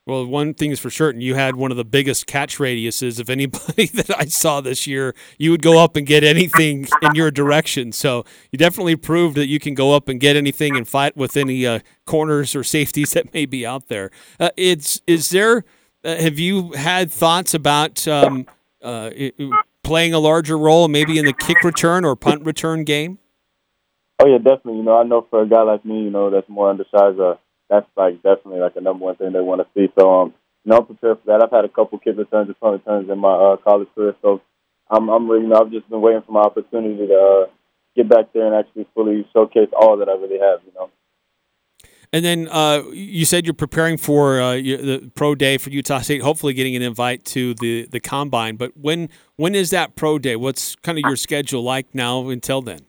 Well, 0.10 0.26
one 0.26 0.56
thing 0.56 0.72
is 0.72 0.80
for 0.80 0.90
certain, 0.90 1.22
you 1.22 1.36
had 1.36 1.56
one 1.56 1.69
of 1.69 1.77
the 1.77 1.86
biggest 1.86 2.26
catch 2.26 2.57
radiuses 2.57 3.19
of 3.19 3.30
anybody 3.30 3.86
that 3.94 4.10
I 4.18 4.26
saw 4.26 4.60
this 4.60 4.88
year. 4.88 5.14
You 5.38 5.52
would 5.52 5.61
go 5.61 5.77
up 5.77 5.95
and 5.95 6.06
get 6.06 6.23
anything 6.23 6.88
in 7.03 7.14
your 7.14 7.30
direction. 7.30 7.91
So 7.91 8.26
you 8.52 8.57
definitely 8.57 8.95
proved 8.95 9.38
that 9.38 9.48
you 9.48 9.60
can 9.60 9.76
go 9.76 9.94
up 9.94 10.10
and 10.10 10.19
get 10.19 10.36
anything 10.36 10.76
and 10.76 10.88
fight 10.88 11.15
with 11.15 11.38
any 11.38 11.65
uh, 11.65 11.80
corners 12.06 12.56
or 12.56 12.64
safeties 12.64 13.11
that 13.14 13.34
may 13.34 13.45
be 13.45 13.65
out 13.65 13.88
there. 13.88 14.10
Uh, 14.40 14.49
it's 14.57 14.99
is 15.06 15.30
there? 15.30 15.64
Uh, 16.03 16.15
have 16.15 16.40
you 16.40 16.72
had 16.72 17.11
thoughts 17.11 17.53
about 17.53 18.07
um, 18.07 18.48
uh, 18.81 19.11
playing 19.84 20.14
a 20.14 20.19
larger 20.19 20.57
role, 20.57 20.88
maybe 20.88 21.19
in 21.19 21.26
the 21.26 21.34
kick 21.34 21.64
return 21.64 22.03
or 22.03 22.15
punt 22.15 22.45
return 22.45 22.84
game? 22.84 23.19
Oh 24.22 24.27
yeah, 24.27 24.38
definitely. 24.38 24.77
You 24.77 24.84
know, 24.84 24.98
I 24.98 25.03
know 25.03 25.27
for 25.30 25.44
a 25.44 25.48
guy 25.48 25.61
like 25.61 25.86
me, 25.86 26.02
you 26.02 26.10
know, 26.10 26.30
that's 26.30 26.49
more 26.49 26.69
undersized, 26.69 27.19
uh, 27.19 27.36
that's 27.70 27.88
like 27.96 28.16
definitely 28.24 28.60
like 28.60 28.76
a 28.76 28.82
number 28.82 29.06
one 29.06 29.16
thing 29.16 29.32
they 29.32 29.41
want 29.41 29.62
to 29.62 29.68
see. 29.74 29.91
So 30.00 30.22
um, 30.22 30.34
you 30.64 30.72
know, 30.72 30.78
I'm 30.78 30.86
prepared 30.86 31.20
for 31.20 31.26
that. 31.28 31.44
I've 31.44 31.52
had 31.52 31.66
a 31.66 31.70
couple 31.70 32.00
kick 32.00 32.18
returns 32.18 32.50
and 32.50 32.56
of 32.62 32.74
returns 32.74 33.10
in 33.10 33.20
my 33.20 33.34
uh, 33.34 33.58
college 33.58 33.88
career, 33.96 34.16
so 34.22 34.41
I'm 34.90 35.10
I'm 35.10 35.30
really, 35.30 35.44
you 35.44 35.50
know 35.50 35.62
I've 35.62 35.72
just 35.72 35.90
been 35.90 36.02
waiting 36.02 36.24
for 36.26 36.32
my 36.32 36.41
opportunity 36.41 37.08
to 37.08 37.16
uh, 37.16 37.52
get 37.96 38.10
back 38.10 38.34
there 38.34 38.46
and 38.46 38.56
actually 38.56 38.88
fully 38.94 39.28
showcase 39.34 39.70
all 39.80 39.98
that 39.98 40.10
I 40.10 40.14
really 40.14 40.40
have. 40.40 40.60
You 40.66 40.74
know. 40.76 40.90
And 42.12 42.26
then 42.26 42.48
uh, 42.48 42.82
you 42.91 43.24
said 43.24 43.46
you're 43.46 43.54
preparing 43.54 43.98
for 43.98 44.41
uh, 44.41 44.54
the 44.54 45.12
pro 45.14 45.36
day 45.36 45.60
for 45.60 45.70
Utah 45.70 46.00
State, 46.00 46.24
hopefully 46.24 46.54
getting 46.54 46.76
an 46.76 46.82
invite 46.82 47.24
to 47.26 47.54
the, 47.56 47.88
the 47.91 48.00
combine. 48.00 48.56
But 48.56 48.76
when 48.76 49.10
when 49.36 49.54
is 49.54 49.70
that 49.70 49.96
pro 49.96 50.18
day? 50.18 50.36
What's 50.36 50.76
kind 50.78 50.98
of 50.98 51.04
your 51.04 51.16
schedule 51.16 51.62
like 51.62 51.94
now 51.94 52.30
until 52.30 52.62
then? 52.64 52.80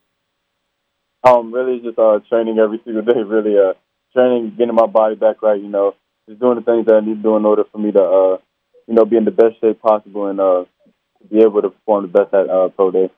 Um, 1.23 1.53
really 1.53 1.81
just 1.81 1.99
uh, 1.99 2.21
training 2.31 2.59
every 2.59 2.81
single 2.85 3.03
day. 3.03 3.21
Really, 3.27 3.59
uh, 3.59 3.75
training, 4.13 4.55
getting 4.59 4.75
my 4.75 4.87
body 4.87 5.15
back 5.15 5.43
right. 5.43 5.61
You 5.61 5.69
know, 5.69 5.95
just 6.29 6.41
doing 6.41 6.57
the 6.57 6.63
things 6.63 6.87
that 6.87 6.95
I 6.95 7.01
need 7.01 7.17
to 7.17 7.23
do 7.23 7.37
in 7.37 7.45
order 7.45 7.65
for 7.71 7.79
me 7.79 7.93
to, 7.93 8.03
uh, 8.03 8.39
you 8.87 8.95
know, 8.95 9.05
be 9.05 9.17
in 9.17 9.25
the 9.25 9.31
best 9.31 9.61
shape 9.61 9.81
possible 9.81 10.27
and 10.27 10.41
uh, 10.41 10.65
be 11.31 11.39
able 11.41 11.63
to 11.63 11.71
perform 11.71 12.03
the 12.03 12.09
best 12.09 12.35
at 12.35 12.49
uh, 12.49 12.69
pro 12.69 12.91
day. 12.91 13.11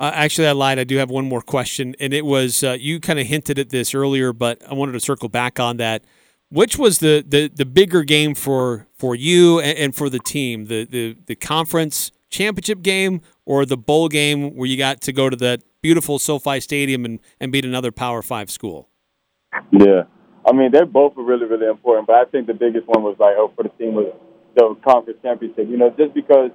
Uh, 0.00 0.12
actually, 0.14 0.46
I 0.46 0.52
lied. 0.52 0.78
I 0.78 0.84
do 0.84 0.96
have 0.96 1.10
one 1.10 1.28
more 1.28 1.42
question, 1.42 1.96
and 1.98 2.14
it 2.14 2.24
was 2.24 2.62
uh, 2.62 2.76
you 2.78 3.00
kind 3.00 3.18
of 3.18 3.26
hinted 3.26 3.58
at 3.58 3.70
this 3.70 3.94
earlier, 3.94 4.32
but 4.32 4.62
I 4.68 4.74
wanted 4.74 4.92
to 4.92 5.00
circle 5.00 5.28
back 5.28 5.58
on 5.58 5.76
that. 5.78 6.04
Which 6.50 6.78
was 6.78 7.00
the, 7.00 7.22
the, 7.26 7.48
the 7.48 7.66
bigger 7.66 8.04
game 8.04 8.34
for 8.34 8.86
for 8.94 9.14
you 9.14 9.60
and, 9.60 9.76
and 9.76 9.94
for 9.94 10.08
the 10.08 10.18
team, 10.18 10.66
the, 10.66 10.84
the 10.84 11.16
the 11.26 11.34
conference 11.34 12.10
championship 12.30 12.82
game 12.82 13.20
or 13.44 13.66
the 13.66 13.76
bowl 13.76 14.08
game 14.08 14.54
where 14.54 14.66
you 14.66 14.76
got 14.76 15.00
to 15.02 15.12
go 15.12 15.28
to 15.28 15.36
that 15.36 15.62
beautiful 15.82 16.18
SoFi 16.18 16.60
Stadium 16.60 17.04
and, 17.04 17.20
and 17.40 17.52
beat 17.52 17.64
another 17.64 17.92
Power 17.92 18.22
Five 18.22 18.50
school? 18.50 18.88
Yeah, 19.70 20.04
I 20.46 20.52
mean 20.52 20.70
they 20.72 20.82
both 20.84 21.16
were 21.16 21.24
really 21.24 21.46
really 21.46 21.66
important, 21.66 22.06
but 22.06 22.16
I 22.16 22.24
think 22.24 22.46
the 22.46 22.54
biggest 22.54 22.86
one 22.86 23.02
was 23.02 23.16
like 23.18 23.34
oh 23.36 23.52
for 23.56 23.62
the 23.62 23.70
team 23.70 23.94
was 23.94 24.12
the 24.54 24.74
conference 24.84 25.18
championship. 25.22 25.68
You 25.68 25.76
know, 25.76 25.90
just 25.90 26.14
because 26.14 26.50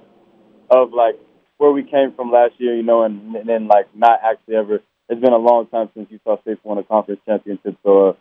of 0.70 0.92
like 0.92 1.16
where 1.58 1.72
we 1.72 1.82
came 1.84 2.12
from 2.14 2.30
last 2.32 2.54
year, 2.58 2.76
you 2.76 2.82
know, 2.82 3.02
and, 3.04 3.36
and 3.36 3.48
then 3.48 3.68
like 3.68 3.86
not 3.94 4.20
actually 4.24 4.56
ever. 4.56 4.80
It's 5.08 5.20
been 5.20 5.32
a 5.34 5.38
long 5.38 5.66
time 5.68 5.90
since 5.94 6.08
Utah 6.10 6.40
State 6.42 6.58
won 6.64 6.78
a 6.78 6.84
conference 6.84 7.20
championship, 7.26 7.76
so 7.84 8.08
uh, 8.10 8.12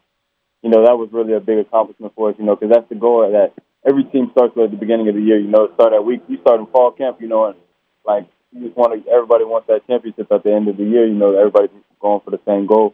you 0.63 0.69
know 0.69 0.85
that 0.85 0.97
was 0.97 1.09
really 1.13 1.33
a 1.33 1.39
big 1.39 1.59
accomplishment 1.59 2.13
for 2.15 2.29
us. 2.31 2.35
You 2.39 2.45
know, 2.45 2.55
because 2.55 2.73
that's 2.73 2.89
the 2.89 2.95
goal 2.95 3.29
that 3.31 3.53
every 3.87 4.03
team 4.05 4.29
starts 4.31 4.55
with 4.55 4.65
at 4.65 4.71
the 4.71 4.77
beginning 4.77 5.09
of 5.09 5.15
the 5.15 5.21
year. 5.21 5.39
You 5.39 5.49
know, 5.49 5.69
start 5.75 5.93
at 5.93 6.05
week, 6.05 6.23
you 6.27 6.39
start 6.41 6.59
in 6.59 6.67
fall 6.67 6.91
camp. 6.91 7.21
You 7.21 7.27
know, 7.29 7.45
and 7.47 7.57
like 8.05 8.27
you 8.51 8.67
just 8.67 8.77
want 8.77 8.93
to. 8.93 9.11
Everybody 9.11 9.45
wants 9.45 9.67
that 9.67 9.87
championship 9.87 10.31
at 10.31 10.43
the 10.43 10.53
end 10.53 10.67
of 10.69 10.77
the 10.77 10.83
year. 10.85 11.07
You 11.07 11.15
know, 11.15 11.37
everybody's 11.37 11.71
going 12.01 12.21
for 12.25 12.31
the 12.31 12.41
same 12.47 12.67
goal. 12.67 12.93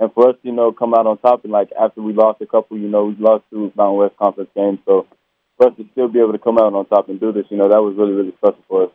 And 0.00 0.12
for 0.14 0.30
us, 0.30 0.36
you 0.42 0.52
know, 0.52 0.72
come 0.72 0.94
out 0.94 1.06
on 1.06 1.18
top 1.18 1.44
and 1.44 1.52
like 1.52 1.70
after 1.78 2.00
we 2.00 2.14
lost 2.14 2.40
a 2.40 2.46
couple, 2.46 2.78
you 2.78 2.88
know, 2.88 3.04
we 3.04 3.16
lost 3.18 3.44
two 3.50 3.70
Mountain 3.76 3.98
West 3.98 4.16
Conference 4.16 4.50
games, 4.56 4.78
so 4.86 5.06
for 5.58 5.68
us 5.68 5.76
to 5.76 5.86
still 5.92 6.08
be 6.08 6.18
able 6.18 6.32
to 6.32 6.38
come 6.38 6.56
out 6.56 6.72
on 6.72 6.86
top 6.86 7.10
and 7.10 7.20
do 7.20 7.32
this, 7.32 7.44
you 7.50 7.58
know, 7.58 7.68
that 7.68 7.82
was 7.82 7.94
really 7.96 8.12
really 8.12 8.34
special 8.38 8.64
for 8.66 8.84
us. 8.84 8.90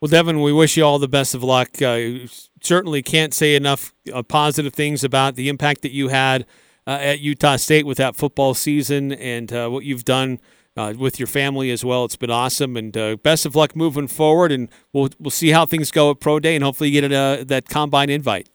Well, 0.00 0.10
Deven, 0.10 0.42
we 0.42 0.52
wish 0.52 0.76
you 0.76 0.84
all 0.84 0.98
the 0.98 1.08
best 1.08 1.34
of 1.34 1.42
luck. 1.42 1.80
Uh, 1.80 2.26
certainly 2.62 3.02
can't 3.02 3.32
say 3.32 3.54
enough 3.54 3.94
uh, 4.12 4.22
positive 4.22 4.74
things 4.74 5.04
about 5.04 5.34
the 5.34 5.48
impact 5.48 5.82
that 5.82 5.92
you 5.92 6.08
had 6.08 6.46
uh, 6.86 6.98
at 7.00 7.20
Utah 7.20 7.56
State 7.56 7.86
with 7.86 7.98
that 7.98 8.16
football 8.16 8.54
season 8.54 9.12
and 9.12 9.52
uh, 9.52 9.68
what 9.68 9.84
you've 9.84 10.04
done 10.04 10.40
uh, 10.76 10.94
with 10.98 11.18
your 11.18 11.26
family 11.26 11.70
as 11.70 11.84
well. 11.84 12.04
It's 12.04 12.16
been 12.16 12.30
awesome, 12.30 12.76
and 12.76 12.96
uh, 12.96 13.16
best 13.16 13.46
of 13.46 13.54
luck 13.54 13.76
moving 13.76 14.08
forward. 14.08 14.50
And 14.50 14.68
we'll 14.92 15.10
we'll 15.18 15.30
see 15.30 15.50
how 15.50 15.66
things 15.66 15.90
go 15.90 16.10
at 16.10 16.20
Pro 16.20 16.40
Day, 16.40 16.54
and 16.54 16.64
hopefully 16.64 16.90
you 16.90 17.00
get 17.00 17.12
uh, 17.12 17.44
that 17.44 17.68
combine 17.68 18.10
invite. 18.10 18.48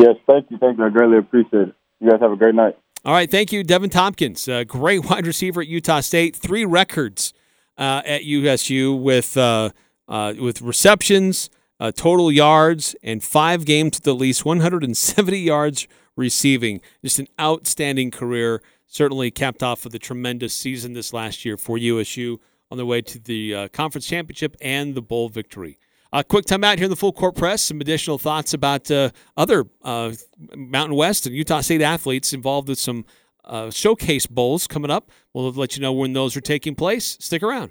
Yes, 0.00 0.16
thank 0.26 0.50
you, 0.50 0.56
thank 0.56 0.78
you. 0.78 0.84
I 0.84 0.88
greatly 0.88 1.18
appreciate 1.18 1.68
it. 1.68 1.74
You 2.00 2.10
guys 2.10 2.20
have 2.22 2.32
a 2.32 2.36
great 2.36 2.54
night. 2.54 2.78
All 3.04 3.12
right, 3.12 3.30
thank 3.30 3.52
you, 3.52 3.62
Deven 3.62 3.90
Thompkins, 3.90 4.48
uh, 4.48 4.64
great 4.64 5.04
wide 5.10 5.26
receiver 5.26 5.60
at 5.60 5.66
Utah 5.66 6.00
State. 6.00 6.34
Three 6.34 6.64
records 6.64 7.34
uh, 7.76 8.00
at 8.06 8.24
USU 8.24 8.94
with 8.94 9.36
uh, 9.36 9.70
uh, 10.08 10.32
with 10.40 10.62
receptions, 10.62 11.50
uh, 11.78 11.92
total 11.92 12.32
yards, 12.32 12.96
and 13.02 13.22
five 13.22 13.66
games 13.66 13.98
with 13.98 14.08
at 14.08 14.16
least 14.16 14.46
170 14.46 15.38
yards 15.38 15.86
receiving. 16.16 16.80
Just 17.04 17.18
an 17.18 17.28
outstanding 17.38 18.10
career. 18.10 18.62
Certainly 18.86 19.32
capped 19.32 19.62
off 19.62 19.84
with 19.84 19.94
a 19.94 19.98
tremendous 19.98 20.54
season 20.54 20.94
this 20.94 21.12
last 21.12 21.44
year 21.44 21.58
for 21.58 21.76
USU 21.76 22.40
on 22.70 22.78
the 22.78 22.86
way 22.86 23.02
to 23.02 23.18
the 23.18 23.54
uh, 23.54 23.68
conference 23.68 24.06
championship 24.06 24.56
and 24.62 24.94
the 24.94 25.02
bowl 25.02 25.28
victory. 25.28 25.78
A 26.12 26.24
quick 26.24 26.44
time 26.44 26.64
out 26.64 26.78
here 26.78 26.86
in 26.86 26.90
the 26.90 26.96
full 26.96 27.12
court 27.12 27.36
press. 27.36 27.62
Some 27.62 27.80
additional 27.80 28.18
thoughts 28.18 28.52
about 28.52 28.90
uh, 28.90 29.10
other 29.36 29.66
uh, 29.84 30.12
Mountain 30.56 30.96
West 30.96 31.26
and 31.26 31.36
Utah 31.36 31.60
State 31.60 31.82
athletes 31.82 32.32
involved 32.32 32.68
with 32.68 32.80
some 32.80 33.04
uh, 33.44 33.70
showcase 33.70 34.26
bowls 34.26 34.66
coming 34.66 34.90
up. 34.90 35.10
We'll 35.32 35.52
let 35.52 35.76
you 35.76 35.82
know 35.82 35.92
when 35.92 36.12
those 36.12 36.36
are 36.36 36.40
taking 36.40 36.74
place. 36.74 37.16
Stick 37.20 37.44
around. 37.44 37.70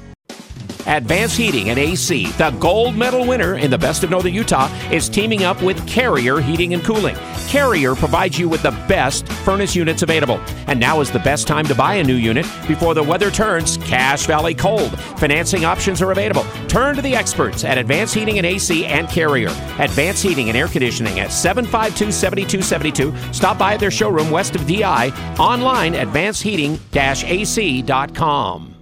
Advanced 0.87 1.37
Heating 1.37 1.69
and 1.69 1.77
AC, 1.79 2.27
the 2.33 2.51
gold 2.51 2.95
medal 2.95 3.25
winner 3.25 3.57
in 3.57 3.71
the 3.71 3.77
Best 3.77 4.03
of 4.03 4.09
Northern 4.09 4.33
Utah, 4.33 4.69
is 4.91 5.07
teaming 5.09 5.43
up 5.43 5.61
with 5.61 5.85
Carrier 5.87 6.39
Heating 6.39 6.73
and 6.73 6.83
Cooling. 6.83 7.15
Carrier 7.47 7.95
provides 7.95 8.39
you 8.39 8.49
with 8.49 8.63
the 8.63 8.71
best 8.87 9.27
furnace 9.27 9.75
units 9.75 10.01
available. 10.01 10.39
And 10.67 10.79
now 10.79 11.01
is 11.01 11.11
the 11.11 11.19
best 11.19 11.47
time 11.47 11.65
to 11.67 11.75
buy 11.75 11.95
a 11.95 12.03
new 12.03 12.15
unit 12.15 12.45
before 12.67 12.93
the 12.93 13.03
weather 13.03 13.29
turns 13.29 13.75
Cache 13.77 14.25
Valley 14.25 14.55
cold. 14.55 14.97
Financing 15.17 15.65
options 15.65 16.01
are 16.01 16.11
available. 16.11 16.45
Turn 16.67 16.95
to 16.95 17.01
the 17.01 17.15
experts 17.15 17.63
at 17.63 17.77
Advanced 17.77 18.15
Heating 18.15 18.37
and 18.37 18.47
AC 18.47 18.85
and 18.85 19.09
Carrier. 19.09 19.49
Advanced 19.79 20.23
Heating 20.23 20.49
and 20.49 20.57
Air 20.57 20.67
Conditioning 20.67 21.19
at 21.19 21.31
752 21.31 22.11
7272. 22.11 23.33
Stop 23.33 23.57
by 23.57 23.77
their 23.77 23.91
showroom 23.91 24.29
west 24.31 24.55
of 24.55 24.67
DI. 24.67 25.09
Online, 25.37 25.95
at 25.95 26.07
advancedheating-ac.com. 26.07 28.80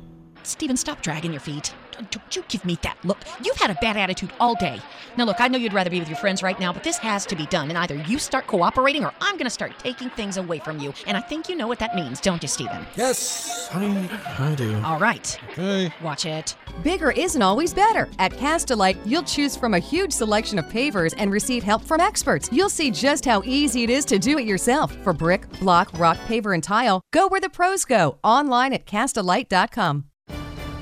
Steven, 0.50 0.78
stop 0.78 1.02
dragging 1.02 1.32
your 1.32 1.42
feet. 1.42 1.74
Don't 2.12 2.36
you 2.36 2.44
give 2.48 2.64
me 2.64 2.78
that 2.82 2.98
look. 3.04 3.18
You've 3.44 3.58
had 3.58 3.70
a 3.70 3.78
bad 3.82 3.98
attitude 3.98 4.32
all 4.40 4.56
day. 4.56 4.80
Now, 5.18 5.26
look, 5.26 5.42
I 5.42 5.48
know 5.50 5.58
you'd 5.58 5.74
rather 5.74 5.90
be 5.90 6.00
with 6.00 6.08
your 6.08 6.18
friends 6.18 6.42
right 6.42 6.58
now, 6.60 6.72
but 6.72 6.84
this 6.84 6.98
has 7.00 7.26
to 7.26 7.36
be 7.36 7.46
done. 7.48 7.70
And 7.70 7.78
either 7.78 7.96
you 7.96 8.20
start 8.20 8.48
cooperating 8.48 9.04
or 9.04 9.14
I'm 9.20 9.36
going 9.36 9.46
to 9.46 9.50
start 9.50 9.78
taking 9.80 10.10
things 10.12 10.38
away 10.38 10.60
from 10.60 10.80
you. 10.80 10.94
And 11.08 11.18
I 11.18 11.20
think 11.20 11.50
you 11.50 11.56
know 11.56 11.68
what 11.68 11.80
that 11.80 11.96
means, 11.96 12.22
don't 12.22 12.42
you, 12.42 12.48
Steven? 12.48 12.86
Yes, 12.96 13.68
honey, 13.68 14.10
I 14.40 14.56
do. 14.56 14.82
All 14.82 15.00
right. 15.00 15.38
Okay. 15.52 15.94
Watch 16.02 16.26
it. 16.26 16.56
Bigger 16.84 17.12
isn't 17.12 17.42
always 17.42 17.74
better. 17.74 18.08
At 18.18 18.32
Castlelite, 18.32 18.98
you'll 19.06 19.24
choose 19.24 19.58
from 19.58 19.74
a 19.74 19.80
huge 19.80 20.14
selection 20.14 20.58
of 20.58 20.66
pavers 20.66 21.14
and 21.18 21.32
receive 21.32 21.64
help 21.64 21.84
from 21.84 22.00
experts. 22.00 22.50
You'll 22.52 22.70
see 22.70 22.92
just 22.92 23.26
how 23.26 23.42
easy 23.44 23.84
it 23.84 23.90
is 23.90 24.06
to 24.06 24.18
do 24.18 24.38
it 24.38 24.46
yourself. 24.46 24.96
For 25.04 25.12
brick, 25.12 25.50
block, 25.60 25.90
rock, 26.00 26.18
paver, 26.28 26.54
and 26.54 26.64
tile, 26.64 27.02
go 27.12 27.28
where 27.28 27.42
the 27.42 27.50
pros 27.50 27.84
go. 27.84 28.18
Online 28.24 28.74
at 28.74 28.86
castlelite.com. 28.86 30.09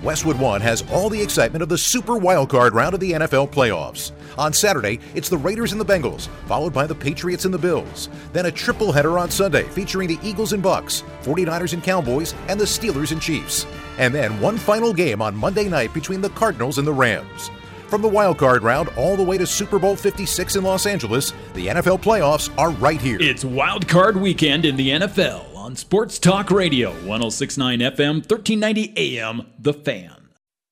Westwood 0.03 0.40
One 0.40 0.61
has 0.61 0.84
all 0.91 1.10
the 1.10 1.22
excitement 1.22 1.64
of 1.64 1.69
the 1.69 1.78
Super 1.78 2.14
Wildcard 2.14 2.74
round 2.74 2.94
of 2.94 2.99
the 2.99 3.14
NFL 3.14 3.49
playoffs. 3.49 4.11
On 4.38 4.53
Saturday, 4.53 4.99
it's 5.15 5.28
the 5.28 5.38
Raiders 5.38 5.72
and 5.72 5.82
the 5.82 5.86
Bengals, 5.86 6.28
followed 6.45 6.72
by 6.72 6.86
the 6.86 6.94
Patriots 6.94 7.45
and 7.45 7.53
the 7.53 7.57
Bills. 7.57 8.07
Then 8.32 8.45
a 8.45 8.52
triple 8.52 8.91
header 8.91 9.18
on 9.18 9.32
Sunday 9.32 9.64
featuring 9.64 10.07
the 10.07 10.19
Eagles 10.22 10.53
and 10.53 10.61
Bucks, 10.61 11.03
49ers 11.24 11.74
and 11.74 11.84
Cowboys, 11.84 12.36
and 12.48 12.60
the 12.60 12.65
Steelers 12.65 13.11
and 13.11 13.22
Chiefs. 13.22 13.65
And 13.98 14.14
then 14.14 14.40
one 14.40 14.57
final 14.57 14.94
game 14.94 15.22
on 15.22 15.36
Monday 15.36 15.68
night 15.68 15.94
between 15.95 16.22
the 16.22 16.30
Cardinals 16.30 16.78
and 16.78 16.86
the 16.86 16.94
Rams. 16.94 17.49
From 17.88 18.03
the 18.03 18.10
wildcard 18.10 18.61
round 18.61 18.90
all 18.98 19.15
the 19.15 19.24
way 19.24 19.38
to 19.40 19.48
Super 19.48 19.80
Bowl 19.80 19.95
56 19.95 20.57
in 20.57 20.64
Los 20.64 20.86
Angeles, 20.86 21.34
the 21.53 21.68
NFL 21.68 22.03
playoffs 22.03 22.56
are 22.57 22.69
right 22.72 23.02
here. 23.02 23.18
It's 23.19 23.44
Wildcard 23.44 24.15
Weekend 24.15 24.65
in 24.65 24.76
the 24.76 24.90
NFL 24.90 25.56
on 25.68 25.76
Sports 25.76 26.18
Talk 26.18 26.49
Radio, 26.49 26.91
1069 26.91 27.80
FM, 27.80 28.14
1390 28.30 28.94
AM, 28.95 29.45
The 29.60 29.73
Fan. 29.73 30.30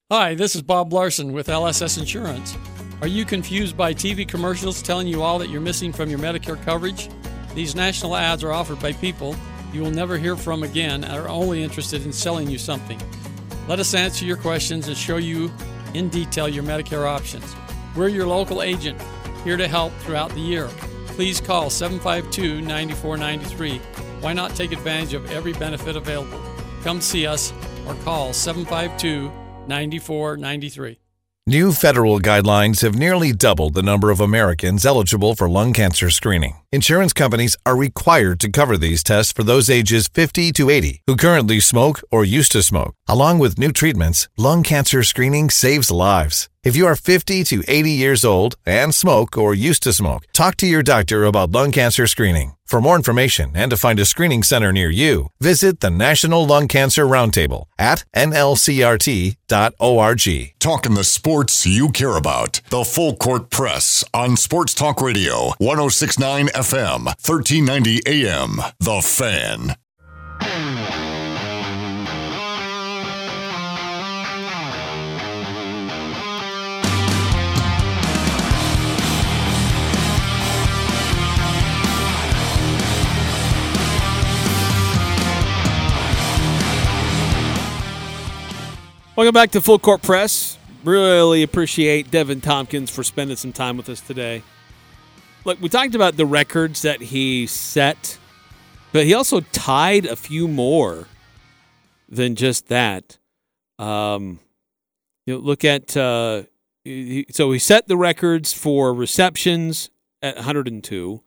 Hi, 0.09 0.35
this 0.35 0.55
is 0.55 0.61
Bob 0.61 0.93
Larson 0.93 1.33
with 1.33 1.47
LSS 1.47 1.97
Insurance. 1.97 2.55
Are 3.01 3.07
you 3.07 3.25
confused 3.25 3.75
by 3.75 3.93
TV 3.93 4.25
commercials 4.25 4.81
telling 4.81 5.05
you 5.05 5.21
all 5.21 5.37
that 5.39 5.49
you're 5.49 5.59
missing 5.59 5.91
from 5.91 6.09
your 6.09 6.19
Medicare 6.19 6.63
coverage? 6.63 7.09
These 7.53 7.75
national 7.75 8.15
ads 8.15 8.41
are 8.41 8.53
offered 8.53 8.79
by 8.79 8.93
people 8.93 9.35
you 9.73 9.81
will 9.81 9.91
never 9.91 10.17
hear 10.17 10.37
from 10.37 10.63
again 10.63 11.03
and 11.03 11.19
are 11.19 11.27
only 11.27 11.61
interested 11.61 12.05
in 12.05 12.13
selling 12.13 12.49
you 12.49 12.57
something. 12.57 13.01
Let 13.67 13.81
us 13.81 13.93
answer 13.93 14.23
your 14.23 14.37
questions 14.37 14.87
and 14.87 14.95
show 14.95 15.17
you 15.17 15.51
in 15.93 16.07
detail 16.07 16.47
your 16.47 16.63
Medicare 16.63 17.05
options. 17.05 17.53
We're 17.97 18.07
your 18.07 18.27
local 18.27 18.61
agent, 18.61 19.01
here 19.43 19.57
to 19.57 19.67
help 19.67 19.91
throughout 19.99 20.31
the 20.31 20.39
year. 20.39 20.69
Please 21.07 21.41
call 21.41 21.69
752 21.69 22.61
9493. 22.61 24.04
Why 24.25 24.33
not 24.33 24.55
take 24.55 24.71
advantage 24.71 25.13
of 25.13 25.29
every 25.29 25.53
benefit 25.53 25.95
available? 25.95 26.41
Come 26.81 26.99
see 26.99 27.27
us 27.27 27.53
or 27.85 27.93
call 28.03 28.33
752 28.33 29.31
9493. 29.67 30.97
New 31.45 31.71
federal 31.71 32.19
guidelines 32.19 32.81
have 32.81 32.97
nearly 32.97 33.31
doubled 33.31 33.75
the 33.75 33.83
number 33.83 34.09
of 34.09 34.19
Americans 34.19 34.83
eligible 34.83 35.35
for 35.35 35.47
lung 35.47 35.73
cancer 35.73 36.09
screening. 36.09 36.55
Insurance 36.71 37.13
companies 37.13 37.55
are 37.67 37.75
required 37.75 38.39
to 38.39 38.49
cover 38.49 38.79
these 38.79 39.03
tests 39.03 39.31
for 39.31 39.43
those 39.43 39.69
ages 39.69 40.07
50 40.07 40.51
to 40.53 40.71
80 40.71 41.01
who 41.05 41.15
currently 41.15 41.59
smoke 41.59 42.01
or 42.09 42.25
used 42.25 42.51
to 42.53 42.63
smoke. 42.63 42.95
Along 43.07 43.37
with 43.37 43.59
new 43.59 43.71
treatments, 43.71 44.27
lung 44.37 44.63
cancer 44.63 45.03
screening 45.03 45.51
saves 45.51 45.91
lives. 45.91 46.49
If 46.65 46.75
you 46.75 46.87
are 46.87 46.95
50 46.95 47.43
to 47.43 47.63
80 47.67 47.91
years 47.91 48.25
old 48.25 48.55
and 48.65 48.91
smoke 48.91 49.37
or 49.37 49.53
used 49.53 49.83
to 49.83 49.93
smoke, 49.93 50.25
talk 50.33 50.57
to 50.57 50.65
your 50.65 50.81
doctor 50.81 51.23
about 51.23 51.51
lung 51.51 51.71
cancer 51.71 52.07
screening. 52.07 52.57
For 52.65 52.81
more 52.81 52.95
information 52.95 53.55
and 53.55 53.69
to 53.69 53.77
find 53.77 53.99
a 53.99 54.05
screening 54.05 54.41
center 54.41 54.73
near 54.73 54.89
you, 54.89 55.29
visit 55.39 55.81
the 55.81 55.91
National 55.91 56.43
Lung 56.43 56.67
Cancer 56.67 57.05
Roundtable 57.05 57.65
at 57.77 58.03
nlcrt.org. 58.15 59.45
Talking 60.57 60.93
the 60.95 61.03
sports 61.03 61.67
you 61.67 61.91
care 61.91 62.17
about. 62.17 62.61
The 62.71 62.83
Full 62.83 63.15
Court 63.17 63.51
Press 63.51 64.03
on 64.11 64.35
Sports 64.35 64.73
Talk 64.73 64.99
Radio, 65.01 65.53
1069 65.59 66.47
FM, 66.47 67.05
1390 67.05 68.01
AM. 68.07 68.57
The 68.79 69.03
Fan. 69.03 69.75
Welcome 89.15 89.33
back 89.33 89.51
to 89.51 89.61
Full 89.61 89.79
Court 89.79 90.01
Press. 90.01 90.57
Really 90.83 91.41
appreciate 91.41 92.11
Deven 92.11 92.43
Thompkins 92.43 92.89
for 92.89 93.01
spending 93.01 93.37
some 93.37 93.53
time 93.53 93.77
with 93.77 93.87
us 93.87 94.01
today. 94.01 94.43
Look, 95.45 95.61
we 95.61 95.69
talked 95.69 95.95
about 95.95 96.17
the 96.17 96.25
records 96.25 96.81
that 96.81 96.99
he 96.99 97.47
set, 97.47 98.17
but 98.91 99.05
he 99.05 99.13
also 99.13 99.39
tied 99.39 100.05
a 100.05 100.17
few 100.17 100.49
more 100.49 101.07
than 102.09 102.35
just 102.35 102.67
that. 102.67 103.17
Um, 103.79 104.41
you 105.25 105.35
know, 105.35 105.39
look 105.39 105.63
at 105.63 105.95
uh, 105.95 106.43
so 107.31 107.51
he 107.53 107.57
set 107.57 107.87
the 107.87 107.95
records 107.95 108.51
for 108.51 108.93
receptions 108.93 109.91
at 110.21 110.35
102. 110.35 111.23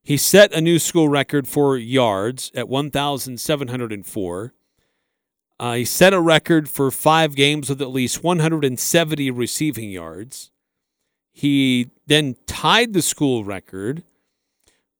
He 0.00 0.16
set 0.16 0.52
a 0.52 0.60
new 0.60 0.78
school 0.78 1.08
record 1.08 1.48
for 1.48 1.76
yards 1.76 2.52
at 2.54 2.68
1,704. 2.68 4.54
Uh, 5.62 5.74
he 5.74 5.84
set 5.84 6.12
a 6.12 6.20
record 6.20 6.68
for 6.68 6.90
five 6.90 7.36
games 7.36 7.68
with 7.68 7.80
at 7.80 7.90
least 7.90 8.24
170 8.24 9.30
receiving 9.30 9.90
yards. 9.92 10.50
He 11.30 11.90
then 12.08 12.34
tied 12.48 12.94
the 12.94 13.00
school 13.00 13.44
record 13.44 14.02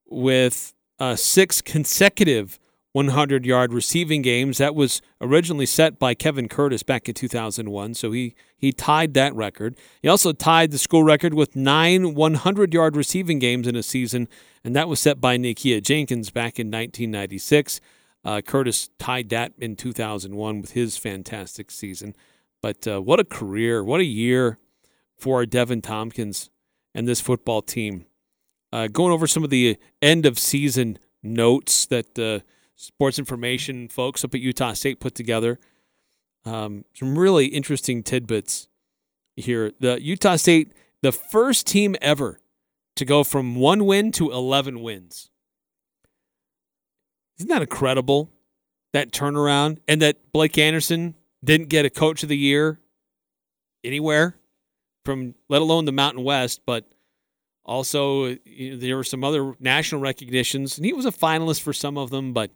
with 0.09 0.73
uh, 1.01 1.17
six 1.17 1.63
consecutive 1.63 2.61
100 2.93 3.45
yard 3.45 3.73
receiving 3.73 4.23
games. 4.23 4.59
That 4.59 4.77
was 4.77 5.03
originally 5.21 5.67
set 5.67 5.99
by 5.99 6.15
Kevin 6.15 6.49
Curtis 6.49 6.85
back 6.85 7.09
in 7.09 7.17
2001, 7.17 7.95
so 7.95 8.13
he, 8.13 8.37
he 8.57 8.71
tied 8.71 9.15
that 9.15 9.35
record. 9.35 9.77
He 10.01 10.07
also 10.07 10.31
tied 10.31 10.71
the 10.71 10.79
school 10.79 11.03
record 11.03 11.35
with 11.35 11.57
nine 11.57 12.15
100 12.15 12.73
yard 12.73 12.95
receiving 12.95 13.41
games 13.41 13.67
in 13.67 13.75
a 13.75 13.83
season, 13.83 14.29
and 14.63 14.77
that 14.77 14.87
was 14.87 15.01
set 15.01 15.21
by 15.21 15.37
Nakia 15.37 15.83
Jenkins 15.83 16.31
back 16.31 16.61
in 16.61 16.69
1996. 16.69 17.81
Uh, 18.25 18.41
Curtis 18.41 18.91
tied 18.99 19.29
that 19.31 19.53
in 19.59 19.77
2001 19.77 20.61
with 20.61 20.73
his 20.73 20.97
fantastic 20.97 21.71
season. 21.71 22.15
But 22.61 22.87
uh, 22.87 23.01
what 23.03 23.19
a 23.19 23.25
career, 23.25 23.83
what 23.83 24.01
a 24.01 24.05
year 24.05 24.59
for 25.17 25.45
Deven 25.45 25.83
Thompkins 25.83 26.51
and 26.95 27.09
this 27.09 27.21
football 27.21 27.63
team. 27.63 28.07
Uh, 28.73 28.87
going 28.87 29.13
over 29.13 29.27
some 29.27 29.45
of 29.45 29.51
the 29.51 29.77
end 30.01 30.25
of 30.25 30.39
season 30.39 30.99
notes 31.23 31.87
that 31.87 32.19
uh, 32.19 32.41
sports 32.77 33.19
information 33.19 33.89
folks 33.89 34.25
up 34.25 34.35
at 34.35 34.41
Utah 34.41 34.73
State 34.73 35.01
put 35.01 35.15
together. 35.15 35.59
Um, 36.45 36.85
some 36.95 37.19
really 37.19 37.47
interesting 37.47 38.03
tidbits 38.03 38.69
here. 39.37 39.73
The 39.81 40.01
Utah 40.03 40.37
State, 40.37 40.73
the 41.03 41.13
first 41.13 41.67
team 41.67 41.97
ever 42.01 42.41
to 42.97 43.05
go 43.05 43.25
from 43.25 43.57
one 43.57 43.85
win 43.85 44.13
to 44.13 44.31
11 44.31 44.81
wins. 44.81 45.31
Isn't 47.43 47.49
that 47.49 47.63
incredible? 47.63 48.31
That 48.93 49.11
turnaround 49.11 49.79
and 49.89 50.01
that 50.01 50.31
Blake 50.33 50.57
Anderson 50.59 51.17
didn't 51.43 51.71
get 51.71 51.85
a 51.85 51.91
coach 51.91 52.23
of 52.23 52.29
the 52.29 52.37
year 52.37 52.79
anywhere 53.83 54.37
from 55.05 55.35
let 55.49 55.61
alone 55.61 55.85
the 55.85 55.91
Mountain 55.91 56.23
West, 56.23 56.61
but 56.65 56.85
also 57.65 58.37
you 58.45 58.71
know, 58.71 58.77
there 58.77 58.97
were 58.97 59.03
some 59.03 59.25
other 59.25 59.57
national 59.59 60.01
recognitions 60.01 60.79
and 60.79 60.87
he 60.87 60.93
was 60.93 61.05
a 61.05 61.11
finalist 61.11 61.63
for 61.63 61.73
some 61.73 61.99
of 61.99 62.11
them, 62.11 62.33
but 62.33 62.53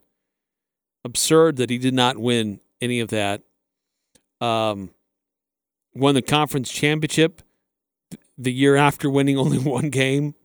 absurd 1.04 1.56
that 1.56 1.68
he 1.68 1.78
did 1.78 1.94
not 1.94 2.16
win 2.16 2.60
any 2.80 3.00
of 3.00 3.08
that. 3.08 3.42
Um, 4.40 4.90
won 5.96 6.14
the 6.14 6.22
conference 6.22 6.70
championship 6.70 7.42
the 8.38 8.52
year 8.52 8.76
after 8.76 9.10
winning 9.10 9.36
only 9.36 9.58
one 9.58 9.90
game. 9.90 10.36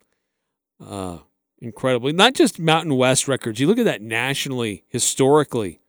Uh, 0.83 1.19
incredibly. 1.61 2.11
Not 2.11 2.33
just 2.33 2.59
Mountain 2.59 2.95
West 2.95 3.27
records. 3.27 3.59
You 3.59 3.67
look 3.67 3.77
at 3.77 3.85
that 3.85 4.01
nationally, 4.01 4.83
historically, 4.87 5.79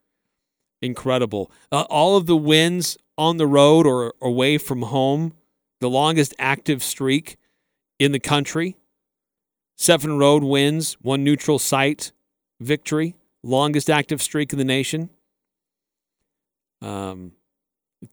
incredible. 0.80 1.50
Uh, 1.70 1.82
all 1.88 2.16
of 2.16 2.26
the 2.26 2.36
wins 2.36 2.98
on 3.16 3.36
the 3.38 3.46
road 3.46 3.86
or 3.86 4.14
away 4.20 4.58
from 4.58 4.82
home, 4.82 5.34
the 5.80 5.90
longest 5.90 6.34
active 6.38 6.82
streak 6.82 7.38
in 7.98 8.12
the 8.12 8.20
country. 8.20 8.76
Seven 9.76 10.18
road 10.18 10.44
wins, 10.44 10.94
one 11.00 11.24
neutral 11.24 11.58
site 11.58 12.12
victory, 12.60 13.16
longest 13.42 13.90
active 13.90 14.22
streak 14.22 14.52
in 14.52 14.58
the 14.58 14.64
nation. 14.64 15.10
Um, 16.80 17.32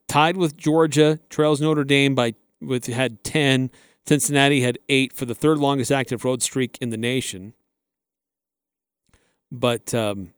tied 0.07 0.37
with 0.37 0.57
Georgia, 0.57 1.19
trails 1.29 1.59
Notre 1.59 1.83
Dame 1.83 2.15
by 2.15 2.33
with 2.61 2.87
had 2.87 3.23
ten. 3.23 3.71
Cincinnati 4.09 4.61
had 4.61 4.79
eight 4.89 5.13
for 5.13 5.25
the 5.25 5.35
third 5.35 5.59
longest 5.59 5.91
active 5.91 6.25
road 6.25 6.41
streak 6.41 6.79
in 6.81 6.89
the 6.89 6.97
nation. 6.97 7.53
But 9.51 9.93
um, 9.93 10.33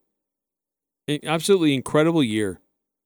absolutely 1.23 1.73
incredible 1.73 2.21
year, 2.21 2.59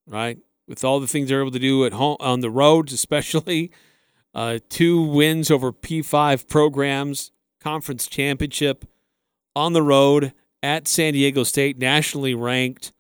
right? 0.08 0.40
With 0.68 0.84
all 0.84 1.00
the 1.00 1.08
things 1.08 1.30
they're 1.30 1.42
able 1.42 1.52
to 1.52 1.60
do 1.60 1.86
at 1.86 1.94
home 1.94 2.18
on 2.20 2.40
the 2.40 2.50
roads, 2.50 2.94
especially 2.94 3.72
uh, 4.34 4.58
two 4.68 5.04
wins 5.04 5.52
over 5.52 5.72
P5 5.72 6.48
programs, 6.48 7.32
conference 7.62 8.08
championship 8.08 8.86
on 9.56 9.74
the 9.74 9.84
road 9.84 10.34
at 10.64 10.88
San 10.88 11.14
Diego 11.14 11.44
State, 11.44 11.78
nationally 11.78 12.34
ranked. 12.34 12.92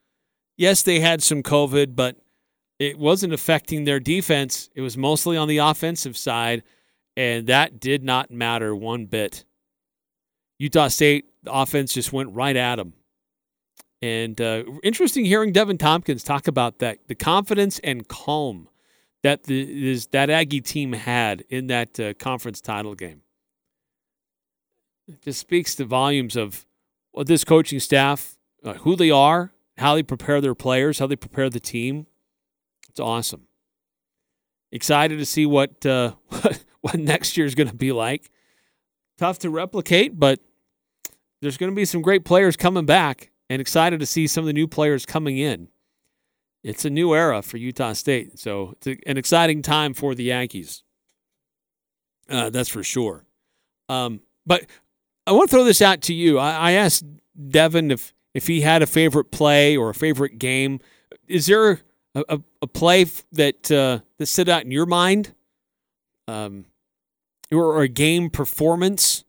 Yes, 0.55 0.83
they 0.83 0.99
had 0.99 1.23
some 1.23 1.41
COVID, 1.41 1.95
but 1.95 2.17
it 2.77 2.99
wasn't 2.99 3.33
affecting 3.33 3.85
their 3.85 3.99
defense. 3.99 4.69
It 4.75 4.81
was 4.81 4.95
mostly 4.95 5.35
on 5.35 5.47
the 5.47 5.57
offensive 5.57 6.15
side 6.15 6.61
and 7.15 7.47
that 7.47 7.79
did 7.79 8.03
not 8.03 8.31
matter 8.31 8.75
one 8.75 9.05
bit. 9.05 9.45
Utah 10.59 10.87
State 10.87 11.25
offense 11.45 11.93
just 11.93 12.13
went 12.13 12.33
right 12.33 12.55
at 12.55 12.77
them. 12.77 12.93
And 14.01 14.39
uh, 14.39 14.63
interesting 14.83 15.25
hearing 15.25 15.53
Deven 15.53 15.79
Thompkins 15.79 16.23
talk 16.23 16.47
about 16.47 16.79
that 16.79 16.99
the 17.07 17.15
confidence 17.15 17.79
and 17.79 18.07
calm 18.07 18.69
that 19.23 19.43
the 19.43 19.89
is, 19.89 20.07
that 20.07 20.29
Aggie 20.29 20.61
team 20.61 20.93
had 20.93 21.43
in 21.49 21.67
that 21.67 21.99
uh, 21.99 22.13
conference 22.13 22.61
title 22.61 22.93
game. 22.93 23.21
It 25.07 25.21
just 25.21 25.39
speaks 25.39 25.75
to 25.75 25.85
volumes 25.85 26.35
of 26.35 26.65
what 27.11 27.27
this 27.27 27.43
coaching 27.43 27.79
staff, 27.79 28.37
uh, 28.63 28.73
who 28.75 28.95
they 28.95 29.09
are, 29.09 29.51
how 29.77 29.95
they 29.95 30.03
prepare 30.03 30.41
their 30.41 30.55
players, 30.55 30.99
how 30.99 31.07
they 31.07 31.15
prepare 31.15 31.49
the 31.49 31.59
team. 31.59 32.07
It's 32.89 32.99
awesome. 32.99 33.47
Excited 34.71 35.17
to 35.17 35.25
see 35.25 35.45
what 35.45 35.85
uh, 35.85 36.13
what 36.85 36.99
next 36.99 37.35
year 37.35 37.47
is 37.47 37.55
going 37.55 37.67
to 37.67 37.75
be 37.75 37.91
like. 37.91 38.29
Tough 39.17 39.39
to 39.39 39.49
replicate, 39.49 40.19
but 40.19 40.39
there's 41.41 41.57
going 41.57 41.71
to 41.71 41.75
be 41.75 41.85
some 41.85 42.03
great 42.03 42.23
players 42.23 42.55
coming 42.55 42.85
back 42.85 43.31
and 43.49 43.59
excited 43.59 43.99
to 44.01 44.05
see 44.05 44.27
some 44.27 44.43
of 44.43 44.45
the 44.45 44.53
new 44.53 44.67
players 44.67 45.03
coming 45.03 45.39
in. 45.39 45.69
It's 46.63 46.85
a 46.85 46.91
new 46.91 47.15
era 47.15 47.41
for 47.41 47.57
Utah 47.57 47.93
State, 47.93 48.37
so 48.37 48.73
it's 48.73 48.87
an 49.07 49.17
exciting 49.17 49.63
time 49.63 49.95
for 49.95 50.13
the 50.13 50.25
Yankees. 50.25 50.83
Uh, 52.29 52.51
that's 52.51 52.69
for 52.69 52.83
sure. 52.83 53.25
Um, 53.89 54.21
but 54.45 54.65
I 55.25 55.31
want 55.31 55.49
to 55.49 55.55
throw 55.55 55.63
this 55.63 55.81
out 55.81 56.01
to 56.03 56.13
you. 56.13 56.37
I, 56.37 56.51
I 56.51 56.71
asked 56.73 57.03
Deven 57.39 57.91
if 57.91 58.13
if 58.35 58.47
he 58.47 58.61
had 58.61 58.83
a 58.83 58.87
favorite 58.87 59.31
play 59.31 59.75
or 59.75 59.89
a 59.89 59.95
favorite 59.95 60.37
game. 60.37 60.81
Is 61.27 61.47
there 61.47 61.79
a, 62.13 62.23
a, 62.29 62.39
a 62.63 62.67
play 62.67 63.05
that 63.31 63.71
uh, 63.71 63.99
that 64.17 64.25
stood 64.27 64.49
out 64.49 64.63
in 64.63 64.71
your 64.71 64.85
mind? 64.85 65.33
Um, 66.27 66.65
or 67.51 67.81
a 67.81 67.87
game 67.87 68.29
performance 68.29 69.23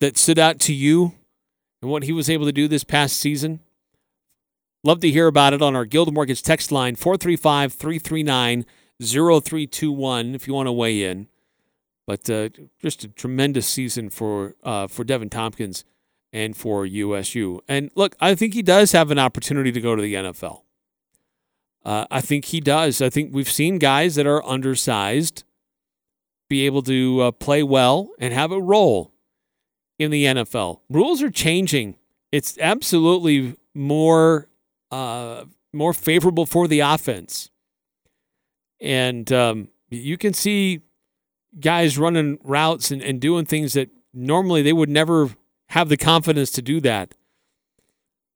that 0.00 0.16
stood 0.16 0.38
out 0.38 0.60
to 0.60 0.74
you 0.74 1.14
and 1.80 1.90
what 1.90 2.04
he 2.04 2.12
was 2.12 2.28
able 2.28 2.46
to 2.46 2.52
do 2.52 2.68
this 2.68 2.84
past 2.84 3.18
season? 3.18 3.60
Love 4.84 5.00
to 5.00 5.10
hear 5.10 5.26
about 5.26 5.52
it 5.52 5.62
on 5.62 5.74
our 5.74 5.84
Guild 5.84 6.12
Mortgage 6.14 6.42
text 6.42 6.70
line 6.70 6.94
435 6.96 7.72
339 7.72 8.64
0321 9.02 10.34
if 10.34 10.46
you 10.46 10.54
want 10.54 10.66
to 10.66 10.72
weigh 10.72 11.02
in. 11.02 11.28
But 12.06 12.30
uh, 12.30 12.48
just 12.80 13.04
a 13.04 13.08
tremendous 13.08 13.66
season 13.66 14.08
for 14.08 14.54
uh, 14.62 14.86
for 14.86 15.04
Deven 15.04 15.30
Thompkins 15.30 15.84
and 16.32 16.56
for 16.56 16.86
USU. 16.86 17.60
And 17.68 17.90
look, 17.94 18.16
I 18.20 18.34
think 18.34 18.54
he 18.54 18.62
does 18.62 18.92
have 18.92 19.10
an 19.10 19.18
opportunity 19.18 19.72
to 19.72 19.80
go 19.80 19.94
to 19.94 20.02
the 20.02 20.14
NFL. 20.14 20.62
Uh, 21.84 22.06
I 22.10 22.20
think 22.20 22.46
he 22.46 22.60
does. 22.60 23.00
I 23.00 23.10
think 23.10 23.34
we've 23.34 23.48
seen 23.48 23.78
guys 23.78 24.14
that 24.14 24.26
are 24.26 24.44
undersized 24.44 25.44
be 26.48 26.66
able 26.66 26.82
to 26.82 27.20
uh, 27.20 27.30
play 27.32 27.62
well 27.62 28.10
and 28.18 28.32
have 28.32 28.52
a 28.52 28.60
role 28.60 29.12
in 29.98 30.10
the 30.10 30.24
NFL. 30.24 30.80
Rules 30.88 31.22
are 31.22 31.30
changing. 31.30 31.96
It's 32.32 32.58
absolutely 32.58 33.56
more 33.74 34.48
uh, 34.90 35.44
more 35.72 35.92
favorable 35.92 36.46
for 36.46 36.66
the 36.66 36.80
offense, 36.80 37.50
and 38.80 39.30
um, 39.32 39.68
you 39.90 40.16
can 40.16 40.32
see 40.32 40.80
guys 41.60 41.98
running 41.98 42.38
routes 42.42 42.90
and, 42.90 43.02
and 43.02 43.20
doing 43.20 43.44
things 43.44 43.74
that 43.74 43.90
normally 44.14 44.62
they 44.62 44.72
would 44.72 44.88
never 44.88 45.30
have 45.70 45.88
the 45.88 45.96
confidence 45.96 46.50
to 46.52 46.62
do 46.62 46.80
that. 46.80 47.14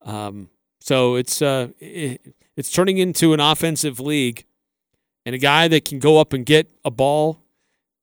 Um, 0.03 0.51
so 0.81 1.15
it's 1.15 1.41
uh, 1.41 1.69
it, 1.79 2.35
it's 2.57 2.71
turning 2.71 2.99
into 2.99 3.33
an 3.33 3.41
offensive 3.41 4.01
league, 4.01 4.45
and 5.25 5.35
a 5.35 5.39
guy 5.39 5.69
that 5.69 5.85
can 5.85 5.99
go 5.99 6.19
up 6.19 6.33
and 6.33 6.45
get 6.45 6.71
a 6.85 6.91
ball 6.91 7.43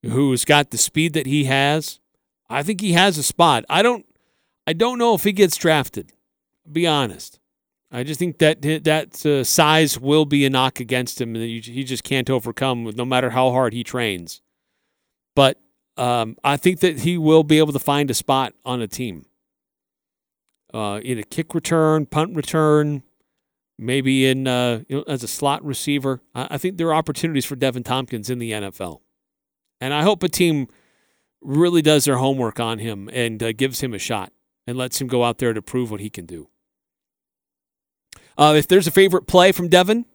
who's 0.03 0.45
got 0.45 0.71
the 0.71 0.77
speed 0.77 1.13
that 1.13 1.26
he 1.26 1.45
has, 1.45 1.99
I 2.49 2.63
think 2.63 2.81
he 2.81 2.93
has 2.93 3.17
a 3.17 3.23
spot. 3.23 3.65
I 3.69 3.81
don't 3.81 4.05
I 4.65 4.73
don't 4.73 4.99
know 4.99 5.15
if 5.15 5.23
he 5.23 5.31
gets 5.31 5.57
drafted. 5.57 6.13
Be 6.71 6.85
honest. 6.85 7.39
I 7.91 8.03
just 8.03 8.19
think 8.19 8.38
that 8.38 8.61
that 8.61 9.26
uh, 9.26 9.43
size 9.43 9.99
will 9.99 10.26
be 10.26 10.45
a 10.45 10.49
knock 10.49 10.80
against 10.80 11.19
him 11.19 11.35
and 11.35 11.43
he 11.43 11.84
just 11.84 12.03
can't 12.03 12.30
overcome 12.30 12.84
no 12.95 13.05
matter 13.05 13.31
how 13.31 13.51
hard 13.51 13.73
he 13.73 13.84
trains. 13.84 14.41
But 15.35 15.59
um, 15.97 16.38
I 16.43 16.57
think 16.57 16.80
that 16.81 16.99
he 16.99 17.17
will 17.17 17.43
be 17.43 17.57
able 17.57 17.73
to 17.73 17.80
find 17.80 18.11
a 18.11 18.13
spot 18.13 18.53
on 18.63 18.81
a 18.81 18.88
team. 18.88 19.26
Uh, 20.71 20.99
in 21.03 21.17
a 21.17 21.23
kick 21.23 21.55
return, 21.55 22.05
punt 22.05 22.35
return, 22.35 23.01
maybe 23.80 24.27
in 24.27 24.47
uh, 24.47 24.84
you 24.88 24.97
know, 24.97 25.03
as 25.07 25.23
a 25.23 25.27
slot 25.27 25.65
receiver. 25.65 26.21
I, 26.35 26.47
I 26.51 26.57
think 26.59 26.77
there 26.77 26.88
are 26.89 26.93
opportunities 26.93 27.45
for 27.45 27.55
Deven 27.55 27.84
Thompkins 27.84 28.30
in 28.30 28.38
the 28.38 28.51
NFL. 28.51 28.99
And 29.81 29.93
I 29.93 30.03
hope 30.03 30.23
a 30.23 30.30
team 30.30 30.68
really 31.41 31.81
does 31.81 32.06
their 32.06 32.18
homework 32.18 32.60
on 32.60 32.80
him 32.80 33.10
and 33.14 33.41
uh, 33.41 33.53
gives 33.53 33.81
him 33.81 33.93
a 33.93 33.99
shot 33.99 34.34
and 34.68 34.77
lets 34.77 34.99
him 34.99 35.07
go 35.07 35.23
out 35.23 35.38
there 35.38 35.53
to 35.53 35.61
prove 35.61 35.89
what 35.89 35.99
he 35.99 36.10
can 36.10 36.26
do. 36.26 36.49
Uh, 38.38 38.53
if 38.56 38.68
there's 38.68 38.88
a 38.88 38.91
favorite 38.91 39.27
play 39.27 39.51
from 39.51 39.69
Deven, 39.69 40.06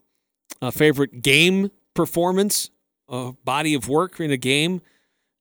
a 0.62 0.72
favorite 0.72 1.22
game 1.22 1.70
performance, 1.94 2.70
a 3.08 3.32
body 3.44 3.74
of 3.74 3.88
work 3.88 4.20
in 4.20 4.30
a 4.30 4.36
game, 4.36 4.80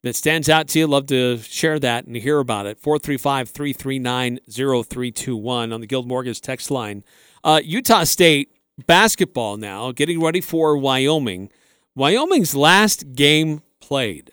that 0.04 0.16
stands 0.16 0.50
out 0.50 0.68
to 0.68 0.80
you, 0.80 0.88
love 0.88 1.08
to 1.08 1.38
share 1.38 1.80
that 1.80 2.06
and 2.06 2.16
hear 2.18 2.40
about 2.40 2.66
it. 2.66 2.78
435 2.78 3.50
339 3.50 4.40
0321 4.50 5.72
on 5.72 5.82
the 5.82 5.88
Guild 5.88 6.08
Mortgage 6.08 6.42
text 6.42 6.70
line. 6.70 7.04
Uh, 7.44 7.62
Utah 7.64 8.04
State 8.04 8.52
basketball 8.86 9.58
now, 9.58 9.92
getting 9.92 10.22
ready 10.22 10.42
for 10.42 10.78
Wyoming. 10.78 11.50
Wyoming's 11.96 12.54
last 12.54 13.14
game 13.16 13.62
played. 13.88 14.32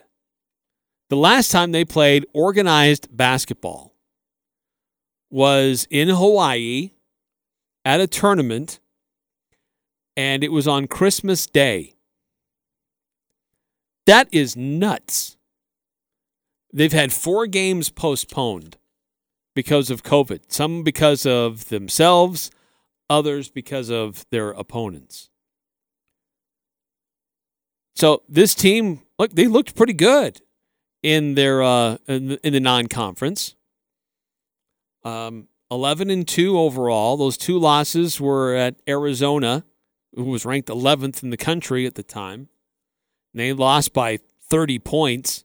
The 1.09 1.17
last 1.17 1.51
time 1.51 1.73
they 1.73 1.85
played 1.85 2.25
organized 2.33 3.09
basketball 3.11 3.95
was 5.29 5.87
in 5.91 6.09
Hawaii 6.09 6.93
at 7.85 8.01
a 8.01 8.07
tournament, 8.07 8.79
and 10.17 10.45
it 10.45 10.53
was 10.53 10.69
on 10.69 10.87
Christmas 10.87 11.47
Day. 11.47 11.95
That 14.07 14.29
is 14.31 14.57
nuts. 14.57 15.37
They've 16.73 16.93
had 16.93 17.13
four 17.13 17.49
games 17.49 17.91
postponed 17.91 18.77
because 19.57 19.91
of 19.91 20.05
COVID, 20.05 20.43
some 20.49 20.85
because 20.85 21.27
of 21.27 21.69
themselves, 21.71 22.53
others 23.09 23.51
because 23.51 23.91
of 23.91 24.25
their 24.31 24.51
opponents. 24.51 25.31
So 27.95 28.23
this 28.29 28.55
team, 28.55 29.03
look, 29.19 29.33
they 29.33 29.47
looked 29.47 29.75
pretty 29.75 29.93
good 29.93 30.41
in 31.03 31.35
their 31.35 31.63
uh, 31.63 31.97
in 32.07 32.39
the, 32.43 32.61
non-conference. 32.61 33.57
Um, 35.05 35.49
eleven 35.71 36.11
and 36.11 36.27
two 36.27 36.59
overall. 36.59 37.17
Those 37.17 37.37
two 37.37 37.59
losses 37.59 38.21
were 38.21 38.55
at 38.55 38.77
Arizona, 38.89 39.65
who 40.15 40.25
was 40.25 40.45
ranked 40.45 40.69
eleventh 40.69 41.23
in 41.23 41.31
the 41.31 41.37
country 41.37 41.87
at 41.87 41.95
the 41.95 42.03
time. 42.03 42.49
And 43.33 43.41
they 43.41 43.53
lost 43.53 43.93
by 43.93 44.19
thirty 44.43 44.79
points, 44.79 45.45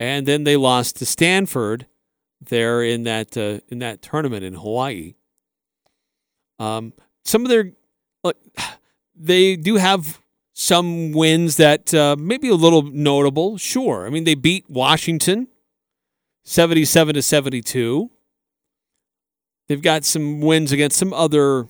and 0.00 0.26
then 0.26 0.44
they 0.44 0.56
lost 0.56 0.96
to 0.96 1.06
Stanford 1.06 1.86
there 2.40 2.82
in 2.82 3.04
that 3.04 3.36
uh, 3.36 3.60
in 3.68 3.78
that 3.78 4.02
tournament 4.02 4.44
in 4.44 4.54
Hawaii. 4.54 5.14
Um, 6.58 6.92
some 7.24 7.42
of 7.42 7.48
their, 7.48 7.72
look, 8.24 8.36
they 9.14 9.56
do 9.56 9.76
have 9.76 10.20
some 10.60 11.12
wins 11.12 11.56
that 11.56 11.94
uh, 11.94 12.16
maybe 12.18 12.48
a 12.48 12.56
little 12.56 12.82
notable. 12.82 13.58
Sure, 13.58 14.04
I 14.04 14.10
mean 14.10 14.24
they 14.24 14.34
beat 14.34 14.68
Washington, 14.68 15.46
seventy-seven 16.44 17.14
to 17.14 17.22
seventy-two. 17.22 18.10
They've 19.68 19.80
got 19.80 20.04
some 20.04 20.40
wins 20.40 20.72
against 20.72 20.98
some 20.98 21.12
other, 21.12 21.68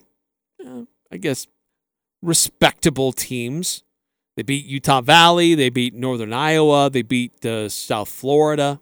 uh, 0.65 0.85
I 1.11 1.17
guess, 1.17 1.45
respectable 2.23 3.11
teams. 3.11 3.83
They 4.35 4.41
beat 4.41 4.65
Utah 4.65 5.01
Valley. 5.01 5.53
They 5.53 5.69
beat 5.69 5.93
Northern 5.93 6.33
Iowa. 6.33 6.89
They 6.89 7.01
beat 7.03 7.45
uh, 7.45 7.69
South 7.69 8.09
Florida. 8.09 8.79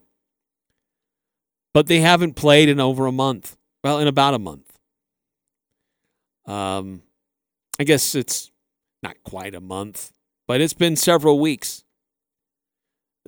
But 1.74 1.88
they 1.88 2.00
haven't 2.00 2.36
played 2.36 2.70
in 2.70 2.80
over 2.80 3.08
a 3.08 3.12
month. 3.12 3.58
Well, 3.84 4.00
in 4.00 4.08
about 4.08 4.36
a 4.36 4.40
month. 4.40 4.72
Um, 6.46 7.02
I 7.80 7.84
guess 7.84 8.16
it's 8.16 8.52
not 9.04 9.16
quite 9.24 9.56
a 9.56 9.62
month, 9.62 10.12
but 10.48 10.62
it's 10.62 10.74
been 10.74 10.96
several 10.96 11.40
weeks. 11.40 11.84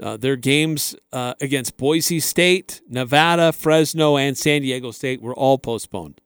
Uh, 0.02 0.16
their 0.16 0.38
games 0.38 0.96
uh, 1.12 1.34
against 1.42 1.76
Boise 1.76 2.22
State, 2.22 2.82
Nevada, 2.88 3.52
Fresno, 3.52 4.16
and 4.16 4.38
San 4.38 4.62
Diego 4.62 4.92
State 4.92 5.22
were 5.22 5.36
all 5.36 5.58
postponed. 5.58 6.22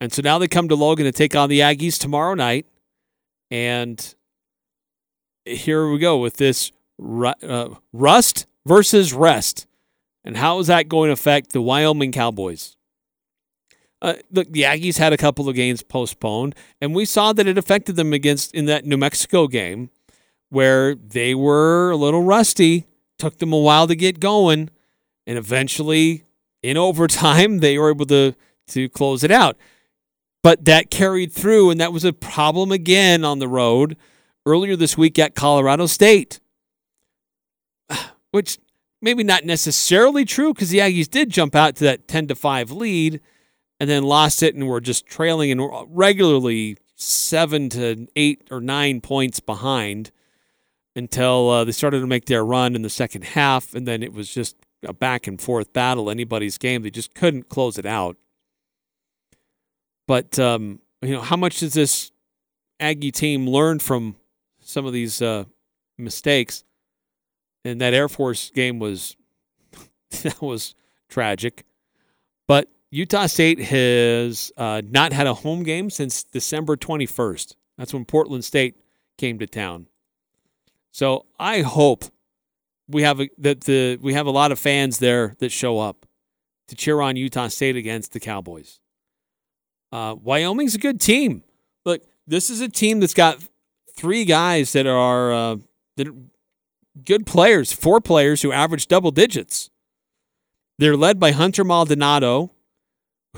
And 0.00 0.12
so 0.12 0.22
now 0.22 0.38
they 0.38 0.48
come 0.48 0.68
to 0.68 0.74
Logan 0.74 1.04
to 1.04 1.12
take 1.12 1.36
on 1.36 1.50
the 1.50 1.60
Aggies 1.60 1.98
tomorrow 1.98 2.34
night. 2.34 2.66
And 3.50 4.14
here 5.44 5.90
we 5.90 5.98
go 5.98 6.16
with 6.16 6.38
this 6.38 6.72
uh, 7.02 7.68
rust 7.92 8.46
versus 8.64 9.12
rest. 9.12 9.66
And 10.24 10.36
how 10.36 10.58
is 10.58 10.68
that 10.68 10.88
going 10.88 11.08
to 11.08 11.12
affect 11.12 11.52
the 11.52 11.60
Wyoming 11.60 12.12
Cowboys? 12.12 12.76
Uh, 14.02 14.14
look, 14.30 14.50
the 14.50 14.62
Aggies 14.62 14.98
had 14.98 15.12
a 15.12 15.18
couple 15.18 15.48
of 15.48 15.54
games 15.54 15.82
postponed, 15.82 16.54
and 16.80 16.94
we 16.94 17.04
saw 17.04 17.32
that 17.32 17.46
it 17.46 17.58
affected 17.58 17.96
them 17.96 18.12
against 18.12 18.54
in 18.54 18.64
that 18.66 18.84
New 18.86 18.96
Mexico 18.96 19.46
game 19.46 19.90
where 20.48 20.94
they 20.94 21.34
were 21.34 21.90
a 21.90 21.96
little 21.96 22.22
rusty. 22.22 22.86
Took 23.18 23.38
them 23.38 23.52
a 23.52 23.58
while 23.58 23.86
to 23.86 23.94
get 23.94 24.18
going, 24.18 24.70
and 25.26 25.36
eventually, 25.36 26.24
in 26.62 26.76
overtime, 26.78 27.58
they 27.58 27.78
were 27.78 27.90
able 27.90 28.06
to 28.06 28.34
to 28.68 28.88
close 28.88 29.24
it 29.24 29.30
out. 29.30 29.56
But 30.42 30.64
that 30.64 30.90
carried 30.90 31.32
through, 31.32 31.70
and 31.70 31.80
that 31.80 31.92
was 31.92 32.04
a 32.04 32.12
problem 32.14 32.72
again 32.72 33.24
on 33.24 33.38
the 33.38 33.48
road 33.48 33.96
earlier 34.46 34.76
this 34.76 34.96
week 34.96 35.18
at 35.18 35.34
Colorado 35.34 35.84
State, 35.84 36.40
which 38.30 38.58
maybe 39.02 39.22
not 39.22 39.44
necessarily 39.44 40.24
true 40.24 40.54
because 40.54 40.70
the 40.70 40.78
Aggies 40.78 41.10
did 41.10 41.28
jump 41.28 41.54
out 41.54 41.76
to 41.76 41.84
that 41.84 42.08
ten 42.08 42.26
to 42.28 42.34
five 42.34 42.70
lead 42.70 43.20
and 43.80 43.88
then 43.88 44.02
lost 44.02 44.42
it 44.42 44.54
and 44.54 44.68
were 44.68 44.80
just 44.80 45.06
trailing 45.06 45.50
and 45.50 45.62
regularly 45.88 46.76
seven 46.96 47.70
to 47.70 48.06
eight 48.14 48.46
or 48.50 48.60
nine 48.60 49.00
points 49.00 49.40
behind 49.40 50.12
until 50.94 51.48
uh, 51.48 51.64
they 51.64 51.72
started 51.72 52.00
to 52.00 52.06
make 52.06 52.26
their 52.26 52.44
run 52.44 52.76
in 52.76 52.82
the 52.82 52.90
second 52.90 53.24
half, 53.24 53.74
and 53.74 53.88
then 53.88 54.02
it 54.02 54.12
was 54.12 54.32
just 54.32 54.56
a 54.84 54.92
back 54.92 55.26
and 55.26 55.40
forth 55.40 55.72
battle. 55.72 56.10
Anybody's 56.10 56.58
game, 56.58 56.82
they 56.82 56.90
just 56.90 57.14
couldn't 57.14 57.48
close 57.48 57.78
it 57.78 57.86
out. 57.86 58.16
But 60.06 60.38
um, 60.38 60.80
you 61.00 61.12
know, 61.14 61.22
how 61.22 61.36
much 61.36 61.60
does 61.60 61.72
this 61.72 62.12
Aggie 62.78 63.12
team 63.12 63.48
learn 63.48 63.78
from 63.78 64.16
some 64.60 64.84
of 64.84 64.92
these 64.92 65.22
uh, 65.22 65.44
mistakes? 65.96 66.64
And 67.64 67.80
that 67.80 67.94
Air 67.94 68.08
Force 68.08 68.50
game 68.50 68.78
was 68.78 69.16
that 70.22 70.42
was 70.42 70.74
tragic, 71.08 71.64
but 72.46 72.68
Utah 72.90 73.26
State 73.26 73.60
has 73.60 74.50
uh, 74.56 74.82
not 74.84 75.12
had 75.12 75.26
a 75.26 75.34
home 75.34 75.62
game 75.62 75.90
since 75.90 76.24
December 76.24 76.76
21st. 76.76 77.54
That's 77.78 77.94
when 77.94 78.04
Portland 78.04 78.44
State 78.44 78.76
came 79.16 79.38
to 79.38 79.46
town. 79.46 79.86
So 80.90 81.26
I 81.38 81.60
hope 81.60 82.04
we 82.88 83.02
have 83.02 83.20
a, 83.20 83.30
that 83.38 83.62
the 83.62 83.98
we 84.02 84.14
have 84.14 84.26
a 84.26 84.30
lot 84.30 84.50
of 84.50 84.58
fans 84.58 84.98
there 84.98 85.36
that 85.38 85.52
show 85.52 85.78
up 85.78 86.04
to 86.68 86.74
cheer 86.74 87.00
on 87.00 87.16
Utah 87.16 87.48
State 87.48 87.76
against 87.76 88.12
the 88.12 88.20
Cowboys. 88.20 88.80
Uh, 89.92 90.16
Wyoming's 90.20 90.74
a 90.74 90.78
good 90.78 91.00
team. 91.00 91.44
Look, 91.84 92.02
this 92.26 92.50
is 92.50 92.60
a 92.60 92.68
team 92.68 93.00
that's 93.00 93.14
got 93.14 93.38
three 93.94 94.24
guys 94.24 94.72
that 94.72 94.86
are 94.86 95.32
uh, 95.32 95.56
that 95.96 96.08
are 96.08 96.14
good 97.04 97.26
players, 97.26 97.72
four 97.72 98.00
players 98.00 98.42
who 98.42 98.50
average 98.52 98.88
double 98.88 99.10
digits. 99.10 99.70
They're 100.78 100.96
led 100.96 101.20
by 101.20 101.32
Hunter 101.32 101.62
Maldonado, 101.62 102.52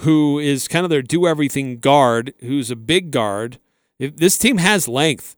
who 0.00 0.38
is 0.38 0.68
kind 0.68 0.84
of 0.84 0.90
their 0.90 1.02
do 1.02 1.26
everything 1.26 1.78
guard, 1.78 2.34
who's 2.40 2.70
a 2.70 2.76
big 2.76 3.10
guard. 3.10 3.58
If 3.98 4.16
this 4.16 4.38
team 4.38 4.58
has 4.58 4.88
length. 4.88 5.36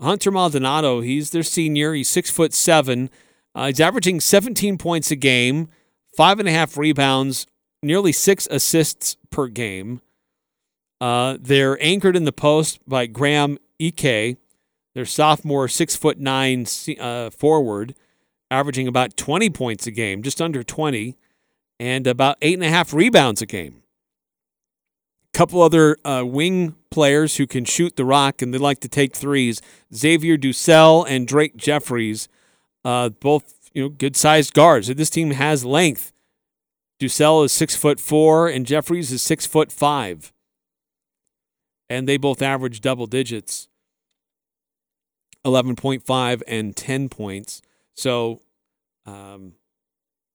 Hunter 0.00 0.30
Maldonado, 0.30 1.00
he's 1.00 1.30
their 1.30 1.42
senior. 1.42 1.92
He's 1.92 2.08
six 2.08 2.30
foot 2.30 2.54
seven. 2.54 3.10
Uh, 3.54 3.66
he's 3.66 3.80
averaging 3.80 4.20
17 4.20 4.78
points 4.78 5.10
a 5.10 5.16
game, 5.16 5.68
five 6.16 6.38
and 6.38 6.48
a 6.48 6.52
half 6.52 6.76
rebounds, 6.76 7.46
nearly 7.82 8.12
six 8.12 8.46
assists 8.50 9.16
per 9.30 9.48
game. 9.48 10.00
Uh, 11.00 11.38
they're 11.40 11.82
anchored 11.82 12.16
in 12.16 12.24
the 12.24 12.32
post 12.32 12.78
by 12.86 13.06
Graham 13.06 13.58
Ike, 13.82 14.36
their 14.94 15.04
sophomore 15.04 15.68
six 15.68 15.96
foot 15.96 16.18
nine 16.18 16.66
uh, 17.00 17.30
forward, 17.30 17.94
averaging 18.50 18.88
about 18.88 19.16
20 19.16 19.50
points 19.50 19.86
a 19.86 19.90
game, 19.90 20.22
just 20.22 20.40
under 20.40 20.62
20 20.62 21.16
and 21.80 22.06
about 22.06 22.36
eight 22.42 22.54
and 22.54 22.64
a 22.64 22.68
half 22.68 22.92
rebounds 22.92 23.42
a 23.42 23.46
game. 23.46 23.82
A 25.34 25.38
couple 25.38 25.62
other 25.62 25.96
uh, 26.04 26.24
wing 26.26 26.74
players 26.90 27.36
who 27.36 27.46
can 27.46 27.64
shoot 27.64 27.96
the 27.96 28.04
rock 28.04 28.42
and 28.42 28.52
they 28.52 28.58
like 28.58 28.80
to 28.80 28.88
take 28.88 29.14
threes. 29.14 29.60
Xavier 29.94 30.36
DuSell 30.36 31.04
and 31.08 31.28
Drake 31.28 31.56
Jeffries, 31.56 32.28
uh, 32.84 33.10
both 33.10 33.70
you 33.72 33.82
know 33.82 33.88
good 33.88 34.16
sized 34.16 34.54
guards. 34.54 34.88
This 34.88 35.10
team 35.10 35.32
has 35.32 35.64
length. 35.64 36.12
DuSell 37.00 37.44
is 37.44 37.52
six 37.52 37.76
foot 37.76 38.00
four 38.00 38.48
and 38.48 38.66
Jeffries 38.66 39.12
is 39.12 39.22
six 39.22 39.46
foot 39.46 39.70
five, 39.70 40.32
and 41.88 42.08
they 42.08 42.16
both 42.16 42.42
average 42.42 42.80
double 42.80 43.06
digits, 43.06 43.68
eleven 45.44 45.76
point 45.76 46.04
five 46.04 46.42
and 46.46 46.74
ten 46.74 47.08
points. 47.08 47.62
So. 47.94 48.40
Um, 49.06 49.54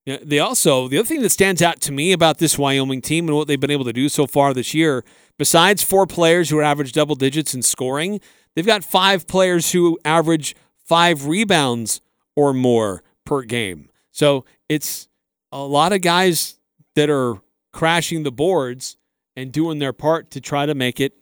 they 0.05 0.39
also 0.39 0.87
the 0.87 0.97
other 0.97 1.07
thing 1.07 1.21
that 1.21 1.29
stands 1.29 1.61
out 1.61 1.79
to 1.81 1.91
me 1.91 2.11
about 2.11 2.37
this 2.37 2.57
Wyoming 2.57 3.01
team 3.01 3.27
and 3.27 3.37
what 3.37 3.47
they've 3.47 3.59
been 3.59 3.71
able 3.71 3.85
to 3.85 3.93
do 3.93 4.09
so 4.09 4.27
far 4.27 4.53
this 4.53 4.73
year, 4.73 5.03
besides 5.37 5.83
four 5.83 6.05
players 6.05 6.49
who 6.49 6.61
average 6.61 6.91
double 6.91 7.15
digits 7.15 7.53
in 7.53 7.61
scoring, 7.61 8.19
they've 8.55 8.65
got 8.65 8.83
five 8.83 9.27
players 9.27 9.71
who 9.71 9.97
average 10.03 10.55
five 10.83 11.25
rebounds 11.25 12.01
or 12.35 12.53
more 12.53 13.03
per 13.25 13.43
game. 13.43 13.89
So 14.11 14.45
it's 14.67 15.07
a 15.51 15.63
lot 15.63 15.93
of 15.93 16.01
guys 16.01 16.59
that 16.95 17.09
are 17.09 17.35
crashing 17.71 18.23
the 18.23 18.31
boards 18.31 18.97
and 19.35 19.51
doing 19.51 19.79
their 19.79 19.93
part 19.93 20.31
to 20.31 20.41
try 20.41 20.65
to 20.65 20.75
make 20.75 20.99
it 20.99 21.13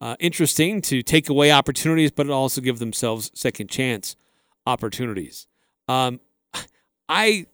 uh, 0.00 0.16
interesting 0.20 0.82
to 0.82 1.02
take 1.02 1.28
away 1.28 1.50
opportunities, 1.50 2.10
but 2.10 2.28
also 2.28 2.60
give 2.60 2.78
themselves 2.78 3.30
second 3.34 3.70
chance 3.70 4.16
opportunities. 4.66 5.46
Um, 5.88 6.20
I, 7.08 7.46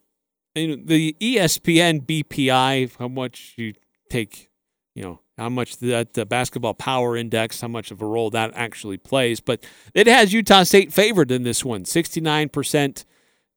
you 0.55 0.69
know, 0.77 0.83
the 0.85 1.17
ESPN 1.21 2.05
BPI, 2.07 2.97
how 2.99 3.09
much 3.09 3.55
you 3.57 3.75
take, 4.09 4.51
you 4.95 5.03
know, 5.03 5.21
how 5.39 5.49
much 5.49 5.79
that 5.79 6.29
basketball 6.29 6.75
power 6.75 7.17
index, 7.17 7.61
how 7.61 7.69
much 7.69 7.91
of 7.91 8.03
a 8.03 8.07
role 8.07 8.31
that 8.31 8.53
actually 8.55 8.99
plays, 8.99 9.41
but 9.41 9.65
it 9.95 10.07
has 10.07 10.33
Utah 10.33 10.65
State 10.65 10.93
favored 10.93 11.31
in 11.31 11.45
this 11.45 11.65
one, 11.65 11.85
69% 11.85 13.05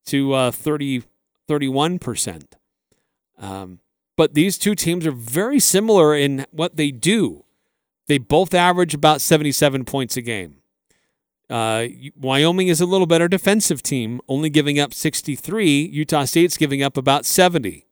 to 0.06 0.34
uh, 0.34 0.52
30, 0.52 1.04
31%. 1.50 2.44
Um, 3.38 3.80
but 4.16 4.34
these 4.34 4.58
two 4.58 4.76
teams 4.76 5.06
are 5.06 5.12
very 5.12 5.60
similar 5.60 6.16
in 6.16 6.46
what 6.52 6.78
they 6.78 6.92
do. 6.92 7.44
They 8.08 8.18
both 8.18 8.54
average 8.54 8.94
about 8.94 9.22
77 9.22 9.86
points 9.86 10.16
a 10.18 10.22
game. 10.22 10.58
Uh, 11.50 11.88
Wyoming 12.16 12.68
is 12.68 12.82
a 12.82 12.86
little 12.86 13.08
better 13.08 13.28
defensive 13.28 13.84
team, 13.84 14.22
only 14.28 14.50
giving 14.50 14.80
up 14.80 14.94
63. 14.94 15.86
Utah 15.86 16.26
State's 16.26 16.58
giving 16.58 16.82
up 16.82 16.98
about 16.98 17.26
70. 17.26 17.86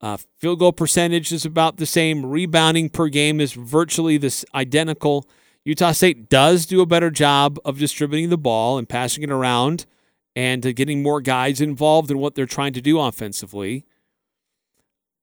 Uh, 0.00 0.18
field 0.38 0.58
goal 0.58 0.72
percentage 0.72 1.32
is 1.32 1.44
about 1.44 1.78
the 1.78 1.86
same. 1.86 2.26
Rebounding 2.26 2.90
per 2.90 3.08
game 3.08 3.40
is 3.40 3.54
virtually 3.54 4.18
this 4.18 4.44
identical. 4.54 5.26
Utah 5.64 5.92
State 5.92 6.28
does 6.28 6.66
do 6.66 6.80
a 6.80 6.86
better 6.86 7.10
job 7.10 7.58
of 7.64 7.78
distributing 7.78 8.28
the 8.28 8.38
ball 8.38 8.78
and 8.78 8.88
passing 8.88 9.24
it 9.24 9.30
around 9.30 9.86
and 10.36 10.64
uh, 10.64 10.72
getting 10.72 11.02
more 11.02 11.20
guys 11.20 11.60
involved 11.60 12.10
in 12.10 12.18
what 12.18 12.34
they're 12.34 12.46
trying 12.46 12.74
to 12.74 12.82
do 12.82 13.00
offensively. 13.00 13.86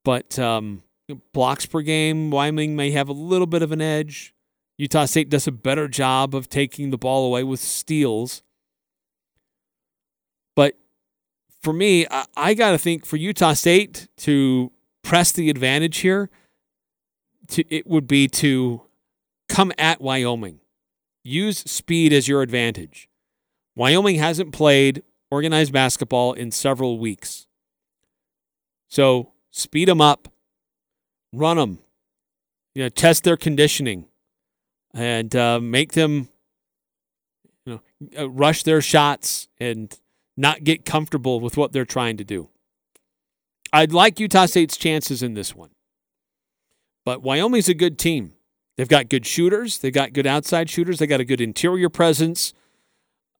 But 0.03 0.37
um, 0.39 0.83
blocks 1.31 1.65
per 1.65 1.81
game, 1.81 2.31
Wyoming 2.31 2.75
may 2.75 2.91
have 2.91 3.07
a 3.07 3.13
little 3.13 3.47
bit 3.47 3.61
of 3.61 3.71
an 3.71 3.81
edge. 3.81 4.32
Utah 4.77 5.05
State 5.05 5.29
does 5.29 5.47
a 5.47 5.51
better 5.51 5.87
job 5.87 6.33
of 6.33 6.49
taking 6.49 6.89
the 6.89 6.97
ball 6.97 7.25
away 7.25 7.43
with 7.43 7.59
steals. 7.59 8.43
But 10.55 10.77
for 11.61 11.73
me, 11.73 12.07
I, 12.09 12.25
I 12.35 12.53
got 12.53 12.71
to 12.71 12.77
think 12.77 13.05
for 13.05 13.17
Utah 13.17 13.53
State 13.53 14.07
to 14.17 14.71
press 15.03 15.31
the 15.31 15.49
advantage 15.49 15.97
here, 15.97 16.29
to, 17.49 17.63
it 17.73 17.85
would 17.85 18.07
be 18.07 18.27
to 18.27 18.83
come 19.47 19.71
at 19.77 20.01
Wyoming. 20.01 20.59
Use 21.23 21.59
speed 21.59 22.11
as 22.11 22.27
your 22.27 22.41
advantage. 22.41 23.09
Wyoming 23.75 24.15
hasn't 24.15 24.51
played 24.51 25.03
organized 25.31 25.73
basketball 25.73 26.33
in 26.33 26.51
several 26.51 26.99
weeks. 26.99 27.47
So 28.87 29.33
speed 29.51 29.87
them 29.87 30.01
up, 30.01 30.27
run 31.31 31.57
them, 31.57 31.79
you 32.75 32.83
know, 32.83 32.89
test 32.89 33.23
their 33.23 33.37
conditioning, 33.37 34.05
and 34.93 35.35
uh, 35.35 35.59
make 35.59 35.93
them, 35.93 36.29
you 37.65 37.73
know, 37.73 37.81
uh, 38.17 38.29
rush 38.29 38.63
their 38.63 38.81
shots 38.81 39.47
and 39.59 39.97
not 40.37 40.63
get 40.63 40.85
comfortable 40.85 41.39
with 41.39 41.57
what 41.57 41.71
they're 41.71 41.85
trying 41.85 42.17
to 42.17 42.23
do. 42.23 42.49
I'd 43.71 43.91
like 43.91 44.19
Utah 44.19 44.45
State's 44.45 44.77
chances 44.77 45.23
in 45.23 45.33
this 45.33 45.55
one, 45.55 45.71
but 47.05 47.21
Wyoming's 47.21 47.69
a 47.69 47.73
good 47.73 47.97
team. 47.97 48.33
They've 48.77 48.87
got 48.87 49.09
good 49.09 49.25
shooters. 49.25 49.79
They've 49.79 49.93
got 49.93 50.13
good 50.13 50.27
outside 50.27 50.69
shooters. 50.69 50.99
They 50.99 51.07
got 51.07 51.19
a 51.19 51.25
good 51.25 51.41
interior 51.41 51.89
presence. 51.89 52.53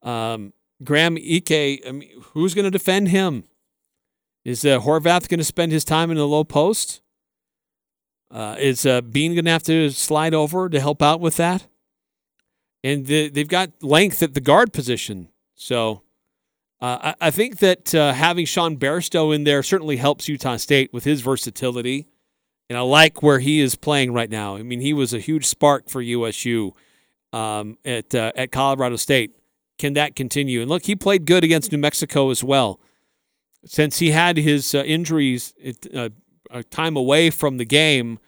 Um, 0.02 0.54
Graham 0.84 1.18
Ike, 1.18 1.52
I 1.88 1.92
mean, 1.92 2.10
who's 2.34 2.54
going 2.54 2.66
to 2.66 2.72
defend 2.72 3.10
him? 3.10 3.46
Is 4.44 4.66
uh, 4.66 4.80
Horvath 4.80 5.30
going 5.30 5.40
to 5.40 5.44
spend 5.46 5.72
his 5.72 5.86
time 5.86 6.12
in 6.12 6.18
the 6.18 6.28
low 6.28 6.44
post? 6.44 7.02
Uh, 8.34 8.56
is 8.58 8.86
uh, 8.86 9.02
Bean 9.02 9.34
going 9.36 9.46
to 9.46 9.52
have 9.52 9.64
to 9.64 9.92
slide 9.92 10.34
over 10.34 10.68
to 10.68 10.80
help 10.80 11.04
out 11.04 11.22
with 11.22 11.38
that? 11.38 11.68
And 12.84 13.06
the, 13.06 13.30
they've 13.30 13.48
got 13.48 13.72
length 13.82 14.24
at 14.24 14.34
the 14.34 14.42
guard 14.42 14.74
position. 14.74 15.30
So 15.54 16.02
uh, 16.82 17.14
I, 17.22 17.28
I, 17.28 17.32
think 17.32 17.60
that 17.60 17.94
uh, 17.94 18.12
having 18.14 18.46
Sean 18.46 18.76
Bairstow 18.76 19.34
in 19.34 19.44
there 19.44 19.62
certainly 19.62 19.98
helps 19.98 20.28
Utah 20.28 20.58
State 20.58 20.92
with 20.92 21.04
his 21.04 21.22
versatility. 21.22 22.08
And 22.70 22.78
I 22.78 22.82
like 22.82 23.22
where 23.22 23.40
he 23.40 23.60
is 23.60 23.76
playing 23.76 24.14
right 24.14 24.30
now. 24.30 24.56
I 24.56 24.64
mean, 24.64 24.82
he 24.82 24.94
was 24.94 25.14
a 25.14 25.20
huge 25.20 25.46
spark 25.46 25.88
for 25.88 26.02
USU 26.02 26.74
um, 27.32 27.78
at, 27.86 28.16
uh, 28.16 28.32
at 28.36 28.52
Colorado 28.52 28.96
State. 28.96 29.38
Can 29.78 29.94
that 29.94 30.16
continue? 30.16 30.62
And 30.62 30.70
look, 30.70 30.86
he 30.86 30.96
played 30.96 31.26
good 31.26 31.44
against 31.44 31.72
New 31.72 31.78
Mexico 31.78 32.32
as 32.32 32.44
well 32.44 32.80
since 33.66 34.00
he 34.00 34.12
had 34.12 34.38
his 34.38 34.76
uh, 34.76 34.84
injuries, 34.84 35.54
uh, 35.94 36.10
a 36.54 36.64
time 36.64 36.96
away 36.96 37.30
from 37.30 37.58
the 37.58 37.66
game, 37.66 38.20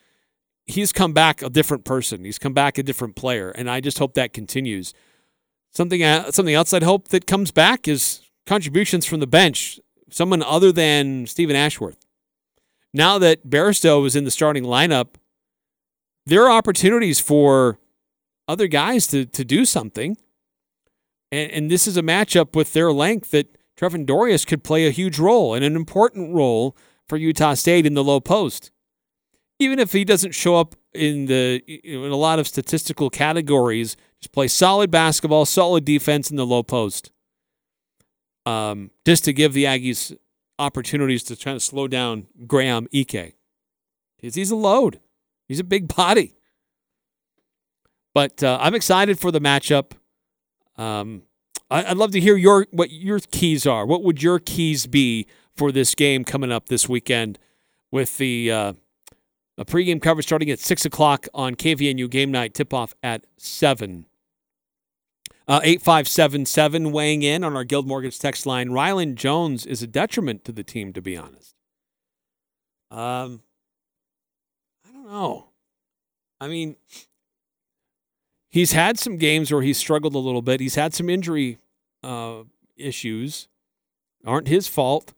he's 0.65 0.91
come 0.91 1.14
back 1.14 1.41
a 1.41 1.49
different 1.49 1.85
person. 1.85 2.26
He's 2.26 2.39
come 2.39 2.53
back 2.53 2.77
a 2.77 2.84
different 2.84 3.15
player, 3.15 3.52
and 3.52 3.69
I 3.69 3.80
just 3.80 3.99
hope 3.99 4.15
that 4.15 4.34
continues. 4.34 4.93
Something 5.72 6.03
uh, 6.03 6.31
something 6.31 6.56
else 6.56 6.73
I'd 6.73 6.84
hope 6.84 7.10
that 7.10 7.27
comes 7.27 7.52
back 7.52 7.88
is 7.88 8.22
contributions 8.45 9.06
from 9.06 9.19
the 9.19 9.27
bench, 9.27 9.80
someone 10.10 10.41
other 10.41 10.72
than 10.72 11.27
Steven 11.27 11.56
Ashworth. 11.56 11.99
Now 12.93 13.18
that 13.19 13.49
Bairstow 13.49 14.06
is 14.06 14.15
in 14.15 14.23
the 14.23 14.31
starting 14.31 14.64
lineup, 14.64 15.15
there 16.26 16.43
are 16.43 16.52
opportunities 16.52 17.19
for 17.19 17.77
other 18.47 18.68
guys 18.68 19.07
to 19.07 19.26
to 19.26 19.45
do 19.45 19.65
something, 19.65 20.18
and 21.31 21.52
and 21.52 21.72
this 21.72 21.88
is 21.88 21.97
a 21.97 22.02
matchup 22.02 22.56
with 22.56 22.73
their 22.73 22.91
length 22.91 23.31
that 23.31 23.56
Trevin 23.77 24.06
Dorius 24.06 24.45
could 24.45 24.64
play 24.64 24.88
a 24.88 24.91
huge 24.91 25.19
role 25.19 25.53
and 25.53 25.64
an 25.65 25.76
important 25.76 26.34
role 26.34 26.76
for 27.07 27.18
Utah 27.18 27.53
State 27.53 27.86
in 27.86 27.94
the 27.94 28.03
low 28.03 28.19
post. 28.19 28.72
Even 29.60 29.80
if 29.80 29.94
he 29.94 30.03
doesn't 30.03 30.34
show 30.34 30.57
up 30.57 30.76
in 30.94 31.27
the 31.27 31.61
in 31.84 32.11
a 32.11 32.15
lot 32.15 32.40
of 32.40 32.48
statistical 32.48 33.10
categories, 33.10 33.95
just 34.22 34.34
play 34.34 34.48
solid 34.48 34.91
basketball, 34.91 35.45
solid 35.45 35.86
defense 35.86 36.30
in 36.30 36.38
the 36.38 36.45
low 36.45 36.64
post. 36.64 37.11
Um, 38.45 38.91
just 39.06 39.26
to 39.26 39.34
give 39.34 39.53
the 39.53 39.64
Aggies 39.64 40.15
opportunities 40.60 41.23
to 41.23 41.36
try 41.36 41.53
to 41.53 41.60
slow 41.60 41.88
down 41.88 42.27
Graham 42.45 42.88
Ike. 42.94 43.36
Because 44.18 44.36
he's 44.36 44.52
a 44.52 44.56
load. 44.56 44.99
He's 45.48 45.60
a 45.60 45.64
big 45.64 45.94
body. 45.94 46.36
But 48.14 48.44
uh, 48.44 48.57
I'm 48.61 48.76
excited 48.76 49.19
for 49.19 49.32
the 49.32 49.41
matchup. 49.41 49.91
Um, 50.77 51.23
I'd 51.69 51.98
love 51.98 52.11
to 52.11 52.19
hear 52.19 52.38
your 52.38 52.68
what 52.72 52.91
your 52.91 53.19
keys 53.19 53.65
are. 53.65 53.86
What 53.86 54.03
would 54.03 54.22
your 54.22 54.40
keys 54.40 54.86
be 54.86 55.27
for 55.56 55.72
this 55.72 55.95
game 55.95 56.23
coming 56.23 56.52
up 56.52 56.68
this 56.68 56.90
weekend 56.90 57.40
with 57.91 58.18
the 58.18 58.52
uh, 58.52 58.73
a 59.57 59.65
pregame 59.65 60.02
coverage 60.02 60.26
starting 60.26 60.49
at 60.49 60.60
six 60.60 60.86
o'clock 60.86 61.27
on 61.34 61.56
KVNU 61.56 62.10
game 62.10 62.32
night 62.32 62.53
tip 62.53 62.73
off 62.73 62.94
at 63.02 63.26
seven. 63.38 64.06
Uh, 65.48 65.60
8577 65.64 66.91
weighing 66.91 67.22
in 67.22 67.44
on 67.44 67.56
our 67.56 67.64
Guild 67.64 67.88
Mortgage 67.88 68.18
text 68.18 68.48
line. 68.48 68.69
Rylan 68.69 69.14
Jones 69.14 69.65
is 69.65 69.84
a 69.84 69.88
detriment 69.88 70.44
to 70.45 70.52
the 70.52 70.64
team, 70.64 70.91
to 70.94 71.03
be 71.03 71.15
honest. 71.15 71.53
Um, 72.90 73.41
I 74.84 74.91
don't 74.91 75.07
know. 75.07 75.49
I 76.41 76.48
mean, 76.48 76.77
he's 78.49 78.72
had 78.72 78.98
some 78.98 79.18
games 79.18 79.52
where 79.52 79.61
he's 79.61 79.77
struggled 79.77 80.15
a 80.15 80.19
little 80.19 80.41
bit. 80.41 80.60
He's 80.60 80.76
had 80.76 80.95
some 80.95 81.11
injury 81.11 81.60
uh, 82.03 82.44
issues, 82.76 83.48
aren't 84.26 84.48
his 84.48 84.68
fault, 84.68 85.14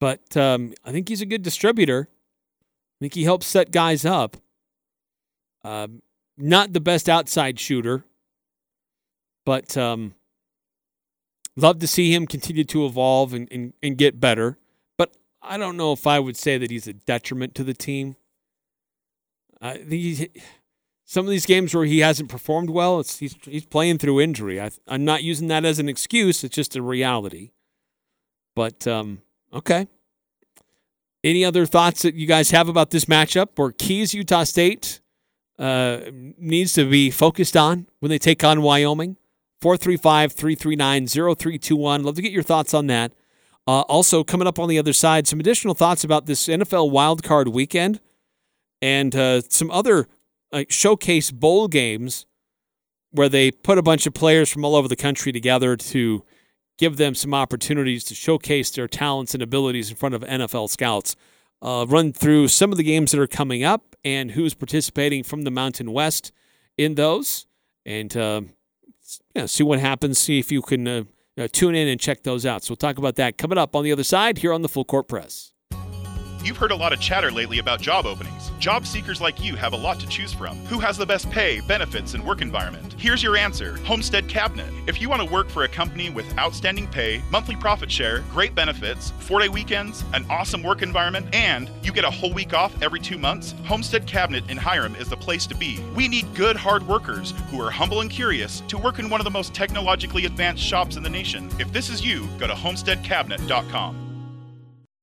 but 0.00 0.36
um, 0.36 0.74
I 0.84 0.92
think 0.92 1.08
he's 1.08 1.20
a 1.20 1.26
good 1.26 1.42
distributor. 1.42 2.08
I 2.10 2.96
think 3.00 3.14
he 3.14 3.24
helps 3.24 3.46
set 3.46 3.70
guys 3.70 4.04
up. 4.04 4.36
Uh, 5.64 5.88
not 6.36 6.72
the 6.72 6.80
best 6.80 7.08
outside 7.08 7.58
shooter, 7.58 8.04
but 9.44 9.76
um, 9.76 10.14
love 11.56 11.80
to 11.80 11.86
see 11.86 12.14
him 12.14 12.26
continue 12.26 12.64
to 12.64 12.86
evolve 12.86 13.34
and, 13.34 13.48
and, 13.50 13.72
and 13.82 13.98
get 13.98 14.20
better. 14.20 14.56
But 14.96 15.14
I 15.42 15.58
don't 15.58 15.76
know 15.76 15.92
if 15.92 16.06
I 16.06 16.20
would 16.20 16.36
say 16.36 16.58
that 16.58 16.70
he's 16.70 16.86
a 16.86 16.92
detriment 16.92 17.54
to 17.56 17.64
the 17.64 17.74
team. 17.74 18.16
I 19.60 19.78
think 19.78 19.90
he's 19.90 20.26
some 21.04 21.24
of 21.24 21.30
these 21.30 21.46
games 21.46 21.74
where 21.74 21.86
he 21.86 22.00
hasn't 22.00 22.28
performed 22.28 22.68
well, 22.68 23.00
it's 23.00 23.18
he's 23.18 23.34
he's 23.44 23.64
playing 23.64 23.96
through 23.96 24.20
injury. 24.20 24.60
I, 24.60 24.70
I'm 24.86 25.06
not 25.06 25.22
using 25.22 25.48
that 25.48 25.64
as 25.64 25.78
an 25.78 25.88
excuse. 25.88 26.44
It's 26.44 26.54
just 26.54 26.76
a 26.76 26.82
reality. 26.82 27.50
But 28.54 28.86
um, 28.86 29.22
okay. 29.52 29.88
Any 31.24 31.44
other 31.44 31.66
thoughts 31.66 32.02
that 32.02 32.14
you 32.14 32.26
guys 32.26 32.50
have 32.52 32.68
about 32.68 32.90
this 32.90 33.06
matchup 33.06 33.58
or 33.58 33.72
keys 33.72 34.14
Utah 34.14 34.44
State 34.44 35.00
uh, 35.58 36.00
needs 36.38 36.72
to 36.74 36.88
be 36.88 37.10
focused 37.10 37.56
on 37.56 37.86
when 38.00 38.10
they 38.10 38.18
take 38.18 38.44
on 38.44 38.62
Wyoming? 38.62 39.16
435 39.60 40.32
339 40.32 41.06
0321. 41.08 42.02
Love 42.04 42.14
to 42.14 42.22
get 42.22 42.30
your 42.30 42.44
thoughts 42.44 42.72
on 42.72 42.86
that. 42.86 43.12
Uh, 43.66 43.80
also, 43.82 44.24
coming 44.24 44.46
up 44.46 44.58
on 44.58 44.68
the 44.68 44.78
other 44.78 44.92
side, 44.92 45.26
some 45.26 45.40
additional 45.40 45.74
thoughts 45.74 46.04
about 46.04 46.26
this 46.26 46.46
NFL 46.46 46.90
wildcard 46.90 47.52
weekend 47.52 48.00
and 48.80 49.14
uh, 49.14 49.42
some 49.42 49.70
other 49.70 50.08
like 50.52 50.70
showcase 50.70 51.30
bowl 51.30 51.68
games 51.68 52.26
where 53.10 53.28
they 53.28 53.50
put 53.50 53.78
a 53.78 53.82
bunch 53.82 54.06
of 54.06 54.14
players 54.14 54.48
from 54.48 54.64
all 54.64 54.74
over 54.74 54.88
the 54.88 54.96
country 54.96 55.32
together 55.32 55.76
to 55.76 56.24
give 56.78 56.96
them 56.96 57.14
some 57.14 57.34
opportunities 57.34 58.04
to 58.04 58.14
showcase 58.14 58.70
their 58.70 58.88
talents 58.88 59.34
and 59.34 59.42
abilities 59.42 59.90
in 59.90 59.96
front 59.96 60.14
of 60.14 60.22
NFL 60.22 60.70
scouts. 60.70 61.16
Uh, 61.60 61.84
run 61.88 62.12
through 62.12 62.46
some 62.46 62.70
of 62.70 62.78
the 62.78 62.84
games 62.84 63.10
that 63.10 63.20
are 63.20 63.26
coming 63.26 63.64
up 63.64 63.96
and 64.04 64.30
who's 64.30 64.54
participating 64.54 65.24
from 65.24 65.42
the 65.42 65.50
Mountain 65.50 65.92
West 65.92 66.30
in 66.76 66.94
those, 66.94 67.46
and 67.84 68.16
uh, 68.16 68.42
see 69.46 69.64
what 69.64 69.80
happens. 69.80 70.18
See 70.18 70.38
if 70.38 70.52
you 70.52 70.62
can 70.62 70.86
uh, 70.86 71.02
uh, 71.36 71.48
tune 71.50 71.74
in 71.74 71.88
and 71.88 72.00
check 72.00 72.22
those 72.22 72.46
out. 72.46 72.62
So 72.62 72.72
we'll 72.72 72.76
talk 72.76 72.98
about 72.98 73.16
that 73.16 73.38
coming 73.38 73.58
up 73.58 73.74
on 73.74 73.82
the 73.82 73.90
other 73.90 74.04
side 74.04 74.38
here 74.38 74.52
on 74.52 74.62
the 74.62 74.68
Full 74.68 74.84
Court 74.84 75.08
Press. 75.08 75.52
You've 76.44 76.56
heard 76.56 76.70
a 76.70 76.76
lot 76.76 76.92
of 76.92 77.00
chatter 77.00 77.30
lately 77.30 77.58
about 77.58 77.80
job 77.80 78.06
openings. 78.06 78.52
Job 78.58 78.86
seekers 78.86 79.20
like 79.20 79.42
you 79.42 79.56
have 79.56 79.72
a 79.72 79.76
lot 79.76 79.98
to 80.00 80.06
choose 80.06 80.32
from. 80.32 80.56
Who 80.66 80.78
has 80.78 80.96
the 80.96 81.04
best 81.04 81.28
pay, 81.30 81.60
benefits, 81.60 82.14
and 82.14 82.24
work 82.24 82.40
environment? 82.40 82.94
Here's 82.96 83.22
your 83.22 83.36
answer 83.36 83.76
Homestead 83.78 84.28
Cabinet. 84.28 84.72
If 84.86 85.00
you 85.00 85.08
want 85.08 85.22
to 85.22 85.32
work 85.32 85.48
for 85.48 85.64
a 85.64 85.68
company 85.68 86.10
with 86.10 86.38
outstanding 86.38 86.86
pay, 86.86 87.22
monthly 87.30 87.56
profit 87.56 87.90
share, 87.90 88.20
great 88.30 88.54
benefits, 88.54 89.12
four 89.18 89.40
day 89.40 89.48
weekends, 89.48 90.04
an 90.14 90.24
awesome 90.30 90.62
work 90.62 90.82
environment, 90.82 91.26
and 91.32 91.70
you 91.82 91.92
get 91.92 92.04
a 92.04 92.10
whole 92.10 92.32
week 92.32 92.54
off 92.54 92.80
every 92.82 93.00
two 93.00 93.18
months, 93.18 93.54
Homestead 93.64 94.06
Cabinet 94.06 94.48
in 94.48 94.56
Hyrum 94.56 94.94
is 95.00 95.08
the 95.08 95.16
place 95.16 95.46
to 95.48 95.56
be. 95.56 95.80
We 95.94 96.08
need 96.08 96.32
good, 96.34 96.56
hard 96.56 96.86
workers 96.86 97.34
who 97.50 97.60
are 97.60 97.70
humble 97.70 98.00
and 98.00 98.10
curious 98.10 98.60
to 98.68 98.78
work 98.78 98.98
in 98.98 99.10
one 99.10 99.20
of 99.20 99.24
the 99.24 99.30
most 99.30 99.54
technologically 99.54 100.24
advanced 100.24 100.62
shops 100.62 100.96
in 100.96 101.02
the 101.02 101.10
nation. 101.10 101.50
If 101.58 101.72
this 101.72 101.90
is 101.90 102.04
you, 102.04 102.28
go 102.38 102.46
to 102.46 102.54
homesteadcabinet.com. 102.54 104.07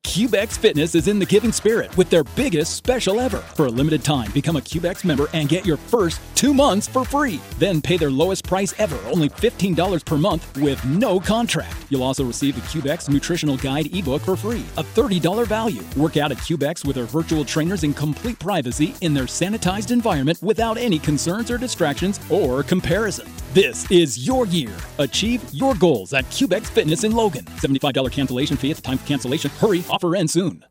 Cubex 0.06 0.58
Fitness 0.58 0.94
is 0.94 1.08
in 1.08 1.18
the 1.18 1.26
giving 1.26 1.52
spirit 1.52 1.98
with 1.98 2.12
their 2.12 2.24
biggest 2.36 2.76
special 2.76 3.20
ever. 3.20 3.40
For 3.40 3.66
a 3.66 3.70
limited 3.70 4.04
time, 4.04 4.32
become 4.34 4.56
a 4.56 4.62
Cubex 4.62 5.04
member 5.04 5.26
and 5.34 5.50
get 5.50 5.66
your 5.66 5.78
first 5.78 6.22
two 6.36 6.54
months 6.54 6.88
for 6.88 7.04
free. 7.04 7.42
Then 7.58 7.82
pay 7.82 7.98
their 7.98 8.12
lowest 8.12 8.48
price 8.48 8.74
ever, 8.78 8.98
only 9.12 9.30
$15 9.30 10.06
per 10.06 10.18
month 10.18 10.62
with 10.62 10.86
no 10.86 11.20
contract. 11.20 11.76
You'll 11.90 12.04
also 12.04 12.24
receive 12.24 12.56
the 12.56 12.62
Cubex 12.62 13.10
Nutritional 13.10 13.58
Guide 13.58 13.94
ebook 13.94 14.22
for 14.22 14.38
free, 14.38 14.64
a 14.78 14.84
$30 14.84 15.48
value. 15.48 15.84
Work 15.98 16.18
out 16.18 16.32
at 16.32 16.38
Cubex 16.38 16.86
with 16.86 16.98
their 16.98 17.06
virtual 17.06 17.44
trainers 17.44 17.84
in 17.84 17.94
complete 17.94 18.38
privacy 18.38 18.94
in 19.02 19.14
their 19.14 19.26
sanitized 19.26 19.90
environment 19.90 20.38
without 20.44 20.78
any 20.78 21.00
concerns 21.00 21.50
or 21.50 21.58
distractions 21.58 22.20
or 22.30 22.62
comparison. 22.62 23.28
This 23.56 23.90
is 23.90 24.28
your 24.28 24.46
year. 24.48 24.76
Achieve 24.98 25.42
your 25.54 25.76
goals 25.76 26.12
at 26.12 26.26
Cubex 26.26 26.66
Fitness 26.66 27.06
in 27.06 27.14
Logan. 27.14 27.46
$75 27.46 28.12
cancellation 28.12 28.58
fee 28.58 28.72
at 28.72 28.76
the 28.76 28.82
time 28.82 28.96
of 28.96 29.06
cancellation. 29.06 29.50
Hurry, 29.50 29.82
offer 29.90 30.14
ends 30.14 30.34
soon. 30.34 30.66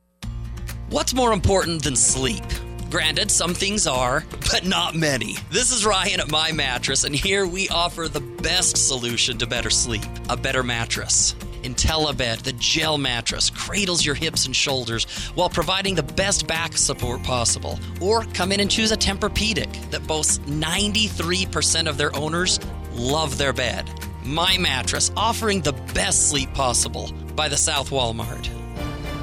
What's 0.91 1.15
more 1.15 1.33
important 1.33 1.83
than 1.83 1.97
sleep? 1.97 2.45
Granted, 2.91 3.31
some 3.31 3.55
things 3.55 3.87
are, 3.87 4.23
but 4.53 4.67
not 4.67 4.95
many. 4.95 5.39
This 5.51 5.73
is 5.73 5.87
Ryan 5.87 6.21
at 6.21 6.31
My 6.31 6.53
Mattress, 6.53 7.05
and 7.05 7.15
here 7.15 7.47
we 7.47 7.71
offer 7.71 8.07
the 8.07 8.21
best 8.21 8.77
solution 8.77 9.39
to 9.39 9.47
better 9.47 9.71
sleep 9.71 10.03
a 10.29 10.37
better 10.37 10.63
mattress. 10.63 11.35
IntelliBed, 11.65 12.43
the 12.43 12.53
gel 12.53 12.99
mattress, 12.99 13.51
cradles 13.51 14.05
your 14.05 14.15
hips 14.15 14.47
and 14.47 14.55
shoulders 14.55 15.05
while 15.35 15.49
providing 15.49 15.95
the 15.95 16.03
best 16.03 16.47
back 16.47 16.77
support 16.77 17.23
possible. 17.23 17.81
Or 18.01 18.25
come 18.35 18.53
in 18.53 18.61
and 18.61 18.71
choose 18.71 18.93
a 18.93 18.97
Tempur-Pedic 18.97 19.91
that 19.91 20.07
boasts 20.07 20.39
93% 20.41 21.89
of 21.89 21.97
their 21.97 22.15
owners 22.15 22.61
love 22.93 23.39
their 23.39 23.53
bed. 23.53 23.91
My 24.23 24.57
Mattress, 24.59 25.11
offering 25.17 25.61
the 25.61 25.73
best 25.95 26.31
sleep 26.31 26.53
possible 26.55 27.11
by 27.35 27.49
the 27.49 27.57
South 27.57 27.91
Walmart. 27.91 28.49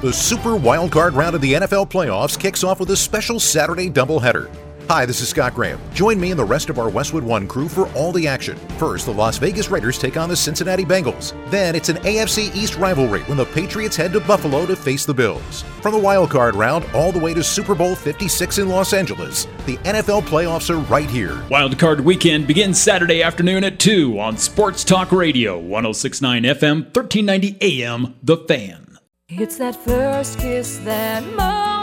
The 0.01 0.11
Super 0.11 0.57
Wildcard 0.57 1.15
round 1.15 1.35
of 1.35 1.41
the 1.41 1.53
NFL 1.53 1.89
playoffs 1.89 2.37
kicks 2.37 2.63
off 2.63 2.79
with 2.79 2.89
a 2.89 2.97
special 2.97 3.39
Saturday 3.39 3.89
doubleheader. 3.89 4.49
Hi, 4.91 5.05
this 5.05 5.21
is 5.21 5.29
Scott 5.29 5.55
Graham. 5.55 5.79
Join 5.93 6.19
me 6.19 6.31
and 6.31 6.37
the 6.37 6.43
rest 6.43 6.69
of 6.69 6.77
our 6.77 6.89
Westwood 6.89 7.23
One 7.23 7.47
crew 7.47 7.69
for 7.69 7.87
all 7.93 8.11
the 8.11 8.27
action. 8.27 8.57
First, 8.77 9.05
the 9.05 9.13
Las 9.13 9.37
Vegas 9.37 9.69
Raiders 9.69 9.97
take 9.97 10.17
on 10.17 10.27
the 10.27 10.35
Cincinnati 10.35 10.83
Bengals. 10.83 11.31
Then, 11.49 11.77
it's 11.77 11.87
an 11.87 11.95
AFC 11.99 12.53
East 12.53 12.75
rivalry 12.75 13.21
when 13.21 13.37
the 13.37 13.45
Patriots 13.45 13.95
head 13.95 14.11
to 14.11 14.19
Buffalo 14.19 14.65
to 14.65 14.75
face 14.75 15.05
the 15.05 15.13
Bills. 15.13 15.61
From 15.81 15.93
the 15.93 15.99
wild 16.01 16.29
card 16.29 16.55
round 16.55 16.85
all 16.93 17.13
the 17.13 17.19
way 17.19 17.33
to 17.33 17.41
Super 17.41 17.73
Bowl 17.73 17.95
56 17.95 18.57
in 18.57 18.67
Los 18.67 18.91
Angeles, 18.91 19.47
the 19.65 19.77
NFL 19.77 20.23
playoffs 20.23 20.69
are 20.69 20.79
right 20.91 21.09
here. 21.09 21.41
Wild 21.49 21.79
card 21.79 22.01
weekend 22.01 22.45
begins 22.45 22.77
Saturday 22.77 23.23
afternoon 23.23 23.63
at 23.63 23.79
2 23.79 24.19
on 24.19 24.35
Sports 24.35 24.83
Talk 24.83 25.13
Radio, 25.13 25.57
1069 25.57 26.43
FM, 26.43 26.83
1390 26.93 27.81
AM, 27.81 28.15
The 28.21 28.35
Fan. 28.35 28.97
It's 29.29 29.57
that 29.59 29.77
first 29.77 30.37
kiss, 30.37 30.79
that 30.79 31.23
moment 31.37 31.80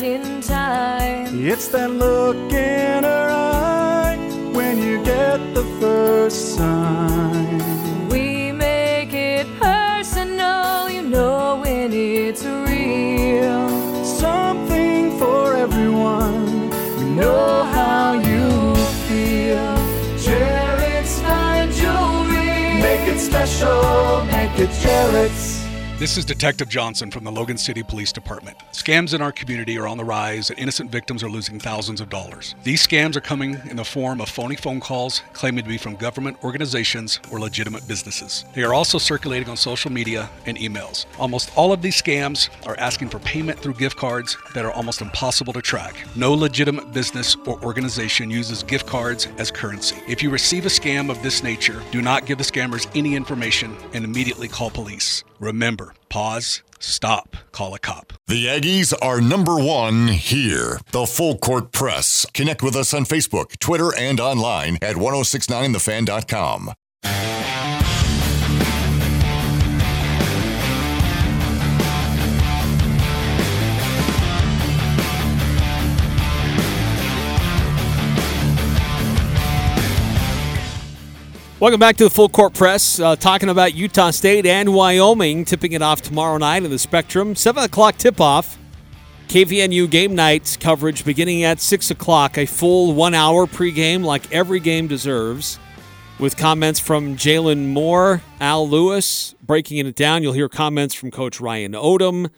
in 0.00 0.40
time. 0.40 1.44
It's 1.44 1.68
that 1.68 1.90
look 1.90 2.52
in 2.52 3.02
her 3.04 3.28
eye 3.30 4.16
when 4.52 4.78
you 4.78 5.02
get 5.02 5.38
the 5.54 5.64
first 5.80 6.56
sign. 6.56 8.08
We 8.08 8.52
make 8.52 9.12
it 9.12 9.46
personal, 9.58 10.88
you 10.88 11.02
know 11.02 11.60
when 11.62 11.92
it's 11.92 12.44
real. 12.44 14.04
Something 14.04 15.18
for 15.18 15.54
everyone. 15.54 16.70
We 16.98 17.04
know 17.10 17.64
how 17.64 18.12
you 18.12 18.76
feel. 19.08 19.74
Jared's 20.18 21.20
fine 21.20 21.72
jewelry. 21.72 22.80
Make 22.80 23.08
it 23.08 23.18
special, 23.18 24.24
make 24.26 24.58
it 24.58 24.70
Jared's. 24.80 25.57
This 25.98 26.16
is 26.16 26.24
Detective 26.24 26.68
Johnson 26.68 27.10
from 27.10 27.24
the 27.24 27.32
Logan 27.32 27.58
City 27.58 27.82
Police 27.82 28.12
Department. 28.12 28.56
Scams 28.70 29.14
in 29.14 29.20
our 29.20 29.32
community 29.32 29.76
are 29.78 29.88
on 29.88 29.96
the 29.96 30.04
rise, 30.04 30.48
and 30.48 30.56
innocent 30.56 30.92
victims 30.92 31.24
are 31.24 31.28
losing 31.28 31.58
thousands 31.58 32.00
of 32.00 32.08
dollars. 32.08 32.54
These 32.62 32.86
scams 32.86 33.16
are 33.16 33.20
coming 33.20 33.60
in 33.68 33.74
the 33.74 33.84
form 33.84 34.20
of 34.20 34.28
phony 34.28 34.54
phone 34.54 34.78
calls 34.78 35.22
claiming 35.32 35.64
to 35.64 35.68
be 35.68 35.76
from 35.76 35.96
government 35.96 36.36
organizations 36.44 37.18
or 37.32 37.40
legitimate 37.40 37.88
businesses. 37.88 38.44
They 38.54 38.62
are 38.62 38.74
also 38.74 38.98
circulating 38.98 39.48
on 39.48 39.56
social 39.56 39.90
media 39.90 40.30
and 40.46 40.56
emails. 40.56 41.06
Almost 41.18 41.50
all 41.56 41.72
of 41.72 41.82
these 41.82 42.00
scams 42.00 42.48
are 42.64 42.78
asking 42.78 43.08
for 43.08 43.18
payment 43.18 43.58
through 43.58 43.74
gift 43.74 43.96
cards 43.96 44.36
that 44.54 44.64
are 44.64 44.70
almost 44.70 45.00
impossible 45.00 45.52
to 45.54 45.60
track. 45.60 45.96
No 46.14 46.32
legitimate 46.32 46.92
business 46.92 47.34
or 47.44 47.60
organization 47.64 48.30
uses 48.30 48.62
gift 48.62 48.86
cards 48.86 49.26
as 49.38 49.50
currency. 49.50 49.96
If 50.06 50.22
you 50.22 50.30
receive 50.30 50.64
a 50.64 50.68
scam 50.68 51.10
of 51.10 51.20
this 51.24 51.42
nature, 51.42 51.82
do 51.90 52.00
not 52.02 52.24
give 52.24 52.38
the 52.38 52.44
scammers 52.44 52.88
any 52.94 53.16
information 53.16 53.76
and 53.94 54.04
immediately 54.04 54.46
call 54.46 54.70
police. 54.70 55.24
Remember, 55.38 55.94
pause, 56.08 56.62
stop, 56.78 57.36
call 57.52 57.74
a 57.74 57.78
cop. 57.78 58.12
The 58.26 58.46
Aggies 58.46 58.92
are 59.00 59.20
number 59.20 59.56
one 59.56 60.08
here. 60.08 60.80
The 60.92 61.06
Full 61.06 61.38
Court 61.38 61.72
Press. 61.72 62.26
Connect 62.34 62.62
with 62.62 62.74
us 62.76 62.92
on 62.92 63.04
Facebook, 63.04 63.58
Twitter, 63.58 63.94
and 63.96 64.20
online 64.20 64.78
at 64.82 64.96
1069thefan.com. 64.96 66.72
Welcome 81.60 81.80
back 81.80 81.96
to 81.96 82.04
the 82.04 82.10
Full 82.10 82.28
Court 82.28 82.54
Press, 82.54 83.00
uh, 83.00 83.16
talking 83.16 83.48
about 83.48 83.74
Utah 83.74 84.12
State 84.12 84.46
and 84.46 84.72
Wyoming, 84.72 85.44
tipping 85.44 85.72
it 85.72 85.82
off 85.82 86.00
tomorrow 86.00 86.38
night 86.38 86.62
in 86.62 86.70
the 86.70 86.78
Spectrum. 86.78 87.34
7 87.34 87.64
o'clock 87.64 87.96
tip 87.96 88.20
off. 88.20 88.56
KVNU 89.26 89.90
game 89.90 90.14
night 90.14 90.56
coverage 90.60 91.04
beginning 91.04 91.42
at 91.42 91.58
6 91.58 91.90
o'clock. 91.90 92.38
A 92.38 92.46
full 92.46 92.92
one 92.92 93.12
hour 93.12 93.48
pregame, 93.48 94.04
like 94.04 94.32
every 94.32 94.60
game 94.60 94.86
deserves, 94.86 95.58
with 96.20 96.36
comments 96.36 96.78
from 96.78 97.16
Jalen 97.16 97.66
Moore, 97.72 98.22
Al 98.38 98.68
Lewis, 98.68 99.34
breaking 99.42 99.84
it 99.84 99.96
down. 99.96 100.22
You'll 100.22 100.34
hear 100.34 100.48
comments 100.48 100.94
from 100.94 101.10
Coach 101.10 101.40
Ryan 101.40 101.72
Odom 101.72 102.30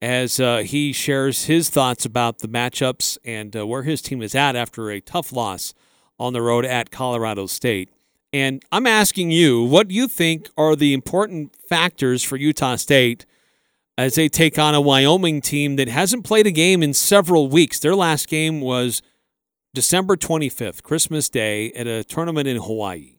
as 0.00 0.38
uh, 0.38 0.58
he 0.58 0.92
shares 0.92 1.46
his 1.46 1.68
thoughts 1.68 2.04
about 2.04 2.38
the 2.38 2.48
matchups 2.48 3.18
and 3.24 3.56
uh, 3.56 3.66
where 3.66 3.82
his 3.82 4.00
team 4.00 4.22
is 4.22 4.36
at 4.36 4.54
after 4.54 4.88
a 4.88 5.00
tough 5.00 5.32
loss 5.32 5.74
on 6.16 6.32
the 6.32 6.40
road 6.42 6.64
at 6.64 6.92
Colorado 6.92 7.46
State. 7.46 7.91
And 8.32 8.64
I'm 8.72 8.86
asking 8.86 9.30
you, 9.30 9.62
what 9.62 9.90
you 9.90 10.08
think 10.08 10.48
are 10.56 10.74
the 10.74 10.94
important 10.94 11.54
factors 11.68 12.22
for 12.22 12.36
Utah 12.36 12.76
State 12.76 13.26
as 13.98 14.14
they 14.14 14.28
take 14.28 14.58
on 14.58 14.74
a 14.74 14.80
Wyoming 14.80 15.42
team 15.42 15.76
that 15.76 15.88
hasn't 15.88 16.24
played 16.24 16.46
a 16.46 16.50
game 16.50 16.82
in 16.82 16.94
several 16.94 17.48
weeks? 17.48 17.78
Their 17.78 17.94
last 17.94 18.28
game 18.28 18.62
was 18.62 19.02
December 19.74 20.16
25th, 20.16 20.82
Christmas 20.82 21.28
Day, 21.28 21.72
at 21.72 21.86
a 21.86 22.04
tournament 22.04 22.48
in 22.48 22.56
Hawaii. 22.56 23.18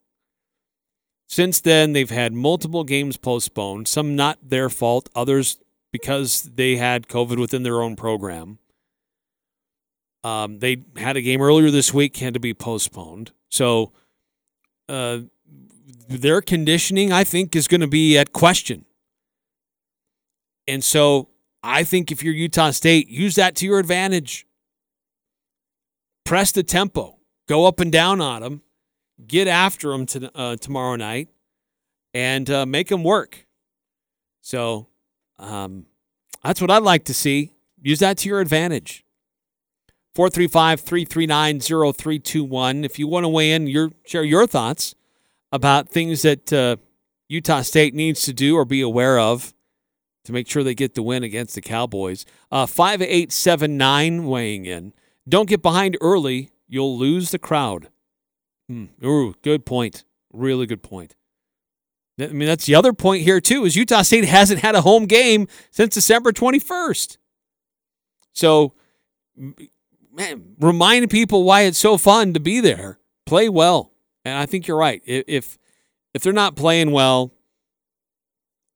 Since 1.28 1.62
then, 1.62 1.94
they've 1.94 2.10
had 2.10 2.34
multiple 2.34 2.84
games 2.84 3.18
postponed, 3.18 3.88
some 3.88 4.16
not 4.16 4.38
their 4.42 4.70
fault, 4.70 5.10
others 5.16 5.58
because 5.92 6.44
they 6.44 6.76
had 6.76 7.08
COVID 7.08 7.40
within 7.40 7.64
their 7.64 7.82
own 7.82 7.96
program. 7.96 8.58
Um, 10.24 10.60
they 10.60 10.84
had 10.98 11.18
a 11.18 11.22
game 11.22 11.42
earlier 11.42 11.70
this 11.70 11.94
week, 11.94 12.18
had 12.18 12.34
to 12.34 12.40
be 12.40 12.54
postponed. 12.54 13.32
So, 13.50 13.94
uh, 14.90 15.20
their 16.08 16.42
conditioning, 16.42 17.12
I 17.12 17.24
think, 17.24 17.56
is 17.56 17.68
going 17.68 17.82
to 17.82 17.88
be 17.88 18.18
at 18.18 18.34
question. 18.34 18.86
And 20.68 20.84
so 20.84 21.30
I 21.62 21.84
think 21.84 22.12
if 22.12 22.24
you're 22.24 22.34
Utah 22.34 22.72
State, 22.72 23.10
use 23.10 23.36
that 23.36 23.56
to 23.58 23.66
your 23.66 23.80
advantage. 23.80 24.46
Press 26.26 26.52
the 26.52 26.64
tempo, 26.64 27.18
go 27.48 27.66
up 27.66 27.80
and 27.80 27.92
down 27.92 28.22
on 28.22 28.42
them, 28.42 28.62
get 29.28 29.48
after 29.48 29.90
them 29.90 30.06
to, 30.08 30.32
uh, 30.38 30.56
tomorrow 30.56 30.96
night, 30.96 31.30
and 32.14 32.50
uh, 32.50 32.66
make 32.66 32.88
them 32.88 33.04
work. 33.04 33.46
So 34.42 34.88
um, 35.38 35.86
that's 36.44 36.62
what 36.62 36.72
I'd 36.72 36.84
like 36.84 37.06
to 37.06 37.14
see. 37.14 37.54
Use 37.82 38.00
that 38.00 38.18
to 38.20 38.30
your 38.30 38.40
advantage. 38.40 39.03
435 40.16 40.82
339 40.82 41.60
0321. 41.60 42.84
If 42.84 43.00
you 43.00 43.08
want 43.08 43.24
to 43.24 43.30
weigh 43.30 43.52
in, 43.52 43.68
your, 43.68 43.92
share 44.06 44.24
your 44.24 44.46
thoughts 44.46 44.96
about 45.52 45.90
things 45.90 46.22
that 46.22 46.54
uh, 46.54 46.78
Utah 47.28 47.62
State 47.62 47.94
needs 47.94 48.22
to 48.24 48.34
do 48.34 48.56
or 48.56 48.66
be 48.66 48.82
aware 48.82 49.20
of 49.20 49.54
to 50.26 50.32
make 50.32 50.48
sure 50.48 50.64
they 50.64 50.76
get 50.76 50.96
the 50.96 51.04
win 51.04 51.24
against 51.24 51.56
the 51.56 51.62
Cowboys. 51.62 52.26
Uh, 52.52 52.66
5879 52.66 54.26
weighing 54.26 54.66
in. 54.66 54.94
Don't 55.28 55.50
get 55.50 55.62
behind 55.62 55.98
early. 56.00 56.50
You'll 56.68 56.98
lose 56.98 57.32
the 57.32 57.40
crowd. 57.40 57.90
Hmm. 58.68 58.86
Ooh, 59.04 59.34
good 59.42 59.66
point. 59.66 60.04
Really 60.32 60.66
good 60.66 60.84
point. 60.84 61.16
I 62.20 62.28
mean, 62.28 62.48
that's 62.48 62.66
the 62.66 62.76
other 62.76 62.94
point 62.94 63.24
here, 63.24 63.42
too, 63.42 63.66
is 63.66 63.76
Utah 63.76 64.04
State 64.04 64.26
hasn't 64.26 64.62
had 64.62 64.76
a 64.76 64.82
home 64.82 65.06
game 65.06 65.48
since 65.72 65.96
December 65.96 66.32
21st. 66.32 67.18
So, 68.34 68.74
man, 70.14 70.56
remind 70.60 71.10
people 71.10 71.44
why 71.44 71.62
it's 71.62 71.78
so 71.78 71.98
fun 71.98 72.34
to 72.34 72.40
be 72.40 72.60
there. 72.60 73.00
Play 73.26 73.50
well. 73.50 73.92
And 74.26 74.38
I 74.38 74.46
think 74.46 74.68
you're 74.68 74.78
right. 74.78 75.02
If 75.06 75.58
if 76.14 76.22
they're 76.22 76.32
not 76.32 76.56
playing 76.56 76.92
well, 76.92 77.34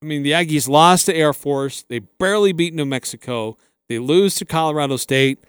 I 0.01 0.05
mean, 0.05 0.23
the 0.23 0.31
Aggies 0.31 0.67
lost 0.67 1.05
to 1.05 1.15
Air 1.15 1.33
Force. 1.33 1.83
They 1.87 1.99
barely 1.99 2.51
beat 2.51 2.73
New 2.73 2.85
Mexico. 2.85 3.57
They 3.89 3.99
lose 3.99 4.35
to 4.35 4.45
Colorado 4.45 4.97
State. 4.97 5.43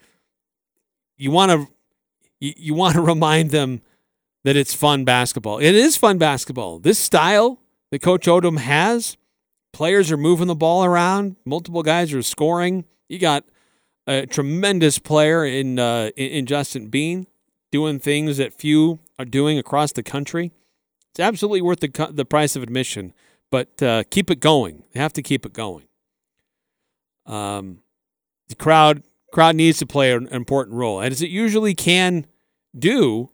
You 1.17 1.31
want 1.31 1.53
to 1.53 1.69
you, 2.41 2.55
you 2.57 2.75
want 2.75 2.95
to 2.95 3.01
remind 3.15 3.51
them 3.51 3.83
that 4.45 4.57
it's 4.57 4.75
fun 4.75 5.05
basketball. 5.05 5.59
It 5.59 5.75
is 5.75 5.97
fun 5.97 6.19
basketball. 6.19 6.79
This 6.79 6.99
style 6.99 7.61
that 7.91 8.01
Coach 8.01 8.27
Odom 8.27 8.59
has, 8.59 9.17
players 9.73 10.13
are 10.13 10.17
moving 10.17 10.47
the 10.47 10.55
ball 10.55 10.85
around. 10.85 11.37
Multiple 11.45 11.83
guys 11.83 12.15
are 12.15 12.23
scoring. 12.23 12.85
You 13.09 13.19
got 13.19 13.45
a 14.09 14.27
tremendous 14.27 14.99
player 14.99 15.45
in 15.45 15.79
uh, 15.79 16.11
in 16.17 16.47
Justin 16.47 16.89
Bean 16.89 17.27
doing 17.71 17.99
things 18.01 18.39
that 18.39 18.55
few 18.55 18.99
are 19.19 19.27
doing 19.27 19.59
across 19.59 19.93
the 19.93 20.03
country. 20.03 20.51
It's 21.11 21.21
absolutely 21.21 21.61
worth 21.61 21.81
the 21.81 22.09
the 22.11 22.25
price 22.25 22.57
of 22.57 22.63
admission, 22.63 23.13
but 23.51 23.81
uh, 23.83 24.05
keep 24.11 24.31
it 24.31 24.41
going. 24.41 24.83
They 24.93 25.01
have 25.01 25.13
to 25.13 25.23
keep 25.23 25.45
it 25.45 25.53
going. 25.53 25.85
Um, 27.27 27.81
the 28.49 28.57
crowd 28.57 29.03
crowd 29.31 29.55
needs 29.57 29.79
to 29.79 29.87
play 29.87 30.13
an 30.13 30.27
important 30.29 30.77
role, 30.77 31.01
and 31.01 31.13
as 31.13 31.21
it 31.21 31.29
usually 31.29 31.75
can 31.75 32.27
do, 32.77 33.31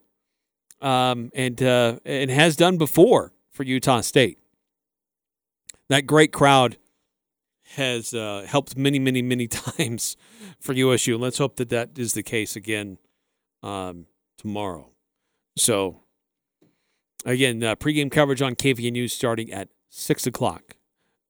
um, 0.81 1.31
and 1.35 1.63
uh, 1.63 1.99
and 2.05 2.31
has 2.31 2.57
done 2.57 2.79
before 2.79 3.33
for 3.53 3.63
Utah 3.63 4.01
State. 4.01 4.39
That 5.89 6.07
great 6.07 6.33
crowd 6.33 6.79
has 7.77 8.15
uh, 8.15 8.47
helped 8.49 8.77
many, 8.77 8.99
many, 8.99 9.23
many 9.23 9.47
times 9.49 10.17
for 10.61 10.73
USU. 10.73 11.17
Let's 11.19 11.39
hope 11.39 11.57
that 11.57 11.69
that 11.71 11.99
is 11.99 12.15
the 12.15 12.23
case 12.23 12.57
again 12.57 12.99
um, 13.63 14.07
tomorrow. 14.39 14.91
So, 15.57 16.01
again, 17.25 17.63
uh, 17.63 17.77
pregame 17.77 18.11
coverage 18.11 18.43
on 18.43 18.55
KVNU 18.55 19.11
starting 19.11 19.53
at 19.53 19.69
6 19.91 20.27
o'clock 20.27 20.77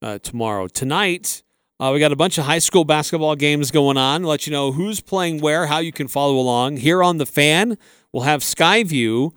uh, 0.01 0.19
tomorrow. 0.19 0.69
Tonight, 0.69 1.43
uh, 1.81 1.91
we 1.93 2.01
got 2.01 2.13
a 2.13 2.17
bunch 2.17 2.39
of 2.39 2.45
high 2.45 2.59
school 2.59 2.85
basketball 2.85 3.37
games 3.37 3.71
going 3.71 3.97
on. 3.97 4.23
Let 4.23 4.47
you 4.47 4.53
know 4.53 4.73
who's 4.73 5.01
playing 5.01 5.41
where, 5.41 5.67
how 5.67 5.79
you 5.79 5.93
can 5.93 6.09
follow 6.09 6.37
along. 6.37 6.79
Here 6.79 7.03
on 7.03 7.19
the 7.19 7.27
fan, 7.27 7.77
we'll 8.13 8.23
have 8.23 8.41
Skyview. 8.41 9.33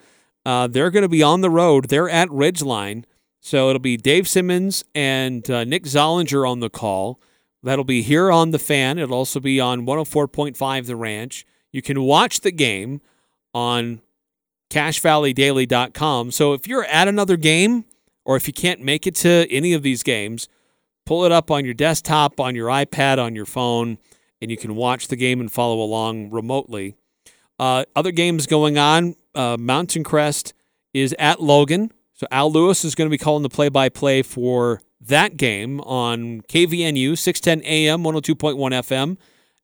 Uh, 0.46 0.68
they're 0.68 0.92
going 0.92 1.04
to 1.04 1.10
be 1.10 1.24
on 1.24 1.42
the 1.42 1.50
road. 1.50 1.90
They're 1.90 2.10
at 2.10 2.30
Ridgeline. 2.30 3.04
So 3.48 3.70
it'll 3.70 3.80
be 3.80 3.96
Dave 3.96 4.28
Simmons 4.28 4.84
and 4.94 5.50
uh, 5.50 5.64
Nick 5.64 5.86
Zollinger 5.86 6.46
on 6.46 6.60
the 6.60 6.70
call. 6.70 7.22
That'll 7.64 7.86
be 7.86 8.02
here 8.02 8.30
on 8.30 8.52
the 8.52 8.60
fan. 8.60 8.98
It'll 8.98 9.16
also 9.16 9.40
be 9.40 9.58
on 9.58 9.86
104.5 9.86 10.86
The 10.86 10.98
Ranch. 10.98 11.46
You 11.72 11.82
can 11.82 12.02
watch 12.02 12.42
the 12.42 12.52
game 12.52 13.00
on 13.54 14.02
cachevalleydaily.com. 14.70 16.32
So 16.32 16.52
if 16.52 16.68
you're 16.68 16.84
at 16.84 17.08
another 17.08 17.38
game 17.38 17.86
or 18.26 18.36
if 18.36 18.48
you 18.48 18.54
can't 18.54 18.82
make 18.82 19.08
it 19.08 19.16
to 19.16 19.48
any 19.50 19.72
of 19.72 19.82
these 19.82 20.04
games, 20.04 20.50
pull 21.06 21.24
it 21.24 21.32
up 21.32 21.50
on 21.50 21.64
your 21.64 21.74
desktop, 21.74 22.42
on 22.42 22.54
your 22.54 22.68
iPad, 22.68 23.18
on 23.18 23.34
your 23.34 23.46
phone, 23.46 23.98
and 24.42 24.52
you 24.52 24.58
can 24.58 24.76
watch 24.76 25.08
the 25.08 25.16
game 25.16 25.40
and 25.40 25.50
follow 25.50 25.80
along 25.80 26.32
remotely. 26.32 26.96
Uh, 27.58 27.86
other 27.96 28.12
games 28.12 28.46
going 28.46 28.78
on. 28.78 29.16
Uh, 29.34 29.56
Mountain 29.58 30.04
Crest 30.04 30.54
is 30.94 31.16
at 31.18 31.42
Logan. 31.42 31.94
So 32.18 32.26
Al 32.32 32.52
Lewis 32.52 32.84
is 32.84 32.96
going 32.96 33.06
to 33.06 33.12
be 33.12 33.20
calling 33.20 33.44
the 33.44 33.50
play-by-play 33.50 34.24
for 34.24 34.82
that 35.02 35.38
game 35.38 35.80
on 35.82 36.42
KVNU 36.42 37.16
610 37.16 37.64
AM 37.64 38.02
102.1 38.02 38.56
FM. 38.56 39.18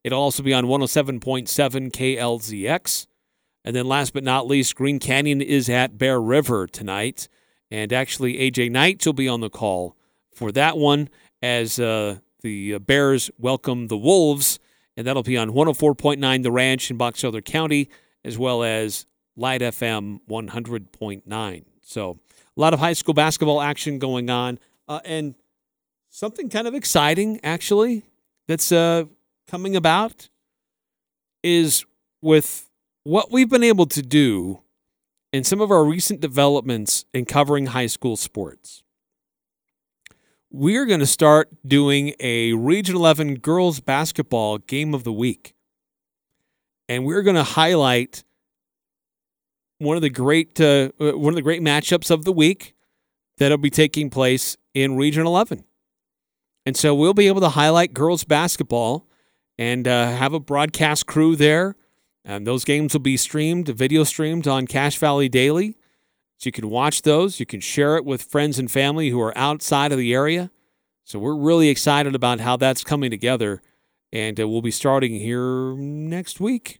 It'll 0.04 0.22
also 0.22 0.44
be 0.44 0.54
on 0.54 0.66
107.7 0.66 1.20
KLZX. 1.92 3.08
And 3.66 3.76
then 3.76 3.88
last 3.88 4.14
but 4.14 4.24
not 4.24 4.46
least, 4.46 4.76
Green 4.76 5.00
Canyon 5.00 5.42
is 5.42 5.68
at 5.68 5.98
Bear 5.98 6.22
River 6.22 6.68
tonight. 6.68 7.28
And 7.72 7.92
actually, 7.92 8.36
AJ 8.36 8.70
Knight 8.70 9.04
will 9.04 9.14
be 9.14 9.28
on 9.28 9.42
the 9.42 9.50
call 9.50 9.98
for 10.32 10.52
that 10.52 10.78
one 10.78 11.10
as 11.42 11.80
uh, 11.80 12.18
the 12.44 12.78
Bears 12.78 13.32
welcome 13.40 13.88
the 13.88 13.98
Wolves. 13.98 14.60
And 14.96 15.08
that'll 15.08 15.24
be 15.24 15.38
on 15.38 15.54
104.9 15.54 16.44
The 16.44 16.52
Ranch 16.52 16.92
in 16.92 16.98
Box 16.98 17.24
Elder 17.24 17.42
County, 17.42 17.90
as 18.24 18.38
well 18.38 18.62
as 18.62 19.08
Light 19.36 19.62
FM 19.62 20.20
100.9. 20.30 21.64
So 21.82 22.20
a 22.56 22.62
lot 22.62 22.74
of 22.74 22.80
high 22.80 22.94
school 22.94 23.14
basketball 23.14 23.62
action 23.62 24.00
going 24.00 24.30
on. 24.30 24.60
Uh, 24.88 25.00
and 25.06 25.36
something 26.10 26.50
kind 26.50 26.68
of 26.68 26.76
exciting, 26.76 27.40
actually, 27.44 28.04
that's 28.48 28.72
uh, 28.72 29.06
coming 29.48 29.76
about 29.76 30.30
is 31.44 31.86
with 32.22 32.70
what 33.04 33.32
we've 33.32 33.50
been 33.50 33.64
able 33.64 33.86
to 33.86 34.02
do 34.02 34.62
in 35.32 35.44
some 35.44 35.60
of 35.60 35.72
our 35.72 35.84
recent 35.84 36.22
developments 36.22 37.06
in 37.14 37.26
covering 37.26 37.68
high 37.68 37.88
school 37.88 38.16
sports. 38.16 38.84
We're 40.52 40.86
going 40.86 41.00
to 41.00 41.08
start 41.08 41.50
doing 41.68 42.14
a 42.20 42.54
Region 42.54 42.96
11 42.96 43.40
girls 43.40 43.80
basketball 43.80 44.60
game 44.60 44.94
of 44.94 45.04
the 45.04 45.12
week. 45.12 45.56
And 46.88 47.06
we're 47.06 47.24
going 47.24 47.36
to 47.36 47.44
highlight 47.44 48.24
one 49.80 49.96
of 49.96 50.02
the 50.02 50.10
great 50.10 50.60
uh, 50.60 50.90
one 50.98 51.34
of 51.34 51.36
the 51.36 51.42
great 51.42 51.62
matchups 51.62 52.12
of 52.12 52.26
the 52.26 52.34
week 52.34 52.76
that'll 53.38 53.58
be 53.58 53.70
taking 53.70 54.10
place 54.10 54.58
in 54.74 54.98
Region 54.98 55.26
11. 55.26 55.64
And 56.66 56.78
so 56.78 56.96
we'll 56.96 57.14
be 57.14 57.28
able 57.28 57.42
to 57.42 57.50
highlight 57.50 57.94
girls 57.94 58.24
basketball 58.24 59.08
and 59.58 59.88
uh, 59.88 60.12
have 60.12 60.34
a 60.34 60.40
broadcast 60.40 61.06
crew 61.06 61.36
there 61.36 61.76
and 62.26 62.48
those 62.48 62.64
games 62.64 62.94
will 62.94 63.02
be 63.02 63.18
streamed, 63.18 63.68
video 63.68 64.04
streamed 64.04 64.48
on 64.48 64.66
Cache 64.66 64.98
Valley 64.98 65.28
Daily. 65.28 65.78
So 66.38 66.48
you 66.48 66.52
can 66.52 66.70
watch 66.70 67.02
those. 67.02 67.40
You 67.40 67.46
can 67.46 67.60
share 67.60 67.98
it 67.98 68.06
with 68.06 68.24
friends 68.24 68.60
and 68.60 68.72
family 68.72 69.10
who 69.10 69.22
are 69.22 69.38
outside 69.38 69.92
of 69.92 69.98
the 69.98 70.14
area. 70.14 70.52
So 71.04 71.20
we're 71.20 71.36
really 71.36 71.70
excited 71.70 72.16
about 72.16 72.40
how 72.40 72.56
that's 72.56 72.84
coming 72.84 73.12
together. 73.12 73.62
And 74.12 74.40
uh, 74.40 74.48
we'll 74.48 74.62
be 74.62 74.72
starting 74.72 75.14
here 75.14 75.76
next 75.76 76.40
week. 76.40 76.80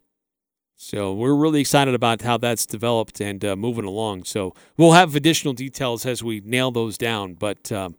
So 0.86 1.14
we're 1.14 1.34
really 1.34 1.62
excited 1.62 1.94
about 1.94 2.20
how 2.20 2.36
that's 2.36 2.66
developed 2.66 3.18
and 3.18 3.42
uh, 3.42 3.56
moving 3.56 3.86
along. 3.86 4.24
So 4.24 4.54
we'll 4.76 4.92
have 4.92 5.16
additional 5.16 5.54
details 5.54 6.04
as 6.04 6.22
we 6.22 6.42
nail 6.44 6.70
those 6.70 6.98
down. 6.98 7.34
But 7.34 7.72
um, 7.72 7.96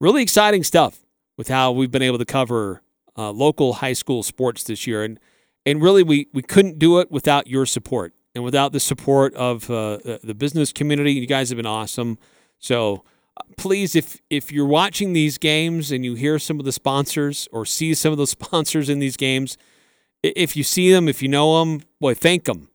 really 0.00 0.22
exciting 0.22 0.62
stuff 0.62 0.98
with 1.38 1.48
how 1.48 1.72
we've 1.72 1.90
been 1.90 2.02
able 2.02 2.18
to 2.18 2.26
cover 2.26 2.82
uh, 3.16 3.30
local 3.30 3.72
high 3.72 3.94
school 3.94 4.22
sports 4.22 4.64
this 4.64 4.86
year. 4.86 5.02
And 5.02 5.18
and 5.64 5.80
really 5.80 6.02
we 6.02 6.28
we 6.34 6.42
couldn't 6.42 6.78
do 6.78 6.98
it 6.98 7.10
without 7.10 7.46
your 7.46 7.64
support 7.64 8.12
and 8.34 8.44
without 8.44 8.72
the 8.72 8.80
support 8.80 9.32
of 9.32 9.70
uh, 9.70 10.18
the 10.22 10.34
business 10.34 10.74
community. 10.74 11.12
You 11.12 11.26
guys 11.26 11.48
have 11.48 11.56
been 11.56 11.64
awesome. 11.64 12.18
So 12.58 13.02
uh, 13.38 13.44
please, 13.56 13.96
if 13.96 14.20
if 14.28 14.52
you're 14.52 14.66
watching 14.66 15.14
these 15.14 15.38
games 15.38 15.90
and 15.90 16.04
you 16.04 16.12
hear 16.12 16.38
some 16.38 16.58
of 16.58 16.66
the 16.66 16.72
sponsors 16.72 17.48
or 17.50 17.64
see 17.64 17.94
some 17.94 18.12
of 18.12 18.18
the 18.18 18.26
sponsors 18.36 18.90
in 18.90 18.98
these 18.98 19.16
games, 19.16 19.56
if 20.34 20.56
you 20.56 20.62
see 20.62 20.92
them, 20.92 21.08
if 21.08 21.22
you 21.22 21.28
know 21.28 21.60
them, 21.60 21.82
boy, 22.00 22.14
thank 22.14 22.44
them 22.44 22.68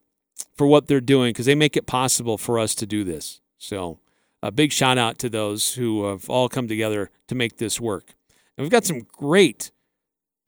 for 0.56 0.68
what 0.68 0.88
they're 0.88 1.02
doing 1.02 1.30
because 1.30 1.46
they 1.46 1.56
make 1.56 1.76
it 1.76 1.86
possible 1.86 2.38
for 2.38 2.60
us 2.60 2.76
to 2.76 2.86
do 2.86 3.04
this. 3.04 3.42
So 3.58 4.00
a 4.44 4.52
big 4.52 4.72
shout 4.72 4.98
out 4.98 5.18
to 5.20 5.30
those 5.30 5.76
who 5.76 6.06
have 6.06 6.30
all 6.30 6.50
come 6.50 6.68
together 6.68 7.10
to 7.28 7.36
make 7.36 7.58
this 7.58 7.80
work. 7.80 8.14
And 8.58 8.64
we've 8.64 8.72
got 8.72 8.86
some 8.86 9.02
great 9.12 9.72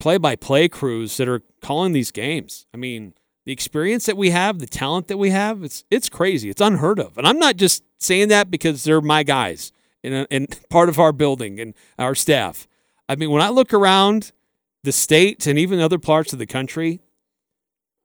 play 0.00 0.18
by 0.18 0.36
play 0.36 0.68
crews 0.68 1.16
that 1.16 1.28
are 1.28 1.42
calling 1.62 1.92
these 1.92 2.10
games. 2.10 2.66
I 2.74 2.76
mean, 2.76 3.14
the 3.44 3.52
experience 3.52 4.06
that 4.06 4.16
we 4.16 4.30
have, 4.30 4.58
the 4.58 4.66
talent 4.66 5.08
that 5.08 5.18
we 5.18 5.30
have, 5.30 5.62
it's 5.62 5.84
it's 5.90 6.08
crazy. 6.08 6.50
It's 6.50 6.60
unheard 6.60 6.98
of. 6.98 7.18
And 7.18 7.26
I'm 7.26 7.38
not 7.38 7.56
just 7.56 7.82
saying 7.98 8.28
that 8.28 8.50
because 8.50 8.84
they're 8.84 9.00
my 9.00 9.22
guys 9.22 9.72
and, 10.02 10.26
and 10.30 10.58
part 10.70 10.88
of 10.88 10.98
our 10.98 11.12
building 11.12 11.60
and 11.60 11.74
our 11.98 12.14
staff. 12.14 12.66
I 13.08 13.16
mean, 13.16 13.30
when 13.30 13.42
I 13.42 13.50
look 13.50 13.72
around 13.74 14.32
the 14.84 14.92
state 14.92 15.46
and 15.46 15.58
even 15.58 15.80
other 15.80 15.98
parts 15.98 16.32
of 16.32 16.38
the 16.38 16.46
country, 16.46 17.00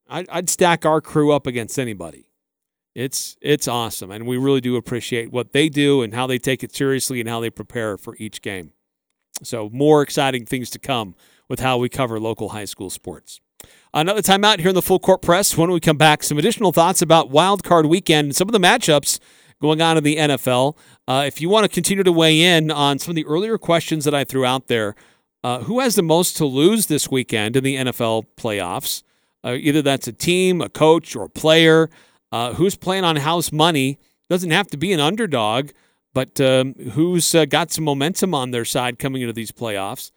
I'd, 0.07 0.27
I'd 0.30 0.49
stack 0.49 0.85
our 0.85 1.01
crew 1.01 1.31
up 1.31 1.45
against 1.45 1.77
anybody. 1.77 2.31
It's 2.95 3.38
it's 3.41 3.68
awesome, 3.68 4.10
and 4.10 4.26
we 4.26 4.38
really 4.38 4.61
do 4.61 4.76
appreciate 4.76 5.31
what 5.31 5.53
they 5.53 5.69
do 5.69 6.01
and 6.01 6.14
how 6.14 6.26
they 6.26 6.39
take 6.39 6.64
it 6.64 6.73
seriously 6.73 7.19
and 7.19 7.30
how 7.30 7.39
they 7.39 7.51
prepare 7.51 7.97
for 7.97 8.15
each 8.18 8.41
game. 8.41 8.72
So 9.43 9.69
more 9.72 10.01
exciting 10.01 10.45
things 10.45 10.69
to 10.72 10.80
come 10.80 11.15
with 11.47 11.60
how 11.60 11.77
we 11.77 11.88
cover 11.88 12.19
local 12.19 12.49
high 12.49 12.65
school 12.65 12.89
sports. 12.89 13.39
Another 13.93 14.22
timeout 14.22 14.60
here 14.60 14.69
in 14.69 14.76
the 14.76 14.81
full 14.81 14.99
court 14.99 15.22
press. 15.22 15.56
When 15.56 15.72
we 15.72 15.80
come 15.80 15.97
back, 15.97 16.23
some 16.23 16.38
additional 16.38 16.72
thoughts 16.72 17.01
about 17.01 17.30
Wild 17.30 17.64
Card 17.64 17.85
Weekend 17.85 18.26
and 18.27 18.35
some 18.35 18.47
of 18.47 18.53
the 18.53 18.60
matchups 18.60 19.19
going 19.61 19.81
on 19.81 19.97
in 19.97 20.03
the 20.03 20.15
NFL. 20.15 20.77
Uh, 21.07 21.23
if 21.27 21.41
you 21.41 21.49
want 21.49 21.65
to 21.65 21.69
continue 21.69 22.03
to 22.03 22.11
weigh 22.11 22.41
in 22.41 22.72
on 22.72 22.97
some 22.99 23.11
of 23.11 23.15
the 23.15 23.26
earlier 23.26 23.57
questions 23.57 24.06
that 24.06 24.15
I 24.15 24.23
threw 24.23 24.45
out 24.45 24.68
there, 24.68 24.95
uh, 25.43 25.59
who 25.61 25.79
has 25.79 25.95
the 25.95 26.03
most 26.03 26.37
to 26.37 26.45
lose 26.45 26.87
this 26.87 27.09
weekend 27.09 27.55
in 27.55 27.63
the 27.63 27.75
NFL 27.75 28.25
playoffs? 28.37 29.03
Uh, 29.43 29.53
either 29.53 29.81
that's 29.81 30.07
a 30.07 30.13
team, 30.13 30.61
a 30.61 30.69
coach, 30.69 31.15
or 31.15 31.25
a 31.25 31.29
player. 31.29 31.89
Uh, 32.31 32.53
who's 32.53 32.75
playing 32.75 33.03
on 33.03 33.15
house 33.15 33.51
money? 33.51 33.97
Doesn't 34.29 34.51
have 34.51 34.67
to 34.67 34.77
be 34.77 34.93
an 34.93 34.99
underdog, 34.99 35.71
but 36.13 36.39
um, 36.41 36.73
who's 36.91 37.33
uh, 37.33 37.45
got 37.45 37.71
some 37.71 37.83
momentum 37.83 38.35
on 38.35 38.51
their 38.51 38.65
side 38.65 38.99
coming 38.99 39.21
into 39.21 39.33
these 39.33 39.51
playoffs? 39.51 40.11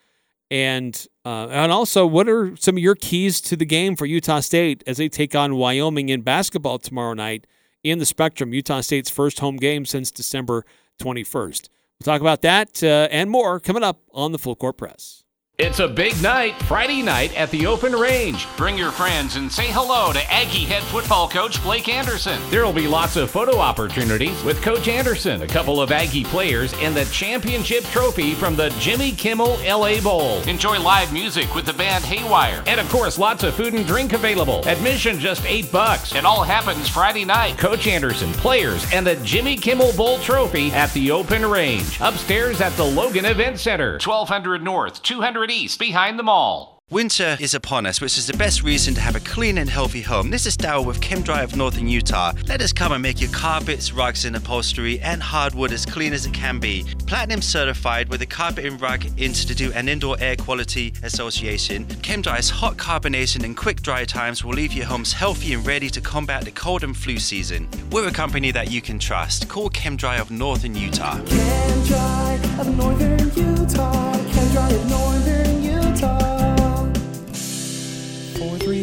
And 0.51 1.07
uh, 1.25 1.47
and 1.47 1.73
also, 1.73 2.07
what 2.07 2.29
are 2.29 2.55
some 2.57 2.77
of 2.77 2.83
your 2.83 2.95
keys 2.95 3.41
to 3.43 3.57
the 3.57 3.65
game 3.65 3.97
for 3.97 4.05
Utah 4.05 4.41
State 4.41 4.83
as 4.87 4.99
they 4.99 5.09
take 5.09 5.35
on 5.35 5.55
Wyoming 5.55 6.11
in 6.11 6.21
basketball 6.21 6.79
tomorrow 6.79 7.15
night 7.15 7.47
in 7.83 7.99
the 7.99 8.05
Spectrum? 8.05 8.53
Utah 8.53 8.83
State's 8.83 9.09
first 9.09 9.39
home 9.39 9.57
game 9.57 9.87
since 9.87 10.11
December 10.11 10.67
21st. 11.01 11.69
We'll 12.05 12.15
talk 12.15 12.21
about 12.21 12.43
that 12.43 12.83
uh, 12.83 13.07
and 13.13 13.31
more 13.31 13.61
coming 13.61 13.85
up 13.85 14.01
on 14.13 14.33
the 14.33 14.39
Full 14.39 14.57
Court 14.57 14.77
Press. 14.77 15.22
It's 15.59 15.81
a 15.81 15.87
big 15.87 16.21
night, 16.23 16.55
Friday 16.63 17.03
night 17.03 17.37
at 17.37 17.51
the 17.51 17.67
open 17.67 17.93
range. 17.93 18.49
Bring 18.57 18.79
your 18.79 18.91
friends 18.91 19.37
and 19.37 19.53
say 19.53 19.67
hello 19.67 20.11
to 20.11 20.33
Aggie 20.33 20.65
head 20.65 20.83
football 20.85 21.29
coach 21.29 21.63
Blake 21.63 21.91
Anderson. 21.91 22.41
There 22.49 22.65
will 22.65 22.73
be 22.73 22.89
lots 22.89 23.17
of 23.17 23.31
photo 23.31 23.59
opportunities 23.59 24.43
with 24.45 24.63
Coach 24.63 24.89
Anderson, 24.89 25.43
a 25.43 25.47
couple 25.47 25.79
of 25.83 25.93
Aggie 25.93 26.25
players, 26.25 26.73
and 26.79 26.97
the 26.97 27.05
championship 27.05 27.85
trophy 27.85 28.33
from 28.33 28.57
the 28.57 28.71
Jimmy 28.81 29.13
Kimmel 29.13 29.59
LA 29.63 30.01
Bowl. 30.01 30.41
Enjoy 30.49 30.81
live 30.81 31.13
music 31.13 31.55
with 31.55 31.67
the 31.67 31.75
band 31.75 32.03
Haywire. 32.05 32.65
And 32.67 32.81
of 32.81 32.89
course, 32.89 33.19
lots 33.19 33.45
of 33.45 33.55
food 33.55 33.75
and 33.75 33.87
drink 33.87 34.15
available. 34.15 34.67
Admission 34.67 35.19
just 35.19 35.45
eight 35.45 35.71
bucks. 35.71 36.15
It 36.15 36.25
all 36.25 36.45
happens 36.45 36.89
Friday 36.89 37.27
night. 37.27 37.59
Coach 37.59 37.87
Anderson, 37.87 38.33
players, 38.33 38.91
and 38.91 39.07
the 39.07 39.17
Jimmy 39.17 39.57
Kimmel 39.57 39.93
Bowl 39.99 40.19
trophy 40.21 40.71
at 40.71 40.91
the 40.95 41.11
open 41.11 41.45
range. 41.45 42.01
Upstairs 42.01 42.63
at 42.63 42.73
the 42.73 42.85
Logan 42.85 43.27
Event 43.27 43.61
Center. 43.61 43.93
1200 44.03 44.63
North, 44.63 45.03
200 45.03 45.42
East, 45.51 45.79
behind 45.79 46.19
the 46.19 46.23
mall. 46.23 46.73
Winter 46.93 47.39
is 47.41 47.55
upon 47.55 47.87
us, 47.87 48.03
which 48.03 48.19
is 48.19 48.27
the 48.27 48.37
best 48.37 48.63
reason 48.63 48.93
to 48.93 49.01
have 49.01 49.17
a 49.17 49.21
clean 49.21 49.57
and 49.57 49.71
healthy 49.71 50.03
home. 50.03 50.29
This 50.29 50.45
is 50.45 50.59
Daryl 50.59 50.85
with 50.85 51.01
ChemDry 51.01 51.43
of 51.43 51.57
Northern 51.57 51.89
Utah. 51.89 52.33
Let 52.47 52.61
us 52.61 52.71
come 52.71 52.93
and 52.93 53.01
make 53.03 53.19
your 53.19 53.31
carpets, 53.31 53.95
rugs, 53.95 54.27
and 54.27 54.37
upholstery 54.37 55.01
and 55.01 55.23
hardwood 55.23 55.73
as 55.73 55.87
clean 55.87 56.13
as 56.13 56.27
it 56.27 56.35
can 56.35 56.59
be. 56.59 56.85
Platinum 57.07 57.41
certified 57.41 58.11
with 58.11 58.21
the 58.21 58.27
Carpet 58.27 58.67
and 58.67 58.79
Rug 58.79 59.07
Institute 59.17 59.73
and 59.75 59.89
Indoor 59.89 60.19
Air 60.21 60.37
Quality 60.37 60.93
Association. 61.03 61.87
ChemDry's 61.87 62.51
hot 62.51 62.77
carbonation 62.77 63.43
and 63.43 63.57
quick 63.57 63.81
dry 63.81 64.05
times 64.05 64.45
will 64.45 64.53
leave 64.53 64.75
your 64.75 64.85
homes 64.85 65.15
healthy 65.15 65.55
and 65.55 65.67
ready 65.67 65.89
to 65.89 66.01
combat 66.03 66.45
the 66.45 66.51
cold 66.51 66.85
and 66.85 66.95
flu 66.95 67.19
season. 67.19 67.71
We're 67.91 68.09
a 68.09 68.13
company 68.13 68.51
that 68.51 68.71
you 68.71 68.83
can 68.83 68.99
trust. 68.99 69.49
Call 69.49 69.71
ChemDry 69.71 70.21
of 70.21 70.31
Northern 70.31 70.75
Utah. 70.75 71.17
ChemDry 71.21 72.61
of 72.61 72.77
Northern 72.77 73.19
Utah. 73.19 74.13
ChemDry 74.13 74.75
of 74.75 74.91
Northern 74.91 75.12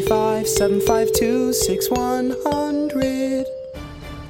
435 0.10 0.48
752 0.48 1.54
6100. 1.54 3.46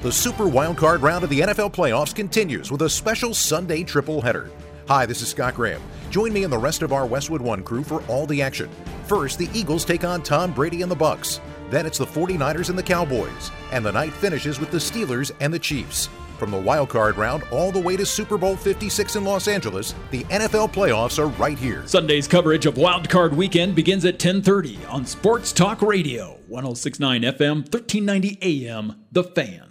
The 0.02 0.12
Super 0.12 0.44
Wildcard 0.44 1.00
round 1.00 1.24
of 1.24 1.30
the 1.30 1.40
NFL 1.40 1.72
playoffs 1.72 2.14
continues 2.14 2.70
with 2.70 2.82
a 2.82 2.90
special 2.90 3.32
Sunday 3.32 3.82
triple 3.82 4.20
header. 4.20 4.50
Hi, 4.88 5.06
this 5.06 5.22
is 5.22 5.28
Scott 5.28 5.54
Graham. 5.54 5.80
Join 6.10 6.34
me 6.34 6.44
and 6.44 6.52
the 6.52 6.58
rest 6.58 6.82
of 6.82 6.92
our 6.92 7.06
Westwood 7.06 7.40
One 7.40 7.62
crew 7.62 7.82
for 7.82 8.02
all 8.08 8.26
the 8.26 8.42
action. 8.42 8.68
First, 9.06 9.38
the 9.38 9.48
Eagles 9.54 9.86
take 9.86 10.04
on 10.04 10.22
Tom 10.22 10.52
Brady 10.52 10.82
and 10.82 10.90
the 10.90 10.96
Bucs. 10.96 11.40
Then 11.70 11.86
it's 11.86 11.96
the 11.96 12.04
49ers 12.04 12.68
and 12.68 12.76
the 12.76 12.82
Cowboys. 12.82 13.50
And 13.72 13.82
the 13.82 13.92
night 13.92 14.12
finishes 14.12 14.60
with 14.60 14.70
the 14.70 14.76
Steelers 14.76 15.32
and 15.40 15.50
the 15.50 15.58
Chiefs. 15.58 16.10
From 16.40 16.50
the 16.50 16.56
wildcard 16.56 17.18
round 17.18 17.42
all 17.50 17.70
the 17.70 17.78
way 17.78 17.98
to 17.98 18.06
Super 18.06 18.38
Bowl 18.38 18.56
56 18.56 19.16
in 19.16 19.24
Los 19.24 19.46
Angeles, 19.46 19.94
the 20.10 20.24
NFL 20.24 20.72
playoffs 20.72 21.18
are 21.18 21.28
right 21.28 21.58
here. 21.58 21.86
Sunday's 21.86 22.26
coverage 22.26 22.64
of 22.64 22.78
Wild 22.78 23.10
Card 23.10 23.36
Weekend 23.36 23.74
begins 23.74 24.06
at 24.06 24.18
10:30 24.18 24.78
on 24.88 25.04
Sports 25.04 25.52
Talk 25.52 25.82
Radio, 25.82 26.38
1069 26.48 27.24
FM, 27.24 27.56
1390 27.70 28.38
AM, 28.40 29.04
The 29.12 29.22
Fan. 29.22 29.69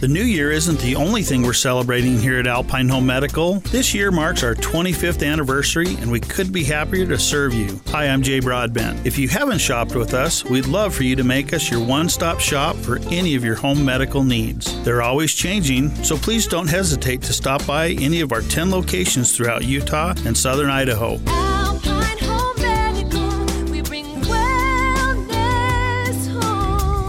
The 0.00 0.06
new 0.06 0.22
year 0.22 0.52
isn't 0.52 0.78
the 0.78 0.94
only 0.94 1.24
thing 1.24 1.42
we're 1.42 1.52
celebrating 1.52 2.20
here 2.20 2.38
at 2.38 2.46
Alpine 2.46 2.88
Home 2.88 3.04
Medical. 3.04 3.54
This 3.72 3.92
year 3.92 4.12
marks 4.12 4.44
our 4.44 4.54
25th 4.54 5.26
anniversary, 5.26 5.96
and 5.96 6.08
we 6.08 6.20
couldn't 6.20 6.52
be 6.52 6.62
happier 6.62 7.04
to 7.06 7.18
serve 7.18 7.52
you. 7.52 7.80
Hi, 7.88 8.06
I'm 8.06 8.22
Jay 8.22 8.38
Broadbent. 8.38 9.04
If 9.04 9.18
you 9.18 9.26
haven't 9.26 9.58
shopped 9.58 9.96
with 9.96 10.14
us, 10.14 10.44
we'd 10.44 10.66
love 10.66 10.94
for 10.94 11.02
you 11.02 11.16
to 11.16 11.24
make 11.24 11.52
us 11.52 11.68
your 11.68 11.84
one 11.84 12.08
stop 12.08 12.38
shop 12.38 12.76
for 12.76 13.00
any 13.10 13.34
of 13.34 13.42
your 13.42 13.56
home 13.56 13.84
medical 13.84 14.22
needs. 14.22 14.80
They're 14.84 15.02
always 15.02 15.34
changing, 15.34 15.92
so 16.04 16.16
please 16.16 16.46
don't 16.46 16.68
hesitate 16.68 17.20
to 17.22 17.32
stop 17.32 17.66
by 17.66 17.88
any 17.88 18.20
of 18.20 18.30
our 18.30 18.42
10 18.42 18.70
locations 18.70 19.36
throughout 19.36 19.64
Utah 19.64 20.14
and 20.24 20.38
southern 20.38 20.70
Idaho. 20.70 21.14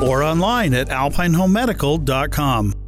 Or 0.03 0.24
online 0.24 0.74
at 0.74 0.88
alpinehomemedical.com. 0.88 2.78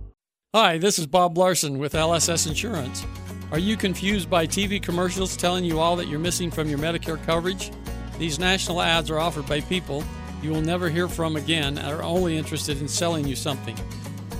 Hi, 0.53 0.77
this 0.77 0.99
is 0.99 1.07
Bob 1.07 1.37
Larson 1.37 1.77
with 1.77 1.93
LSS 1.93 2.45
Insurance. 2.45 3.05
Are 3.53 3.57
you 3.57 3.77
confused 3.77 4.29
by 4.29 4.45
TV 4.45 4.83
commercials 4.83 5.37
telling 5.37 5.63
you 5.63 5.79
all 5.79 5.95
that 5.95 6.09
you're 6.09 6.19
missing 6.19 6.51
from 6.51 6.67
your 6.67 6.77
Medicare 6.77 7.25
coverage? 7.25 7.71
These 8.19 8.37
national 8.37 8.81
ads 8.81 9.09
are 9.09 9.17
offered 9.17 9.47
by 9.47 9.61
people 9.61 10.03
you 10.43 10.49
will 10.49 10.59
never 10.59 10.89
hear 10.89 11.07
from 11.07 11.37
again 11.37 11.77
and 11.77 11.87
are 11.87 12.03
only 12.03 12.37
interested 12.37 12.81
in 12.81 12.89
selling 12.89 13.25
you 13.25 13.33
something. 13.33 13.77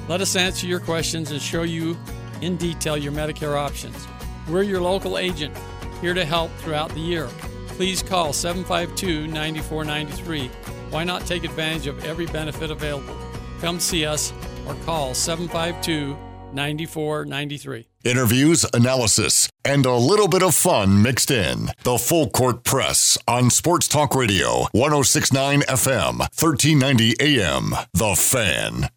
Let 0.09 0.19
us 0.19 0.35
answer 0.35 0.67
your 0.67 0.81
questions 0.81 1.31
and 1.31 1.41
show 1.41 1.63
you 1.63 1.97
in 2.41 2.57
detail 2.57 2.97
your 2.97 3.13
Medicare 3.13 3.55
options. 3.55 4.05
We're 4.49 4.63
your 4.63 4.81
local 4.81 5.17
agent, 5.17 5.57
here 6.01 6.13
to 6.13 6.25
help 6.25 6.51
throughout 6.57 6.89
the 6.89 6.99
year. 6.99 7.29
Please 7.77 8.03
call 8.03 8.33
752 8.33 9.27
9493. 9.27 10.47
Why 10.89 11.05
not 11.05 11.25
take 11.25 11.45
advantage 11.45 11.88
of 11.88 12.03
every 12.03 12.25
benefit 12.25 12.69
available? 12.69 13.15
Come 13.61 13.79
see 13.79 14.05
us 14.05 14.33
or 14.67 14.75
call 14.85 15.13
752 15.13 16.17
9493. 16.53 17.88
Interviews, 18.03 18.65
analysis, 18.73 19.49
and 19.63 19.85
a 19.85 19.93
little 19.93 20.27
bit 20.27 20.43
of 20.43 20.55
fun 20.55 21.01
mixed 21.01 21.31
in. 21.31 21.69
The 21.83 21.97
Full 21.97 22.29
Court 22.29 22.63
Press 22.63 23.17
on 23.27 23.49
Sports 23.49 23.88
Talk 23.88 24.15
Radio, 24.15 24.67
1069 24.71 25.61
FM, 25.61 26.19
1390 26.19 27.15
AM. 27.21 27.71
The 27.93 28.15
Fan. 28.15 28.89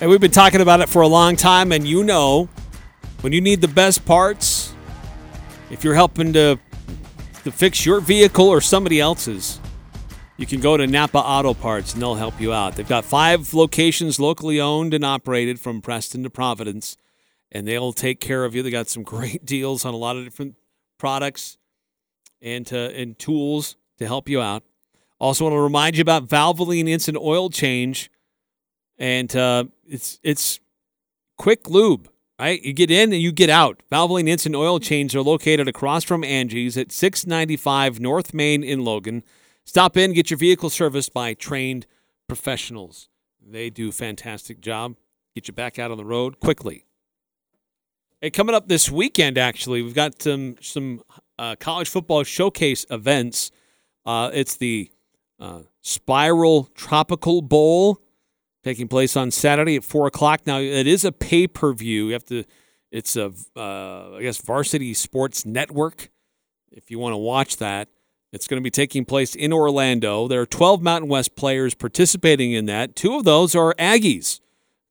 And 0.00 0.10
we've 0.10 0.20
been 0.20 0.30
talking 0.30 0.60
about 0.60 0.80
it 0.80 0.88
for 0.88 1.02
a 1.02 1.08
long 1.08 1.36
time, 1.36 1.70
and 1.70 1.86
you 1.86 2.02
know, 2.02 2.48
when 3.20 3.32
you 3.32 3.40
need 3.40 3.60
the 3.60 3.68
best 3.68 4.04
parts, 4.04 4.74
if 5.70 5.84
you're 5.84 5.94
helping 5.94 6.32
to 6.32 6.58
to 7.44 7.52
fix 7.52 7.84
your 7.84 8.00
vehicle 8.00 8.48
or 8.48 8.60
somebody 8.60 9.00
else's, 9.00 9.60
you 10.36 10.46
can 10.46 10.60
go 10.60 10.76
to 10.76 10.86
Napa 10.86 11.18
Auto 11.18 11.54
Parts 11.54 11.92
and 11.92 12.02
they'll 12.02 12.14
help 12.14 12.40
you 12.40 12.52
out. 12.52 12.74
They've 12.74 12.88
got 12.88 13.04
five 13.04 13.54
locations 13.54 14.18
locally 14.18 14.60
owned 14.60 14.94
and 14.94 15.04
operated 15.04 15.60
from 15.60 15.80
Preston 15.80 16.22
to 16.24 16.30
Providence, 16.30 16.96
and 17.52 17.68
they'll 17.68 17.92
take 17.92 18.18
care 18.18 18.44
of 18.44 18.54
you. 18.54 18.62
They 18.62 18.70
got 18.70 18.88
some 18.88 19.02
great 19.14 19.44
deals 19.44 19.84
on 19.84 19.94
a 19.94 19.98
lot 19.98 20.16
of 20.16 20.24
different 20.24 20.56
products 20.98 21.56
and 22.42 22.66
to, 22.66 22.94
and 22.96 23.18
tools 23.18 23.76
to 23.98 24.06
help 24.06 24.28
you 24.28 24.40
out. 24.40 24.64
Also, 25.20 25.44
want 25.44 25.54
to 25.54 25.60
remind 25.60 25.96
you 25.96 26.02
about 26.02 26.26
Valvoline 26.26 26.88
Instant 26.88 27.16
Oil 27.16 27.48
Change, 27.48 28.10
and 28.98 29.34
uh, 29.34 29.64
it's 29.86 30.18
it's 30.22 30.60
quick 31.36 31.68
lube. 31.68 32.08
Right, 32.38 32.60
you 32.62 32.72
get 32.72 32.90
in 32.90 33.12
and 33.12 33.22
you 33.22 33.30
get 33.30 33.48
out. 33.48 33.80
Valvoline 33.92 34.28
Instant 34.28 34.56
Oil 34.56 34.80
Change 34.80 35.14
are 35.14 35.22
located 35.22 35.68
across 35.68 36.02
from 36.02 36.24
Angie's 36.24 36.76
at 36.76 36.90
695 36.90 38.00
North 38.00 38.34
Main 38.34 38.64
in 38.64 38.84
Logan. 38.84 39.22
Stop 39.64 39.96
in, 39.96 40.12
get 40.12 40.30
your 40.30 40.38
vehicle 40.38 40.68
serviced 40.68 41.14
by 41.14 41.34
trained 41.34 41.86
professionals. 42.26 43.08
They 43.40 43.70
do 43.70 43.90
a 43.90 43.92
fantastic 43.92 44.60
job. 44.60 44.96
Get 45.34 45.46
you 45.46 45.54
back 45.54 45.78
out 45.78 45.92
on 45.92 45.96
the 45.96 46.04
road 46.04 46.40
quickly. 46.40 46.84
Hey, 48.20 48.30
coming 48.30 48.54
up 48.54 48.68
this 48.68 48.90
weekend, 48.90 49.38
actually, 49.38 49.82
we've 49.82 49.94
got 49.94 50.20
some 50.20 50.56
some 50.60 51.02
uh, 51.38 51.56
college 51.60 51.88
football 51.88 52.24
showcase 52.24 52.84
events. 52.90 53.50
Uh, 54.04 54.30
it's 54.32 54.56
the 54.56 54.90
uh, 55.38 55.60
Spiral 55.82 56.70
Tropical 56.74 57.42
Bowl 57.42 58.00
taking 58.64 58.88
place 58.88 59.16
on 59.16 59.30
Saturday 59.30 59.76
at 59.76 59.84
four 59.84 60.06
o'clock. 60.06 60.46
Now 60.46 60.58
it 60.58 60.86
is 60.86 61.04
a 61.04 61.12
pay 61.12 61.46
per 61.46 61.72
view. 61.72 62.08
You 62.08 62.12
have 62.14 62.24
to. 62.26 62.44
It's 62.90 63.16
a 63.16 63.32
uh, 63.56 64.16
I 64.16 64.22
guess 64.22 64.38
Varsity 64.38 64.94
Sports 64.94 65.44
Network. 65.44 66.10
If 66.70 66.90
you 66.90 66.98
want 66.98 67.12
to 67.12 67.18
watch 67.18 67.58
that, 67.58 67.88
it's 68.32 68.48
going 68.48 68.60
to 68.60 68.64
be 68.64 68.70
taking 68.70 69.04
place 69.04 69.34
in 69.34 69.52
Orlando. 69.52 70.26
There 70.26 70.40
are 70.40 70.46
12 70.46 70.82
Mountain 70.82 71.08
West 71.08 71.36
players 71.36 71.74
participating 71.74 72.52
in 72.52 72.66
that. 72.66 72.96
Two 72.96 73.14
of 73.14 73.24
those 73.24 73.54
are 73.54 73.74
Aggies. 73.74 74.40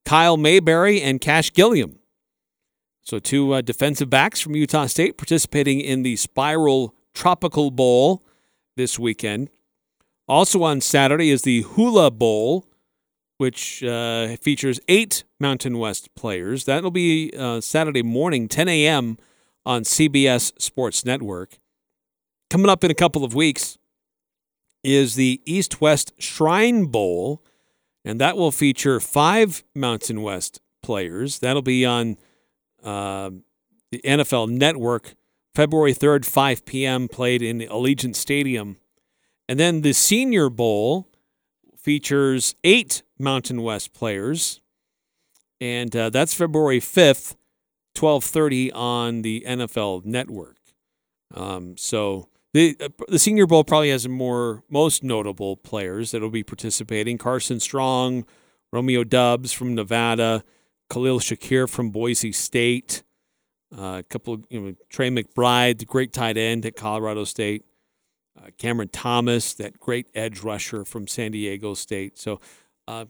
Kyle 0.06 0.38
Mayberry 0.38 1.02
and 1.02 1.20
Cash 1.20 1.52
Gilliam. 1.52 2.00
So, 3.02 3.20
two 3.20 3.54
uh, 3.54 3.62
defensive 3.62 4.10
backs 4.10 4.40
from 4.40 4.56
Utah 4.56 4.86
State 4.86 5.18
participating 5.18 5.82
in 5.82 6.04
the 6.04 6.16
Spiral 6.16 6.96
Tropical 7.14 7.70
Bowl 7.70 8.24
this 8.78 8.98
weekend. 8.98 9.50
Also 10.28 10.64
on 10.64 10.80
Saturday 10.80 11.30
is 11.30 11.42
the 11.42 11.64
Hula 11.64 12.12
Bowl, 12.12 12.66
which 13.44 13.84
uh, 13.84 14.38
features 14.38 14.80
eight 14.88 15.26
Mountain 15.38 15.78
West 15.78 16.08
players. 16.16 16.64
That'll 16.64 16.92
be 16.92 17.30
uh, 17.38 17.60
Saturday 17.60 18.02
morning, 18.02 18.48
10 18.48 18.70
a.m. 18.70 19.18
on 19.66 19.84
CBS 19.84 20.54
Sports 20.62 21.04
Network. 21.04 21.60
Coming 22.50 22.70
up 22.70 22.86
in 22.86 22.90
a 22.90 22.94
couple 22.94 23.26
of 23.26 23.36
weeks 23.36 23.78
is 24.82 25.16
the 25.16 25.42
East 25.46 25.82
West 25.82 26.14
Shrine 26.18 26.86
Bowl, 26.86 27.44
and 28.06 28.18
that 28.22 28.38
will 28.38 28.54
feature 28.54 29.02
five 29.02 29.66
Mountain 29.76 30.22
West 30.22 30.62
players. 30.82 31.40
That'll 31.40 31.62
be 31.62 31.86
on 31.86 32.16
uh, 32.82 33.30
the 33.92 34.00
NFL 34.06 34.52
Network, 34.52 35.16
February 35.54 35.94
3rd, 35.94 36.24
5 36.24 36.64
p.m., 36.64 37.10
played 37.10 37.42
in 37.42 37.60
Allegiant 37.60 38.16
Stadium. 38.16 38.78
And 39.50 39.60
then 39.60 39.82
the 39.82 39.92
Senior 39.92 40.50
Bowl 40.50 41.10
features 41.84 42.56
eight 42.64 43.04
Mountain 43.20 43.62
West 43.62 43.94
players, 43.94 44.62
and 45.60 45.96
uh, 45.96 46.10
that's 46.10 46.34
February 46.34 46.80
5th, 46.80 47.36
12:30 47.96 48.72
on 48.74 49.22
the 49.22 49.44
NFL 49.46 50.06
Network. 50.06 50.58
Um, 51.34 51.76
so 51.78 52.30
the 52.54 52.78
uh, 52.80 52.90
the 53.08 53.20
Senior 53.20 53.46
Bowl 53.46 53.64
probably 53.64 53.90
has 53.90 54.08
more 54.08 54.64
most 54.70 55.04
notable 55.04 55.58
players 55.58 56.12
that 56.12 56.22
will 56.22 56.30
be 56.30 56.44
participating: 56.44 57.18
Carson 57.18 57.60
Strong, 57.60 58.26
Romeo 58.72 59.04
Doubs 59.04 59.52
from 59.52 59.76
Nevada, 59.76 60.44
Khalil 60.90 61.20
Shakir 61.20 61.70
from 61.70 61.92
Boise 61.92 62.32
State, 62.32 63.04
uh, 63.78 63.98
a 64.00 64.04
couple 64.04 64.36
of 64.36 64.46
you 64.50 64.62
know 64.62 64.76
Trey 64.90 65.10
McBride, 65.10 65.80
the 65.80 65.86
great 65.86 66.14
tight 66.14 66.38
end 66.38 66.66
at 66.66 66.76
Colorado 66.76 67.24
State, 67.24 67.66
uh, 68.44 68.50
Cameron 68.58 68.90
Thomas, 68.90 69.54
that 69.56 69.80
great 69.80 70.08
edge 70.14 70.42
rusher 70.42 70.84
from 70.86 71.08
San 71.08 71.32
Diego 71.32 71.74
State. 71.74 72.18
So 72.18 72.40
uh, 72.88 73.06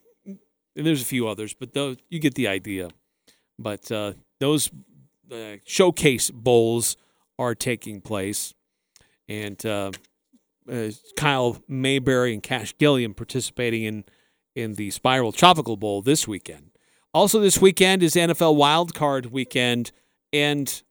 there's 0.76 1.02
a 1.02 1.06
few 1.06 1.28
others, 1.28 1.54
but 1.54 1.74
those 1.74 1.98
you 2.10 2.20
get 2.20 2.36
the 2.36 2.48
idea. 2.48 2.90
But 3.58 3.92
uh, 3.92 4.14
those 4.40 4.70
uh, 5.32 5.58
showcase 5.66 6.32
bowls 6.32 6.98
are 7.40 7.56
taking 7.56 8.02
place, 8.02 8.54
and 9.28 9.64
uh, 9.66 9.92
Kyle 11.18 11.62
Mayberry 11.68 12.34
and 12.34 12.42
Cash 12.42 12.76
Gilliam 12.78 13.14
participating 13.14 13.84
in 13.84 14.06
in 14.56 14.74
the 14.76 14.92
Spiral 14.92 15.32
Tropical 15.32 15.78
Bowl 15.78 16.02
this 16.02 16.28
weekend. 16.28 16.72
Also, 17.14 17.40
this 17.40 17.60
weekend 17.60 18.02
is 18.04 18.16
NFL 18.16 18.56
Wild 18.56 18.94
Card 18.94 19.28
weekend, 19.28 19.92
and 20.32 20.84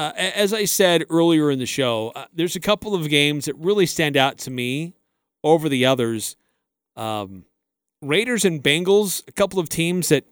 uh, 0.00 0.12
as 0.16 0.54
I 0.54 0.64
said 0.64 1.04
earlier 1.10 1.50
in 1.50 1.58
the 1.58 1.66
show, 1.66 2.10
uh, 2.16 2.24
there's 2.32 2.56
a 2.56 2.60
couple 2.60 2.94
of 2.94 3.10
games 3.10 3.44
that 3.44 3.54
really 3.56 3.84
stand 3.84 4.16
out 4.16 4.38
to 4.38 4.50
me 4.50 4.94
over 5.44 5.68
the 5.68 5.84
others. 5.84 6.36
Um, 6.96 7.44
Raiders 8.00 8.46
and 8.46 8.62
Bengals, 8.62 9.22
a 9.28 9.32
couple 9.32 9.58
of 9.58 9.68
teams 9.68 10.08
that 10.08 10.24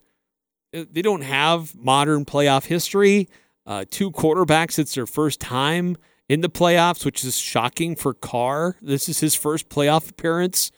uh, 0.75 0.85
they 0.91 1.03
don't 1.03 1.21
have 1.21 1.75
modern 1.77 2.25
playoff 2.25 2.65
history. 2.65 3.29
Uh, 3.67 3.85
two 3.91 4.11
quarterbacks, 4.11 4.79
it's 4.79 4.95
their 4.95 5.07
first 5.07 5.39
time 5.39 5.99
in 6.31 6.41
the 6.41 6.49
playoffs, 6.49 7.05
which 7.05 7.23
is 7.23 7.37
shocking 7.37 7.95
for 7.95 8.15
Carr. 8.15 8.77
This 8.81 9.07
is 9.07 9.21
his 9.21 9.35
first 9.35 9.69
playoff 9.69 10.09
appearance, 10.09 10.71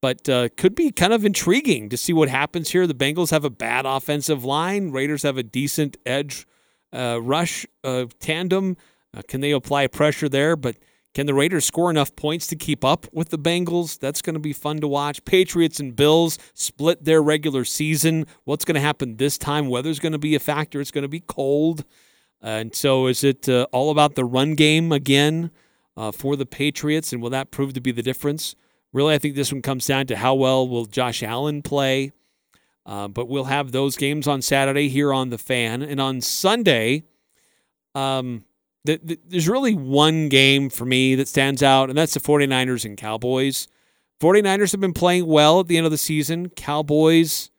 but 0.00 0.28
uh, 0.28 0.48
could 0.56 0.76
be 0.76 0.92
kind 0.92 1.12
of 1.12 1.24
intriguing 1.24 1.88
to 1.88 1.96
see 1.96 2.12
what 2.12 2.28
happens 2.28 2.70
here. 2.70 2.86
The 2.86 2.94
Bengals 2.94 3.32
have 3.32 3.44
a 3.44 3.50
bad 3.50 3.84
offensive 3.84 4.44
line, 4.44 4.92
Raiders 4.92 5.24
have 5.24 5.38
a 5.38 5.42
decent 5.42 5.96
edge 6.06 6.46
rush 6.92 7.66
uh, 7.84 8.06
tandem. 8.20 8.76
Uh, 9.16 9.22
can 9.26 9.40
they 9.40 9.52
apply 9.52 9.86
pressure 9.86 10.28
there? 10.28 10.56
But 10.56 10.76
can 11.14 11.26
the 11.26 11.34
Raiders 11.34 11.64
score 11.64 11.90
enough 11.90 12.14
points 12.14 12.46
to 12.48 12.56
keep 12.56 12.84
up 12.84 13.06
with 13.12 13.30
the 13.30 13.38
Bengals? 13.38 13.98
That's 13.98 14.22
going 14.22 14.34
to 14.34 14.40
be 14.40 14.52
fun 14.52 14.80
to 14.80 14.88
watch. 14.88 15.24
Patriots 15.24 15.80
and 15.80 15.96
Bills 15.96 16.38
split 16.54 17.04
their 17.04 17.22
regular 17.22 17.64
season. 17.64 18.26
What's 18.44 18.64
going 18.64 18.76
to 18.76 18.80
happen 18.80 19.16
this 19.16 19.38
time? 19.38 19.68
Weather's 19.68 19.98
going 19.98 20.12
to 20.12 20.18
be 20.18 20.34
a 20.34 20.40
factor. 20.40 20.80
It's 20.80 20.90
going 20.90 21.02
to 21.02 21.08
be 21.08 21.20
cold. 21.20 21.84
and 22.40 22.74
so 22.74 23.06
is 23.06 23.24
it 23.24 23.48
uh, 23.48 23.66
all 23.72 23.90
about 23.90 24.14
the 24.14 24.24
run 24.24 24.54
game 24.54 24.92
again 24.92 25.50
uh, 25.96 26.12
for 26.12 26.36
the 26.36 26.46
Patriots? 26.46 27.12
And 27.12 27.22
will 27.22 27.30
that 27.30 27.50
prove 27.50 27.72
to 27.72 27.80
be 27.80 27.90
the 27.90 28.02
difference? 28.02 28.54
Really, 28.92 29.14
I 29.14 29.18
think 29.18 29.34
this 29.34 29.52
one 29.52 29.62
comes 29.62 29.86
down 29.86 30.06
to 30.06 30.16
how 30.16 30.34
well 30.34 30.68
will 30.68 30.86
Josh 30.86 31.22
Allen 31.22 31.62
play. 31.62 32.12
Uh, 32.88 33.06
but 33.06 33.28
we'll 33.28 33.44
have 33.44 33.70
those 33.70 33.98
games 33.98 34.26
on 34.26 34.40
Saturday 34.40 34.88
here 34.88 35.12
on 35.12 35.28
the 35.28 35.36
fan. 35.36 35.82
And 35.82 36.00
on 36.00 36.22
Sunday, 36.22 37.04
um, 37.94 38.46
the, 38.86 38.98
the, 39.04 39.20
there's 39.26 39.46
really 39.46 39.74
one 39.74 40.30
game 40.30 40.70
for 40.70 40.86
me 40.86 41.14
that 41.16 41.28
stands 41.28 41.62
out, 41.62 41.90
and 41.90 41.98
that's 41.98 42.14
the 42.14 42.20
49ers 42.20 42.86
and 42.86 42.96
Cowboys. 42.96 43.68
49ers 44.22 44.72
have 44.72 44.80
been 44.80 44.94
playing 44.94 45.26
well 45.26 45.60
at 45.60 45.68
the 45.68 45.76
end 45.76 45.84
of 45.84 45.92
the 45.92 45.98
season. 45.98 46.48
Cowboys, 46.48 47.50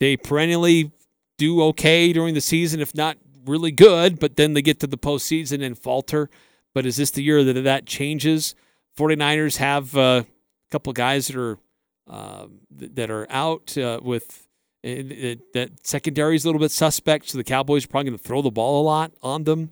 they 0.00 0.18
perennially 0.18 0.92
do 1.38 1.62
okay 1.62 2.12
during 2.12 2.34
the 2.34 2.42
season, 2.42 2.80
if 2.80 2.94
not 2.94 3.16
really 3.46 3.72
good, 3.72 4.20
but 4.20 4.36
then 4.36 4.52
they 4.52 4.60
get 4.60 4.80
to 4.80 4.86
the 4.86 4.98
postseason 4.98 5.64
and 5.64 5.78
falter. 5.78 6.28
But 6.74 6.84
is 6.84 6.96
this 6.96 7.10
the 7.10 7.22
year 7.22 7.42
that 7.42 7.54
that 7.54 7.86
changes? 7.86 8.54
49ers 8.98 9.56
have 9.56 9.96
uh, 9.96 10.24
a 10.26 10.70
couple 10.70 10.92
guys 10.92 11.28
that 11.28 11.36
are 11.36 11.58
uh, 12.06 12.46
that 12.70 13.10
are 13.10 13.26
out 13.30 13.76
uh, 13.78 14.00
with 14.02 14.47
it, 14.82 15.12
it, 15.12 15.52
that 15.54 15.86
secondary 15.86 16.36
is 16.36 16.44
a 16.44 16.48
little 16.48 16.60
bit 16.60 16.70
suspect, 16.70 17.28
so 17.28 17.38
the 17.38 17.44
Cowboys 17.44 17.84
are 17.84 17.88
probably 17.88 18.10
going 18.10 18.18
to 18.18 18.24
throw 18.24 18.42
the 18.42 18.50
ball 18.50 18.82
a 18.82 18.84
lot 18.84 19.12
on 19.22 19.44
them. 19.44 19.70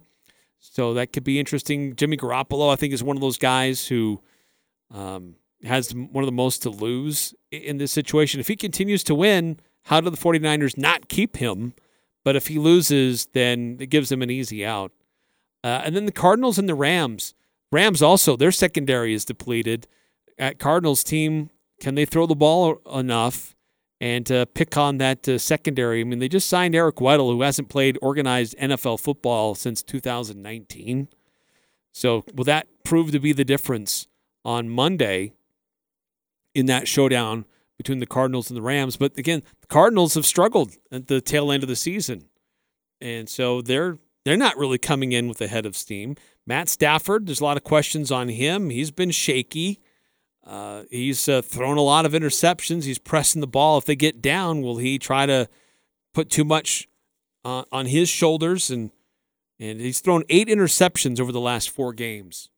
So 0.59 0.95
that 0.95 1.13
could 1.13 1.25
be 1.25 1.39
interesting. 1.39 1.95
Jimmy 1.95 2.17
Garoppolo, 2.17 2.73
I 2.73 2.77
think, 2.77 2.93
is 2.93 3.03
one 3.03 3.17
of 3.17 3.21
those 3.21 3.39
guys 3.39 3.87
who 3.87 4.21
um, 4.91 5.37
has 5.65 5.95
one 5.95 6.25
of 6.25 6.27
the 6.27 6.33
most 6.33 6.63
to 6.63 6.71
lose 6.71 7.35
in 7.51 7.79
this 7.79 7.93
situation. 7.93 8.41
If 8.41 8.49
he 8.49 8.57
continues 8.57 9.05
to 9.05 9.15
win, 9.15 9.61
how 9.85 10.01
do 10.01 10.11
the 10.11 10.17
49ers 10.17 10.77
not 10.77 11.09
keep 11.09 11.37
him? 11.37 11.75
But 12.25 12.35
if 12.35 12.49
he 12.49 12.59
loses, 12.59 13.27
then 13.27 13.77
it 13.81 13.87
gives 13.87 14.09
them 14.09 14.23
an 14.23 14.31
easy 14.31 14.67
out. 14.67 14.91
Uh, 15.63 15.83
and 15.85 15.95
then 15.95 16.07
the 16.07 16.13
Cardinals 16.13 16.59
and 16.59 16.69
the 16.69 16.75
Rams. 16.75 17.35
Rams 17.71 18.03
also, 18.03 18.37
their 18.37 18.53
secondary 18.53 19.15
is 19.15 19.25
depleted. 19.25 19.87
At 20.39 20.59
Cardinals 20.59 21.05
team, 21.05 21.51
can 21.81 21.95
they 21.95 22.05
throw 22.05 22.27
the 22.27 22.35
ball 22.35 22.81
enough? 22.93 23.56
And 24.01 24.27
to 24.27 24.47
pick 24.47 24.77
on 24.77 24.99
that 24.99 25.29
uh, 25.29 25.39
secondary. 25.39 26.01
I 26.01 26.05
mean, 26.05 26.19
they 26.19 26.29
just 26.29 26.49
signed 26.49 26.75
Eric 26.75 26.97
Weddle, 26.97 27.33
who 27.33 27.43
hasn't 27.43 27.69
played 27.69 27.99
organized 28.03 28.57
NFL 28.59 29.01
football 29.01 29.55
since 29.55 29.83
2019. 29.83 31.09
So, 31.93 32.25
will 32.35 32.45
that 32.45 32.67
prove 32.85 33.11
to 33.13 33.21
be 33.21 33.33
the 33.33 33.45
difference 33.45 34.07
on 34.45 34.69
Monday 34.69 35.33
in 36.55 36.67
that 36.67 36.87
showdown 36.87 37.47
between 37.79 38.01
the 38.01 38.07
Cardinals 38.07 38.51
and 38.51 38.57
the 38.57 38.63
Rams? 38.63 38.97
But 38.97 39.17
again, 39.17 39.43
the 39.61 39.67
Cardinals 39.67 40.15
have 40.15 40.27
struggled 40.27 40.77
at 40.93 41.07
the 41.07 41.21
tail 41.21 41.51
end 41.51 41.63
of 41.63 41.69
the 41.69 41.77
season, 41.77 42.29
and 43.01 43.29
so 43.29 43.63
they're 43.63 43.99
they're 44.27 44.37
not 44.37 44.59
really 44.59 44.79
coming 44.79 45.13
in 45.13 45.29
with 45.29 45.41
a 45.41 45.47
head 45.47 45.65
of 45.65 45.77
steam. 45.77 46.17
Matt 46.47 46.69
Stafford, 46.69 47.27
there's 47.27 47.41
a 47.41 47.45
lot 47.45 47.57
of 47.57 47.65
questions 47.65 48.11
on 48.11 48.29
him. 48.29 48.71
He's 48.71 48.91
been 48.91 49.11
shaky. 49.11 49.81
Uh, 50.47 50.85
he's 50.91 51.29
uh, 51.29 51.43
thrown 51.43 51.77
a 51.77 51.83
lot 51.83 52.07
of 52.07 52.13
interceptions. 52.13 52.85
He's 52.85 52.99
pressing 52.99 53.41
the 53.41 53.47
ball. 53.47 53.79
If 53.79 53.85
they 53.85 53.97
get 53.97 54.23
down, 54.23 54.63
will 54.63 54.77
he 54.77 54.99
try 54.99 55.27
to 55.27 55.49
put 56.15 56.31
too 56.31 56.45
much 56.45 56.89
uh, 57.45 57.65
on 57.73 57.87
his 57.87 58.09
shoulders? 58.09 58.71
And 58.71 58.91
and 59.59 59.81
he's 59.81 60.01
thrown 60.01 60.23
eight 60.29 60.49
interceptions 60.49 61.19
over 61.19 61.33
the 61.33 61.41
last 61.41 61.71
four 61.71 61.93
games. 61.93 62.51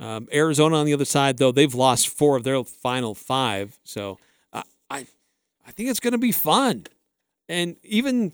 Um, 0.00 0.28
Arizona 0.32 0.76
on 0.76 0.86
the 0.86 0.94
other 0.94 1.04
side, 1.04 1.36
though, 1.36 1.52
they've 1.52 1.74
lost 1.74 2.08
four 2.08 2.36
of 2.36 2.42
their 2.42 2.64
final 2.64 3.14
five. 3.14 3.78
So 3.84 4.18
I 4.52 4.62
I, 4.90 5.06
I 5.66 5.70
think 5.70 5.90
it's 5.90 6.00
going 6.00 6.12
to 6.12 6.18
be 6.18 6.32
fun. 6.32 6.86
And 7.48 7.76
even 7.84 8.32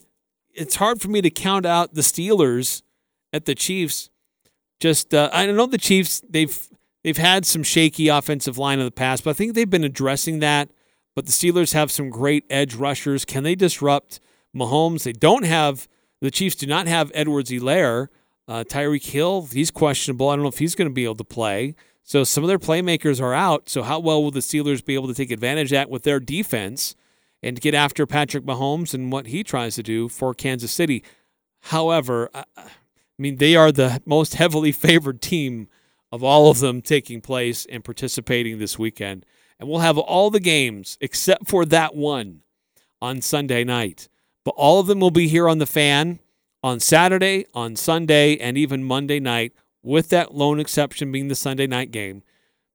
it's 0.54 0.76
hard 0.76 1.00
for 1.00 1.08
me 1.08 1.20
to 1.20 1.30
count 1.30 1.66
out 1.66 1.94
the 1.94 2.00
Steelers 2.00 2.82
at 3.32 3.44
the 3.44 3.54
Chiefs. 3.54 4.08
Just 4.80 5.12
uh, 5.12 5.28
I 5.32 5.46
know 5.46 5.66
the 5.66 5.76
Chiefs 5.76 6.22
they've 6.28 6.68
They've 7.06 7.16
had 7.16 7.46
some 7.46 7.62
shaky 7.62 8.08
offensive 8.08 8.58
line 8.58 8.80
in 8.80 8.84
the 8.84 8.90
past, 8.90 9.22
but 9.22 9.30
I 9.30 9.34
think 9.34 9.54
they've 9.54 9.70
been 9.70 9.84
addressing 9.84 10.40
that. 10.40 10.70
But 11.14 11.26
the 11.26 11.30
Steelers 11.30 11.72
have 11.72 11.92
some 11.92 12.10
great 12.10 12.44
edge 12.50 12.74
rushers. 12.74 13.24
Can 13.24 13.44
they 13.44 13.54
disrupt 13.54 14.18
Mahomes? 14.52 15.04
They 15.04 15.12
don't 15.12 15.44
have, 15.44 15.86
the 16.20 16.32
Chiefs 16.32 16.56
do 16.56 16.66
not 16.66 16.88
have 16.88 17.12
Edwards-Helaire. 17.14 18.08
Uh, 18.48 18.64
Tyreek 18.64 19.06
Hill, 19.06 19.46
he's 19.52 19.70
questionable. 19.70 20.30
I 20.30 20.34
don't 20.34 20.42
know 20.42 20.48
if 20.48 20.58
he's 20.58 20.74
going 20.74 20.88
to 20.88 20.92
be 20.92 21.04
able 21.04 21.14
to 21.14 21.22
play. 21.22 21.76
So 22.02 22.24
some 22.24 22.42
of 22.42 22.48
their 22.48 22.58
playmakers 22.58 23.20
are 23.20 23.32
out. 23.32 23.68
So 23.68 23.84
how 23.84 24.00
well 24.00 24.20
will 24.20 24.32
the 24.32 24.40
Steelers 24.40 24.84
be 24.84 24.94
able 24.94 25.06
to 25.06 25.14
take 25.14 25.30
advantage 25.30 25.68
of 25.68 25.76
that 25.76 25.88
with 25.88 26.02
their 26.02 26.18
defense 26.18 26.96
and 27.40 27.60
get 27.60 27.72
after 27.72 28.04
Patrick 28.04 28.44
Mahomes 28.44 28.94
and 28.94 29.12
what 29.12 29.28
he 29.28 29.44
tries 29.44 29.76
to 29.76 29.84
do 29.84 30.08
for 30.08 30.34
Kansas 30.34 30.72
City? 30.72 31.04
However, 31.60 32.30
I 32.34 32.44
mean, 33.16 33.36
they 33.36 33.54
are 33.54 33.70
the 33.70 34.02
most 34.04 34.34
heavily 34.34 34.72
favored 34.72 35.22
team 35.22 35.68
of 36.16 36.24
all 36.24 36.50
of 36.50 36.60
them 36.60 36.80
taking 36.80 37.20
place 37.20 37.66
and 37.66 37.84
participating 37.84 38.58
this 38.58 38.78
weekend. 38.78 39.26
And 39.60 39.68
we'll 39.68 39.80
have 39.80 39.98
all 39.98 40.30
the 40.30 40.40
games 40.40 40.96
except 40.98 41.46
for 41.46 41.66
that 41.66 41.94
one 41.94 42.40
on 43.02 43.20
Sunday 43.20 43.64
night. 43.64 44.08
But 44.42 44.54
all 44.56 44.80
of 44.80 44.86
them 44.86 44.98
will 44.98 45.10
be 45.10 45.28
here 45.28 45.46
on 45.46 45.58
the 45.58 45.66
fan 45.66 46.20
on 46.62 46.80
Saturday, 46.80 47.44
on 47.52 47.76
Sunday, 47.76 48.38
and 48.38 48.56
even 48.56 48.82
Monday 48.82 49.20
night, 49.20 49.52
with 49.82 50.08
that 50.08 50.34
lone 50.34 50.58
exception 50.58 51.12
being 51.12 51.28
the 51.28 51.34
Sunday 51.34 51.66
night 51.66 51.92
game, 51.92 52.22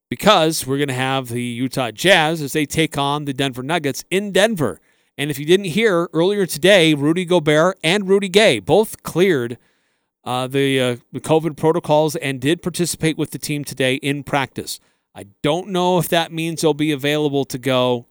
because 0.08 0.68
we're 0.68 0.78
going 0.78 0.88
to 0.88 0.94
have 0.94 1.30
the 1.30 1.42
Utah 1.42 1.90
Jazz 1.90 2.42
as 2.42 2.54
they 2.54 2.68
take 2.68 2.96
on 2.96 3.26
the 3.26 3.34
Denver 3.34 3.64
Nuggets 3.64 4.06
in 4.12 4.32
Denver. 4.32 4.80
And 5.18 5.32
if 5.32 5.40
you 5.40 5.46
didn't 5.46 5.66
hear 5.66 6.08
earlier 6.14 6.46
today, 6.46 6.94
Rudy 6.94 7.26
Gobert 7.26 7.80
and 7.84 8.08
Rudy 8.08 8.30
Gay 8.30 8.60
both 8.60 9.02
cleared 9.02 9.58
uh, 10.24 10.48
the, 10.48 10.80
uh, 10.80 10.96
COVID 11.14 11.58
protocols 11.58 12.16
and 12.16 12.40
did 12.40 12.62
participate 12.62 13.18
with 13.18 13.32
the 13.32 13.40
team 13.40 13.64
today 13.64 13.96
in 13.96 14.24
practice. 14.24 14.80
I 15.14 15.26
don't 15.44 15.70
know 15.70 15.98
if 15.98 16.08
that 16.10 16.32
means 16.32 16.62
they'll 16.62 16.74
be 16.74 16.92
available 16.92 17.46
to 17.46 17.58
go 17.58 18.08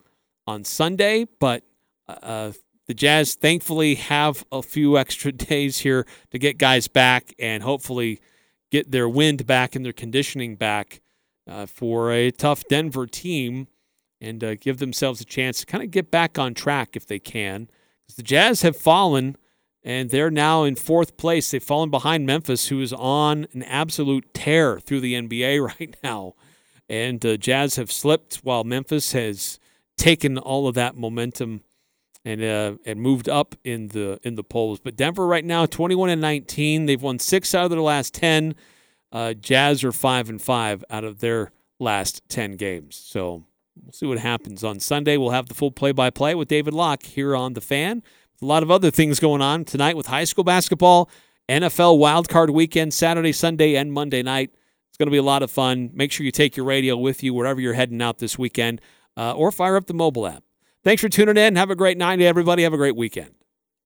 on 0.47 0.65
Sunday, 0.65 1.27
but 1.39 1.63
uh, 2.09 2.53
the 2.87 2.95
Jazz 2.95 3.35
thankfully 3.35 3.95
have 3.95 4.45
a 4.51 4.63
few 4.63 4.99
extra 5.05 5.33
days 5.33 5.79
here 5.79 6.07
to 6.31 6.39
get 6.39 6.59
guys 6.59 6.89
back 6.89 7.35
and 7.39 7.63
hopefully 7.63 8.21
get 8.71 8.91
their 8.91 9.09
wind 9.09 9.47
back 9.47 9.75
and 9.75 9.85
their 9.85 9.93
conditioning 9.93 10.57
back 10.57 11.01
uh, 11.49 11.67
for 11.67 12.13
a 12.13 12.31
tough 12.31 12.65
Denver 12.69 13.07
team 13.07 13.69
and 14.21 14.45
uh, 14.45 14.55
give 14.57 14.79
themselves 14.79 15.21
a 15.21 15.25
chance 15.25 15.61
to 15.61 15.67
kind 15.67 15.83
of 15.83 15.91
get 15.91 16.11
back 16.11 16.39
on 16.39 16.55
track 16.55 16.95
if 16.95 17.07
they 17.07 17.19
can. 17.19 17.69
Because 18.05 18.17
the 18.17 18.23
Jazz 18.23 18.63
have 18.63 18.77
fallen 18.77 19.37
and 19.83 20.11
they're 20.11 20.31
now 20.31 20.65
in 20.65 20.77
fourth 20.77 21.17
place. 21.17 21.51
They've 21.51 21.63
fallen 21.63 21.91
behind 21.91 22.27
Memphis, 22.27 22.69
who 22.69 22.81
is 22.81 22.93
on 22.93 23.47
an 23.53 23.63
absolute 23.63 24.33
tear 24.35 24.79
through 24.79 25.01
the 25.01 25.15
NBA 25.15 25.67
right 25.81 25.97
now. 26.03 26.35
And 26.89 27.25
uh, 27.25 27.37
Jazz 27.37 27.77
have 27.77 27.93
slipped 27.93 28.37
while 28.37 28.65
Memphis 28.65 29.13
has 29.13 29.59
taken 29.97 30.39
all 30.39 30.67
of 30.67 30.75
that 30.75 30.97
momentum 30.97 31.63
and 32.25 32.43
uh, 32.43 32.75
and 32.85 33.01
moved 33.01 33.29
up 33.29 33.55
in 33.65 33.89
the 33.89 34.19
in 34.23 34.35
the 34.35 34.45
polls. 34.45 34.81
But 34.81 34.97
Denver 34.97 35.27
right 35.27 35.45
now, 35.45 35.67
21 35.67 36.11
and 36.11 36.21
19. 36.21 36.87
They've 36.87 37.01
won 37.01 37.19
six 37.19 37.55
out 37.55 37.65
of 37.65 37.71
their 37.71 37.81
last 37.81 38.13
10. 38.15 38.55
Uh, 39.13 39.35
Jazz 39.35 39.83
are 39.83 39.93
five 39.93 40.29
and 40.29 40.41
five 40.41 40.85
out 40.91 41.05
of 41.05 41.21
their 41.21 41.53
last 41.79 42.23
10 42.29 42.53
games. 42.53 42.97
So 42.97 43.45
we'll 43.83 43.93
see 43.93 44.07
what 44.07 44.19
happens 44.19 44.63
on 44.63 44.79
Sunday. 44.79 45.17
We'll 45.17 45.31
have 45.31 45.49
the 45.49 45.55
full 45.55 45.73
play-by-play 45.73 46.35
with 46.35 46.49
David 46.49 46.75
Locke 46.75 47.03
here 47.03 47.35
on 47.35 47.55
the 47.55 47.61
Fan. 47.61 48.03
A 48.43 48.47
lot 48.47 48.63
of 48.63 48.71
other 48.71 48.91
things 48.91 49.21
going 49.21 49.43
on 49.43 49.67
tonight 49.67 49.99
with 49.99 50.07
high 50.07 50.25
school 50.25 50.45
basketball, 50.45 51.11
NFL 51.47 51.99
wildcard 51.99 52.49
weekend, 52.51 52.95
Saturday, 52.95 53.33
Sunday, 53.33 53.77
and 53.77 53.93
Monday 53.93 54.23
night. 54.23 54.51
It's 54.89 54.97
going 54.97 55.09
to 55.09 55.13
be 55.13 55.19
a 55.19 55.23
lot 55.23 55.43
of 55.43 55.51
fun. 55.51 55.91
Make 55.93 56.11
sure 56.11 56.25
you 56.25 56.33
take 56.33 56.57
your 56.57 56.65
radio 56.65 56.97
with 56.97 57.23
you 57.23 57.35
wherever 57.35 57.61
you're 57.61 57.75
heading 57.75 58.01
out 58.01 58.17
this 58.17 58.39
weekend, 58.39 58.81
uh, 59.15 59.35
or 59.35 59.53
fire 59.53 59.77
up 59.77 59.87
the 59.87 59.95
mobile 59.95 60.27
app. 60.27 60.43
Thanks 60.83 61.03
for 61.03 61.11
tuning 61.11 61.37
in. 61.37 61.57
Have 61.57 61.69
a 61.69 61.77
great 61.77 61.99
night, 61.99 62.23
everybody. 62.23 62.63
Have 62.63 62.73
a 62.73 62.79
great 62.79 62.97
weekend. 62.97 63.35